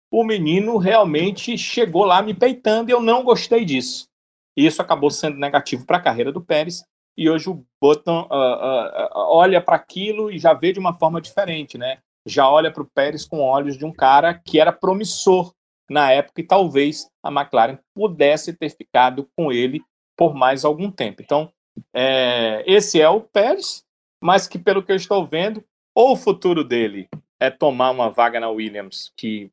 o 0.10 0.24
menino 0.24 0.78
realmente 0.78 1.58
chegou 1.58 2.06
lá 2.06 2.22
me 2.22 2.34
peitando 2.34 2.90
e 2.90 2.94
eu 2.94 3.02
não 3.02 3.26
gostei 3.26 3.66
disso. 3.66 4.08
Isso 4.56 4.82
acabou 4.82 5.12
sendo 5.12 5.38
negativo 5.38 5.86
para 5.86 5.98
a 5.98 6.02
carreira 6.02 6.32
do 6.32 6.42
Pérez. 6.42 6.86
E 7.18 7.30
hoje 7.30 7.50
o 7.50 7.66
Button 7.82 8.22
uh, 8.22 8.26
uh, 8.26 9.06
uh, 9.06 9.36
olha 9.36 9.62
para 9.62 9.76
aquilo 9.76 10.32
e 10.32 10.40
já 10.40 10.54
vê 10.54 10.72
de 10.72 10.80
uma 10.80 10.94
forma 10.94 11.20
diferente, 11.20 11.78
né? 11.78 11.98
Já 12.26 12.50
olha 12.50 12.72
para 12.72 12.84
o 12.84 12.90
Pérez 12.96 13.26
com 13.26 13.42
olhos 13.42 13.78
de 13.78 13.84
um 13.84 13.92
cara 13.92 14.34
que 14.34 14.62
era 14.62 14.72
promissor 14.72 15.52
na 15.90 16.10
época 16.12 16.40
e 16.40 16.48
talvez 16.48 17.10
a 17.22 17.30
McLaren 17.30 17.80
pudesse 17.94 18.54
ter 18.54 18.70
ficado 18.70 19.30
com 19.36 19.52
ele 19.52 19.82
por 20.16 20.34
mais 20.34 20.64
algum 20.64 20.90
tempo. 20.90 21.22
Então, 21.22 21.52
é, 21.94 22.64
esse 22.66 23.02
é 23.02 23.10
o 23.10 23.20
Pérez, 23.20 23.84
mas 24.24 24.48
que 24.48 24.58
pelo 24.58 24.82
que 24.82 24.92
eu 24.92 24.96
estou 24.96 25.26
vendo, 25.26 25.64
ou 25.94 26.14
o 26.14 26.18
futuro 26.18 26.64
dele 26.64 27.10
é 27.40 27.50
tomar 27.50 27.92
uma 27.92 28.10
vaga 28.10 28.40
na 28.40 28.50
Williams, 28.50 29.12
que 29.16 29.52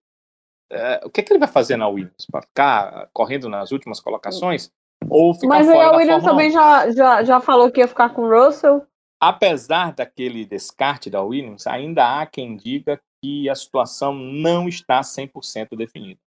é, 0.70 1.00
o 1.04 1.10
que, 1.10 1.20
é 1.20 1.24
que 1.24 1.32
ele 1.32 1.38
vai 1.38 1.48
fazer 1.48 1.76
na 1.76 1.88
Williams? 1.88 2.26
Para 2.30 2.42
ficar 2.42 3.08
correndo 3.12 3.48
nas 3.48 3.70
últimas 3.70 4.00
colocações? 4.00 4.70
Ou 5.08 5.34
ficar 5.34 5.48
Mas 5.48 5.68
aí 5.68 5.80
a 5.80 5.92
Williams 5.92 6.24
também 6.24 6.50
já, 6.50 6.90
já, 6.90 7.22
já 7.22 7.40
falou 7.40 7.70
que 7.70 7.80
ia 7.80 7.88
ficar 7.88 8.10
com 8.10 8.22
o 8.22 8.30
Russell. 8.30 8.86
Apesar 9.20 9.92
daquele 9.92 10.44
descarte 10.44 11.08
da 11.08 11.22
Williams, 11.22 11.66
ainda 11.66 12.20
há 12.20 12.26
quem 12.26 12.56
diga 12.56 13.00
que 13.22 13.48
a 13.48 13.54
situação 13.54 14.14
não 14.14 14.68
está 14.68 15.00
100% 15.00 15.76
definida. 15.76 16.20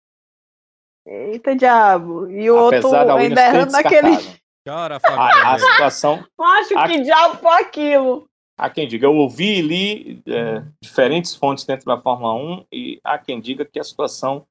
Eita 1.06 1.56
diabo! 1.56 2.30
E 2.30 2.50
o 2.50 2.68
Apesar 2.68 3.02
outro 3.02 3.16
ainda 3.16 3.42
errando 3.42 3.72
naquele. 3.72 4.18
Cara, 4.66 5.00
a, 5.04 5.54
a 5.54 5.60
situação. 5.60 6.26
Acho 6.40 6.78
a... 6.78 6.88
que 6.88 7.02
diabo 7.02 7.38
foi 7.38 7.62
aquilo. 7.62 8.28
Há 8.58 8.70
quem 8.70 8.88
diga, 8.88 9.06
eu 9.06 9.16
ouvi 9.16 9.58
e 9.58 9.62
li 9.62 10.24
é, 10.28 10.64
diferentes 10.82 11.36
fontes 11.36 11.66
dentro 11.66 11.86
da 11.86 12.00
Fórmula 12.00 12.34
1 12.34 12.66
e 12.72 13.00
há 13.04 13.18
quem 13.18 13.42
diga 13.42 13.66
que 13.66 13.80
a 13.80 13.84
situação 13.84 14.48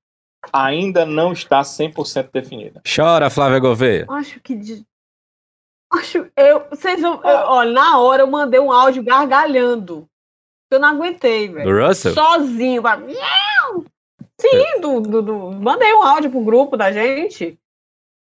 ainda 0.52 1.06
não 1.06 1.32
está 1.32 1.62
100% 1.62 2.30
definida. 2.30 2.82
Chora, 2.84 3.30
Flávia 3.30 3.58
Gouveia. 3.58 4.06
Acho 4.10 4.40
que. 4.40 4.84
Acho. 5.90 6.26
Eu, 6.36 6.68
vocês 6.68 7.00
vão. 7.00 7.20
Olha, 7.24 7.72
na 7.72 7.98
hora 7.98 8.22
eu 8.22 8.26
mandei 8.26 8.60
um 8.60 8.70
áudio 8.70 9.02
gargalhando. 9.02 10.06
Eu 10.70 10.80
não 10.80 10.88
aguentei, 10.88 11.48
velho. 11.48 11.64
Do 11.64 11.86
Russell? 11.86 12.14
Sozinho. 12.14 12.82
Sim, 14.40 14.80
do, 14.80 15.00
do, 15.00 15.22
do, 15.22 15.52
mandei 15.52 15.92
um 15.94 16.02
áudio 16.02 16.30
pro 16.30 16.44
grupo 16.44 16.76
da 16.76 16.92
gente. 16.92 17.58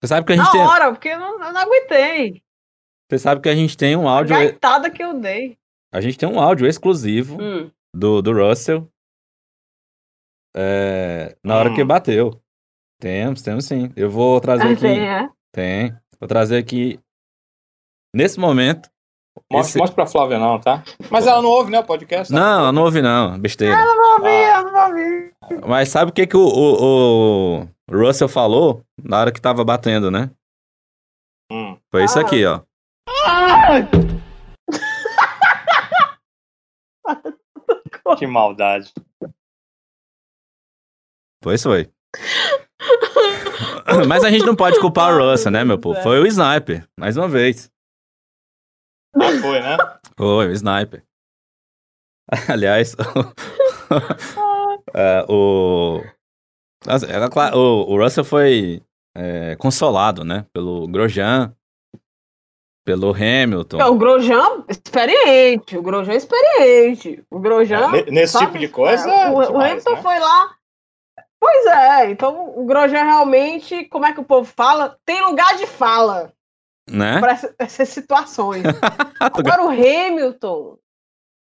Você 0.01 0.07
sabe 0.07 0.25
que 0.25 0.33
a 0.33 0.35
gente 0.37 0.45
na 0.45 0.51
tem. 0.51 0.61
Hora, 0.61 0.91
porque 0.91 1.09
eu 1.09 1.19
não, 1.19 1.43
eu 1.43 1.53
não 1.53 1.61
aguentei. 1.61 2.41
Você 3.09 3.17
sabe 3.17 3.41
que 3.41 3.49
a 3.49 3.55
gente 3.55 3.75
tem 3.75 3.95
um 3.95 4.07
áudio. 4.07 4.35
A 4.35 4.39
gaitada 4.39 4.89
que 4.89 5.03
eu 5.03 5.19
dei. 5.19 5.57
A 5.91 5.99
gente 5.99 6.17
tem 6.17 6.29
um 6.29 6.39
áudio 6.39 6.67
exclusivo 6.67 7.41
hum. 7.41 7.71
do, 7.93 8.21
do 8.21 8.31
Russell. 8.31 8.87
É, 10.55 11.35
na 11.43 11.57
hora 11.57 11.71
hum. 11.71 11.75
que 11.75 11.83
bateu. 11.83 12.39
Temos, 13.01 13.41
temos 13.41 13.65
sim. 13.65 13.91
Eu 13.95 14.11
vou 14.11 14.39
trazer 14.39 14.67
ah, 14.67 14.71
aqui. 14.71 14.81
Tem, 14.81 15.09
é? 15.09 15.29
tem. 15.51 15.97
Vou 16.19 16.27
trazer 16.27 16.57
aqui. 16.57 16.99
Nesse 18.13 18.39
momento. 18.39 18.89
Mostra, 19.51 19.69
esse... 19.69 19.77
mostra 19.79 19.95
pra 19.95 20.05
Flávia, 20.05 20.37
não, 20.37 20.59
tá? 20.59 20.83
Mas 21.09 21.25
ela 21.25 21.41
não 21.41 21.49
ouve, 21.49 21.71
né, 21.71 21.79
o 21.79 21.83
podcast? 21.83 22.31
Não, 22.31 22.59
ela 22.59 22.71
não 22.71 22.83
ouve, 22.83 23.01
não. 23.01 23.39
Besteira. 23.39 23.73
Ela 23.73 23.95
não 23.95 24.13
ouve, 24.13 24.27
ah. 24.27 24.31
ela 24.31 24.71
não 24.71 24.87
ouve. 24.87 25.33
Mas 25.67 25.89
sabe 25.89 26.11
o 26.11 26.13
que, 26.13 26.27
que 26.27 26.37
o, 26.37 26.41
o, 26.41 27.61
o 27.61 27.67
Russell 27.89 28.27
falou 28.27 28.83
na 29.01 29.19
hora 29.19 29.31
que 29.31 29.41
tava 29.41 29.63
batendo, 29.63 30.11
né? 30.11 30.29
Hum. 31.51 31.77
Foi 31.89 32.03
isso 32.03 32.19
ah. 32.19 32.21
aqui, 32.21 32.45
ó. 32.45 32.61
que 38.17 38.27
maldade. 38.27 38.91
Pois 41.41 41.63
foi. 41.63 41.89
Mas 44.07 44.23
a 44.23 44.29
gente 44.29 44.45
não 44.45 44.55
pode 44.55 44.79
culpar 44.79 45.13
o 45.13 45.31
Russell, 45.31 45.51
né, 45.51 45.63
meu 45.63 45.79
povo? 45.79 45.99
Foi 46.01 46.19
o 46.19 46.27
Sniper, 46.27 46.87
mais 46.97 47.17
uma 47.17 47.27
vez. 47.27 47.71
Foi, 49.13 49.59
né? 49.59 49.77
Foi, 50.17 50.47
o 50.47 50.51
Sniper. 50.51 51.03
Aliás, 52.47 52.95
é, 54.93 55.25
o, 55.27 56.03
o, 57.55 57.93
o 57.93 58.03
Russell 58.03 58.23
foi 58.23 58.83
é, 59.15 59.55
consolado, 59.55 60.23
né, 60.23 60.45
pelo 60.53 60.87
Grosjean, 60.87 61.55
pelo 62.89 63.13
Hamilton. 63.13 63.77
o 63.87 63.95
Grosjean, 63.95 64.63
experiente. 64.67 65.77
O 65.77 65.83
Grosjean, 65.83 66.15
experiente. 66.15 67.23
O 67.29 67.39
Grosjean. 67.39 67.95
É, 67.95 68.09
nesse 68.09 68.33
sabe, 68.33 68.47
tipo 68.47 68.57
de 68.57 68.67
coisa. 68.67 69.07
É, 69.07 69.29
o, 69.29 69.41
demais, 69.41 69.49
o, 69.49 69.57
Hamilton 69.59 69.91
né? 69.91 70.01
foi 70.01 70.19
lá. 70.19 70.55
Pois 71.39 71.65
é, 71.67 72.09
então 72.09 72.51
o 72.57 72.65
Grosjean 72.65 73.03
realmente, 73.03 73.85
como 73.85 74.07
é 74.07 74.11
que 74.13 74.19
o 74.19 74.23
povo 74.23 74.51
fala? 74.51 74.97
Tem 75.05 75.21
lugar 75.21 75.55
de 75.55 75.67
fala. 75.67 76.33
Né? 76.89 77.19
Para 77.19 77.33
essas, 77.33 77.55
essas 77.59 77.89
situações. 77.89 78.63
Agora 79.21 79.63
o 79.63 79.69
Hamilton. 79.69 80.79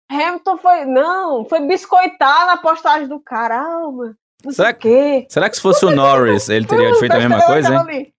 Hamilton 0.10 0.58
foi. 0.58 0.86
Não, 0.86 1.44
foi 1.44 1.68
biscoitar 1.68 2.48
na 2.48 2.56
postagem 2.56 3.10
do 3.10 3.20
caramba. 3.20 4.16
Será 4.52 4.74
que, 4.74 5.26
será 5.28 5.50
que 5.50 5.58
se 5.58 5.62
fosse 5.62 5.84
o 5.86 5.92
Norris, 5.92 6.48
ele 6.48 6.66
teria 6.66 6.96
feito 6.96 7.14
a 7.14 7.20
mesma 7.20 7.46
coisa, 7.46 7.76
hein? 7.76 8.14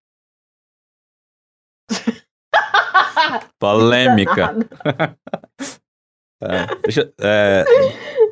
Polêmica. 3.59 4.57
é, 6.43 6.67
deixa, 6.85 7.13
é, 7.21 7.65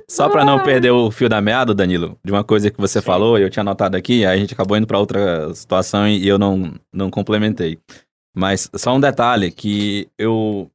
só 0.09 0.29
para 0.29 0.45
não 0.45 0.63
perder 0.63 0.91
o 0.91 1.11
fio 1.11 1.29
da 1.29 1.41
meada, 1.41 1.75
Danilo, 1.75 2.19
de 2.25 2.33
uma 2.33 2.45
coisa 2.45 2.71
que 2.71 2.81
você 2.81 3.01
Sim. 3.01 3.07
falou, 3.07 3.39
eu 3.39 3.51
tinha 3.51 3.63
anotado 3.63 3.97
aqui, 3.97 4.25
aí 4.25 4.37
a 4.37 4.41
gente 4.41 4.55
acabou 4.55 4.77
indo 4.77 4.87
para 4.87 4.99
outra 4.99 5.53
situação 5.55 6.07
e 6.07 6.27
eu 6.27 6.39
não, 6.39 6.75
não 6.93 7.11
complementei. 7.11 7.79
Mas 8.37 8.71
só 8.75 8.95
um 8.95 9.01
detalhe 9.01 9.51
que 9.51 10.09
eu 10.19 10.71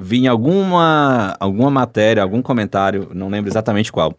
vi 0.00 0.18
em 0.18 0.28
alguma, 0.28 1.36
alguma 1.40 1.70
matéria, 1.70 2.22
algum 2.22 2.42
comentário, 2.42 3.10
não 3.14 3.28
lembro 3.28 3.50
exatamente 3.50 3.90
qual, 3.90 4.14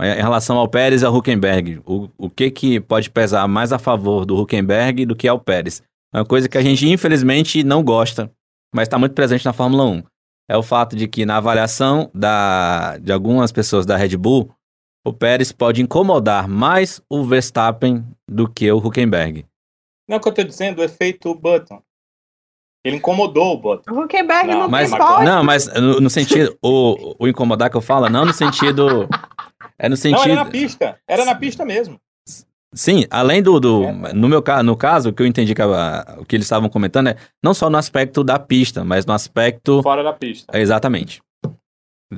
em 0.00 0.22
relação 0.22 0.56
ao 0.56 0.68
Pérez 0.68 1.02
e 1.02 1.04
ao 1.04 1.14
Huckenberg. 1.14 1.80
O, 1.84 2.08
o 2.16 2.30
que, 2.30 2.50
que 2.50 2.80
pode 2.80 3.10
pesar 3.10 3.46
mais 3.46 3.72
a 3.72 3.78
favor 3.78 4.24
do 4.24 4.40
Huckenberg 4.40 5.04
do 5.04 5.14
que 5.14 5.28
ao 5.28 5.38
Pérez? 5.38 5.82
Uma 6.12 6.24
coisa 6.24 6.48
que 6.48 6.58
a 6.58 6.62
gente, 6.62 6.88
infelizmente, 6.88 7.62
não 7.62 7.84
gosta, 7.84 8.30
mas 8.74 8.86
está 8.86 8.98
muito 8.98 9.14
presente 9.14 9.44
na 9.44 9.52
Fórmula 9.52 9.84
1. 9.84 10.02
É 10.48 10.56
o 10.56 10.62
fato 10.62 10.96
de 10.96 11.06
que, 11.06 11.24
na 11.24 11.36
avaliação 11.36 12.10
da, 12.14 12.98
de 12.98 13.12
algumas 13.12 13.52
pessoas 13.52 13.86
da 13.86 13.96
Red 13.96 14.16
Bull, 14.16 14.52
o 15.04 15.12
Pérez 15.12 15.52
pode 15.52 15.80
incomodar 15.80 16.48
mais 16.48 17.00
o 17.08 17.24
Verstappen 17.24 18.04
do 18.28 18.48
que 18.48 18.70
o 18.70 18.78
Huckenberg. 18.78 19.46
Não 20.08 20.16
é 20.16 20.18
o 20.18 20.20
que 20.20 20.28
eu 20.28 20.30
estou 20.30 20.44
dizendo, 20.44 20.80
o 20.80 20.84
efeito 20.84 21.34
Button. 21.34 21.80
Ele 22.84 22.96
incomodou 22.96 23.54
o 23.54 23.58
Button. 23.58 23.92
O 23.92 24.00
Huckenberg 24.02 24.48
não, 24.48 24.60
não 24.62 24.68
mas, 24.68 24.90
tem 24.90 24.98
Não, 25.24 25.44
mas 25.44 25.66
no, 25.74 26.00
no 26.00 26.10
sentido. 26.10 26.56
o, 26.62 27.14
o 27.18 27.28
incomodar 27.28 27.70
que 27.70 27.76
eu 27.76 27.80
falo, 27.80 28.08
não 28.08 28.24
no 28.24 28.32
sentido. 28.32 29.08
É 29.78 29.88
no 29.88 29.96
sentido. 29.96 30.26
Não, 30.26 30.32
era 30.32 30.44
na 30.44 30.50
pista. 30.50 31.00
Era 31.06 31.24
na 31.24 31.34
pista 31.34 31.64
mesmo. 31.64 32.00
Sim, 32.72 33.04
além 33.10 33.42
do. 33.42 33.58
do 33.58 33.84
é. 33.84 34.12
no 34.12 34.28
meu 34.28 34.42
no 34.64 34.76
caso, 34.76 35.10
o 35.10 35.12
que 35.12 35.22
eu 35.22 35.26
entendi 35.26 35.54
que 35.54 35.62
a, 35.62 36.16
o 36.18 36.24
que 36.24 36.36
eles 36.36 36.46
estavam 36.46 36.68
comentando 36.68 37.08
é 37.08 37.16
não 37.42 37.52
só 37.52 37.68
no 37.68 37.76
aspecto 37.76 38.22
da 38.22 38.38
pista, 38.38 38.84
mas 38.84 39.04
no 39.04 39.12
aspecto. 39.12 39.82
Fora 39.82 40.02
da 40.02 40.12
pista. 40.12 40.56
Exatamente. 40.56 41.20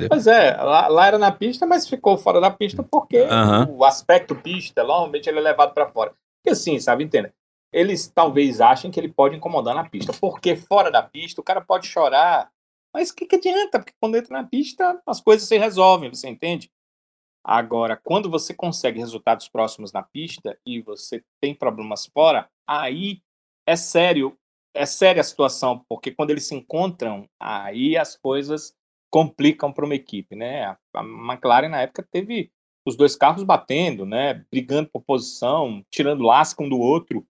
Pois 0.09 0.26
é, 0.26 0.57
lá, 0.57 0.88
lá, 0.88 1.07
era 1.07 1.18
na 1.18 1.30
pista, 1.30 1.66
mas 1.66 1.86
ficou 1.86 2.16
fora 2.16 2.40
da 2.40 2.50
pista 2.50 2.82
porque 2.82 3.20
uhum. 3.20 3.76
o 3.76 3.84
aspecto 3.84 4.34
pista, 4.34 4.82
normalmente 4.82 5.28
ele 5.28 5.38
é 5.38 5.42
levado 5.42 5.74
para 5.74 5.88
fora. 5.88 6.12
Porque 6.42 6.53
assim, 6.53 6.78
sabe, 6.80 7.05
entenda? 7.05 7.32
Eles 7.70 8.09
talvez 8.09 8.61
achem 8.61 8.90
que 8.90 8.98
ele 8.98 9.09
pode 9.09 9.36
incomodar 9.36 9.74
na 9.74 9.84
pista, 9.84 10.12
porque 10.18 10.57
fora 10.57 10.90
da 10.90 11.03
pista 11.03 11.40
o 11.40 11.44
cara 11.44 11.61
pode 11.61 11.86
chorar, 11.86 12.50
mas 12.92 13.11
o 13.11 13.14
que, 13.14 13.26
que 13.26 13.36
adianta? 13.36 13.78
Porque 13.78 13.92
quando 14.00 14.16
entra 14.16 14.32
na 14.32 14.44
pista 14.44 14.98
as 15.07 15.20
coisas 15.20 15.46
se 15.46 15.59
resolvem, 15.59 16.09
você 16.09 16.28
entende? 16.28 16.70
Agora, 17.45 17.97
quando 17.97 18.30
você 18.30 18.55
consegue 18.55 19.01
resultados 19.01 19.49
próximos 19.49 19.93
na 19.93 20.03
pista 20.03 20.57
e 20.64 20.80
você 20.80 21.24
tem 21.40 21.55
problemas 21.55 22.07
fora, 22.07 22.49
aí 22.66 23.20
é 23.66 23.74
sério, 23.74 24.36
é 24.74 24.86
séria 24.86 25.20
a 25.20 25.24
situação, 25.24 25.84
porque 25.88 26.12
quando 26.12 26.30
eles 26.30 26.47
se 26.47 26.55
encontram, 26.55 27.28
aí 27.40 27.97
as 27.97 28.16
coisas 28.16 28.74
complicam 29.11 29.72
para 29.72 29.84
uma 29.84 29.95
equipe, 29.95 30.36
né? 30.36 30.64
A 30.95 31.03
McLaren 31.03 31.68
na 31.68 31.82
época 31.82 32.07
teve 32.11 32.51
os 32.86 32.97
dois 32.97 33.16
carros 33.16 33.43
batendo, 33.43 34.07
né? 34.07 34.34
Brigando 34.51 34.88
por 34.90 35.03
posição, 35.03 35.84
tirando 35.90 36.22
lasca 36.22 36.62
um 36.62 36.68
do 36.68 36.78
outro. 36.78 37.26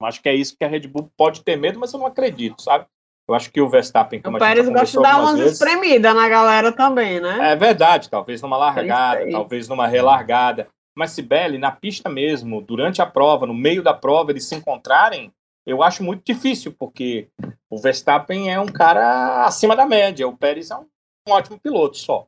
Acho 0.00 0.22
que 0.22 0.28
é 0.28 0.34
isso 0.34 0.56
que 0.56 0.64
a 0.64 0.68
Red 0.68 0.88
Bull 0.88 1.10
pode 1.16 1.42
ter 1.42 1.56
medo, 1.56 1.78
mas 1.78 1.92
eu 1.92 1.98
não 1.98 2.06
acredito, 2.06 2.62
sabe? 2.62 2.86
Eu 3.26 3.34
acho 3.34 3.50
que 3.50 3.60
o 3.60 3.68
Verstappen, 3.68 4.20
como 4.20 4.36
o 4.36 4.40
Pérez 4.40 4.68
gosta 4.68 4.98
de 4.98 5.02
dar 5.02 5.20
umas 5.20 5.38
vezes, 5.38 5.52
espremidas 5.54 6.14
na 6.14 6.28
galera 6.28 6.70
também, 6.72 7.20
né? 7.20 7.52
É 7.52 7.56
verdade, 7.56 8.10
talvez 8.10 8.42
numa 8.42 8.56
largada, 8.56 9.30
talvez 9.30 9.66
numa 9.66 9.86
relargada. 9.86 10.68
Mas 10.94 11.12
Sibeli, 11.12 11.58
na 11.58 11.72
pista 11.72 12.08
mesmo, 12.08 12.60
durante 12.60 13.00
a 13.00 13.06
prova, 13.06 13.46
no 13.46 13.54
meio 13.54 13.82
da 13.82 13.94
prova, 13.94 14.30
eles 14.30 14.44
se 14.44 14.54
encontrarem, 14.54 15.32
eu 15.66 15.82
acho 15.82 16.04
muito 16.04 16.22
difícil, 16.24 16.74
porque 16.78 17.28
o 17.70 17.78
Verstappen 17.78 18.52
é 18.52 18.60
um 18.60 18.66
cara 18.66 19.46
acima 19.46 19.74
da 19.74 19.86
média, 19.86 20.28
o 20.28 20.36
Pérez 20.36 20.70
é 20.70 20.76
um, 20.76 20.86
um 21.26 21.32
ótimo 21.32 21.58
piloto 21.58 21.96
só. 21.96 22.26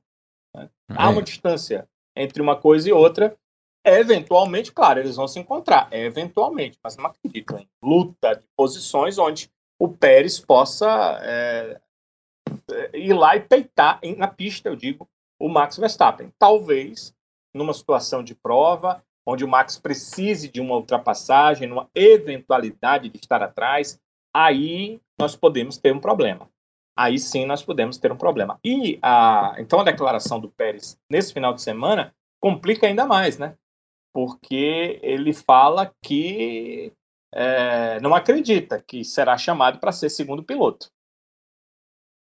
Né? 0.54 0.68
Há 0.88 1.10
uma 1.10 1.22
distância 1.22 1.86
entre 2.16 2.40
uma 2.40 2.56
coisa 2.56 2.88
e 2.88 2.92
outra. 2.92 3.36
Eventualmente, 3.84 4.72
claro, 4.72 4.98
eles 4.98 5.14
vão 5.14 5.28
se 5.28 5.38
encontrar, 5.38 5.88
eventualmente, 5.92 6.76
mas 6.82 6.96
não 6.96 7.06
acredito 7.06 7.56
em 7.56 7.68
luta 7.80 8.34
de 8.34 8.44
posições 8.56 9.16
onde 9.16 9.48
o 9.78 9.88
Pérez 9.88 10.40
possa 10.40 11.20
é, 11.22 11.80
ir 12.94 13.12
lá 13.12 13.36
e 13.36 13.40
peitar 13.40 14.00
na 14.16 14.28
pista, 14.28 14.68
eu 14.68 14.76
digo, 14.76 15.08
o 15.38 15.48
Max 15.48 15.76
Verstappen. 15.76 16.32
Talvez 16.38 17.14
numa 17.54 17.72
situação 17.72 18.22
de 18.22 18.34
prova, 18.34 19.02
onde 19.26 19.44
o 19.44 19.48
Max 19.48 19.78
precise 19.78 20.48
de 20.48 20.60
uma 20.60 20.76
ultrapassagem, 20.76 21.68
numa 21.68 21.88
eventualidade 21.94 23.08
de 23.08 23.18
estar 23.18 23.42
atrás, 23.42 24.00
aí 24.34 25.00
nós 25.18 25.34
podemos 25.34 25.78
ter 25.78 25.92
um 25.92 26.00
problema. 26.00 26.48
Aí 26.96 27.18
sim 27.18 27.44
nós 27.44 27.62
podemos 27.62 27.98
ter 27.98 28.12
um 28.12 28.16
problema. 28.16 28.58
E 28.64 28.98
a, 29.02 29.54
então 29.58 29.80
a 29.80 29.84
declaração 29.84 30.38
do 30.38 30.48
Pérez 30.48 30.98
nesse 31.10 31.32
final 31.32 31.52
de 31.52 31.62
semana 31.62 32.14
complica 32.40 32.86
ainda 32.86 33.04
mais, 33.04 33.38
né? 33.38 33.56
Porque 34.14 34.98
ele 35.02 35.32
fala 35.34 35.92
que 36.02 36.92
é, 37.38 38.00
não 38.00 38.14
acredita 38.14 38.80
que 38.80 39.04
será 39.04 39.36
chamado 39.36 39.78
para 39.78 39.92
ser 39.92 40.08
segundo 40.08 40.42
piloto. 40.42 40.90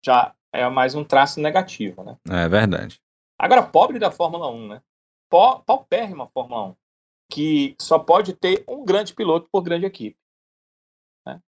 Já 0.06 0.36
é 0.52 0.68
mais 0.68 0.93
um 0.93 1.06
traço 1.06 1.39
negativo, 1.39 2.04
né? 2.04 2.18
É 2.30 2.50
verdade. 2.50 3.00
Agora, 3.39 3.64
pobre 3.64 3.97
da 3.97 4.12
Fórmula 4.12 4.52
1, 4.52 4.68
né? 4.68 4.82
Paupérrima 5.30 6.28
Fórmula 6.34 6.72
1, 6.72 6.76
que 7.32 7.76
só 7.80 7.97
pode 7.97 8.34
ter 8.34 8.66
um 8.68 8.84
grande 8.84 9.14
piloto 9.14 9.47
por 9.50 9.62
grande 9.62 9.86
equipe. 9.86 10.18
Né? 11.26 11.39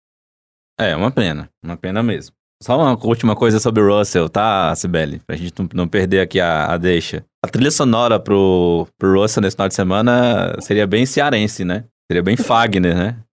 É, 0.79 0.95
uma 0.95 1.11
pena, 1.11 1.51
uma 1.61 1.77
pena 1.77 2.05
mesmo. 2.05 2.37
Só 2.63 2.77
uma 2.77 2.93
última 3.05 3.35
coisa 3.35 3.59
sobre 3.59 3.83
o 3.83 3.99
Russell, 3.99 4.29
tá, 4.29 4.73
Sibeli? 4.77 5.19
Pra 5.21 5.35
gente 5.35 5.55
não 5.75 5.89
perder 5.89 6.21
aqui 6.21 6.39
a, 6.39 6.67
a 6.67 6.77
deixa. 6.77 7.25
A 7.45 7.49
trilha 7.49 7.71
sonora 7.71 8.21
pro, 8.21 8.87
pro 8.97 9.21
Russell 9.21 9.43
nesse 9.43 9.57
final 9.57 9.69
de 9.69 9.75
semana 9.75 10.61
seria 10.61 10.87
bem 10.87 11.05
cearense, 11.05 11.65
né? 11.65 11.87
Seria 12.09 12.23
bem 12.23 12.37
Fagner, 12.37 12.95
né? 12.95 13.25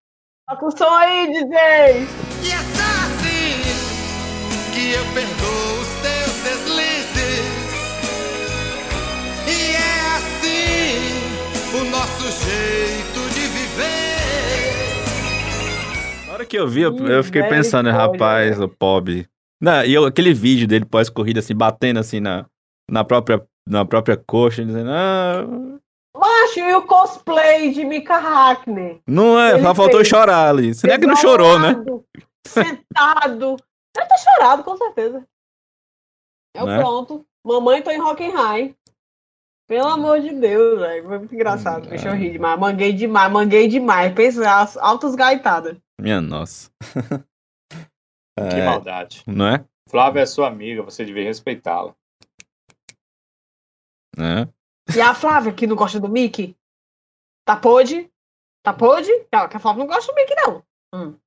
Toca 0.49 0.65
o 0.65 0.71
som 0.71 0.85
aí, 0.85 1.27
DJ! 1.27 1.57
E 2.41 2.51
é 2.51 2.57
só 2.57 2.87
assim 3.03 3.59
que 4.73 4.93
eu 4.93 5.03
perdoo 5.13 5.81
os 5.81 5.89
teus 6.01 6.35
deslizes. 6.41 7.67
E 9.45 9.75
é 9.75 9.99
assim 10.15 11.11
o 11.75 11.83
nosso 11.91 12.23
jeito 12.45 13.19
de 13.33 13.41
viver. 13.41 14.27
Na 16.27 16.33
hora 16.35 16.45
que 16.45 16.57
eu 16.57 16.65
vi, 16.65 16.79
eu, 16.83 16.95
eu 16.95 17.21
fiquei 17.25 17.43
pensando, 17.43 17.89
rapaz, 17.89 18.57
o 18.61 18.69
pobre. 18.69 19.27
Não, 19.61 19.83
e 19.83 19.93
eu, 19.93 20.05
aquele 20.05 20.33
vídeo 20.33 20.65
dele 20.65 20.85
pós-corrida, 20.85 21.41
assim, 21.41 21.53
batendo 21.53 21.99
assim 21.99 22.21
na, 22.21 22.45
na, 22.89 23.03
própria, 23.03 23.45
na 23.67 23.83
própria 23.83 24.15
coxa, 24.15 24.63
dizendo, 24.63 24.91
ah, 24.91 25.45
Macho, 26.17 26.59
e 26.59 26.73
o 26.73 26.81
cosplay 26.83 27.71
de 27.71 27.85
Mika 27.85 28.17
Hackney? 28.17 29.01
Não 29.07 29.39
é, 29.39 29.61
só 29.61 29.75
faltou 29.75 30.03
chorar 30.03 30.49
ali. 30.49 30.73
Você 30.73 30.89
é 30.89 30.97
que 30.97 31.05
não 31.05 31.15
chorou, 31.15 31.59
né? 31.59 31.75
Sentado. 32.47 33.57
Deve 33.95 34.07
ter 34.07 34.17
chorado, 34.17 34.63
com 34.63 34.77
certeza. 34.77 35.27
É 36.55 36.63
o 36.63 36.65
né? 36.65 36.79
pronto. 36.79 37.25
Mamãe, 37.45 37.81
tô 37.81 37.91
em 37.91 38.01
Hockenheim. 38.01 38.75
Pelo 39.67 39.87
amor 39.87 40.21
de 40.21 40.33
Deus, 40.33 40.79
velho. 40.79 41.03
Foi 41.07 41.17
muito 41.19 41.35
engraçado. 41.35 41.85
Hum, 41.85 41.89
Deixa 41.89 42.07
eu 42.07 42.15
rir 42.15 42.31
demais. 42.31 42.59
Manguei 42.59 42.93
demais, 42.93 43.31
manguei 43.31 43.67
demais. 43.67 44.13
Pensa, 44.13 44.49
altas 44.79 45.13
gaitadas. 45.13 45.77
Minha 45.99 46.21
nossa. 46.21 46.71
que 48.37 48.55
é, 48.55 48.65
maldade. 48.65 49.23
Não 49.27 49.47
é? 49.47 49.65
Flávia 49.89 50.21
é 50.21 50.25
sua 50.25 50.47
amiga, 50.47 50.83
você 50.83 51.03
devia 51.03 51.23
respeitá-la. 51.23 51.93
É. 54.17 54.47
E 54.95 55.01
a 55.01 55.13
Flávia, 55.13 55.53
que 55.53 55.67
não 55.67 55.75
gosta 55.75 55.99
do 55.99 56.07
Mickey? 56.07 56.55
Tá 57.45 57.55
pode? 57.55 58.11
Tá 58.63 58.73
pode? 58.73 59.09
Ela, 59.31 59.47
que 59.47 59.57
a 59.57 59.59
Flávia 59.59 59.79
não 59.79 59.87
gosta 59.87 60.11
do 60.11 60.15
Mickey, 60.15 60.35
não. 60.35 60.63
Hum. 60.93 61.19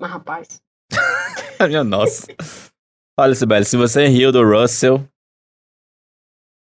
Mas, 0.00 0.10
rapaz. 0.10 0.62
Minha 1.68 1.84
nossa. 1.84 2.26
Olha, 3.18 3.34
Sibeli, 3.34 3.64
se 3.64 3.76
você 3.76 4.06
riu 4.06 4.30
do 4.30 4.44
Russell, 4.44 5.08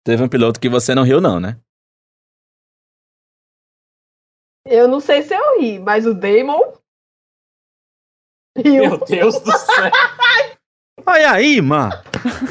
teve 0.04 0.22
um 0.22 0.28
piloto 0.28 0.58
que 0.58 0.68
você 0.68 0.94
não 0.94 1.04
riu, 1.04 1.20
não, 1.20 1.38
né? 1.38 1.60
Eu 4.66 4.88
não 4.88 5.00
sei 5.00 5.22
se 5.22 5.34
eu 5.34 5.60
ri, 5.60 5.78
mas 5.78 6.06
o 6.06 6.14
Damon. 6.14 6.76
Riu. 8.56 8.82
Meu 8.82 8.98
Deus 9.04 9.38
do 9.40 9.52
céu! 9.52 9.90
Olha 11.06 11.32
aí, 11.32 11.60
mano! 11.62 11.92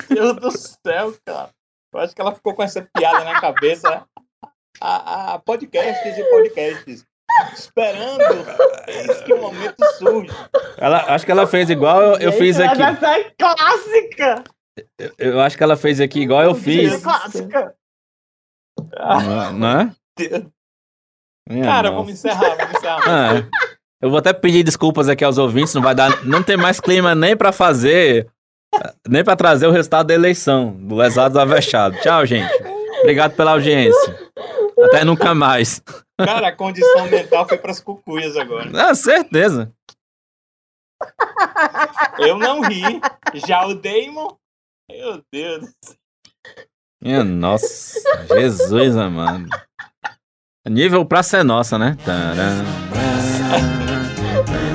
Meu 0.09 0.33
Deus 0.33 0.39
do 0.39 0.51
céu, 0.51 1.13
cara! 1.25 1.53
Eu 1.93 1.99
acho 1.99 2.15
que 2.15 2.21
ela 2.21 2.35
ficou 2.35 2.53
com 2.53 2.63
essa 2.63 2.87
piada 2.93 3.23
na 3.23 3.41
cabeça 3.41 4.05
a, 4.79 5.33
a 5.33 5.39
podcasts 5.39 6.17
e 6.17 6.23
podcasts. 6.23 7.05
Esperando 7.53 8.45
que 9.25 9.33
o 9.33 9.41
momento 9.41 9.85
surge. 9.97 10.31
Ela, 10.77 11.13
acho 11.13 11.25
que 11.25 11.31
ela 11.31 11.47
fez 11.47 11.69
igual 11.69 12.01
eu, 12.01 12.19
eu 12.19 12.31
fiz 12.33 12.59
aqui. 12.59 12.81
Essa 12.81 13.17
é 13.17 13.23
clássica! 13.31 14.43
Eu, 14.97 15.13
eu, 15.17 15.41
acho 15.41 15.57
que 15.57 15.63
ela 15.63 15.77
fez 15.77 16.01
aqui 16.01 16.21
igual 16.21 16.43
eu 16.43 16.55
fiz. 16.55 16.93
É 16.93 16.99
clássica! 16.99 17.75
Não, 18.97 19.53
não 19.53 19.79
é? 19.79 19.95
Cara, 21.63 21.91
vamos 21.91 22.13
encerrar, 22.13 22.55
vamos 22.55 22.75
encerrar. 22.75 23.03
Ah, 23.07 23.49
eu 24.01 24.09
vou 24.09 24.19
até 24.19 24.31
pedir 24.33 24.63
desculpas 24.63 25.09
aqui 25.09 25.23
aos 25.23 25.37
ouvintes, 25.37 25.73
não 25.73 25.81
vai 25.81 25.95
dar, 25.95 26.25
não 26.25 26.43
tem 26.43 26.55
mais 26.55 26.79
clima 26.79 27.13
nem 27.13 27.35
para 27.35 27.51
fazer 27.51 28.29
nem 29.07 29.23
para 29.23 29.35
trazer 29.35 29.67
o 29.67 29.71
resultado 29.71 30.07
da 30.07 30.13
eleição 30.13 30.71
do 30.71 30.95
lesado 30.95 31.39
avexado. 31.39 31.97
Tchau, 31.99 32.25
gente. 32.25 32.51
Obrigado 33.01 33.35
pela 33.35 33.51
audiência. 33.51 34.29
Até 34.85 35.03
nunca 35.03 35.33
mais. 35.33 35.81
Cara, 36.17 36.49
a 36.49 36.55
condição 36.55 37.07
mental 37.07 37.47
foi 37.47 37.57
para 37.57 37.71
as 37.71 37.79
cucuias 37.79 38.35
agora. 38.37 38.69
Ah, 38.73 38.93
certeza. 38.93 39.71
Eu 42.17 42.37
não 42.37 42.61
ri. 42.61 43.01
Já 43.47 43.65
o 43.65 43.73
Damon. 43.73 44.35
Meu 44.89 45.21
Deus. 45.31 45.69
Minha 47.01 47.23
nossa. 47.23 47.99
Jesus 48.27 48.97
amado. 48.97 49.45
Nível 50.67 51.05
pra 51.05 51.23
ser 51.23 51.43
nossa, 51.43 51.77
né? 51.77 51.97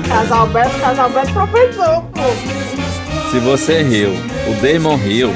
Casalberto, 0.07 0.79
Casalberto 0.79 1.33
professor, 1.33 2.01
pô. 2.11 2.84
Se 3.35 3.41
você 3.41 3.83
riu, 3.83 4.11
o 4.11 4.61
Damon 4.61 4.95
riu, 4.95 5.27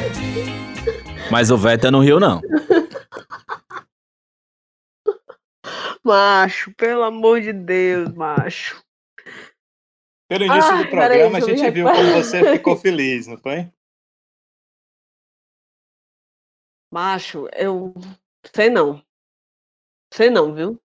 mas 1.30 1.52
o 1.52 1.58
Vettel 1.58 1.92
não 1.92 2.00
riu, 2.00 2.18
não. 2.18 2.40
Macho, 6.02 6.74
pelo 6.76 7.04
amor 7.04 7.42
de 7.42 7.52
Deus, 7.52 8.14
macho. 8.14 8.82
Pelo 10.30 10.46
início 10.46 10.72
Ai, 10.72 10.84
do 10.86 10.90
programa, 10.90 11.38
aí, 11.40 11.44
a 11.44 11.46
gente 11.46 11.72
viu 11.72 11.88
como 11.88 12.14
você 12.14 12.54
ficou 12.54 12.78
feliz, 12.78 13.28
não 13.28 13.38
foi? 13.38 13.70
Macho, 16.90 17.50
eu 17.52 17.94
sei 18.56 18.70
não. 18.70 19.04
Sei 20.14 20.30
não, 20.30 20.56
viu? 20.56 20.82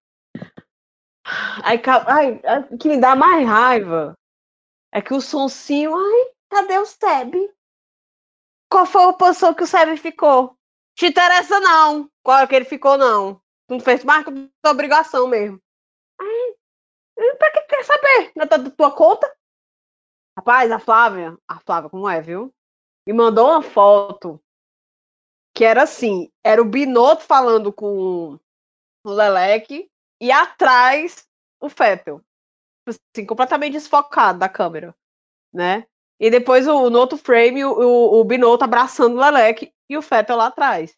Ai, 1.62 1.81
ai, 2.09 2.41
o 2.73 2.77
que 2.77 2.89
me 2.89 3.01
dá 3.01 3.15
mais 3.15 3.47
raiva 3.47 4.15
é 4.93 5.01
que 5.01 5.15
o 5.15 5.21
sonsinho, 5.21 5.95
ai, 5.95 6.34
Cadê 6.55 6.78
o 6.78 6.86
Seb? 6.86 7.34
qual 8.70 8.86
foi 8.86 9.02
a 9.02 9.12
posição 9.12 9.52
que 9.52 9.64
o 9.64 9.66
Sérgio 9.66 9.96
ficou? 9.96 10.57
Te 10.96 11.07
interessa 11.07 11.59
não. 11.59 12.09
Qual 12.22 12.38
é 12.38 12.46
que 12.46 12.55
ele 12.55 12.64
ficou, 12.64 12.96
não. 12.96 13.34
Tu 13.66 13.74
não 13.74 13.80
fez 13.80 14.05
mais 14.05 14.24
que 14.24 14.30
obrigação 14.64 15.26
mesmo. 15.26 15.61
Aí, 16.20 16.57
pra 17.36 17.50
que 17.50 17.61
quer 17.62 17.84
saber? 17.84 18.32
Na 18.36 18.46
tua, 18.46 18.70
tua 18.70 18.94
conta? 18.94 19.32
Rapaz, 20.38 20.70
a 20.70 20.78
Flávia, 20.78 21.36
a 21.48 21.59
Flávia, 21.59 21.90
como 21.90 22.09
é, 22.09 22.20
viu? 22.20 22.55
Me 23.05 23.12
mandou 23.12 23.48
uma 23.48 23.62
foto 23.62 24.40
que 25.57 25.64
era 25.64 25.82
assim, 25.82 26.32
era 26.44 26.62
o 26.62 26.64
Binotto 26.64 27.22
falando 27.22 27.72
com 27.72 28.38
o 29.05 29.11
Leleque 29.11 29.90
e 30.20 30.30
atrás 30.30 31.28
o 31.61 31.68
Fettel. 31.68 32.20
Assim, 32.88 33.26
completamente 33.26 33.72
desfocado 33.72 34.38
da 34.38 34.48
câmera, 34.48 34.94
né? 35.52 35.86
E 36.25 36.31
depois, 36.31 36.66
o, 36.66 36.89
no 36.89 36.99
outro 36.99 37.18
frame, 37.18 37.66
o, 37.66 38.18
o 38.18 38.25
Binotto 38.25 38.64
abraçando 38.64 39.14
o 39.14 39.20
Leleque 39.20 39.70
e 39.91 39.95
o 39.95 40.01
Fettel 40.01 40.37
lá 40.37 40.47
atrás, 40.47 40.97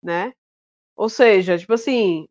né? 0.00 0.32
Ou 0.94 1.08
seja, 1.08 1.58
tipo 1.58 1.74
assim, 1.74 2.28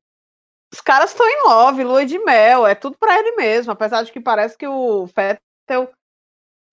os 0.73 0.79
caras 0.79 1.11
estão 1.11 1.27
em 1.27 1.43
love, 1.43 1.83
lua 1.83 2.05
de 2.05 2.17
mel, 2.19 2.65
é 2.65 2.73
tudo 2.73 2.95
para 2.97 3.19
ele 3.19 3.35
mesmo, 3.35 3.73
apesar 3.73 4.03
de 4.03 4.13
que 4.13 4.21
parece 4.21 4.57
que 4.57 4.65
o 4.65 5.07
Fettel 5.07 5.91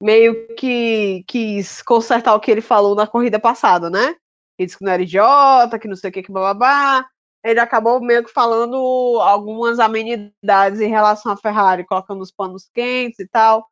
meio 0.01 0.55
que 0.55 1.25
quis 1.27 1.83
consertar 1.83 2.37
o 2.37 2.41
que 2.41 2.53
ele 2.53 2.61
falou 2.61 2.95
na 2.95 3.09
corrida 3.09 3.41
passada, 3.41 3.91
né? 3.91 4.15
Ele 4.57 4.67
disse 4.67 4.79
que 4.79 4.85
não 4.85 4.93
era 4.93 5.03
idiota, 5.03 5.77
que 5.77 5.89
não 5.89 5.97
sei 5.97 6.11
o 6.11 6.13
que, 6.13 6.23
que 6.23 6.31
bababá. 6.31 7.05
Ele 7.43 7.59
acabou 7.59 8.01
meio 8.01 8.23
que 8.23 8.31
falando 8.31 8.77
algumas 9.21 9.81
amenidades 9.81 10.81
em 10.81 10.89
relação 10.89 11.33
à 11.33 11.37
Ferrari, 11.37 11.85
colocando 11.85 12.23
os 12.23 12.31
panos 12.31 12.71
quentes 12.73 13.19
e 13.19 13.27
tal. 13.27 13.69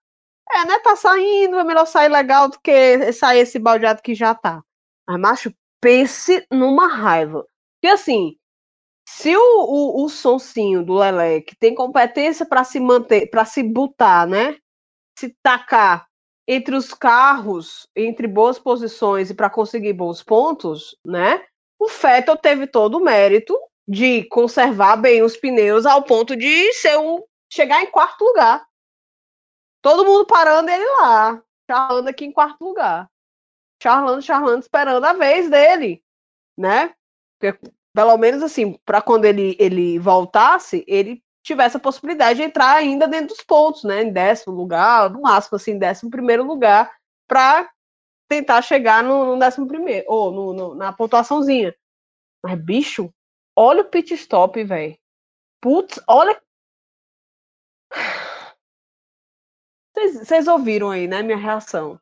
É, 0.53 0.64
né? 0.64 0.78
Tá 0.80 0.97
saindo, 0.97 1.59
é 1.59 1.64
melhor 1.64 1.86
sair 1.86 2.09
legal 2.09 2.49
do 2.49 2.59
que 2.61 3.12
sair 3.12 3.40
esse 3.40 3.59
baldeado 3.59 4.03
que 4.03 4.14
já 4.14 4.34
tá. 4.34 4.62
Mas, 5.07 5.20
macho, 5.20 5.55
pense 5.80 6.47
numa 6.51 6.88
raiva. 6.88 7.44
Porque 7.74 7.92
assim, 7.92 8.36
se 9.09 9.36
o, 9.36 9.40
o, 9.40 10.05
o 10.05 10.09
sonsinho 10.09 10.84
do 10.84 10.94
Leleque 10.94 11.57
tem 11.57 11.74
competência 11.74 12.44
para 12.44 12.64
se 12.64 12.80
manter, 12.80 13.30
para 13.30 13.44
se 13.44 13.62
botar, 13.62 14.26
né? 14.26 14.57
Se 15.18 15.34
tacar 15.42 16.07
entre 16.49 16.76
os 16.76 16.94
carros, 16.94 17.88
entre 17.94 18.28
boas 18.28 18.59
posições 18.59 19.30
e 19.30 19.34
para 19.34 19.51
conseguir 19.51 19.92
bons 19.92 20.22
pontos, 20.22 20.97
né? 21.05 21.44
O 21.78 21.88
Vettel 21.88 22.36
teve 22.36 22.66
todo 22.66 22.99
o 22.99 23.05
mérito 23.05 23.57
de 23.86 24.24
conservar 24.24 24.97
bem 24.97 25.22
os 25.22 25.36
pneus 25.36 25.86
ao 25.86 26.03
ponto 26.03 26.36
de 26.36 26.72
ser 26.74 26.99
um, 26.99 27.22
chegar 27.53 27.82
em 27.82 27.90
quarto 27.90 28.24
lugar. 28.24 28.64
Todo 29.87 30.05
mundo 30.05 30.26
parando 30.26 30.68
ele 30.68 30.84
lá, 31.01 31.41
charlando 31.70 32.09
aqui 32.09 32.24
em 32.24 32.32
quarto 32.32 32.61
lugar. 32.61 33.09
Charlando, 33.80 34.20
charlando, 34.20 34.59
esperando 34.59 35.05
a 35.05 35.12
vez 35.12 35.49
dele, 35.49 36.03
né? 36.59 36.93
Porque, 37.39 37.57
pelo 37.95 38.18
menos 38.18 38.43
assim, 38.43 38.72
para 38.84 39.01
quando 39.01 39.26
ele, 39.26 39.57
ele 39.61 39.97
voltasse, 40.01 40.84
ele 40.89 41.22
tivesse 41.41 41.76
a 41.76 41.80
possibilidade 41.80 42.41
de 42.41 42.43
entrar 42.43 42.74
ainda 42.74 43.07
dentro 43.07 43.28
dos 43.28 43.45
pontos, 43.45 43.84
né? 43.84 44.03
Em 44.03 44.12
décimo 44.12 44.57
lugar, 44.57 45.09
no 45.09 45.22
máximo, 45.22 45.55
assim, 45.55 45.78
décimo 45.78 46.11
primeiro 46.11 46.43
lugar, 46.43 46.93
para 47.28 47.70
tentar 48.28 48.62
chegar 48.62 49.05
no, 49.05 49.24
no, 49.24 49.39
décimo 49.39 49.68
primeiro, 49.68 50.05
ou 50.09 50.32
no, 50.32 50.53
no, 50.53 50.74
na 50.74 50.93
pontuaçãozinha. 50.93 51.72
Mas, 52.43 52.61
bicho, 52.61 53.14
olha 53.55 53.82
o 53.82 53.89
pit 53.89 54.12
stop, 54.14 54.64
velho. 54.64 54.99
Putz, 55.61 56.01
olha. 56.09 56.43
Vocês 60.14 60.46
ouviram 60.46 60.90
aí, 60.90 61.07
né? 61.07 61.22
Minha 61.22 61.36
reação. 61.36 62.00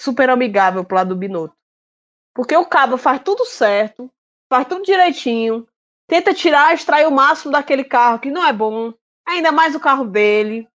Super 0.00 0.30
amigável 0.30 0.84
pro 0.84 0.96
lado 0.96 1.08
do 1.08 1.16
Binotto. 1.16 1.54
Porque 2.34 2.56
o 2.56 2.66
cabo 2.66 2.96
faz 2.96 3.20
tudo 3.22 3.44
certo, 3.44 4.10
faz 4.48 4.66
tudo 4.66 4.82
direitinho, 4.82 5.66
tenta 6.08 6.32
tirar, 6.32 6.72
extrair 6.72 7.06
o 7.06 7.10
máximo 7.10 7.52
daquele 7.52 7.84
carro 7.84 8.18
que 8.18 8.30
não 8.30 8.44
é 8.44 8.52
bom, 8.52 8.94
ainda 9.26 9.52
mais 9.52 9.74
o 9.74 9.80
carro 9.80 10.04
dele, 10.04 10.68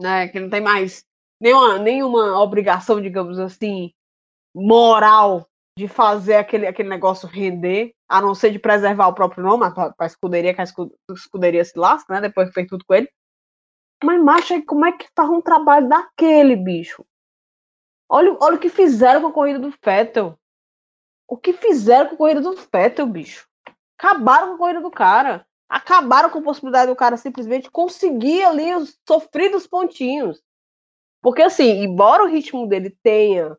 né? 0.00 0.28
Que 0.28 0.38
não 0.38 0.50
tem 0.50 0.60
mais 0.60 1.04
nenhuma, 1.40 1.78
nenhuma 1.78 2.40
obrigação, 2.40 3.00
digamos 3.00 3.38
assim, 3.38 3.92
moral 4.54 5.46
de 5.76 5.88
fazer 5.88 6.36
aquele, 6.36 6.66
aquele 6.66 6.88
negócio 6.88 7.28
render, 7.28 7.92
a 8.08 8.20
não 8.20 8.34
ser 8.34 8.50
de 8.50 8.58
preservar 8.58 9.08
o 9.08 9.14
próprio 9.14 9.42
nome, 9.42 9.68
para 9.74 9.94
a 9.98 10.06
escuderia, 10.06 10.54
que 10.54 10.60
a 10.60 10.64
escuderia 11.12 11.64
se 11.64 11.76
lasca, 11.76 12.14
né? 12.14 12.20
Depois 12.20 12.48
que 12.48 12.54
fez 12.54 12.68
tudo 12.68 12.84
com 12.84 12.94
ele. 12.94 13.10
Mas, 14.04 14.22
macho, 14.22 14.62
como 14.66 14.84
é 14.84 14.92
que 14.92 15.08
faz 15.16 15.30
um 15.30 15.40
trabalho 15.40 15.88
daquele, 15.88 16.54
bicho? 16.54 17.04
Olha, 18.08 18.36
olha 18.40 18.56
o 18.56 18.58
que 18.58 18.68
fizeram 18.68 19.22
com 19.22 19.28
a 19.28 19.32
corrida 19.32 19.58
do 19.58 19.72
Fettel. 19.72 20.38
O 21.26 21.38
que 21.38 21.54
fizeram 21.54 22.10
com 22.10 22.14
a 22.14 22.18
corrida 22.18 22.40
do 22.42 22.56
Fettel, 22.56 23.06
bicho? 23.06 23.48
Acabaram 23.98 24.48
com 24.48 24.54
a 24.54 24.58
corrida 24.58 24.80
do 24.82 24.90
cara. 24.90 25.46
Acabaram 25.68 26.28
com 26.28 26.38
a 26.38 26.42
possibilidade 26.42 26.90
do 26.90 26.96
cara 26.96 27.16
simplesmente 27.16 27.70
conseguir 27.70 28.44
ali 28.44 28.74
os 28.74 28.98
sofridos 29.08 29.66
pontinhos. 29.66 30.42
Porque, 31.22 31.40
assim, 31.40 31.82
embora 31.82 32.22
o 32.22 32.28
ritmo 32.28 32.66
dele 32.68 32.90
tenha 33.02 33.56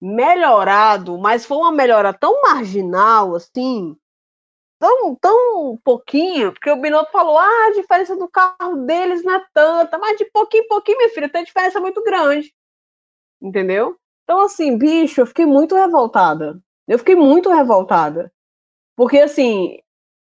melhorado, 0.00 1.18
mas 1.18 1.46
foi 1.46 1.56
uma 1.56 1.72
melhora 1.72 2.12
tão 2.12 2.42
marginal, 2.42 3.34
assim, 3.34 3.96
tão, 4.78 5.14
tão 5.16 5.76
pouquinho, 5.84 6.52
porque 6.52 6.70
o 6.70 6.76
Binotto 6.76 7.10
falou, 7.10 7.38
ah, 7.38 7.66
a 7.66 7.72
diferença 7.72 8.16
do 8.16 8.28
carro 8.28 8.76
deles 8.86 9.24
não 9.24 9.34
é 9.34 9.44
tanta, 9.52 9.98
mas 9.98 10.16
de 10.16 10.24
pouquinho 10.26 10.64
em 10.64 10.68
pouquinho, 10.68 10.98
minha 10.98 11.10
filha, 11.10 11.28
tem 11.28 11.44
diferença 11.44 11.80
muito 11.80 12.02
grande. 12.02 12.52
Entendeu? 13.40 13.96
Então, 14.24 14.40
assim, 14.40 14.76
bicho, 14.76 15.20
eu 15.20 15.26
fiquei 15.26 15.46
muito 15.46 15.74
revoltada. 15.74 16.60
Eu 16.86 16.98
fiquei 16.98 17.14
muito 17.14 17.50
revoltada. 17.50 18.32
Porque, 18.96 19.18
assim, 19.18 19.78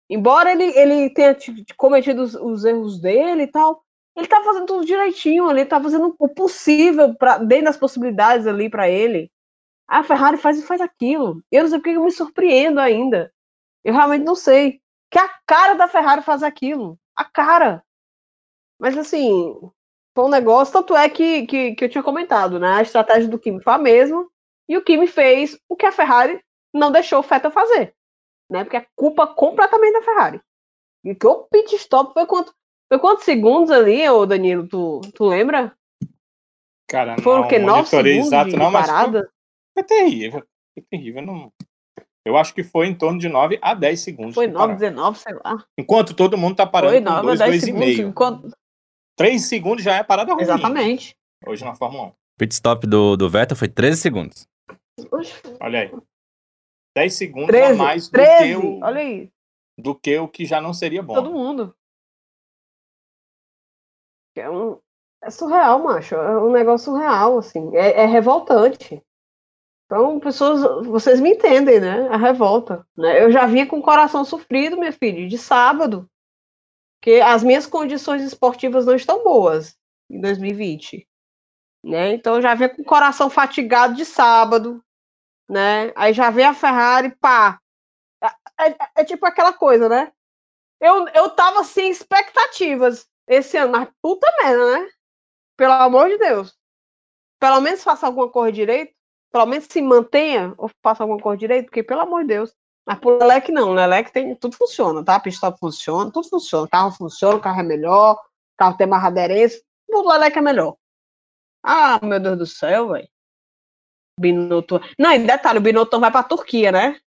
embora 0.10 0.52
ele, 0.52 0.66
ele 0.78 1.10
tenha 1.12 1.36
cometido 1.78 2.24
os, 2.24 2.36
os 2.36 2.66
erros 2.66 3.00
dele 3.02 3.44
e 3.44 3.48
tal, 3.48 3.84
ele 4.16 4.28
tá 4.28 4.42
fazendo 4.44 4.68
tudo 4.68 4.86
direitinho, 4.86 5.50
ele 5.50 5.66
tá 5.66 5.82
fazendo 5.82 6.16
o 6.20 6.30
possível 6.30 7.16
para 7.16 7.40
dentro 7.40 7.66
das 7.66 7.78
possibilidades 7.78 8.46
ali 8.48 8.70
para 8.70 8.90
ele. 8.90 9.32
A 9.88 10.04
Ferrari 10.04 10.38
faz 10.38 10.60
e 10.60 10.64
faz 10.66 10.82
aquilo. 10.82 11.44
Eu 11.52 11.64
não 11.64 11.70
sei 11.70 11.80
porque 11.80 11.92
eu 11.92 12.04
me 12.04 12.12
surpreendo 12.12 12.80
ainda. 12.80 13.33
Eu 13.84 13.94
realmente 13.94 14.24
não 14.24 14.36
sei. 14.36 14.82
Que 15.10 15.20
a 15.20 15.30
cara 15.46 15.74
da 15.76 15.88
Ferrari 15.88 16.22
faz 16.22 16.44
aquilo. 16.44 16.98
A 17.16 17.24
cara. 17.26 17.84
Mas 18.80 18.98
assim, 18.98 19.56
foi 20.16 20.26
um 20.26 20.30
negócio, 20.30 20.74
tanto 20.74 20.96
é 20.96 21.10
que, 21.10 21.46
que, 21.46 21.76
que 21.76 21.86
eu 21.86 21.90
tinha 21.90 22.04
comentado, 22.04 22.60
né? 22.60 22.74
A 22.74 22.82
estratégia 22.82 23.30
do 23.30 23.40
Kimi 23.40 23.62
foi 23.62 23.74
a 23.74 23.78
mesma. 23.78 24.28
E 24.68 24.78
o 24.78 24.84
Kimi 24.84 25.08
fez 25.08 25.60
o 25.70 25.76
que 25.76 25.86
a 25.86 25.92
Ferrari 25.92 26.44
não 26.74 26.92
deixou 26.92 27.20
o 27.20 27.22
Vettel 27.22 27.52
fazer 27.52 27.94
né? 28.54 28.64
Porque 28.64 28.78
é 28.78 28.88
culpa 28.96 29.28
completamente 29.28 29.94
da 29.94 30.04
Ferrari. 30.04 30.40
E 31.04 31.16
que 31.16 31.28
o 31.28 31.44
pit 31.46 31.76
stop 31.76 32.14
foi 32.14 32.26
quanto, 32.26 32.54
foi 32.88 33.00
quantos 33.00 33.26
segundos 33.26 33.72
ali, 33.72 34.08
ô 34.08 34.26
Danilo? 34.26 34.68
Tu, 34.68 35.02
tu 35.16 35.26
lembra? 35.26 35.76
Cara, 36.88 37.20
Foram 37.22 37.40
não, 37.40 37.46
o 37.48 37.50
quê? 37.50 37.60
Nove 37.60 37.90
segundos 37.90 38.28
exato, 38.28 38.56
não, 38.56 38.72
parada? 38.72 39.22
Foi, 39.74 39.84
foi, 39.84 39.84
terrível. 39.84 40.44
Foi 40.74 40.84
terrível. 40.90 41.22
Não... 41.24 41.52
Eu 42.26 42.38
acho 42.38 42.54
que 42.54 42.64
foi 42.64 42.88
em 42.88 42.96
torno 42.96 43.20
de 43.20 43.28
9 43.28 43.60
a 43.62 43.74
10 43.74 44.00
segundos. 44.00 44.36
Foi 44.36 44.48
9, 44.48 44.76
19, 44.76 45.20
sei 45.20 45.34
lá. 45.34 45.66
Enquanto 45.78 46.16
todo 46.16 46.38
mundo 46.38 46.56
tá 46.56 46.66
parando 46.66 46.94
foi 46.94 47.02
9 47.02 47.20
com 47.20 47.26
2, 47.28 47.40
2 47.40 47.64
e 47.68 47.72
meio. 47.74 48.08
Enquanto... 48.08 48.52
3 49.18 49.42
segundos 49.42 49.84
já 49.84 49.96
é 49.96 50.04
parada 50.04 50.34
ruim. 50.34 50.42
Exatamente. 50.42 51.16
Hoje 51.46 51.66
na 51.66 51.76
Fórmula 51.76 52.08
1. 52.08 52.12
Pit 52.38 52.54
stop 52.54 52.88
do, 52.88 53.18
do 53.18 53.30
Vettel 53.30 53.58
foi 53.58 53.68
13 53.68 54.02
segundos. 54.02 54.48
Olha 55.60 55.82
aí. 55.82 55.92
10 56.96 57.14
segundos 57.14 57.48
13, 57.48 57.74
a 57.74 57.76
mais 57.76 58.08
do 58.08 58.12
13, 58.12 58.44
que 58.44 58.56
o 58.56 58.80
olha 58.84 59.02
aí. 59.02 59.32
do 59.78 59.96
que 59.96 60.18
o 60.18 60.28
que 60.28 60.46
já 60.46 60.62
não 60.62 60.74
seria 60.74 61.04
bom. 61.04 61.14
Todo 61.14 61.32
mundo. 61.32 61.76
É, 64.36 64.50
um, 64.50 64.80
é 65.22 65.30
surreal, 65.30 65.84
macho. 65.84 66.16
É 66.16 66.38
um 66.40 66.52
negócio 66.52 66.92
surreal, 66.92 67.38
assim. 67.38 67.76
É, 67.76 68.02
é, 68.02 68.06
revoltante. 68.06 69.02
Então, 69.94 70.20
pessoas, 70.20 70.88
vocês 70.88 71.20
me 71.20 71.30
entendem, 71.30 71.80
né? 71.80 72.08
A 72.08 72.18
revolta. 72.18 72.84
Né? 72.98 73.24
Eu 73.24 73.32
já 73.32 73.46
vinha 73.46 73.68
com 73.68 73.78
o 73.78 73.84
coração 73.84 74.26
sofrido, 74.26 74.76
minha 74.76 74.92
filha, 74.92 75.28
de 75.28 75.38
sábado. 75.38 76.10
Porque 77.00 77.22
as 77.22 77.44
minhas 77.44 77.68
condições 77.68 78.24
esportivas 78.24 78.88
não 78.88 78.96
estão 78.96 79.24
boas 79.24 79.78
em 80.10 80.20
2020. 80.20 81.08
Né? 81.86 82.14
Então, 82.14 82.38
eu 82.38 82.42
já 82.42 82.56
vinha 82.56 82.70
com 82.70 82.82
o 82.82 82.86
coração 82.86 83.30
fatigado 83.30 83.94
de 83.94 84.04
sábado, 84.04 84.84
né? 85.48 85.94
Aí 85.96 86.12
já 86.12 86.32
vem 86.32 86.46
a 86.46 86.56
Ferrari, 86.56 87.16
pá. 87.18 87.60
É, 88.20 88.70
é, 88.70 88.78
é, 88.96 89.06
tipo 89.06 89.28
aquela 89.28 89.54
coisa, 89.54 89.88
né? 89.88 90.12
Eu, 90.82 91.08
eu 91.10 91.30
tava 91.30 91.64
sem 91.64 91.92
expectativas 91.92 93.08
esse 93.28 93.58
ano, 93.58 93.74
mas 93.74 93.88
puta 94.02 94.26
merda, 94.42 94.80
né? 94.80 94.90
Pelo 95.56 95.74
amor 95.74 96.10
de 96.10 96.18
Deus. 96.18 96.58
Pelo 97.40 97.62
menos 97.62 97.84
faça 97.84 98.08
alguma 98.08 98.32
coisa 98.32 98.52
direito. 98.52 98.93
Pelo 99.34 99.48
menos 99.48 99.66
se 99.66 99.82
mantenha 99.82 100.54
ou 100.58 100.70
faça 100.84 101.04
alguma 101.04 101.20
coisa 101.20 101.40
direito, 101.40 101.66
porque 101.66 101.82
pelo 101.82 102.02
amor 102.02 102.22
de 102.22 102.28
Deus. 102.28 102.54
Mas 102.86 103.00
pro 103.00 103.18
Lelec 103.18 103.52
não, 103.52 103.74
Lelec 103.74 104.12
tem, 104.12 104.36
tudo 104.36 104.56
funciona, 104.56 105.04
tá? 105.04 105.16
A 105.16 105.20
pista 105.20 105.52
funciona, 105.52 106.12
tudo 106.12 106.30
funciona. 106.30 106.66
O 106.66 106.70
carro 106.70 106.92
funciona, 106.92 107.38
o 107.38 107.42
carro 107.42 107.60
é 107.62 107.64
melhor, 107.64 108.14
o 108.16 108.58
carro 108.58 108.78
tem 108.78 108.86
mais 108.86 109.04
aderência, 109.04 109.60
o 109.90 110.08
Lelec 110.08 110.38
é 110.38 110.42
melhor. 110.42 110.76
Ah, 111.64 112.00
meu 112.04 112.20
Deus 112.20 112.38
do 112.38 112.46
céu, 112.46 112.90
velho. 112.90 113.08
Binotto. 114.20 114.80
Não, 115.00 115.12
e 115.14 115.26
detalhe, 115.26 115.58
o 115.58 115.62
Binotto 115.62 116.00
vai 116.00 116.12
pra 116.12 116.22
Turquia, 116.22 116.72
né? 116.72 117.00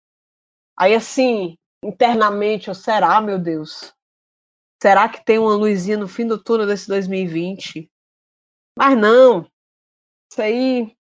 Aí 0.76 0.94
assim, 0.94 1.56
internamente, 1.84 2.68
ou 2.68 2.74
será, 2.74 3.20
meu 3.20 3.38
Deus? 3.38 3.94
Será 4.82 5.08
que 5.08 5.24
tem 5.24 5.38
uma 5.38 5.54
luzinha 5.54 5.96
no 5.96 6.08
fim 6.08 6.26
do 6.26 6.42
túnel 6.42 6.66
desse 6.66 6.88
2020? 6.88 7.88
Mas 8.76 8.98
não. 8.98 9.48
Isso 10.30 10.42
aí 10.42 10.95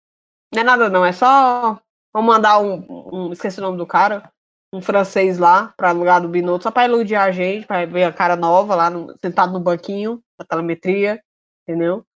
não 0.55 0.61
é 0.61 0.65
nada 0.65 0.89
não, 0.89 1.05
é 1.05 1.13
só 1.13 1.81
vamos 2.13 2.35
mandar 2.35 2.61
um, 2.61 2.87
um 3.13 3.33
esqueci 3.33 3.59
o 3.59 3.63
nome 3.63 3.77
do 3.77 3.87
cara, 3.87 4.33
um 4.73 4.81
francês 4.81 5.39
lá 5.39 5.75
para 5.77 5.93
lugar 5.93 6.21
do 6.21 6.29
Binotto, 6.29 6.65
só 6.65 6.71
para 6.71 6.87
iludir 6.87 7.17
a 7.17 7.31
gente, 7.31 7.67
para 7.67 7.87
ver 7.87 8.05
a 8.05 8.13
cara 8.13 8.37
nova 8.37 8.75
lá 8.75 8.91
no, 8.91 9.17
sentado 9.19 9.53
no 9.53 9.61
banquinho 9.61 10.23
da 10.39 10.45
telemetria, 10.45 11.23
entendeu? 11.63 12.07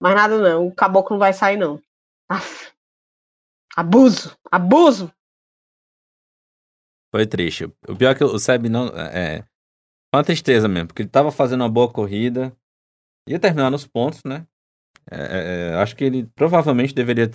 Mas 0.00 0.14
nada 0.14 0.38
não, 0.38 0.66
o 0.66 0.74
caboclo 0.74 1.14
não 1.14 1.18
vai 1.18 1.32
sair 1.32 1.56
não. 1.56 1.80
Aff. 2.28 2.72
Abuso, 3.76 4.36
abuso. 4.50 5.12
Foi 7.12 7.26
triste. 7.26 7.64
O 7.88 7.96
pior 7.96 8.10
é 8.10 8.14
que 8.14 8.24
o 8.24 8.38
Seb 8.38 8.68
não. 8.68 8.88
É, 8.88 9.38
é 9.38 9.44
uma 10.14 10.24
tristeza 10.24 10.68
mesmo, 10.68 10.88
porque 10.88 11.02
ele 11.02 11.08
tava 11.08 11.30
fazendo 11.30 11.62
uma 11.62 11.68
boa 11.68 11.90
corrida. 11.92 12.56
Ia 13.28 13.38
terminar 13.38 13.70
nos 13.70 13.86
pontos, 13.86 14.22
né? 14.24 14.46
É, 15.10 15.16
é, 15.16 15.70
é 15.70 15.74
acho 15.76 15.94
que 15.94 16.04
ele 16.04 16.26
provavelmente 16.34 16.94
deveria 16.94 17.30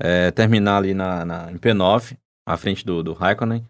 é, 0.00 0.30
terminar 0.30 0.78
ali 0.78 0.94
na, 0.94 1.24
na, 1.24 1.52
em 1.52 1.58
P9, 1.58 2.16
à 2.46 2.56
frente 2.56 2.84
do, 2.84 3.02
do 3.02 3.12
Raikkonen. 3.12 3.64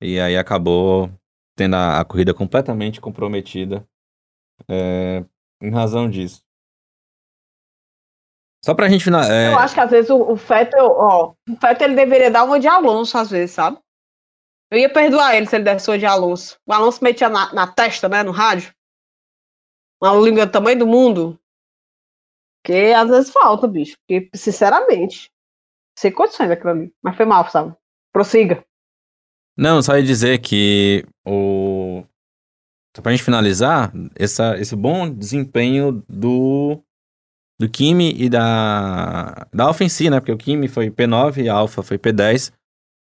E 0.00 0.18
aí 0.18 0.36
acabou 0.36 1.10
tendo 1.56 1.76
a, 1.76 2.00
a 2.00 2.04
corrida 2.04 2.34
completamente 2.34 3.00
comprometida 3.00 3.86
é, 4.68 5.24
em 5.60 5.70
razão 5.70 6.08
disso. 6.10 6.42
Só 8.64 8.74
pra 8.74 8.88
gente 8.88 9.04
finalizar. 9.04 9.34
É... 9.34 9.52
Eu 9.52 9.58
acho 9.58 9.74
que 9.74 9.80
às 9.80 9.90
vezes 9.90 10.10
o, 10.10 10.32
o 10.32 10.36
Fettel, 10.36 10.86
ó, 10.86 11.34
o 11.48 11.56
Fettel 11.56 11.88
ele 11.88 11.96
deveria 11.96 12.30
dar 12.30 12.44
uma 12.44 12.60
de 12.60 12.68
Alonso, 12.68 13.16
às 13.16 13.30
vezes, 13.30 13.54
sabe? 13.54 13.78
Eu 14.70 14.78
ia 14.78 14.92
perdoar 14.92 15.34
ele 15.34 15.46
se 15.46 15.56
ele 15.56 15.64
desse 15.64 15.90
uma 15.90 15.98
de 15.98 16.06
Alonso. 16.06 16.58
O 16.66 16.72
Alonso 16.72 17.02
metia 17.02 17.28
na, 17.28 17.52
na 17.52 17.66
testa, 17.66 18.08
né, 18.08 18.22
no 18.22 18.30
rádio. 18.30 18.72
Uma 20.00 20.14
língua 20.14 20.46
do 20.46 20.52
tamanho 20.52 20.78
do 20.78 20.86
mundo. 20.86 21.38
Que 22.64 22.92
às 22.92 23.08
vezes 23.08 23.30
falta, 23.30 23.66
bicho. 23.66 23.96
Porque, 23.98 24.30
sinceramente, 24.34 25.30
sem 26.00 26.10
condições 26.10 26.50
aquilo 26.50 26.70
ali. 26.70 26.94
Mas 27.02 27.16
foi 27.16 27.26
mal, 27.26 27.48
sabe? 27.50 27.74
Prossiga. 28.12 28.64
Não, 29.56 29.82
só 29.82 29.96
ia 29.96 30.02
dizer 30.02 30.38
que 30.38 31.04
o. 31.26 32.02
Só 32.96 33.02
pra 33.02 33.12
gente 33.12 33.22
finalizar, 33.22 33.92
essa, 34.16 34.58
esse 34.58 34.74
bom 34.74 35.08
desempenho 35.08 36.02
do 36.08 36.82
do 37.60 37.68
Kimi 37.68 38.14
e 38.16 38.30
da, 38.30 39.46
da 39.52 39.64
Alfa 39.64 39.84
em 39.84 39.88
si, 39.88 40.08
né? 40.08 40.18
Porque 40.18 40.32
o 40.32 40.38
Kimi 40.38 40.66
foi 40.66 40.90
P9 40.90 41.44
e 41.44 41.48
a 41.48 41.54
Alfa 41.54 41.82
foi 41.82 41.98
P10. 41.98 42.52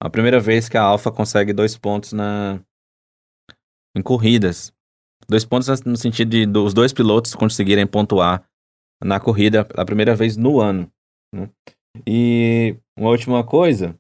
A 0.03 0.11
primeira 0.11 0.41
vez 0.41 0.69
que 0.69 0.77
a 0.77 0.83
Alfa 0.83 1.13
consegue 1.13 1.53
dois 1.53 1.79
pontos 1.79 2.13
na 2.13 2.61
em 3.97 4.03
corridas. 4.03 4.73
Dois 5.29 5.45
pontos 5.45 5.83
no 5.83 5.97
sentido 5.97 6.31
de 6.31 6.47
dos 6.47 6.75
dois 6.75 6.93
pilotos 6.93 7.35
conseguirem 7.37 7.87
pontuar 7.87 8.45
na 9.03 9.21
corrida 9.21 9.67
a 9.77 9.85
primeira 9.85 10.17
vez 10.17 10.37
no 10.37 10.61
ano. 10.61 10.91
Né? 11.33 11.49
E 12.07 12.77
uma 12.97 13.11
última 13.11 13.45
coisa 13.45 13.97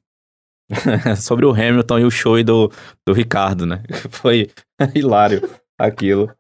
sobre 1.16 1.45
o 1.45 1.51
Hamilton 1.51 1.99
e 2.01 2.05
o 2.05 2.11
show 2.11 2.43
do, 2.43 2.70
do 3.07 3.12
Ricardo, 3.12 3.66
né? 3.66 3.82
Foi 4.11 4.51
hilário 4.95 5.49
aquilo. 5.78 6.32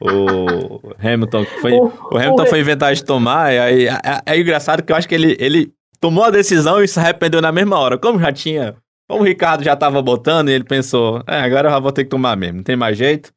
O 0.00 0.94
Hamilton 0.96 1.44
foi, 1.60 1.72
o, 1.72 1.86
o 1.86 2.16
Hamilton 2.16 2.44
o... 2.44 2.46
foi 2.46 2.60
inventar 2.60 2.94
de 2.94 3.04
tomar, 3.04 3.52
e 3.52 3.58
aí 3.58 3.86
é, 3.88 3.90
é, 3.92 4.22
é, 4.26 4.40
engraçado 4.40 4.82
que 4.82 4.92
eu 4.92 4.96
acho 4.96 5.08
que 5.08 5.14
ele, 5.14 5.36
ele 5.40 5.74
tomou 6.00 6.24
a 6.24 6.30
decisão 6.30 6.82
e 6.82 6.86
se 6.86 7.00
arrependeu 7.00 7.42
na 7.42 7.50
mesma 7.50 7.78
hora. 7.78 7.98
Como 7.98 8.18
já 8.18 8.32
tinha, 8.32 8.76
como 9.10 9.22
o 9.22 9.26
Ricardo 9.26 9.64
já 9.64 9.76
tava 9.76 10.00
botando, 10.00 10.48
e 10.48 10.52
ele 10.52 10.64
pensou, 10.64 11.22
é, 11.26 11.40
agora 11.40 11.66
eu 11.66 11.72
já 11.72 11.80
vou 11.80 11.92
ter 11.92 12.04
que 12.04 12.10
tomar 12.10 12.36
mesmo, 12.36 12.58
não 12.58 12.62
tem 12.62 12.76
mais 12.76 12.96
jeito. 12.96 13.32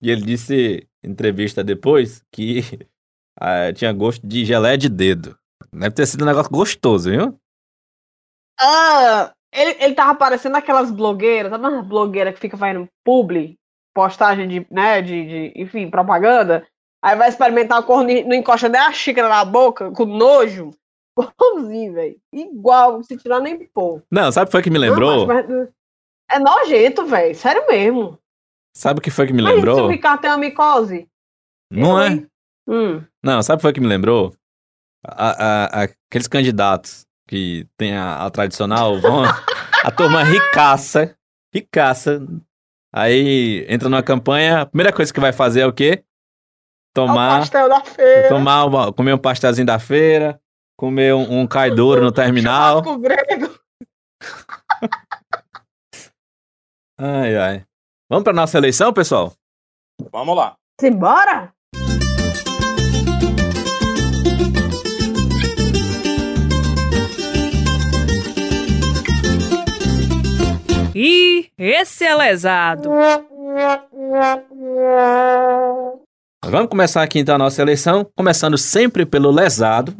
E 0.00 0.10
ele 0.10 0.22
disse 0.22 0.86
em 1.04 1.10
entrevista 1.10 1.64
depois 1.64 2.22
que 2.32 2.64
ah, 3.38 3.72
tinha 3.74 3.92
gosto 3.92 4.26
de 4.26 4.44
gelé 4.44 4.76
de 4.76 4.88
dedo. 4.88 5.36
Deve 5.74 5.94
ter 5.94 6.06
sido 6.06 6.22
um 6.22 6.26
negócio 6.26 6.50
gostoso, 6.50 7.10
viu? 7.10 7.38
Ah, 8.60 9.32
ele, 9.52 9.76
ele 9.82 9.94
tava 9.94 10.14
parecendo 10.14 10.56
aquelas 10.56 10.90
blogueiras, 10.90 11.50
sabe 11.50 11.66
uma 11.66 11.82
blogueira 11.82 12.32
que 12.32 12.40
fica 12.40 12.56
fazendo 12.56 12.88
publi 13.04 13.58
postagem 13.94 14.48
de, 14.48 14.66
né, 14.70 15.02
de, 15.02 15.26
de, 15.26 15.52
enfim, 15.54 15.90
propaganda, 15.90 16.66
aí 17.02 17.16
vai 17.16 17.28
experimentar 17.28 17.80
o 17.80 17.84
corno 17.84 18.08
não 18.24 18.34
encosta 18.34 18.68
nem 18.68 18.80
a 18.80 18.92
xícara 18.92 19.28
na 19.28 19.44
boca, 19.44 19.90
com 19.92 20.04
nojo. 20.04 20.70
Igualzinho, 21.18 21.92
velho. 21.92 22.16
Igual, 22.32 23.02
se 23.02 23.16
tirar 23.18 23.40
nem 23.40 23.66
pôr. 23.66 24.02
Não, 24.10 24.32
sabe 24.32 24.44
o 24.44 24.46
que 24.46 24.52
foi 24.52 24.62
que 24.62 24.70
me 24.70 24.78
lembrou? 24.78 25.18
Não, 25.18 25.26
mas, 25.26 25.46
mas, 25.46 25.68
é 26.30 26.38
nojento, 26.38 27.04
velho. 27.04 27.34
Sério 27.34 27.66
mesmo. 27.66 28.18
Sabe 28.74 29.00
o 29.00 29.02
que 29.02 29.10
foi 29.10 29.26
que 29.26 29.32
me 29.34 29.42
lembrou? 29.42 29.76
se 29.76 29.82
o 29.82 29.88
Ricardo 29.88 30.22
tem 30.22 30.30
uma 30.30 30.38
micose. 30.38 31.06
Não 31.70 32.00
é? 32.00 32.26
Hum. 32.66 33.04
Não, 33.22 33.42
sabe 33.42 33.56
o 33.56 33.58
que 33.58 33.62
foi 33.62 33.72
que 33.74 33.80
me 33.80 33.86
lembrou? 33.86 34.32
A, 35.04 35.30
a, 35.30 35.64
a, 35.64 35.82
aqueles 35.82 36.28
candidatos 36.28 37.06
que 37.26 37.66
tem 37.76 37.96
a, 37.96 38.28
tradicional, 38.30 39.00
vão, 39.00 39.24
a 39.82 39.90
turma 39.90 40.22
ricaça, 40.22 41.16
ricaça, 41.52 42.20
Aí 42.94 43.64
entra 43.68 43.88
numa 43.88 44.02
campanha, 44.02 44.60
a 44.60 44.66
primeira 44.66 44.92
coisa 44.92 45.12
que 45.12 45.18
vai 45.18 45.32
fazer 45.32 45.60
é 45.60 45.66
o 45.66 45.72
quê? 45.72 46.04
Tomar. 46.94 47.36
É 47.36 47.36
o 47.36 47.38
pastel 47.40 47.68
da 47.70 47.80
feira. 47.80 48.28
Tomar 48.28 48.64
uma, 48.66 48.92
comer 48.92 49.14
um 49.14 49.18
pastelzinho 49.18 49.66
da 49.66 49.78
feira, 49.78 50.38
comer 50.76 51.14
um, 51.14 51.40
um 51.40 51.46
caidouro 51.46 52.02
no 52.02 52.12
terminal. 52.12 52.82
grego. 52.98 53.58
ai, 57.00 57.36
ai. 57.36 57.64
Vamos 58.10 58.24
para 58.24 58.34
nossa 58.34 58.58
eleição, 58.58 58.92
pessoal? 58.92 59.32
Vamos 60.12 60.36
lá. 60.36 60.54
Simbora? 60.78 61.54
E 70.94 71.48
esse 71.56 72.04
é 72.04 72.14
lesado. 72.14 72.90
Vamos 76.44 76.68
começar 76.68 77.02
aqui 77.02 77.18
então 77.18 77.34
a 77.34 77.38
nossa 77.38 77.62
eleição, 77.62 78.04
começando 78.14 78.58
sempre 78.58 79.06
pelo 79.06 79.30
lesado. 79.30 79.94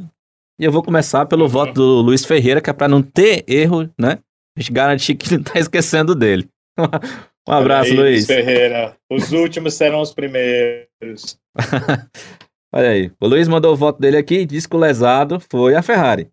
E 0.60 0.64
eu 0.64 0.70
vou 0.70 0.82
começar 0.82 1.24
pelo 1.24 1.48
voto 1.48 1.72
do 1.72 2.00
Luiz 2.02 2.26
Ferreira, 2.26 2.60
que 2.60 2.68
é 2.68 2.74
para 2.74 2.88
não 2.88 3.02
ter 3.02 3.42
erro, 3.48 3.90
né? 3.98 4.18
A 4.56 4.60
gente 4.60 4.72
garantir 4.72 5.14
que 5.14 5.34
não 5.34 5.42
tá 5.42 5.58
esquecendo 5.58 6.14
dele. 6.14 6.46
um 7.48 7.52
abraço, 7.52 7.90
aí, 7.90 7.96
Luiz. 7.96 8.26
Ferreira. 8.26 8.94
Os 9.10 9.32
últimos 9.32 9.72
serão 9.72 10.02
os 10.02 10.12
primeiros. 10.12 11.38
Olha 12.74 12.90
aí. 12.90 13.10
O 13.18 13.26
Luiz 13.26 13.48
mandou 13.48 13.72
o 13.72 13.76
voto 13.76 13.98
dele 13.98 14.18
aqui 14.18 14.40
e 14.40 14.46
disse 14.46 14.68
que 14.68 14.76
o 14.76 14.80
lesado 14.80 15.40
foi 15.50 15.74
a 15.74 15.80
Ferrari. 15.80 16.28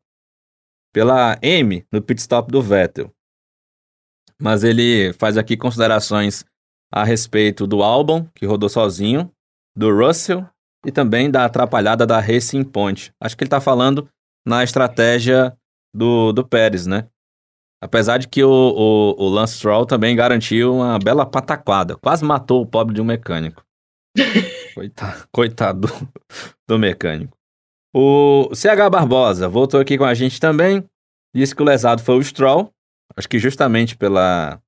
Pela 0.93 1.38
M 1.41 1.86
no 1.91 2.01
pit 2.01 2.20
stop 2.20 2.51
do 2.51 2.62
Vettel 2.62 3.10
mas 4.41 4.63
ele 4.63 5.13
faz 5.13 5.37
aqui 5.37 5.57
considerações 5.57 6.45
a 6.91 7.03
respeito 7.03 7.67
do 7.67 7.83
álbum, 7.83 8.25
que 8.33 8.45
rodou 8.45 8.69
sozinho, 8.69 9.31
do 9.75 9.95
Russell 9.95 10.45
e 10.85 10.91
também 10.91 11.29
da 11.29 11.45
atrapalhada 11.45 12.05
da 12.05 12.19
Racing 12.19 12.63
Point. 12.63 13.11
Acho 13.21 13.35
que 13.35 13.43
ele 13.43 13.47
está 13.47 13.61
falando 13.61 14.09
na 14.47 14.63
estratégia 14.63 15.55
do, 15.93 16.31
do 16.31 16.47
Pérez, 16.47 16.85
né? 16.85 17.07
Apesar 17.81 18.17
de 18.17 18.27
que 18.27 18.43
o, 18.43 18.49
o, 18.49 19.23
o 19.23 19.29
Lance 19.29 19.55
Stroll 19.55 19.85
também 19.85 20.15
garantiu 20.15 20.75
uma 20.75 20.99
bela 20.99 21.25
pataquada. 21.25 21.95
Quase 21.95 22.25
matou 22.25 22.61
o 22.61 22.65
pobre 22.65 22.93
de 22.93 23.01
um 23.01 23.05
mecânico. 23.05 23.63
coitado, 24.75 25.27
coitado 25.31 25.87
do, 25.87 26.09
do 26.67 26.79
mecânico. 26.79 27.37
O 27.95 28.49
CH 28.53 28.89
Barbosa 28.91 29.47
voltou 29.47 29.79
aqui 29.79 29.97
com 29.97 30.03
a 30.03 30.13
gente 30.13 30.39
também. 30.39 30.83
Disse 31.33 31.55
que 31.55 31.61
o 31.61 31.65
lesado 31.65 32.01
foi 32.01 32.17
o 32.17 32.23
Stroll 32.23 32.73
Acho 33.16 33.28
que 33.28 33.39
justamente 33.39 33.97
pela 33.97 34.62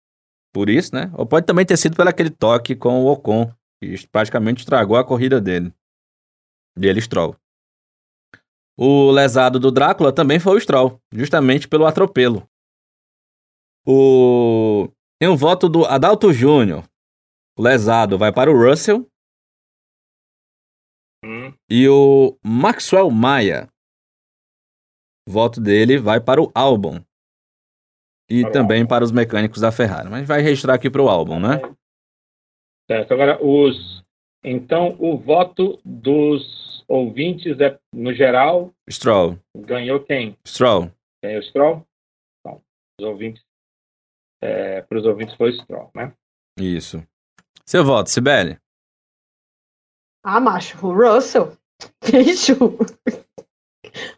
por 0.54 0.70
isso, 0.70 0.94
né? 0.94 1.12
Ou 1.14 1.26
pode 1.26 1.46
também 1.46 1.66
ter 1.66 1.78
sido 1.78 1.96
pelo 1.96 2.10
aquele 2.10 2.30
toque 2.30 2.76
com 2.76 3.04
o 3.04 3.12
Ocon, 3.12 3.52
que 3.82 4.08
praticamente 4.08 4.60
estragou 4.60 4.98
a 4.98 5.06
corrida 5.06 5.40
dele. 5.40 5.74
E 6.78 6.86
ele 6.86 7.02
Stroll. 7.02 7.36
O 8.78 9.12
lesado 9.12 9.60
do 9.60 9.72
Drácula 9.72 10.14
também 10.14 10.40
foi 10.40 10.58
o 10.58 10.60
Stroll, 10.60 11.00
justamente 11.14 11.68
pelo 11.68 11.86
atropelo. 11.86 12.48
O 13.86 14.90
tem 15.20 15.30
um 15.30 15.38
voto 15.38 15.70
do 15.70 15.86
Adalto 15.86 16.34
Júnior. 16.34 16.84
O 17.58 17.62
lesado 17.62 18.18
vai 18.18 18.34
para 18.34 18.52
o 18.52 18.58
Russell. 18.58 19.08
Hum. 21.24 21.54
E 21.70 21.88
o 21.88 22.38
Maxwell 22.44 23.10
Maia. 23.12 23.70
Voto 25.30 25.62
dele 25.62 26.00
vai 26.00 26.20
para 26.20 26.42
o 26.42 26.52
Albon 26.56 27.04
e 28.32 28.42
para 28.44 28.52
também 28.52 28.86
para 28.86 29.04
os 29.04 29.12
mecânicos 29.12 29.62
da 29.62 29.72
Ferrari. 29.72 30.10
Mas 30.10 30.28
vai 30.28 30.42
registrar 30.42 30.76
aqui 30.76 30.90
para 30.90 31.02
o 31.02 31.10
álbum, 31.10 31.40
né? 31.40 31.60
Certo. 32.90 33.14
Agora, 33.14 33.44
os. 33.44 34.02
Então, 34.44 34.96
o 35.00 35.18
voto 35.18 35.80
dos 35.84 36.84
ouvintes 36.88 37.60
é, 37.60 37.78
no 37.94 38.14
geral. 38.14 38.74
Stroll. 38.90 39.38
Ganhou 39.56 40.00
quem? 40.00 40.38
Stroll. 40.46 40.92
Tem 41.22 41.38
o 41.38 41.44
Stroll? 41.44 41.86
Então, 42.40 42.62
os 43.00 43.06
ouvintes, 43.06 43.44
é, 44.42 44.82
para 44.82 44.98
os 44.98 45.06
ouvintes 45.06 45.36
foi 45.36 45.52
o 45.52 45.54
Stroll, 45.54 45.92
né? 45.96 46.14
Isso. 46.60 47.06
Seu 47.66 47.86
voto, 47.86 48.10
Sibeli? 48.10 48.58
Ah, 50.24 50.40
macho, 50.40 50.86
o 50.86 50.94
Russell. 50.94 51.58
Bicho. 52.04 52.56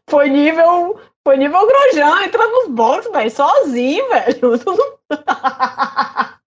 Foi 0.10 0.30
nível. 0.30 1.00
Foi 1.26 1.38
nível 1.38 1.66
Grosjean, 1.66 2.24
entra 2.24 2.48
nos 2.48 2.70
boxes, 2.70 3.12
velho, 3.12 3.32
sozinho, 3.32 4.10
velho. 4.10 4.40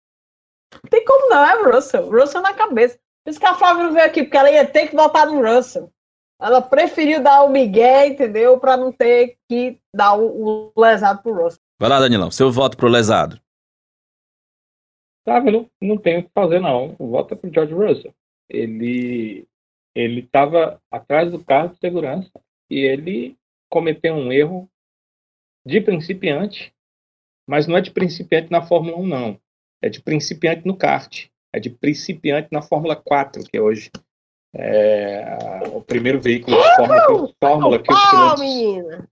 Não 0.74 0.90
tem 0.90 1.06
como 1.06 1.30
não, 1.30 1.46
é 1.46 1.64
Russell. 1.64 2.10
Russell 2.10 2.42
na 2.42 2.54
cabeça. 2.54 2.98
Por 3.24 3.30
isso 3.30 3.40
que 3.40 3.46
a 3.46 3.54
Flávia 3.54 3.84
não 3.84 3.94
veio 3.94 4.06
aqui, 4.06 4.24
porque 4.24 4.38
ela 4.38 4.50
ia 4.50 4.66
ter 4.66 4.88
que 4.88 4.96
votar 4.96 5.28
no 5.28 5.42
Russell. 5.42 5.92
Ela 6.42 6.60
preferiu 6.60 7.22
dar 7.22 7.44
o 7.44 7.50
Miguel, 7.50 8.08
entendeu? 8.08 8.60
Pra 8.60 8.76
não 8.76 8.92
ter 8.92 9.38
que 9.48 9.80
dar 9.94 10.16
o, 10.16 10.72
o 10.76 10.82
lesado 10.82 11.22
pro 11.22 11.34
Russell. 11.34 11.62
Vai 11.80 11.90
lá, 11.90 12.00
Danilão, 12.00 12.32
seu 12.32 12.52
voto 12.52 12.78
pro 12.78 12.88
lesado. 12.88 13.40
Sabe, 15.28 15.52
não, 15.52 15.70
não 15.80 15.98
tenho 15.98 16.22
o 16.22 16.24
que 16.24 16.32
fazer, 16.34 16.60
não. 16.60 16.96
O 16.98 17.12
voto 17.12 17.36
é 17.36 17.38
pro 17.38 17.54
George 17.54 17.74
Russell. 17.74 18.14
Ele 18.50 19.48
ele 19.94 20.22
estava 20.22 20.82
atrás 20.90 21.32
do 21.32 21.44
carro 21.44 21.70
de 21.70 21.80
segurança 21.80 22.32
e 22.70 22.80
ele 22.80 23.38
cometeu 23.72 24.14
um 24.14 24.32
erro 24.32 24.70
de 25.66 25.80
principiante, 25.82 26.74
mas 27.48 27.66
não 27.66 27.78
é 27.78 27.82
de 27.82 27.90
principiante 27.90 28.52
na 28.52 28.62
Fórmula 28.62 28.98
1, 28.98 29.08
não. 29.08 29.42
É 29.82 29.90
de 29.90 30.02
principiante 30.02 30.68
no 30.68 30.78
kart. 30.78 31.28
É 31.54 31.60
de 31.60 31.70
principiante 31.70 32.50
na 32.52 32.62
Fórmula 32.62 32.96
4, 32.96 33.44
que 33.44 33.58
é 33.58 33.62
hoje 33.62 33.90
é 34.54 35.38
o 35.72 35.82
primeiro 35.82 36.20
veículo 36.20 36.58
de 36.58 36.76
Fórmula, 36.76 37.34
Fórmula 37.40 37.82
que, 37.82 37.92
os 37.92 38.10
pilotos, 38.10 39.08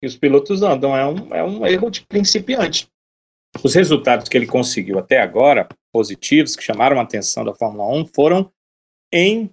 que 0.00 0.06
os 0.06 0.16
pilotos 0.16 0.62
andam. 0.62 0.94
É 0.94 1.06
um, 1.06 1.34
é 1.34 1.42
um 1.42 1.66
erro 1.66 1.90
de 1.90 2.02
principiante. 2.06 2.86
Os 3.64 3.74
resultados 3.74 4.28
que 4.28 4.36
ele 4.36 4.46
conseguiu 4.46 4.98
até 4.98 5.20
agora, 5.20 5.66
positivos, 5.90 6.54
que 6.54 6.62
chamaram 6.62 7.00
a 7.00 7.02
atenção 7.02 7.44
da 7.44 7.54
Fórmula 7.54 7.88
1, 7.94 8.06
foram 8.08 8.52
em 9.10 9.50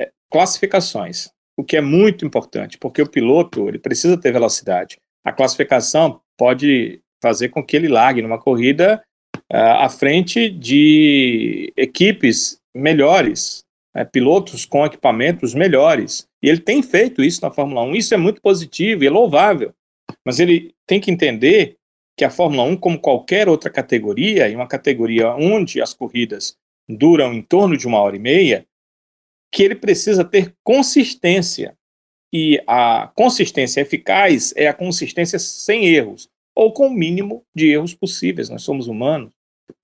é, 0.00 0.12
classificações, 0.30 1.32
o 1.62 1.64
que 1.64 1.76
é 1.76 1.80
muito 1.80 2.26
importante, 2.26 2.76
porque 2.76 3.00
o 3.00 3.08
piloto 3.08 3.68
ele 3.68 3.78
precisa 3.78 4.16
ter 4.16 4.32
velocidade. 4.32 4.98
A 5.24 5.32
classificação 5.32 6.20
pode 6.36 7.00
fazer 7.22 7.50
com 7.50 7.64
que 7.64 7.76
ele 7.76 7.88
largue 7.88 8.20
numa 8.20 8.38
corrida 8.38 9.02
uh, 9.36 9.78
à 9.78 9.88
frente 9.88 10.50
de 10.50 11.72
equipes 11.76 12.58
melhores, 12.74 13.64
né, 13.94 14.04
pilotos 14.04 14.64
com 14.64 14.84
equipamentos 14.84 15.54
melhores. 15.54 16.26
E 16.42 16.48
ele 16.48 16.58
tem 16.58 16.82
feito 16.82 17.22
isso 17.22 17.40
na 17.42 17.50
Fórmula 17.50 17.82
1. 17.82 17.94
Isso 17.94 18.14
é 18.14 18.16
muito 18.16 18.42
positivo 18.42 19.04
e 19.04 19.06
é 19.06 19.10
louvável. 19.10 19.72
Mas 20.26 20.40
ele 20.40 20.74
tem 20.84 21.00
que 21.00 21.12
entender 21.12 21.76
que 22.18 22.24
a 22.24 22.30
Fórmula 22.30 22.64
1, 22.64 22.76
como 22.76 22.98
qualquer 22.98 23.48
outra 23.48 23.70
categoria, 23.70 24.48
e 24.48 24.56
uma 24.56 24.66
categoria 24.66 25.32
onde 25.34 25.80
as 25.80 25.94
corridas 25.94 26.56
duram 26.88 27.32
em 27.32 27.40
torno 27.40 27.76
de 27.76 27.86
uma 27.86 28.00
hora 28.00 28.16
e 28.16 28.18
meia, 28.18 28.66
que 29.52 29.62
ele 29.62 29.74
precisa 29.74 30.24
ter 30.24 30.56
consistência. 30.64 31.76
E 32.32 32.62
a 32.66 33.12
consistência 33.14 33.82
eficaz 33.82 34.54
é 34.56 34.66
a 34.66 34.72
consistência 34.72 35.38
sem 35.38 35.86
erros, 35.86 36.30
ou 36.56 36.72
com 36.72 36.86
o 36.86 36.92
mínimo 36.92 37.44
de 37.54 37.70
erros 37.70 37.94
possíveis. 37.94 38.48
Nós 38.48 38.62
somos 38.62 38.88
humanos, 38.88 39.32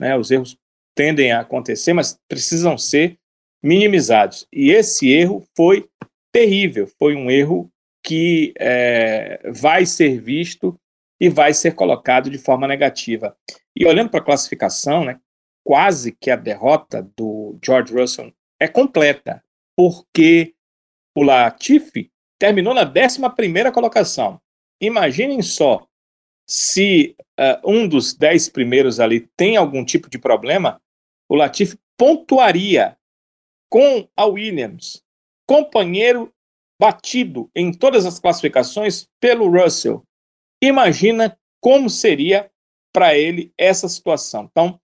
né? 0.01 0.17
os 0.17 0.31
erros 0.31 0.57
tendem 0.97 1.31
a 1.31 1.41
acontecer, 1.41 1.93
mas 1.93 2.19
precisam 2.27 2.79
ser 2.79 3.19
minimizados. 3.63 4.47
E 4.51 4.71
esse 4.71 5.13
erro 5.13 5.47
foi 5.55 5.87
terrível, 6.33 6.89
foi 6.99 7.15
um 7.15 7.31
erro 7.31 7.71
que 8.03 8.55
é, 8.59 9.41
vai 9.53 9.85
ser 9.85 10.19
visto 10.21 10.79
e 11.21 11.29
vai 11.29 11.53
ser 11.53 11.75
colocado 11.75 12.31
de 12.31 12.39
forma 12.39 12.67
negativa. 12.67 13.37
E 13.77 13.85
olhando 13.87 14.11
para 14.11 14.21
a 14.21 14.25
classificação, 14.25 15.05
né, 15.05 15.21
quase 15.63 16.13
que 16.13 16.31
a 16.31 16.37
derrota 16.37 17.07
do 17.17 17.59
George 17.63 17.93
Russell 17.93 18.33
é 18.59 18.67
completa, 18.67 19.43
porque 19.79 20.57
o 21.17 21.23
Latifi 21.23 22.11
terminou 22.37 22.75
na 22.75 22.83
11 22.83 23.71
colocação. 23.73 24.41
Imaginem 24.81 25.41
só, 25.41 25.87
se 26.45 27.15
uh, 27.39 27.71
um 27.71 27.87
dos 27.87 28.13
10 28.13 28.49
primeiros 28.49 28.99
ali 28.99 29.29
tem 29.37 29.57
algum 29.57 29.85
tipo 29.85 30.11
de 30.11 30.19
problema, 30.19 30.83
o 31.29 31.37
Latifi 31.37 31.79
pontuaria 31.97 32.97
com 33.71 34.09
a 34.17 34.25
Williams, 34.25 35.05
companheiro 35.47 36.35
batido 36.81 37.49
em 37.55 37.73
todas 37.73 38.05
as 38.05 38.19
classificações 38.19 39.07
pelo 39.21 39.49
Russell. 39.49 40.03
Imagina 40.61 41.39
como 41.61 41.89
seria 41.89 42.51
para 42.93 43.17
ele 43.17 43.53
essa 43.57 43.89
situação. 43.89 44.49
Então, 44.51 44.81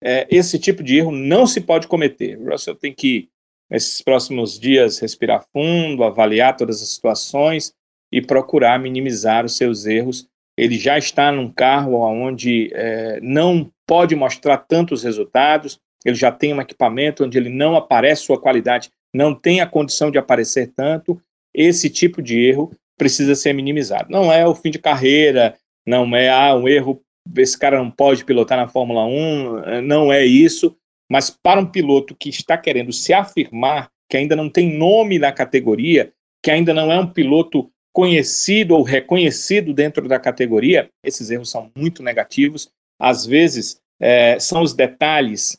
é, 0.00 0.24
esse 0.30 0.56
tipo 0.56 0.84
de 0.84 0.98
erro 0.98 1.10
não 1.10 1.48
se 1.48 1.60
pode 1.60 1.88
cometer. 1.88 2.38
O 2.38 2.50
Russell 2.50 2.76
tem 2.76 2.94
que, 2.94 3.28
nesses 3.70 4.00
próximos 4.00 4.58
dias, 4.58 4.98
respirar 4.98 5.44
fundo, 5.52 6.04
avaliar 6.04 6.56
todas 6.56 6.82
as 6.82 6.88
situações 6.90 7.72
e 8.12 8.22
procurar 8.22 8.78
minimizar 8.78 9.44
os 9.44 9.56
seus 9.56 9.86
erros. 9.86 10.26
Ele 10.56 10.78
já 10.78 10.96
está 10.96 11.30
num 11.30 11.50
carro 11.50 11.96
onde 11.96 12.70
é, 12.72 13.20
não 13.20 13.70
pode 13.86 14.14
mostrar 14.14 14.58
tantos 14.58 15.02
resultados, 15.02 15.78
ele 16.04 16.14
já 16.14 16.30
tem 16.30 16.54
um 16.54 16.60
equipamento 16.60 17.24
onde 17.24 17.36
ele 17.36 17.50
não 17.50 17.76
aparece 17.76 18.22
sua 18.22 18.40
qualidade, 18.40 18.90
não 19.12 19.34
tem 19.34 19.60
a 19.60 19.66
condição 19.66 20.10
de 20.10 20.18
aparecer 20.18 20.72
tanto. 20.74 21.20
Esse 21.52 21.90
tipo 21.90 22.22
de 22.22 22.38
erro 22.38 22.70
precisa 22.96 23.34
ser 23.34 23.52
minimizado. 23.52 24.10
Não 24.10 24.32
é 24.32 24.46
o 24.46 24.54
fim 24.54 24.70
de 24.70 24.78
carreira, 24.78 25.54
não 25.86 26.14
é 26.16 26.28
ah, 26.28 26.54
um 26.54 26.68
erro, 26.68 27.02
esse 27.36 27.58
cara 27.58 27.78
não 27.78 27.90
pode 27.90 28.24
pilotar 28.24 28.58
na 28.58 28.68
Fórmula 28.68 29.04
1, 29.04 29.82
não 29.82 30.12
é 30.12 30.24
isso, 30.24 30.76
mas 31.10 31.30
para 31.30 31.60
um 31.60 31.66
piloto 31.66 32.14
que 32.14 32.28
está 32.28 32.56
querendo 32.56 32.92
se 32.92 33.12
afirmar, 33.12 33.90
que 34.08 34.16
ainda 34.16 34.36
não 34.36 34.48
tem 34.48 34.76
nome 34.76 35.18
na 35.18 35.32
categoria, 35.32 36.12
que 36.42 36.50
ainda 36.50 36.72
não 36.72 36.92
é 36.92 36.98
um 36.98 37.06
piloto 37.06 37.70
conhecido 37.92 38.74
ou 38.74 38.82
reconhecido 38.82 39.72
dentro 39.72 40.06
da 40.06 40.18
categoria, 40.18 40.90
esses 41.04 41.30
erros 41.30 41.50
são 41.50 41.70
muito 41.76 42.02
negativos. 42.02 42.70
Às 43.00 43.24
vezes, 43.26 43.80
é, 44.00 44.38
são 44.38 44.62
os 44.62 44.74
detalhes 44.74 45.58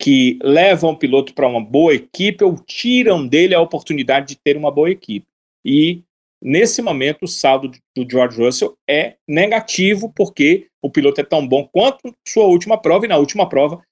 que 0.00 0.38
levam 0.42 0.90
o 0.90 0.98
piloto 0.98 1.34
para 1.34 1.46
uma 1.46 1.60
boa 1.60 1.94
equipe 1.94 2.42
ou 2.42 2.56
tiram 2.56 3.26
dele 3.26 3.54
a 3.54 3.60
oportunidade 3.60 4.28
de 4.28 4.36
ter 4.36 4.56
uma 4.56 4.70
boa 4.70 4.90
equipe. 4.90 5.26
E 5.64 6.02
Nesse 6.46 6.82
momento, 6.82 7.22
o 7.22 7.28
saldo 7.28 7.70
do 7.96 8.06
George 8.08 8.38
Russell 8.38 8.76
é 8.86 9.16
negativo, 9.26 10.12
porque 10.14 10.66
o 10.82 10.90
piloto 10.90 11.22
é 11.22 11.24
tão 11.24 11.48
bom 11.48 11.66
quanto 11.72 12.14
sua 12.28 12.44
última 12.44 12.76
prova, 12.76 13.06
e 13.06 13.08
na 13.08 13.16
última 13.16 13.48
prova, 13.48 13.82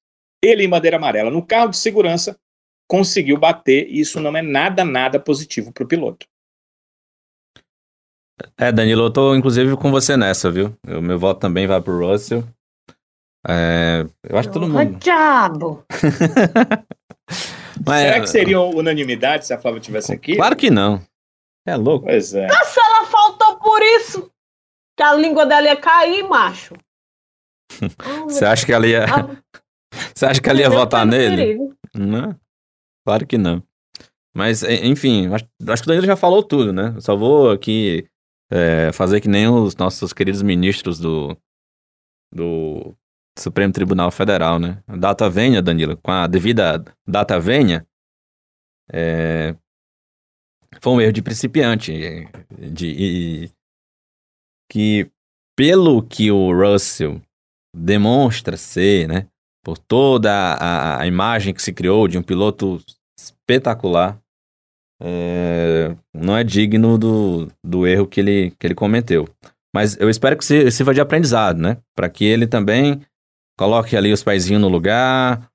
ele 0.42 0.64
em 0.64 0.68
bandeira 0.68 0.96
amarela, 0.96 1.30
no 1.30 1.44
carro 1.44 1.68
de 1.68 1.76
segurança, 1.76 2.36
conseguiu 2.88 3.38
bater, 3.38 3.86
e 3.88 4.00
isso 4.00 4.20
não 4.20 4.36
é 4.36 4.42
nada, 4.42 4.84
nada 4.84 5.18
positivo 5.20 5.72
para 5.72 5.84
o 5.84 5.88
piloto. 5.88 6.26
É, 8.58 8.72
Danilo, 8.72 9.04
eu 9.04 9.12
tô 9.12 9.34
inclusive 9.34 9.76
com 9.76 9.90
você 9.90 10.16
nessa, 10.16 10.50
viu? 10.50 10.76
O 10.86 11.00
meu 11.00 11.18
voto 11.18 11.40
também 11.40 11.66
vai 11.66 11.80
pro 11.80 12.06
Russell. 12.06 12.44
É, 13.46 14.06
eu 14.28 14.36
acho 14.36 14.48
que 14.48 14.54
todo 14.54 14.68
mundo. 14.68 14.98
Diabo! 14.98 15.84
Mas, 17.86 18.02
Será 18.02 18.20
que 18.20 18.26
seria 18.26 18.60
unanimidade 18.60 19.46
se 19.46 19.54
a 19.54 19.58
Flávia 19.58 19.80
tivesse 19.80 20.12
aqui? 20.12 20.36
Claro 20.36 20.56
que 20.56 20.70
não. 20.70 21.02
É 21.66 21.76
louco. 21.76 22.06
Pois 22.06 22.34
é. 22.34 22.46
Nossa, 22.46 22.80
ela 22.80 23.06
faltou 23.06 23.56
por 23.56 23.82
isso. 23.82 24.30
Que 24.96 25.02
a 25.02 25.14
língua 25.14 25.46
dela 25.46 25.66
ia 25.68 25.76
cair, 25.76 26.22
macho. 26.24 26.74
Você 28.24 28.44
acha 28.44 28.66
que 28.66 28.72
ela 28.72 28.86
ia. 28.86 29.06
Você 30.14 30.26
acha 30.26 30.40
que 30.40 30.48
ela 30.48 30.60
ia 30.60 30.70
votar 30.70 31.06
nele? 31.06 31.58
Não. 31.94 32.36
Claro 33.04 33.26
que 33.26 33.36
não. 33.36 33.62
Mas, 34.34 34.62
enfim, 34.62 35.26
acho, 35.32 35.46
acho 35.68 35.82
que 35.82 35.88
o 35.88 35.90
Danilo 35.90 36.06
já 36.06 36.16
falou 36.16 36.42
tudo, 36.42 36.72
né? 36.72 36.92
Eu 36.96 37.00
só 37.00 37.14
vou 37.14 37.50
aqui 37.50 38.08
é, 38.50 38.90
fazer 38.92 39.20
que 39.20 39.28
nem 39.28 39.48
os 39.48 39.76
nossos 39.76 40.12
queridos 40.12 40.42
ministros 40.42 40.98
do, 40.98 41.36
do 42.32 42.94
Supremo 43.38 43.72
Tribunal 43.72 44.10
Federal, 44.10 44.58
né? 44.58 44.82
A 44.86 44.96
data 44.96 45.28
venha, 45.28 45.60
Danilo, 45.60 45.96
com 45.98 46.10
a 46.10 46.26
devida 46.26 46.82
data 47.06 47.38
venha, 47.38 47.86
é, 48.90 49.54
foi 50.80 50.92
um 50.92 51.00
erro 51.00 51.12
de 51.12 51.22
principiante. 51.22 51.92
De, 52.58 53.50
que, 54.70 55.10
pelo 55.56 56.02
que 56.02 56.30
o 56.30 56.50
Russell 56.52 57.20
demonstra 57.74 58.56
ser, 58.56 59.08
né? 59.08 59.28
Por 59.64 59.78
toda 59.78 60.30
a, 60.32 61.00
a 61.00 61.06
imagem 61.06 61.54
que 61.54 61.62
se 61.62 61.72
criou 61.72 62.08
de 62.08 62.18
um 62.18 62.22
piloto 62.22 62.80
espetacular, 63.18 64.18
é, 65.00 65.94
não 66.14 66.36
é 66.36 66.44
digno 66.44 66.98
do, 66.98 67.48
do 67.64 67.86
erro 67.86 68.06
que 68.06 68.20
ele, 68.20 68.50
que 68.58 68.66
ele 68.66 68.74
cometeu. 68.74 69.28
Mas 69.74 69.98
eu 69.98 70.10
espero 70.10 70.36
que 70.36 70.70
sirva 70.70 70.92
de 70.92 71.00
aprendizado, 71.00 71.58
né? 71.58 71.78
Para 71.96 72.08
que 72.08 72.24
ele 72.24 72.46
também 72.46 73.00
coloque 73.58 73.96
ali 73.96 74.12
os 74.12 74.22
pezinhos 74.22 74.60
no 74.60 74.68
lugar, 74.68 75.48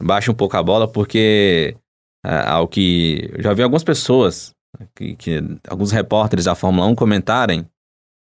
baixe 0.00 0.30
um 0.30 0.34
pouco 0.34 0.56
a 0.56 0.62
bola, 0.62 0.86
porque 0.86 1.76
é, 2.24 2.48
ao 2.48 2.68
que 2.68 3.30
eu 3.32 3.42
já 3.42 3.52
vi 3.52 3.62
algumas 3.62 3.84
pessoas 3.84 4.52
que, 4.94 5.14
que 5.16 5.40
alguns 5.68 5.92
repórteres 5.92 6.46
da 6.46 6.54
Fórmula 6.54 6.86
1 6.86 6.94
comentarem 6.94 7.66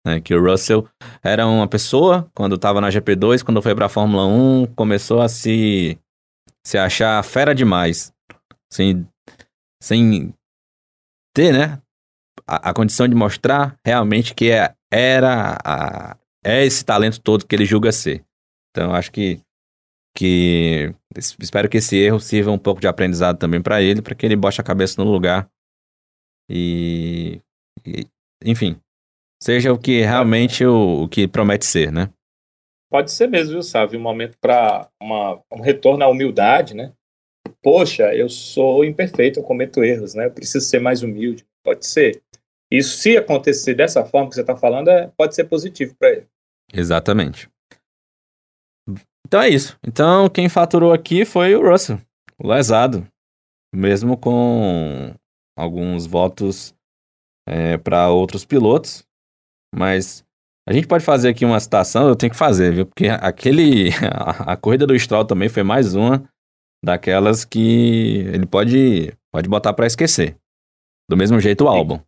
Né? 0.09 0.21
Que 0.21 0.33
o 0.33 0.43
Russell 0.43 0.87
era 1.23 1.45
uma 1.47 1.67
pessoa, 1.67 2.29
quando 2.33 2.55
estava 2.55 2.81
na 2.81 2.89
GP2, 2.89 3.43
quando 3.43 3.61
foi 3.61 3.75
para 3.75 3.85
a 3.85 3.89
Fórmula 3.89 4.25
1, 4.25 4.73
começou 4.75 5.21
a 5.21 5.29
se, 5.29 5.97
se 6.65 6.77
achar 6.77 7.23
fera 7.23 7.53
demais. 7.53 8.11
Sem, 8.71 9.07
sem 9.81 10.33
ter, 11.33 11.53
né? 11.53 11.81
A, 12.47 12.69
a 12.69 12.73
condição 12.73 13.07
de 13.07 13.15
mostrar 13.15 13.75
realmente 13.85 14.33
que 14.33 14.51
é, 14.51 14.73
era 14.91 15.57
a, 15.63 16.17
é 16.43 16.65
esse 16.65 16.83
talento 16.83 17.19
todo 17.21 17.45
que 17.45 17.55
ele 17.55 17.65
julga 17.65 17.91
ser. 17.91 18.23
Então, 18.71 18.93
acho 18.93 19.11
que 19.11 19.39
que 20.17 20.93
espero 21.39 21.69
que 21.69 21.77
esse 21.77 21.95
erro 21.95 22.19
sirva 22.19 22.51
um 22.51 22.57
pouco 22.57 22.81
de 22.81 22.87
aprendizado 22.87 23.37
também 23.37 23.61
para 23.61 23.81
ele, 23.81 24.01
para 24.01 24.13
que 24.15 24.25
ele 24.25 24.35
bote 24.35 24.59
a 24.59 24.63
cabeça 24.63 25.01
no 25.01 25.09
lugar 25.09 25.49
e, 26.49 27.39
e, 27.85 28.05
enfim, 28.43 28.75
seja 29.41 29.71
o 29.71 29.77
que 29.77 30.01
realmente 30.01 30.65
o, 30.65 31.03
o 31.03 31.09
que 31.09 31.27
promete 31.27 31.65
ser, 31.65 31.91
né? 31.91 32.09
Pode 32.89 33.11
ser 33.11 33.27
mesmo, 33.27 33.53
viu, 33.53 33.63
Sávio? 33.63 33.99
Um 33.99 34.03
momento 34.03 34.37
para 34.39 34.89
um 35.51 35.61
retorno 35.61 36.03
à 36.03 36.07
humildade, 36.07 36.73
né? 36.73 36.91
Poxa, 37.61 38.13
eu 38.15 38.27
sou 38.29 38.83
imperfeito, 38.83 39.39
eu 39.39 39.43
cometo 39.43 39.83
erros, 39.83 40.15
né? 40.15 40.25
Eu 40.25 40.31
preciso 40.31 40.65
ser 40.65 40.79
mais 40.79 41.03
humilde. 41.03 41.45
Pode 41.63 41.85
ser. 41.85 42.21
Isso, 42.71 42.97
se 42.97 43.17
acontecer 43.17 43.73
dessa 43.73 44.05
forma 44.05 44.29
que 44.29 44.35
você 44.35 44.41
está 44.41 44.55
falando, 44.55 44.89
é, 44.89 45.07
pode 45.15 45.35
ser 45.35 45.45
positivo 45.45 45.95
para 45.95 46.09
ele. 46.09 46.27
Exatamente. 46.73 47.49
Então 49.25 49.41
é 49.41 49.49
isso. 49.49 49.77
Então 49.85 50.29
quem 50.29 50.49
faturou 50.49 50.91
aqui 50.91 51.25
foi 51.25 51.55
o 51.55 51.69
Russell, 51.69 51.99
o 52.37 52.47
lesado. 52.47 53.07
Mesmo 53.73 54.17
com 54.17 55.13
alguns 55.55 56.07
votos 56.07 56.73
é, 57.47 57.77
para 57.77 58.09
outros 58.09 58.45
pilotos. 58.45 59.03
Mas 59.73 60.25
a 60.67 60.73
gente 60.73 60.87
pode 60.87 61.03
fazer 61.03 61.29
aqui 61.29 61.45
uma 61.45 61.59
citação, 61.59 62.07
eu 62.07 62.15
tenho 62.15 62.31
que 62.31 62.37
fazer, 62.37 62.73
viu? 62.73 62.85
Porque 62.85 63.07
aquele. 63.07 63.89
A, 64.13 64.53
a 64.53 64.57
corrida 64.57 64.85
do 64.85 64.97
Stroll 64.97 65.25
também 65.25 65.49
foi 65.49 65.63
mais 65.63 65.95
uma 65.95 66.23
daquelas 66.83 67.43
que 67.43 68.25
ele 68.33 68.45
pode, 68.45 69.13
pode 69.31 69.49
botar 69.49 69.73
para 69.73 69.87
esquecer. 69.87 70.35
Do 71.09 71.17
mesmo 71.17 71.39
jeito 71.39 71.65
o 71.65 71.67
álbum. 71.67 71.99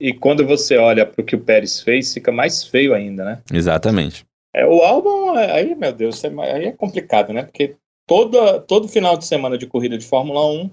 E, 0.00 0.08
e 0.08 0.12
quando 0.12 0.44
você 0.46 0.76
olha 0.76 1.06
para 1.06 1.22
o 1.22 1.24
que 1.24 1.36
o 1.36 1.40
Pérez 1.40 1.80
fez, 1.80 2.12
fica 2.12 2.32
mais 2.32 2.64
feio 2.64 2.92
ainda, 2.92 3.24
né? 3.24 3.42
Exatamente. 3.52 4.26
É, 4.54 4.66
o 4.66 4.80
álbum, 4.82 5.34
aí, 5.34 5.74
meu 5.74 5.92
Deus, 5.92 6.22
é 6.24 6.28
aí 6.28 6.66
é 6.66 6.72
complicado, 6.72 7.32
né? 7.32 7.44
Porque 7.44 7.76
toda, 8.06 8.60
todo 8.60 8.88
final 8.88 9.16
de 9.16 9.24
semana 9.24 9.56
de 9.56 9.66
corrida 9.66 9.96
de 9.96 10.06
Fórmula 10.06 10.44
1, 10.46 10.70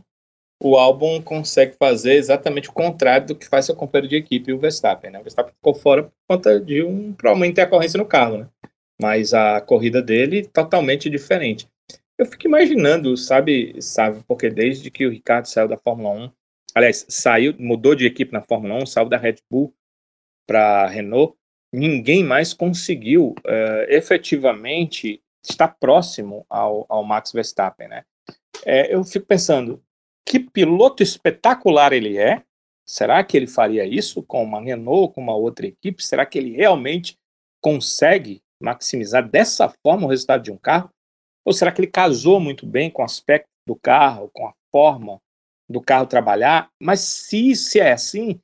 o 0.62 0.76
álbum 0.76 1.22
consegue 1.22 1.76
fazer 1.78 2.14
exatamente 2.14 2.70
o 2.70 2.74
contrário 2.74 3.28
do 3.28 3.36
que 3.36 3.48
faz 3.48 3.66
seu 3.66 3.76
companheiro 3.76 4.10
de 4.10 4.18
equipe, 4.18 4.52
o 4.52 4.60
Verstappen, 4.60 5.10
né? 5.10 5.20
O 5.20 5.24
Verstappen 5.24 5.54
ficou 5.54 5.74
fora 5.74 6.04
por 6.04 6.12
conta 6.28 6.60
de 6.60 6.84
um, 6.84 7.14
provavelmente 7.14 7.54
intercorrência 7.54 7.98
no 7.98 8.06
carro, 8.06 8.40
né? 8.40 8.48
Mas 9.02 9.34
a 9.34 9.62
corrida 9.62 10.02
dele 10.02 10.46
totalmente 10.46 11.10
diferente. 11.10 11.68
Eu 12.18 12.26
fico 12.26 12.48
imaginando, 12.48 13.16
sabe, 13.16 13.82
sabe, 13.82 14.22
porque 14.28 14.50
desde 14.50 14.92
que 14.92 15.06
o 15.06 15.10
Ricardo 15.10 15.46
saiu 15.46 15.70
da 15.70 15.78
Fórmula 15.78 16.10
1, 16.10 16.32
aliás, 16.76 17.06
saiu, 17.08 17.56
mudou 17.58 17.96
de 17.96 18.06
equipe 18.06 18.34
na 18.34 18.42
Fórmula 18.42 18.76
1, 18.84 18.86
saiu 18.86 19.08
da 19.08 19.18
Red 19.18 19.38
Bull 19.50 19.74
para 20.46 20.88
Renault, 20.88 21.38
ninguém 21.72 22.22
mais 22.22 22.54
conseguiu 22.54 23.34
uh, 23.48 23.86
efetivamente 23.88 25.22
estar 25.42 25.70
próximo 25.80 26.46
ao, 26.50 26.86
ao 26.90 27.04
Max 27.04 27.32
Verstappen, 27.32 27.88
né? 27.88 28.04
É, 28.66 28.94
eu 28.94 29.02
fico 29.06 29.26
pensando, 29.26 29.82
que 30.30 30.40
piloto 30.40 31.02
espetacular 31.02 31.92
ele 31.92 32.20
é? 32.20 32.44
Será 32.88 33.24
que 33.24 33.36
ele 33.36 33.48
faria 33.48 33.84
isso 33.84 34.22
com 34.22 34.44
uma 34.44 34.62
Renault, 34.62 35.16
com 35.16 35.22
uma 35.22 35.36
outra 35.36 35.66
equipe? 35.66 36.06
Será 36.06 36.24
que 36.24 36.38
ele 36.38 36.56
realmente 36.56 37.18
consegue 37.60 38.40
maximizar 38.62 39.28
dessa 39.28 39.68
forma 39.82 40.06
o 40.06 40.10
resultado 40.10 40.44
de 40.44 40.52
um 40.52 40.58
carro? 40.58 40.92
Ou 41.44 41.52
será 41.52 41.72
que 41.72 41.82
ele 41.82 41.88
casou 41.88 42.40
muito 42.40 42.68
bem 42.68 42.92
com 42.92 43.02
o 43.02 43.06
aspecto 43.06 43.50
do 43.68 43.76
carro, 43.76 44.30
com 44.32 44.46
a 44.46 44.54
forma 44.72 45.20
do 45.68 45.82
carro 45.82 46.06
trabalhar? 46.06 46.70
Mas 46.80 47.00
se, 47.00 47.56
se 47.56 47.80
é 47.80 47.92
assim, 47.92 48.40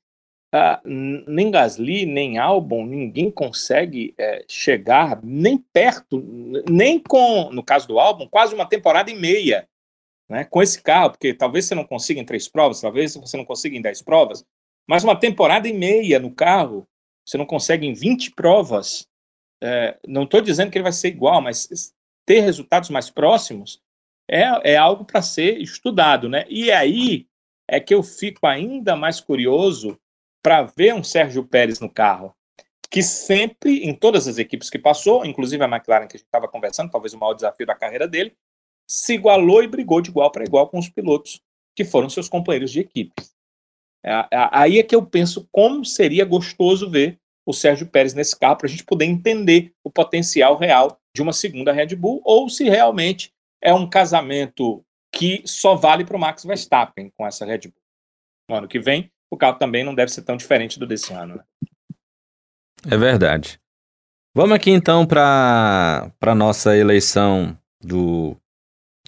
Uh, 0.54 0.80
nem 1.28 1.52
Gasly, 1.52 2.06
nem 2.06 2.38
Albon, 2.38 2.86
ninguém 2.86 3.30
consegue 3.30 4.14
é, 4.18 4.46
chegar 4.48 5.20
nem 5.22 5.58
perto, 5.58 6.24
nem 6.70 6.98
com, 6.98 7.50
no 7.52 7.62
caso 7.62 7.86
do 7.86 8.00
Albon, 8.00 8.30
quase 8.30 8.56
uma 8.56 8.66
temporada 8.66 9.12
e 9.12 9.16
meia 9.16 9.68
né, 10.30 10.44
com 10.44 10.62
esse 10.62 10.82
carro, 10.82 11.12
porque 11.12 11.34
talvez 11.34 11.66
você 11.66 11.76
não 11.76 11.84
consiga 11.84 12.20
em 12.20 12.26
três 12.26 12.48
provas, 12.48 12.82
talvez 12.82 13.16
você 13.16 13.38
não 13.38 13.46
consiga 13.46 13.76
em 13.76 13.82
dez 13.82 14.02
provas, 14.02 14.44
mas 14.88 15.04
uma 15.04 15.20
temporada 15.20 15.68
e 15.68 15.74
meia 15.74 16.20
no 16.20 16.32
carro, 16.34 16.88
você 17.26 17.38
não 17.38 17.46
consegue 17.46 17.88
em 17.88 17.94
20 17.94 18.32
provas. 18.32 19.08
É, 19.64 19.98
não 20.08 20.24
estou 20.24 20.42
dizendo 20.42 20.70
que 20.70 20.78
ele 20.78 20.84
vai 20.84 20.92
ser 20.92 21.08
igual, 21.08 21.42
mas 21.42 21.94
ter 22.26 22.42
resultados 22.42 22.90
mais 22.90 23.10
próximos 23.10 23.82
é, 24.30 24.74
é 24.74 24.78
algo 24.78 25.06
para 25.06 25.22
ser 25.22 25.60
estudado. 25.60 26.30
Né? 26.30 26.46
E 26.50 26.72
aí 26.72 27.28
é 27.68 27.80
que 27.80 27.94
eu 27.94 28.04
fico 28.04 28.46
ainda 28.46 28.96
mais 28.96 29.20
curioso 29.20 30.00
para 30.44 30.64
ver 30.64 30.94
um 30.94 31.04
Sérgio 31.04 31.44
Pérez 31.44 31.80
no 31.80 31.90
carro, 31.90 32.36
que 32.92 33.02
sempre, 33.02 33.84
em 33.84 33.96
todas 33.96 34.28
as 34.28 34.38
equipes 34.38 34.70
que 34.70 34.78
passou, 34.78 35.26
inclusive 35.26 35.64
a 35.64 35.68
McLaren 35.68 36.08
que 36.08 36.16
a 36.16 36.20
gente 36.20 36.28
estava 36.28 36.48
conversando, 36.48 36.92
talvez 36.92 37.14
o 37.14 37.18
maior 37.18 37.34
desafio 37.34 37.66
da 37.66 37.74
carreira 37.74 38.08
dele, 38.08 38.38
se 38.88 39.14
igualou 39.14 39.64
e 39.64 39.68
brigou 39.68 40.02
de 40.02 40.10
igual 40.10 40.32
para 40.32 40.44
igual 40.44 40.68
com 40.68 40.78
os 40.80 40.90
pilotos 40.90 41.42
que 41.76 41.84
foram 41.84 42.10
seus 42.10 42.30
companheiros 42.30 42.72
de 42.72 42.80
equipe. 42.80 43.14
É, 44.04 44.12
é, 44.12 44.50
aí 44.52 44.80
é 44.80 44.84
que 44.84 44.96
eu 44.96 45.06
penso 45.06 45.48
como 45.52 45.84
seria 45.84 46.24
gostoso 46.26 46.90
ver 46.90 47.20
o 47.46 47.54
Sérgio 47.54 47.88
Pérez 47.88 48.14
nesse 48.14 48.38
carro 48.38 48.58
para 48.58 48.68
a 48.68 48.70
gente 48.70 48.84
poder 48.84 49.06
entender 49.06 49.74
o 49.84 49.92
potencial 49.92 50.58
real 50.58 51.00
de 51.16 51.22
uma 51.22 51.34
segunda 51.34 51.72
Red 51.72 51.96
Bull 51.96 52.22
ou 52.24 52.50
se 52.50 52.64
realmente 52.66 53.34
é 53.62 53.74
um 53.74 53.90
casamento 53.90 54.84
que 55.12 55.42
só 55.46 55.76
vale 55.76 56.06
para 56.06 56.18
o 56.18 56.20
Max 56.20 56.44
Verstappen 56.44 57.12
com 57.18 57.26
essa 57.26 57.46
Red 57.46 57.62
Bull. 57.62 57.82
No 58.50 58.56
ano 58.58 58.68
que 58.68 58.80
vem, 58.80 59.12
o 59.32 59.38
carro 59.38 59.58
também 59.58 59.84
não 59.84 59.96
deve 59.96 60.12
ser 60.12 60.22
tão 60.24 60.38
diferente 60.38 60.78
do 60.78 60.86
desse 60.86 61.14
ano. 61.14 61.36
Né? 61.36 61.44
É 62.92 62.98
verdade. 62.98 63.60
Vamos 64.36 64.56
aqui 64.56 64.70
então 64.70 65.06
para 65.06 66.12
a 66.22 66.36
nossa 66.36 66.76
eleição 66.76 67.58
do 67.82 68.38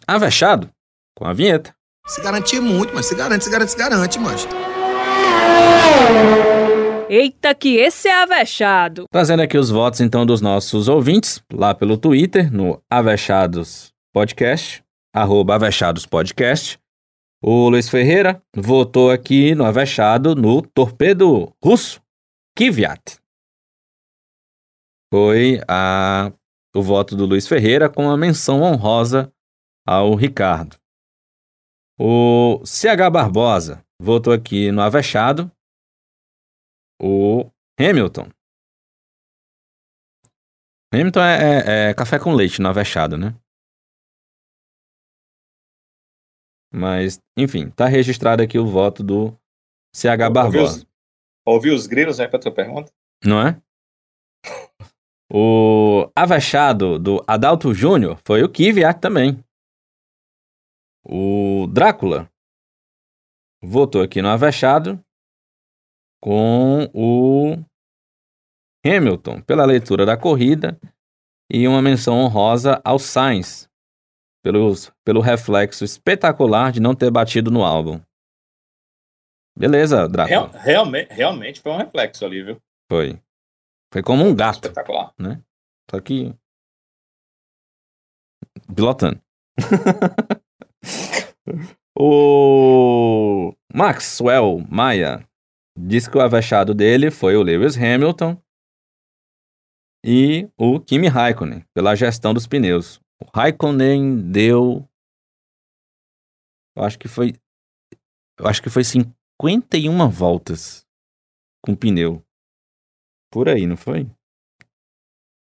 Avexado 0.08 0.70
com 1.14 1.26
a 1.26 1.34
vinheta. 1.34 1.76
Se 2.08 2.22
garantir 2.22 2.62
muito, 2.62 2.96
mas 2.96 3.06
se 3.08 3.14
garante, 3.14 3.44
se 3.44 3.50
garante, 3.52 3.72
se 3.72 3.78
garante, 3.78 4.18
mas. 4.20 4.48
Eita, 7.10 7.54
que 7.54 7.76
esse 7.76 8.08
é 8.08 8.24
avexado! 8.24 9.04
Trazendo 9.12 9.42
aqui 9.42 9.58
os 9.58 9.70
votos 9.70 10.00
então 10.00 10.26
dos 10.26 10.40
nossos 10.40 10.88
ouvintes, 10.88 11.44
lá 11.52 11.76
pelo 11.76 11.98
Twitter, 11.98 12.50
no 12.54 12.82
Avechados 12.90 13.92
Podcast, 14.14 14.82
arroba 15.14 15.56
Avechados 15.56 16.06
Podcast. 16.06 16.80
O 17.44 17.68
Luiz 17.68 17.90
Ferreira 17.90 18.42
votou 18.56 19.12
aqui 19.12 19.54
no 19.54 19.66
Avechado 19.66 20.36
no 20.36 20.62
torpedo 20.62 21.54
russo 21.62 22.02
Kvyat. 22.58 23.20
Foi 25.14 25.60
a, 25.68 26.32
o 26.74 26.82
voto 26.82 27.14
do 27.16 27.26
Luiz 27.26 27.46
Ferreira 27.46 27.90
com 27.90 28.10
a 28.10 28.16
menção 28.18 28.62
honrosa 28.62 29.32
ao 29.88 30.14
Ricardo. 30.16 30.78
O 31.98 32.62
CH 32.66 33.10
Barbosa 33.12 33.86
votou 34.00 34.34
aqui 34.34 34.72
no 34.72 34.82
Avechado 34.82 35.50
o 37.02 37.50
Hamilton. 37.80 38.30
Hamilton 40.94 41.22
é, 41.22 41.88
é, 41.88 41.90
é 41.90 41.94
café 41.94 42.20
com 42.20 42.34
leite 42.34 42.62
no 42.62 42.70
Avechado, 42.70 43.18
né? 43.18 43.34
Mas, 46.74 47.20
enfim, 47.38 47.70
tá 47.70 47.88
registrado 47.88 48.44
aqui 48.44 48.60
o 48.60 48.68
voto 48.68 49.04
do 49.04 49.32
CH 49.96 50.30
Barbosa. 50.32 50.86
Ouviu 51.46 51.74
os, 51.74 51.88
grilos 51.88 52.20
aí 52.20 52.28
pra 52.28 52.40
tua 52.40 52.54
pergunta? 52.54 52.92
Não 53.24 53.42
é? 53.42 53.60
O 55.32 56.10
Avechado 56.16 57.00
do 57.00 57.24
Adalto 57.26 57.74
Júnior 57.74 58.20
foi 58.26 58.44
o 58.44 58.50
Kvyat 58.50 59.00
também. 59.00 59.44
O 61.10 61.68
Drácula 61.68 62.30
votou 63.64 64.02
aqui 64.02 64.22
no 64.22 64.28
Avechado 64.28 65.02
com 66.22 66.92
o 66.94 67.56
Hamilton 68.86 69.42
pela 69.42 69.64
leitura 69.64 70.06
da 70.06 70.18
corrida 70.18 70.78
e 71.50 71.66
uma 71.66 71.82
menção 71.82 72.18
honrosa 72.18 72.82
ao 72.84 73.00
Sainz 73.00 73.70
pelos, 74.44 74.92
pelo 75.06 75.22
reflexo 75.22 75.86
espetacular 75.86 76.74
de 76.74 76.82
não 76.82 76.94
ter 76.94 77.10
batido 77.10 77.50
no 77.50 77.64
álbum. 77.64 78.02
Beleza, 79.58 80.10
Drácula. 80.10 80.50
Real, 80.50 80.62
realmente, 80.62 81.14
realmente 81.14 81.62
foi 81.62 81.72
um 81.72 81.78
reflexo 81.78 82.26
ali, 82.26 82.44
viu? 82.44 82.62
Foi. 82.92 83.18
Foi 83.94 84.04
como 84.04 84.26
um 84.26 84.36
gato. 84.36 84.56
Espetacular. 84.56 85.14
Né? 85.18 85.42
Só 85.90 86.02
que. 86.02 86.36
Pilotando. 88.76 89.22
o 91.98 93.54
Maxwell 93.74 94.66
Maia 94.70 95.28
disse 95.78 96.10
que 96.10 96.18
o 96.18 96.22
avexado 96.22 96.74
dele 96.74 97.12
foi 97.12 97.36
o 97.36 97.44
Lewis 97.44 97.78
Hamilton 97.78 98.42
e 100.04 100.50
o 100.58 100.80
Kimi 100.80 101.08
Raikkonen, 101.08 101.66
pela 101.74 101.96
gestão 101.96 102.34
dos 102.34 102.48
pneus. 102.48 103.00
O 103.22 103.26
Raikkonen 103.36 104.32
deu. 104.32 104.88
Eu 106.76 106.84
acho 106.84 106.98
que 106.98 107.08
foi. 107.08 107.34
Eu 108.40 108.48
acho 108.48 108.62
que 108.62 108.70
foi 108.70 108.84
51 108.84 110.10
voltas 110.10 110.86
com 111.64 111.76
pneu. 111.76 112.24
Por 113.32 113.50
aí, 113.50 113.66
não 113.66 113.76
foi? 113.76 114.10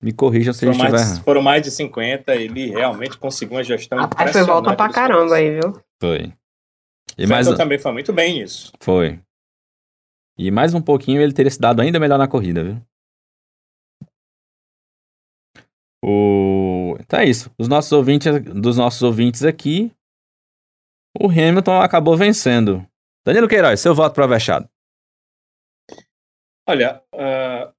Me 0.03 0.13
corrija 0.13 0.53
se 0.53 0.65
eu 0.65 0.71
estiver 0.71 0.91
mais, 0.91 1.19
Foram 1.19 1.43
mais 1.43 1.63
de 1.63 1.71
50, 1.71 2.35
ele 2.35 2.71
realmente 2.71 3.19
conseguiu 3.19 3.57
uma 3.57 3.65
gestão 3.65 3.99
Rapaz, 3.99 4.33
foi 4.33 4.45
volta 4.45 4.75
pra 4.75 4.89
caramba 4.89 5.37
aí, 5.37 5.61
viu? 5.61 5.79
Foi. 6.01 6.33
E 7.19 7.27
mais 7.27 7.47
também 7.55 7.79
foi 7.79 7.93
muito 7.93 8.13
bem 8.13 8.41
isso. 8.41 8.73
Foi. 8.81 9.21
E 10.39 10.51
mais 10.51 10.73
um 10.73 10.81
pouquinho 10.81 11.21
ele 11.21 11.35
teria 11.35 11.51
se 11.51 11.61
dado 11.61 11.83
ainda 11.83 12.01
melhor 12.01 12.19
na 12.19 12.27
corrida, 12.27 12.65
viu? 12.65 12.83
O... 16.03 16.97
Então 16.99 17.21
é 17.21 17.27
isso. 17.27 17.53
Os 17.59 17.69
nossos 17.69 17.93
ouvintes, 17.93 18.33
dos 18.55 18.79
nossos 18.79 19.03
ouvintes 19.03 19.45
aqui, 19.45 19.93
o 21.19 21.27
Hamilton 21.27 21.83
acabou 21.83 22.17
vencendo. 22.17 22.87
Danilo 23.27 23.49
Queiroz, 23.49 23.81
seu 23.81 23.95
voto 23.95 24.15
para 24.15 24.27
Vechado. 24.27 24.67
Olha, 26.67 27.03
uh, 27.15 27.75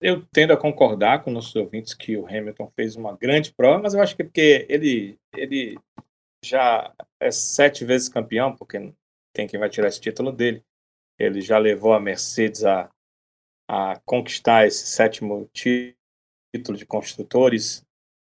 eu 0.00 0.24
tendo 0.32 0.52
a 0.52 0.56
concordar 0.56 1.22
com 1.22 1.30
nossos 1.30 1.54
ouvintes 1.56 1.94
que 1.94 2.16
o 2.16 2.26
Hamilton 2.26 2.70
fez 2.74 2.96
uma 2.96 3.16
grande 3.16 3.52
prova, 3.52 3.82
mas 3.82 3.94
eu 3.94 4.02
acho 4.02 4.14
que 4.14 4.22
é 4.22 4.24
porque 4.24 4.66
ele, 4.68 5.18
ele 5.36 5.76
já 6.44 6.92
é 7.20 7.30
sete 7.30 7.84
vezes 7.84 8.08
campeão, 8.08 8.54
porque 8.54 8.92
tem 9.32 9.46
quem 9.46 9.58
vai 9.58 9.68
tirar 9.68 9.88
esse 9.88 10.00
título 10.00 10.32
dele. 10.32 10.62
Ele 11.18 11.40
já 11.40 11.58
levou 11.58 11.92
a 11.92 12.00
Mercedes 12.00 12.64
a, 12.64 12.90
a 13.68 14.00
conquistar 14.04 14.66
esse 14.66 14.86
sétimo 14.86 15.48
título 15.52 16.78
de 16.78 16.86
construtores. 16.86 17.84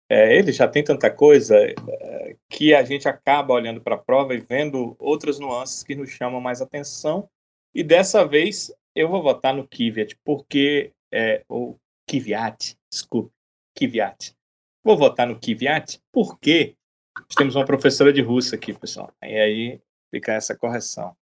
É, 0.10 0.38
ele 0.38 0.52
já 0.52 0.68
tem 0.68 0.84
tanta 0.84 1.10
coisa 1.10 1.58
é, 1.58 2.36
que 2.50 2.76
a 2.76 2.84
gente 2.84 3.08
acaba 3.08 3.54
olhando 3.54 3.82
para 3.82 3.96
a 3.96 4.00
prova 4.00 4.36
e 4.36 4.40
vendo 4.40 4.96
outras 5.00 5.40
nuances 5.40 5.84
que 5.84 5.96
nos 5.96 6.12
chamam 6.12 6.40
mais 6.40 6.62
atenção. 6.62 7.28
E 7.74 7.84
dessa 7.84 8.24
vez 8.24 8.72
eu 8.96 9.10
vou 9.10 9.24
votar 9.24 9.56
no 9.56 9.68
Kvyat, 9.68 10.16
porque 10.24 10.92
é, 11.14 11.46
o 11.48 11.78
Kvyat, 12.10 12.76
desculpe, 12.92 13.32
Kvyat. 13.78 14.36
Vou 14.84 14.98
votar 14.98 15.28
no 15.28 15.40
Kvyat 15.40 16.02
porque 16.12 16.76
temos 17.38 17.56
uma 17.56 17.66
professora 17.66 18.12
de 18.12 18.22
russo 18.22 18.56
aqui, 18.56 18.74
pessoal. 18.74 19.14
E 19.22 19.38
aí 19.38 19.82
fica 20.10 20.34
essa 20.34 20.58
correção. 20.58 21.16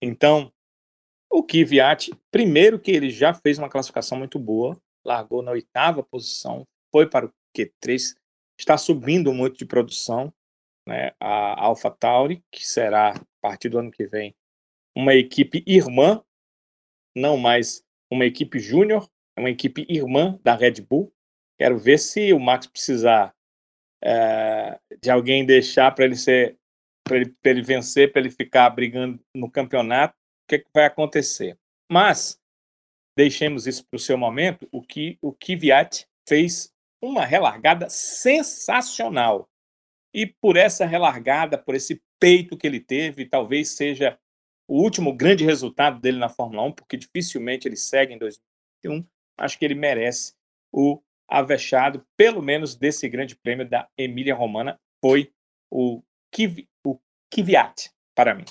Então, 0.00 0.52
o 1.30 1.42
Kvyat, 1.42 2.12
primeiro 2.30 2.78
que 2.78 2.92
ele 2.92 3.10
já 3.10 3.34
fez 3.34 3.58
uma 3.58 3.68
classificação 3.68 4.16
muito 4.16 4.38
boa, 4.38 4.80
largou 5.04 5.42
na 5.42 5.50
oitava 5.50 6.02
posição, 6.02 6.66
foi 6.92 7.08
para 7.08 7.26
o 7.26 7.32
Q3, 7.56 8.14
está 8.58 8.78
subindo 8.78 9.34
muito 9.34 9.58
de 9.58 9.66
produção, 9.66 10.32
né? 10.86 11.12
A 11.18 11.64
AlphaTauri, 11.64 12.42
que 12.50 12.66
será 12.66 13.14
a 13.14 13.20
partir 13.40 13.68
do 13.68 13.78
ano 13.78 13.90
que 13.90 14.06
vem 14.06 14.34
uma 14.96 15.14
equipe 15.14 15.64
irmã, 15.66 16.22
não 17.16 17.36
mais 17.36 17.84
uma 18.10 18.24
equipe 18.24 18.58
júnior, 18.60 19.08
é 19.36 19.40
uma 19.40 19.50
equipe 19.50 19.86
irmã 19.88 20.38
da 20.42 20.54
Red 20.54 20.80
Bull. 20.88 21.12
Quero 21.58 21.78
ver 21.78 21.98
se 21.98 22.32
o 22.32 22.40
Max 22.40 22.66
precisar 22.66 23.34
é, 24.02 24.78
de 25.00 25.10
alguém 25.10 25.46
deixar 25.46 25.90
para 25.94 26.04
ele 26.04 26.16
ser 26.16 26.58
para 27.06 27.18
ele, 27.18 27.36
ele, 27.44 27.62
vencer, 27.62 28.10
para 28.10 28.22
ele 28.22 28.30
ficar 28.30 28.70
brigando 28.70 29.22
no 29.34 29.50
campeonato, 29.50 30.14
o 30.14 30.48
que, 30.48 30.54
é 30.54 30.58
que 30.58 30.70
vai 30.74 30.86
acontecer? 30.86 31.58
Mas 31.90 32.40
deixemos 33.16 33.66
isso 33.66 33.86
para 33.86 33.96
o 33.96 34.00
seu 34.00 34.16
momento. 34.16 34.66
O 34.72 34.82
que 34.82 35.18
o 35.20 35.30
Kvyat 35.30 36.06
fez 36.26 36.72
uma 37.02 37.24
relargada 37.26 37.90
sensacional 37.90 39.50
e 40.14 40.26
por 40.26 40.56
essa 40.56 40.86
relargada, 40.86 41.58
por 41.58 41.74
esse 41.74 42.02
peito 42.18 42.56
que 42.56 42.66
ele 42.66 42.80
teve, 42.80 43.26
talvez 43.26 43.70
seja 43.70 44.18
o 44.66 44.80
último 44.80 45.14
grande 45.14 45.44
resultado 45.44 46.00
dele 46.00 46.18
na 46.18 46.30
Fórmula 46.30 46.62
1, 46.62 46.72
porque 46.72 46.96
dificilmente 46.96 47.68
ele 47.68 47.76
segue 47.76 48.14
em 48.14 48.18
2021 48.18 49.06
acho 49.38 49.58
que 49.58 49.64
ele 49.64 49.74
merece 49.74 50.34
o 50.72 51.00
avexado, 51.28 52.04
pelo 52.16 52.42
menos 52.42 52.74
desse 52.74 53.08
grande 53.08 53.36
prêmio 53.36 53.68
da 53.68 53.88
Emília 53.96 54.34
Romana, 54.34 54.78
foi 55.00 55.32
o, 55.70 56.02
Kiv, 56.30 56.68
o 56.84 56.98
Kvyat, 57.32 57.90
para 58.14 58.34
mim. 58.34 58.44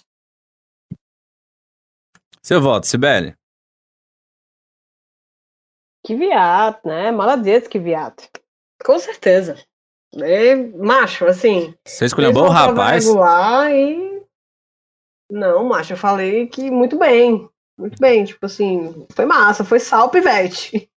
Seu 2.42 2.62
voto, 2.62 2.86
Sibeli? 2.86 3.36
Kvyat, 6.06 6.86
né? 6.86 7.12
Maladez 7.12 7.68
Kvyat. 7.68 8.30
Com 8.84 9.00
certeza. 9.00 9.56
É, 10.16 10.56
macho, 10.56 11.26
assim. 11.26 11.74
Você 11.88 12.06
escolheu 12.06 12.34
bom 12.34 12.50
rapaz? 12.50 13.08
E... 13.08 14.24
Não, 15.32 15.64
macho, 15.64 15.94
eu 15.94 15.98
falei 15.98 16.48
que 16.48 16.70
muito 16.70 17.00
bem. 17.00 17.50
Muito 17.78 18.00
bem, 18.00 18.24
tipo 18.24 18.46
assim, 18.46 19.08
foi 19.16 19.26
massa, 19.26 19.64
foi 19.64 19.80
sal 19.80 20.10
pivete. 20.10 20.90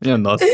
Minha 0.00 0.18
nossa. 0.18 0.44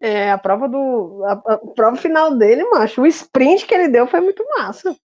É, 0.00 0.30
a 0.30 0.38
prova 0.38 0.68
do. 0.68 1.24
A, 1.24 1.32
a, 1.32 1.58
prova 1.74 1.96
final 1.96 2.36
dele, 2.36 2.64
macho, 2.70 3.02
o 3.02 3.06
sprint 3.06 3.66
que 3.66 3.74
ele 3.74 3.88
deu 3.88 4.06
foi 4.06 4.20
muito 4.20 4.44
massa. 4.56 4.96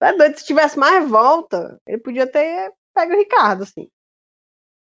É 0.00 0.12
doido, 0.12 0.36
se 0.36 0.44
tivesse 0.44 0.78
mais 0.78 1.08
volta, 1.08 1.80
ele 1.86 1.98
podia 1.98 2.26
ter 2.26 2.72
pego 2.94 3.12
o 3.12 3.16
Ricardo, 3.16 3.62
assim. 3.62 3.88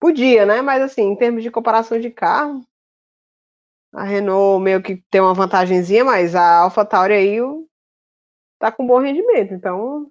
Podia, 0.01 0.47
né? 0.47 0.62
Mas 0.62 0.82
assim, 0.82 1.02
em 1.02 1.16
termos 1.16 1.43
de 1.43 1.51
comparação 1.51 1.98
de 1.98 2.10
carro, 2.10 2.64
a 3.93 4.05
Renault 4.05 4.62
meio 4.62 4.82
que 4.82 5.02
tem 5.10 5.20
uma 5.20 5.35
vantagemzinha, 5.35 6.05
mas 6.05 6.35
a 6.35 6.60
AlphaTauri 6.60 7.14
aí 7.14 7.39
tá 8.59 8.70
com 8.70 8.86
bom 8.86 8.98
rendimento, 8.98 9.52
então 9.52 10.10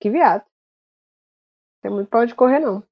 que 0.00 0.10
viado. 0.10 0.44
Muito 1.88 2.08
pra 2.08 2.20
onde 2.20 2.34
correr, 2.34 2.60
não. 2.60 2.82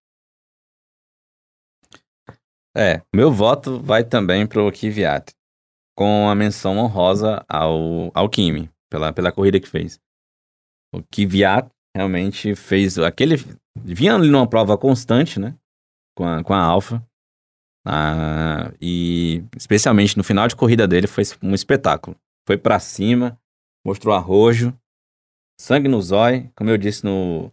É, 2.76 3.02
meu 3.14 3.30
voto 3.30 3.80
vai 3.80 4.02
também 4.02 4.46
pro 4.46 4.70
Kvyat, 4.72 5.32
com 5.96 6.28
a 6.28 6.34
menção 6.34 6.76
honrosa 6.78 7.44
ao, 7.48 8.10
ao 8.12 8.28
Kimi, 8.28 8.68
pela, 8.90 9.12
pela 9.12 9.30
corrida 9.30 9.60
que 9.60 9.68
fez. 9.68 10.00
O 10.92 11.02
Kvyat 11.02 11.68
realmente 11.96 12.54
fez 12.54 12.98
aquele... 12.98 13.36
Vinha 13.76 14.14
ali 14.14 14.28
numa 14.28 14.48
prova 14.48 14.76
constante, 14.76 15.38
né? 15.38 15.56
Com 16.16 16.26
a, 16.26 16.42
com 16.42 16.52
a 16.52 16.60
Alfa. 16.60 17.04
Ah, 17.86 18.72
e 18.80 19.44
especialmente 19.56 20.16
no 20.16 20.24
final 20.24 20.48
de 20.48 20.56
corrida 20.56 20.88
dele 20.88 21.06
foi 21.06 21.22
um 21.42 21.54
espetáculo. 21.54 22.16
Foi 22.46 22.56
para 22.56 22.80
cima, 22.80 23.38
mostrou 23.86 24.14
arrojo, 24.14 24.76
sangue 25.60 25.88
no 25.88 26.00
zóio, 26.00 26.50
como 26.56 26.70
eu 26.70 26.78
disse 26.78 27.04
no, 27.04 27.52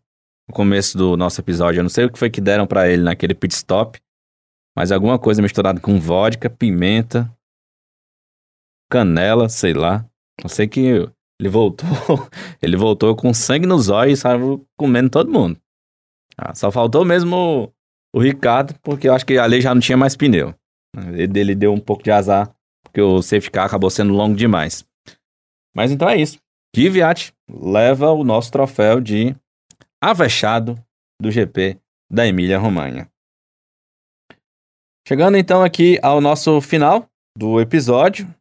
no 0.52 0.54
começo 0.54 0.98
do 0.98 1.16
nosso 1.16 1.40
episódio. 1.40 1.80
Eu 1.80 1.84
não 1.84 1.90
sei 1.90 2.06
o 2.06 2.12
que 2.12 2.20
foi 2.20 2.30
que 2.30 2.42
deram 2.42 2.68
para 2.68 2.90
ele 2.90 3.02
naquele 3.02 3.34
pit 3.34 3.54
stop, 3.54 3.98
mas 4.76 4.92
alguma 4.92 5.18
coisa 5.18 5.42
misturada 5.42 5.80
com 5.80 5.98
vodka, 5.98 6.50
pimenta, 6.50 7.34
canela, 8.92 9.48
sei 9.48 9.74
lá. 9.74 10.06
Eu 10.44 10.50
sei 10.50 10.68
que 10.68 11.10
ele 11.40 11.50
voltou, 11.50 11.88
ele 12.62 12.76
voltou 12.76 13.16
com 13.16 13.34
sangue 13.34 13.66
nos 13.66 13.88
olhos 13.88 14.20
e 14.20 14.22
saiu 14.22 14.68
comendo 14.78 15.10
todo 15.10 15.32
mundo. 15.32 15.58
Ah, 16.38 16.54
só 16.54 16.70
faltou 16.70 17.06
mesmo 17.06 17.72
o, 18.14 18.18
o, 18.18 18.22
Ricardo, 18.22 18.76
porque 18.84 19.08
eu 19.08 19.14
acho 19.14 19.26
que 19.26 19.38
ali 19.38 19.62
já 19.62 19.74
não 19.74 19.82
tinha 19.82 19.98
mais 19.98 20.18
pneu. 20.18 20.54
Ele, 21.14 21.40
ele 21.40 21.56
deu 21.56 21.74
um 21.74 21.80
pouco 21.80 22.04
de 22.04 22.12
azar, 22.12 22.54
porque 22.84 23.02
o 23.02 23.22
safety 23.22 23.52
car 23.52 23.66
acabou 23.68 23.90
sendo 23.90 24.14
longo 24.14 24.36
demais. 24.36 24.86
Mas 25.74 25.92
então 25.92 26.10
é 26.10 26.18
isso. 26.18 26.40
Kvyat 26.76 27.34
leva 27.50 28.12
o 28.12 28.24
nosso 28.24 28.52
troféu 28.52 29.00
de 29.00 29.36
avexado 30.02 30.84
do 31.22 31.30
GP 31.30 31.80
da 32.12 32.26
Emília-Romanha. 32.26 33.10
Chegando 35.08 35.38
então 35.38 35.64
aqui 35.64 36.00
ao 36.02 36.20
nosso 36.20 36.60
final 36.62 37.08
do 37.38 37.62
episódio, 37.62 38.34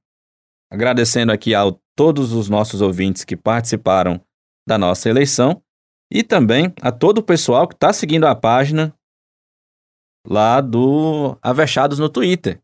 agradecendo 0.73 1.33
aqui 1.33 1.55
a 1.55 1.63
todos 1.97 2.33
os 2.33 2.49
nossos 2.49 2.81
ouvintes 2.81 3.25
que 3.25 3.37
participaram 3.37 4.21
da 4.67 4.79
nossa 4.79 5.09
eleição 5.09 5.63
e 6.11 6.23
também 6.23 6.73
a 6.81 6.91
todo 6.91 7.19
o 7.19 7.23
pessoal 7.23 7.69
que 7.69 7.75
está 7.75 7.93
seguindo 7.93 8.27
a 8.27 8.35
página 8.35 8.95
lá 10.27 10.61
do 10.61 11.37
Avechados 11.43 11.99
no 11.99 12.09
Twitter. 12.09 12.61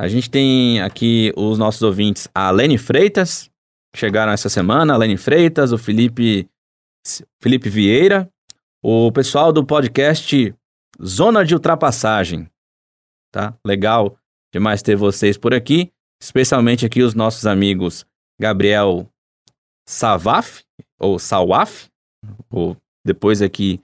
A 0.00 0.06
gente 0.08 0.30
tem 0.30 0.80
aqui 0.80 1.32
os 1.36 1.58
nossos 1.58 1.82
ouvintes, 1.82 2.28
a 2.34 2.50
Lene 2.50 2.78
Freitas, 2.78 3.50
chegaram 3.94 4.32
essa 4.32 4.48
semana, 4.48 4.94
a 4.94 4.96
Lene 4.96 5.16
Freitas, 5.16 5.72
o 5.72 5.78
Felipe 5.78 6.48
Felipe 7.40 7.68
Vieira, 7.68 8.30
o 8.82 9.10
pessoal 9.12 9.52
do 9.52 9.64
podcast 9.64 10.54
Zona 11.02 11.44
de 11.44 11.54
Ultrapassagem. 11.54 12.48
Tá? 13.32 13.54
Legal 13.64 14.16
demais 14.52 14.82
ter 14.82 14.96
vocês 14.96 15.36
por 15.36 15.52
aqui, 15.52 15.92
especialmente 16.20 16.86
aqui 16.86 17.02
os 17.02 17.14
nossos 17.14 17.46
amigos 17.46 18.06
Gabriel 18.40 19.08
Savaf, 19.86 20.64
ou 20.98 21.18
Sawaf, 21.18 21.88
ou 22.50 22.76
depois 23.04 23.42
aqui 23.42 23.80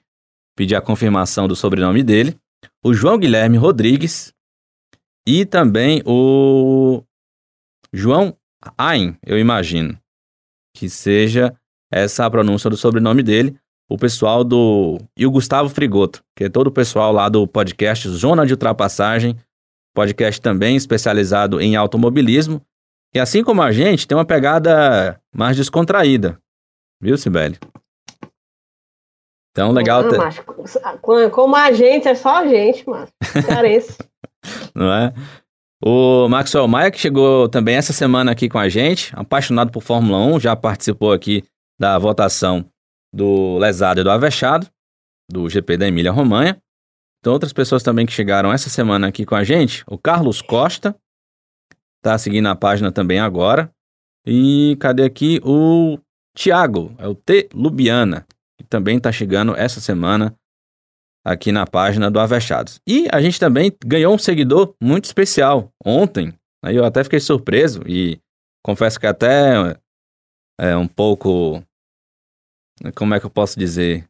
pedir 0.56 0.76
a 0.76 0.80
confirmação 0.80 1.48
do 1.48 1.56
sobrenome 1.56 2.02
dele, 2.02 2.38
o 2.82 2.94
João 2.94 3.18
Guilherme 3.18 3.56
Rodrigues 3.56 4.32
E 5.26 5.44
também 5.44 6.02
o 6.04 7.02
João 7.92 8.36
Ain, 8.76 9.16
eu 9.24 9.38
imagino 9.38 9.98
que 10.74 10.88
seja 10.88 11.58
essa 11.94 12.26
a 12.26 12.30
pronúncia 12.30 12.68
do 12.68 12.76
sobrenome 12.76 13.22
dele. 13.22 13.56
O 13.88 13.96
pessoal 13.96 14.42
do. 14.42 14.98
E 15.16 15.26
o 15.26 15.30
Gustavo 15.30 15.68
Frigoto, 15.68 16.22
que 16.34 16.44
é 16.44 16.48
todo 16.48 16.68
o 16.68 16.72
pessoal 16.72 17.12
lá 17.12 17.28
do 17.28 17.46
podcast 17.46 18.08
Zona 18.08 18.46
de 18.46 18.52
Ultrapassagem, 18.52 19.36
podcast 19.94 20.40
também 20.40 20.74
especializado 20.74 21.60
em 21.60 21.76
automobilismo. 21.76 22.60
E 23.14 23.20
assim 23.20 23.44
como 23.44 23.62
a 23.62 23.70
gente, 23.70 24.08
tem 24.08 24.16
uma 24.16 24.24
pegada 24.24 25.20
mais 25.32 25.56
descontraída. 25.56 26.38
Viu, 27.00 27.16
Sibeli? 27.16 27.58
Então, 29.52 29.70
legal. 29.70 30.02
Ah, 30.02 30.16
mas, 30.16 31.30
como 31.30 31.54
a 31.54 31.70
gente, 31.70 32.08
é 32.08 32.14
só 32.16 32.38
a 32.38 32.48
gente, 32.48 32.88
mano. 32.88 33.06
Carece. 33.46 33.98
Não 34.74 34.92
é? 34.92 35.12
O 35.84 36.28
Maxwell 36.28 36.66
Maia, 36.66 36.90
que 36.90 36.98
chegou 36.98 37.48
também 37.48 37.76
essa 37.76 37.92
semana 37.92 38.32
aqui 38.32 38.48
com 38.48 38.58
a 38.58 38.68
gente, 38.68 39.12
apaixonado 39.14 39.70
por 39.70 39.82
Fórmula 39.82 40.18
1, 40.18 40.40
já 40.40 40.56
participou 40.56 41.12
aqui 41.12 41.44
da 41.78 41.98
votação 41.98 42.68
do 43.12 43.58
Lesado 43.58 44.00
e 44.00 44.04
do 44.04 44.10
Avechado, 44.10 44.68
do 45.30 45.48
GP 45.48 45.76
da 45.76 45.88
Emília 45.88 46.12
Romanha. 46.12 46.60
Então, 47.20 47.32
outras 47.32 47.52
pessoas 47.52 47.82
também 47.82 48.04
que 48.04 48.12
chegaram 48.12 48.52
essa 48.52 48.68
semana 48.68 49.08
aqui 49.08 49.24
com 49.24 49.34
a 49.34 49.44
gente, 49.44 49.82
o 49.86 49.96
Carlos 49.96 50.42
Costa, 50.42 50.94
tá 52.02 52.18
seguindo 52.18 52.46
a 52.48 52.54
página 52.54 52.92
também 52.92 53.18
agora. 53.18 53.70
E 54.26 54.76
cadê 54.80 55.04
aqui 55.04 55.40
o 55.42 55.98
Tiago, 56.36 56.94
é 56.98 57.06
o 57.06 57.14
T. 57.14 57.48
Lubiana, 57.54 58.26
que 58.58 58.64
também 58.64 58.98
tá 58.98 59.10
chegando 59.10 59.56
essa 59.56 59.80
semana 59.80 60.34
aqui 61.24 61.50
na 61.50 61.66
página 61.66 62.10
do 62.10 62.20
Avechados. 62.20 62.80
E 62.86 63.08
a 63.10 63.20
gente 63.20 63.40
também 63.40 63.72
ganhou 63.84 64.14
um 64.14 64.18
seguidor 64.18 64.74
muito 64.82 65.04
especial 65.04 65.70
ontem. 65.84 66.34
Aí 66.62 66.76
eu 66.76 66.84
até 66.84 67.02
fiquei 67.02 67.20
surpreso 67.20 67.82
e 67.86 68.18
confesso 68.62 69.00
que 69.00 69.06
até 69.06 69.78
é 70.58 70.76
um 70.76 70.86
pouco. 70.86 71.62
Como 72.96 73.14
é 73.14 73.20
que 73.20 73.26
eu 73.26 73.30
posso 73.30 73.58
dizer? 73.58 74.08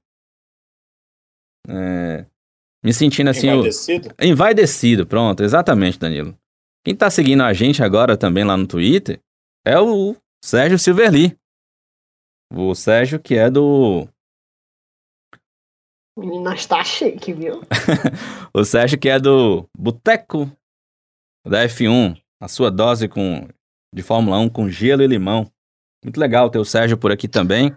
É, 1.68 2.26
me 2.82 2.92
sentindo 2.92 3.30
assim. 3.30 3.48
Envaidecido? 3.48 4.08
O, 4.08 4.24
envaidecido, 4.24 5.06
pronto, 5.06 5.42
exatamente, 5.42 5.98
Danilo. 5.98 6.36
Quem 6.84 6.94
tá 6.94 7.10
seguindo 7.10 7.42
a 7.42 7.52
gente 7.52 7.82
agora 7.82 8.16
também 8.16 8.44
lá 8.44 8.56
no 8.56 8.66
Twitter 8.66 9.20
é 9.64 9.78
o 9.80 10.16
Sérgio 10.44 10.78
Silverli. 10.78 11.36
O 12.52 12.74
Sérgio 12.74 13.18
que 13.18 13.34
é 13.34 13.50
do 13.50 14.06
Menina 16.16 16.54
está 16.54 16.84
chique, 16.84 17.32
viu? 17.32 17.62
o 18.54 18.64
Sérgio 18.64 18.98
que 18.98 19.08
é 19.08 19.18
do 19.18 19.68
Boteco 19.76 20.50
da 21.44 21.64
F1, 21.64 22.16
a 22.40 22.46
sua 22.46 22.70
dose 22.70 23.08
com, 23.08 23.48
de 23.92 24.02
Fórmula 24.02 24.38
1 24.38 24.48
com 24.48 24.68
gelo 24.68 25.02
e 25.02 25.06
limão. 25.06 25.50
Muito 26.04 26.20
legal 26.20 26.50
ter 26.50 26.58
o 26.58 26.64
Sérgio 26.64 26.98
por 26.98 27.10
aqui 27.10 27.26
também. 27.26 27.70
O 27.70 27.76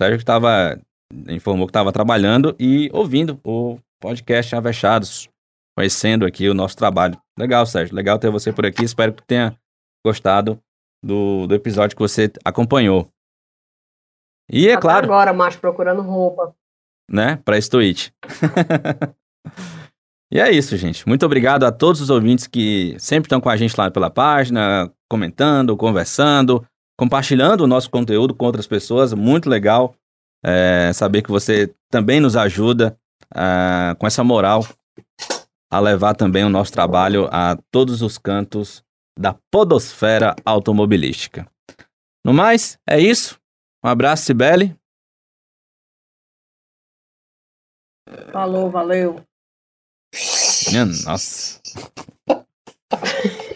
Sérgio 0.00 0.16
que 0.16 0.22
estava, 0.22 0.80
informou 1.28 1.66
que 1.66 1.70
estava 1.70 1.92
trabalhando 1.92 2.54
e 2.58 2.88
ouvindo 2.92 3.40
o 3.44 3.78
podcast 4.00 4.54
Avechados, 4.54 5.28
conhecendo 5.76 6.24
aqui 6.24 6.48
o 6.48 6.54
nosso 6.54 6.76
trabalho. 6.76 7.20
Legal, 7.36 7.66
Sérgio, 7.66 7.96
legal 7.96 8.18
ter 8.18 8.30
você 8.30 8.52
por 8.52 8.64
aqui. 8.64 8.84
Espero 8.84 9.12
que 9.12 9.26
tenha 9.26 9.58
gostado 10.06 10.62
do, 11.04 11.48
do 11.48 11.54
episódio 11.54 11.96
que 11.96 12.02
você 12.02 12.30
acompanhou. 12.44 13.10
E 14.50 14.68
é 14.68 14.74
Até 14.74 14.82
claro. 14.82 15.06
agora, 15.06 15.32
mas 15.32 15.56
procurando 15.56 16.00
roupa 16.00 16.54
né, 17.10 17.36
para 17.44 17.58
esse 17.58 17.68
tweet. 17.68 18.14
e 20.32 20.38
é 20.38 20.50
isso, 20.50 20.76
gente. 20.76 21.06
Muito 21.08 21.26
obrigado 21.26 21.64
a 21.64 21.72
todos 21.72 22.00
os 22.00 22.08
ouvintes 22.08 22.46
que 22.46 22.94
sempre 22.98 23.26
estão 23.26 23.40
com 23.40 23.48
a 23.48 23.56
gente 23.56 23.76
lá 23.76 23.90
pela 23.90 24.10
página, 24.10 24.90
comentando, 25.08 25.76
conversando, 25.76 26.64
compartilhando 26.98 27.62
o 27.62 27.66
nosso 27.66 27.88
conteúdo 27.88 28.34
com 28.34 28.44
outras 28.44 28.66
pessoas. 28.66 29.14
Muito 29.14 29.48
legal 29.48 29.94
é, 30.44 30.90
saber 30.92 31.22
que 31.22 31.30
você 31.30 31.72
também 31.88 32.20
nos 32.20 32.36
ajuda 32.36 32.98
uh, 33.32 33.96
com 33.98 34.06
essa 34.06 34.24
moral 34.24 34.66
a 35.70 35.78
levar 35.78 36.14
também 36.14 36.44
o 36.44 36.48
nosso 36.48 36.72
trabalho 36.72 37.28
a 37.30 37.56
todos 37.70 38.02
os 38.02 38.18
cantos 38.18 38.82
da 39.16 39.34
podosfera 39.50 40.34
automobilística. 40.44 41.46
No 42.24 42.32
mais, 42.32 42.78
é 42.88 42.98
isso. 42.98 43.38
Um 43.84 43.88
abraço, 43.88 44.24
Sibeli. 44.24 44.76
Falou, 48.32 48.70
valeu. 48.70 49.22
Minha 50.70 50.86
nossa. 50.86 51.60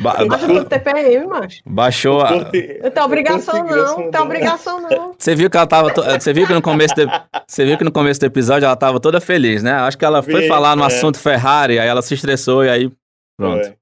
Ba 0.00 0.14
ba 0.14 0.26
Baixa 0.26 0.64
TPM, 0.64 1.26
macho. 1.26 1.62
Baixou 1.66 2.20
a. 2.20 2.30
Não 2.30 2.44
tem 2.44 3.02
obrigação, 3.02 3.64
não. 3.64 3.98
Não 3.98 4.10
tem 4.10 4.20
obrigação, 4.20 4.80
não. 4.80 5.14
Você 5.18 5.34
viu 5.34 5.50
que 5.50 5.56
ela 5.56 5.66
tava. 5.66 5.92
To... 5.92 6.02
Você 6.02 6.32
viu 6.32 6.46
que 6.46 6.54
no 6.54 6.62
começo 6.62 6.94
do... 6.94 7.10
Você 7.46 7.64
viu 7.64 7.76
que 7.76 7.84
no 7.84 7.90
começo 7.90 8.20
do 8.20 8.26
episódio 8.26 8.66
ela 8.66 8.76
tava 8.76 9.00
toda 9.00 9.20
feliz, 9.20 9.62
né? 9.62 9.72
Acho 9.72 9.98
que 9.98 10.04
ela 10.04 10.22
foi 10.22 10.42
Vi, 10.42 10.48
falar 10.48 10.76
no 10.76 10.84
é. 10.84 10.86
assunto 10.86 11.18
Ferrari, 11.18 11.78
aí 11.78 11.88
ela 11.88 12.02
se 12.02 12.14
estressou 12.14 12.64
e 12.64 12.68
aí. 12.68 12.92
Pronto. 13.36 13.76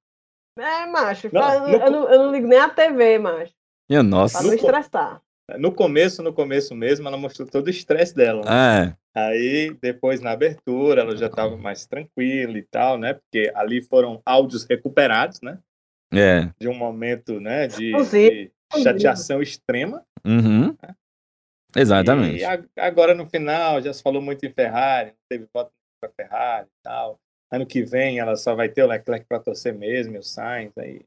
É, 0.58 0.86
macho. 0.86 1.28
Não, 1.30 1.52
eu, 1.52 1.60
no... 1.60 1.84
eu, 1.84 1.90
não, 1.90 2.10
eu, 2.10 2.18
não, 2.18 2.32
ligo 2.32 2.46
nem 2.46 2.58
a 2.58 2.68
TV, 2.70 3.18
macho. 3.18 3.52
Minha 3.88 4.02
nossa. 4.02 4.38
Pra 4.38 4.46
não 4.46 4.54
estressar. 4.54 5.20
No 5.58 5.70
começo, 5.70 6.22
no 6.22 6.32
começo 6.32 6.74
mesmo, 6.74 7.06
ela 7.06 7.16
mostrou 7.16 7.46
todo 7.46 7.66
o 7.66 7.70
estresse 7.70 8.14
dela. 8.14 8.42
Né? 8.44 8.96
É. 9.14 9.20
Aí, 9.20 9.76
depois, 9.80 10.20
na 10.20 10.32
abertura, 10.32 11.02
ela 11.02 11.16
já 11.16 11.26
estava 11.26 11.56
mais 11.56 11.86
tranquila 11.86 12.58
e 12.58 12.62
tal, 12.62 12.98
né? 12.98 13.14
Porque 13.14 13.52
ali 13.54 13.80
foram 13.80 14.20
áudios 14.26 14.64
recuperados, 14.64 15.40
né? 15.40 15.58
É. 16.12 16.50
De 16.58 16.68
um 16.68 16.74
momento, 16.74 17.40
né? 17.40 17.66
De, 17.66 17.92
de 17.92 18.52
chateação 18.82 19.42
extrema. 19.42 20.04
Uhum. 20.24 20.76
Né? 20.82 20.94
Exatamente. 21.74 22.42
E 22.42 22.80
agora, 22.80 23.14
no 23.14 23.26
final, 23.26 23.82
já 23.82 23.92
se 23.92 24.02
falou 24.02 24.22
muito 24.22 24.44
em 24.46 24.52
Ferrari, 24.52 25.12
teve 25.28 25.46
voto 25.52 25.70
para 26.00 26.10
Ferrari 26.10 26.66
e 26.66 26.82
tal. 26.82 27.18
Ano 27.52 27.66
que 27.66 27.82
vem, 27.82 28.18
ela 28.18 28.36
só 28.36 28.54
vai 28.54 28.68
ter 28.68 28.82
o 28.82 28.86
Leclerc 28.86 29.26
para 29.28 29.38
torcer 29.38 29.74
mesmo, 29.74 30.18
o 30.18 30.22
Sainz, 30.22 30.72
aí 30.78 31.02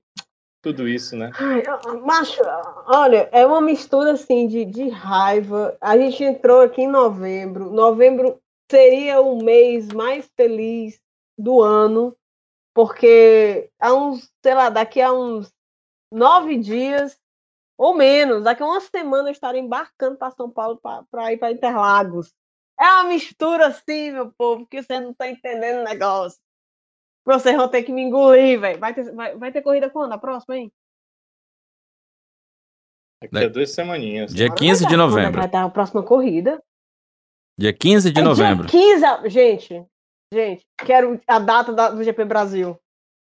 tudo 0.61 0.87
isso, 0.87 1.15
né? 1.15 1.31
Ai, 1.35 1.63
macho, 2.01 2.41
olha, 2.87 3.29
é 3.31 3.45
uma 3.45 3.61
mistura 3.61 4.11
assim 4.11 4.47
de, 4.47 4.65
de 4.65 4.89
raiva. 4.89 5.77
A 5.79 5.97
gente 5.97 6.23
entrou 6.23 6.61
aqui 6.61 6.81
em 6.81 6.87
novembro. 6.87 7.71
Novembro 7.71 8.39
seria 8.69 9.21
o 9.21 9.41
mês 9.41 9.87
mais 9.87 10.29
feliz 10.35 10.99
do 11.37 11.61
ano, 11.61 12.15
porque 12.79 13.69
há 13.77 13.93
uns, 13.93 14.31
sei 14.41 14.53
lá, 14.53 14.69
daqui 14.69 15.01
a 15.01 15.11
uns 15.11 15.51
nove 16.09 16.55
dias 16.55 17.19
ou 17.77 17.93
menos, 17.93 18.41
daqui 18.41 18.63
a 18.63 18.65
uma 18.65 18.79
semana 18.79 19.27
eu 19.27 19.33
estarei 19.33 19.59
embarcando 19.59 20.17
para 20.17 20.31
São 20.31 20.49
Paulo 20.49 20.79
para 21.11 21.33
ir 21.33 21.37
para 21.37 21.51
Interlagos. 21.51 22.33
É 22.79 22.85
uma 22.85 23.03
mistura 23.03 23.67
assim, 23.67 24.11
meu 24.11 24.31
povo, 24.31 24.65
que 24.65 24.81
você 24.81 24.97
não 24.97 25.11
está 25.11 25.29
entendendo 25.29 25.81
o 25.81 25.83
negócio. 25.83 26.39
Vocês 27.25 27.53
vão 27.53 27.67
ter 27.67 27.83
que 27.83 27.91
me 27.91 28.01
engolir, 28.01 28.57
velho. 28.61 28.79
Vai 28.79 28.93
ter, 28.93 29.13
vai, 29.13 29.37
vai 29.37 29.51
ter 29.51 29.61
corrida 29.61 29.89
quando? 29.89 30.13
A 30.13 30.17
próxima, 30.17 30.55
hein? 30.55 30.71
Daqui 33.21 33.43
a 33.43 33.49
duas 33.49 33.71
semaninhas. 33.71 34.33
Dia 34.33 34.55
15 34.55 34.87
de 34.87 34.95
novembro. 34.95 35.41
Vai 35.41 35.49
dar 35.49 35.65
a 35.65 35.69
próxima 35.69 36.01
corrida. 36.01 36.63
Dia 37.57 37.73
15 37.73 38.09
de 38.09 38.21
é 38.21 38.23
novembro. 38.23 38.67
Dia 38.67 39.19
15, 39.19 39.29
gente. 39.29 39.85
Gente, 40.33 40.63
quero 40.85 41.19
a 41.27 41.39
data 41.39 41.73
da, 41.73 41.89
do 41.89 42.03
GP 42.03 42.23
Brasil. 42.25 42.79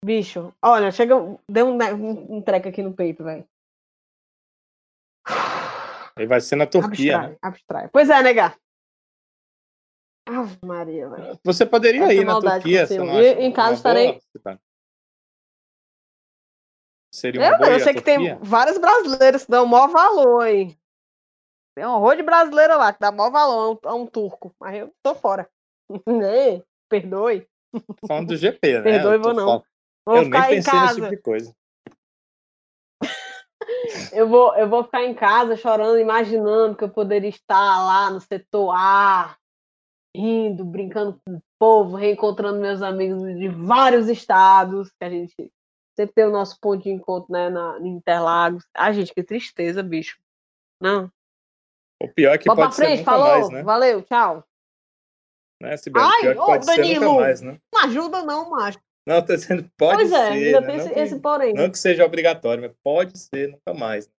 Bicho, 0.05 0.53
olha, 0.61 0.91
chega. 0.91 1.15
Deu 1.49 1.67
um, 1.67 1.79
um, 1.79 2.37
um 2.37 2.43
treco 2.43 2.69
aqui 2.69 2.83
no 2.83 2.93
peito, 2.93 3.25
velho. 3.25 3.47
Ele 6.17 6.27
vai 6.27 6.41
ser 6.41 6.57
na 6.57 6.67
Turquia. 6.67 7.17
Abstrai, 7.17 7.31
né? 7.31 7.39
abstrai. 7.41 7.89
Pois 7.89 8.11
é, 8.11 8.23
nega. 8.23 8.55
Ave 10.29 10.59
Maria, 10.65 11.09
velho. 11.09 11.41
Você 11.45 11.65
poderia 11.65 12.05
Essa 12.05 12.15
ir 12.15 12.25
na 12.25 12.41
Turquia, 12.41 12.87
você 12.87 12.99
não 12.99 13.11
acha 13.11 13.41
Em 13.41 13.53
casa 13.53 13.75
estarei. 13.75 14.21
Boa? 14.45 14.61
Seria 17.15 17.41
uma 17.41 17.49
eu, 17.49 17.59
boa 17.59 17.71
eu 17.71 17.81
sei 17.81 17.95
que 17.95 18.03
tem 18.03 18.39
vários 18.39 18.79
brasileiros 18.79 19.45
que 19.45 19.51
dão 19.51 19.67
maior 19.67 19.89
valor, 19.89 20.47
hein? 20.47 20.79
Tem 21.75 21.87
um 21.87 21.93
horror 21.93 22.17
de 22.17 22.23
brasileiro 22.23 22.77
lá 22.77 22.93
que 22.93 23.01
dá 23.01 23.11
maior 23.11 23.31
valor 23.31 23.81
a 23.85 23.89
um, 23.89 23.93
a 23.93 23.95
um 23.95 24.07
turco. 24.07 24.55
Mas 24.61 24.77
eu 24.77 24.95
tô 25.03 25.15
fora. 25.15 25.49
Perdoe. 26.93 27.49
Falando 28.07 28.29
do 28.29 28.37
GP, 28.37 28.75
né? 28.75 28.83
Perdoe, 28.83 29.17
vou 29.17 29.33
não. 29.33 29.65
Vou 30.05 30.17
eu 30.19 30.25
ficar 30.25 30.49
nem 30.49 30.59
em 30.59 30.63
casa. 30.63 30.95
Tipo 30.97 31.09
de 31.09 31.17
coisa. 31.17 31.57
eu, 34.13 34.29
vou, 34.29 34.55
eu 34.57 34.69
vou 34.69 34.85
ficar 34.85 35.03
em 35.05 35.15
casa 35.15 35.57
chorando, 35.57 35.99
imaginando 35.99 36.77
que 36.77 36.85
eu 36.85 36.91
poderia 36.91 37.31
estar 37.31 37.83
lá 37.87 38.11
no 38.11 38.21
setor 38.21 38.75
A, 38.77 39.39
rindo, 40.15 40.67
brincando 40.67 41.19
com 41.25 41.37
o 41.37 41.43
povo, 41.59 41.97
reencontrando 41.97 42.61
meus 42.61 42.83
amigos 42.83 43.23
de 43.39 43.49
vários 43.49 44.09
estados, 44.09 44.91
que 44.91 45.05
a 45.05 45.09
gente 45.09 45.35
sempre 45.97 46.15
tem 46.15 46.27
o 46.27 46.31
nosso 46.31 46.59
ponto 46.61 46.83
de 46.83 46.91
encontro, 46.91 47.33
né, 47.33 47.49
na, 47.49 47.79
em 47.81 47.89
Interlagos. 47.89 48.67
Ah, 48.75 48.93
gente, 48.93 49.15
que 49.15 49.23
tristeza, 49.23 49.83
bicho. 49.83 50.19
Não. 50.79 51.11
O 52.03 52.09
pior 52.09 52.35
é 52.35 52.39
que 52.39 52.47
Boa 52.47 52.57
pode 52.57 52.75
frente, 52.75 52.99
ser 52.99 53.05
falou, 53.05 53.29
mais, 53.29 53.49
né? 53.51 53.63
Valeu, 53.63 54.03
tchau. 54.03 54.45
Né, 55.63 55.77
Sibeli? 55.77 56.05
Ai, 56.05 56.27
é 56.27 56.29
que 56.31 56.35
pode 56.35 56.67
Danilo, 56.67 56.95
ser 56.95 57.01
nunca 57.07 57.21
mais, 57.21 57.41
né? 57.41 57.61
Não 57.73 57.85
ajuda 57.85 58.23
não, 58.25 58.51
macho. 58.51 58.81
Não, 59.07 59.25
tô 59.25 59.33
dizendo 59.33 59.71
pode 59.79 59.99
pois 59.99 60.13
é, 60.13 60.17
ser. 60.17 60.33
ainda 60.33 60.61
né? 60.61 60.67
tem 60.67 60.77
não, 60.77 60.85
esse, 60.85 60.95
que, 60.95 61.01
esse 61.01 61.21
porém. 61.21 61.55
não 61.55 61.71
que 61.71 61.79
seja 61.79 62.05
obrigatório, 62.05 62.65
mas 62.65 62.75
pode 62.83 63.17
ser 63.17 63.49
nunca 63.49 63.73
mais. 63.73 64.11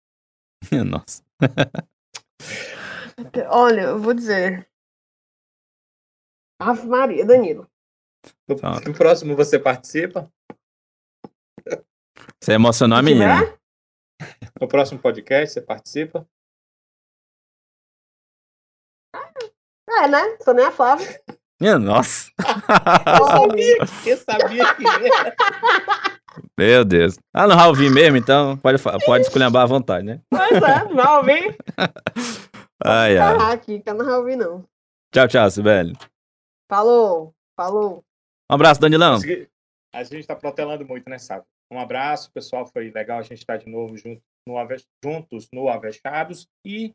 Nossa. 0.90 1.22
Olha, 3.50 3.82
eu 3.82 4.00
vou 4.00 4.14
dizer. 4.14 4.66
Ave 6.62 6.88
Maria, 6.88 7.26
Danilo. 7.26 7.70
No, 8.48 8.56
Tá. 8.56 8.80
no 8.80 8.94
próximo 8.94 9.36
você 9.36 9.60
participa? 9.60 10.32
Você 12.42 12.54
emocionou 12.54 12.98
a 12.98 13.02
menina. 13.02 13.36
No 14.62 14.68
próximo 14.70 15.02
podcast 15.02 15.54
você 15.54 15.62
participa? 15.62 16.26
É, 19.90 20.08
né? 20.08 20.38
Sou 20.42 20.54
nem 20.54 20.66
a 20.66 20.72
Flávia. 20.72 21.06
Minha 21.64 21.80
nossa. 21.80 22.30
Eu 23.18 23.26
sabia, 23.26 23.78
eu 24.06 24.18
sabia 24.18 24.76
que 24.76 24.86
era. 24.86 25.36
Meu 26.60 26.84
Deus. 26.84 27.18
Ah, 27.34 27.48
no 27.48 27.54
Raul 27.56 27.74
mesmo, 27.90 28.18
então 28.18 28.58
pode, 28.58 28.84
pode 29.06 29.24
esculhambar 29.24 29.64
à 29.64 29.66
vontade, 29.66 30.06
né? 30.06 30.20
Pois 30.30 30.52
é, 30.62 30.94
não 30.94 31.18
ouvi. 31.20 31.56
Ai, 32.86 33.18
ai. 33.18 33.38
Ah, 33.40 33.52
aqui, 33.54 33.80
que 33.80 33.90
eu 33.90 33.94
não. 34.36 34.66
Tchau, 35.16 35.26
tchau, 35.30 35.50
Sibeli. 35.50 35.94
Falou, 36.70 37.34
falou. 37.58 38.04
Um 38.52 38.56
abraço, 38.56 38.82
Danilão. 38.82 39.20
A 39.96 40.04
gente 40.04 40.20
está 40.20 40.36
protelando 40.36 40.86
muito, 40.86 41.10
né, 41.10 41.18
Sábio? 41.18 41.46
Um 41.72 41.80
abraço, 41.80 42.30
pessoal. 42.34 42.68
Foi 42.68 42.92
legal 42.92 43.20
a 43.20 43.22
gente 43.22 43.38
estar 43.40 43.56
de 43.56 43.70
novo 43.70 43.96
junto 43.96 44.22
no 44.46 44.58
Ave- 44.58 44.84
juntos 45.02 45.48
no 45.54 45.70
Avechados. 45.70 46.46
E 46.66 46.92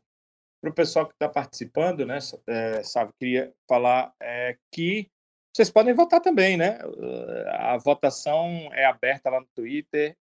para 0.61 0.71
o 0.71 0.73
pessoal 0.73 1.07
que 1.07 1.13
está 1.13 1.29
participando, 1.29 2.05
né, 2.05 2.19
é, 2.47 2.83
sabe, 2.83 3.13
queria 3.19 3.53
falar 3.67 4.13
é, 4.21 4.57
que 4.73 5.09
vocês 5.55 5.71
podem 5.71 5.93
votar 5.93 6.21
também, 6.21 6.55
né? 6.55 6.79
Uh, 6.85 7.49
A 7.49 7.77
votação 7.77 8.69
é 8.71 8.85
aberta 8.85 9.29
lá 9.31 9.39
no 9.39 9.47
Twitter. 9.55 10.15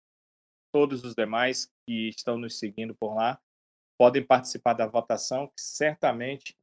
Todos 0.72 1.02
os 1.02 1.14
demais 1.14 1.70
que 1.86 2.10
estão 2.10 2.36
nos 2.36 2.58
seguindo 2.58 2.94
por 2.94 3.14
lá 3.14 3.40
podem 3.98 4.22
participar 4.22 4.74
da 4.74 4.86
votação, 4.86 5.46
que 5.46 5.62
certamente 5.62 6.54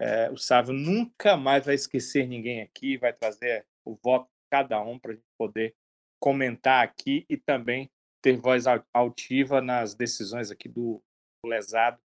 é, 0.00 0.30
o 0.30 0.36
Sávio 0.36 0.74
nunca 0.74 1.36
mais 1.36 1.64
vai 1.64 1.74
esquecer 1.74 2.26
ninguém 2.28 2.60
aqui, 2.60 2.98
vai 2.98 3.12
trazer 3.12 3.64
o 3.84 3.96
voto 3.96 4.26
de 4.26 4.50
cada 4.50 4.80
um 4.82 4.98
para 4.98 5.12
a 5.12 5.14
gente 5.14 5.26
poder 5.38 5.74
comentar 6.20 6.84
aqui 6.84 7.24
e 7.30 7.36
também 7.36 7.90
ter 8.22 8.36
voz 8.36 8.66
al- 8.66 8.84
altiva 8.92 9.60
nas 9.60 9.94
decisões 9.94 10.50
aqui 10.50 10.68
do 10.68 11.02
lesado 11.46 11.98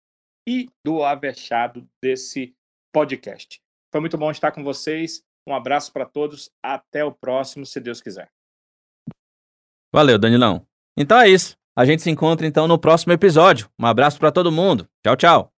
e 0.48 0.70
do 0.84 1.04
avexado 1.04 1.88
desse 2.02 2.56
podcast. 2.94 3.60
Foi 3.92 4.00
muito 4.00 4.18
bom 4.18 4.32
estar 4.32 4.52
com 4.52 4.64
vocês. 4.64 5.22
Um 5.46 5.54
abraço 5.54 5.92
para 5.92 6.06
todos. 6.06 6.50
Até 6.64 7.04
o 7.04 7.12
próximo, 7.12 7.66
se 7.66 7.80
Deus 7.80 8.02
quiser. 8.02 8.30
Valeu, 9.94 10.18
Danilão. 10.18 10.66
Então 10.98 11.20
é 11.20 11.30
isso. 11.30 11.58
A 11.76 11.86
gente 11.86 12.02
se 12.02 12.10
encontra 12.10 12.48
então 12.48 12.68
no 12.68 12.80
próximo 12.80 13.14
episódio. 13.14 13.70
Um 13.80 13.86
abraço 13.86 14.18
pra 14.20 14.32
todo 14.32 14.52
mundo. 14.52 14.88
Tchau, 15.06 15.16
tchau. 15.16 15.57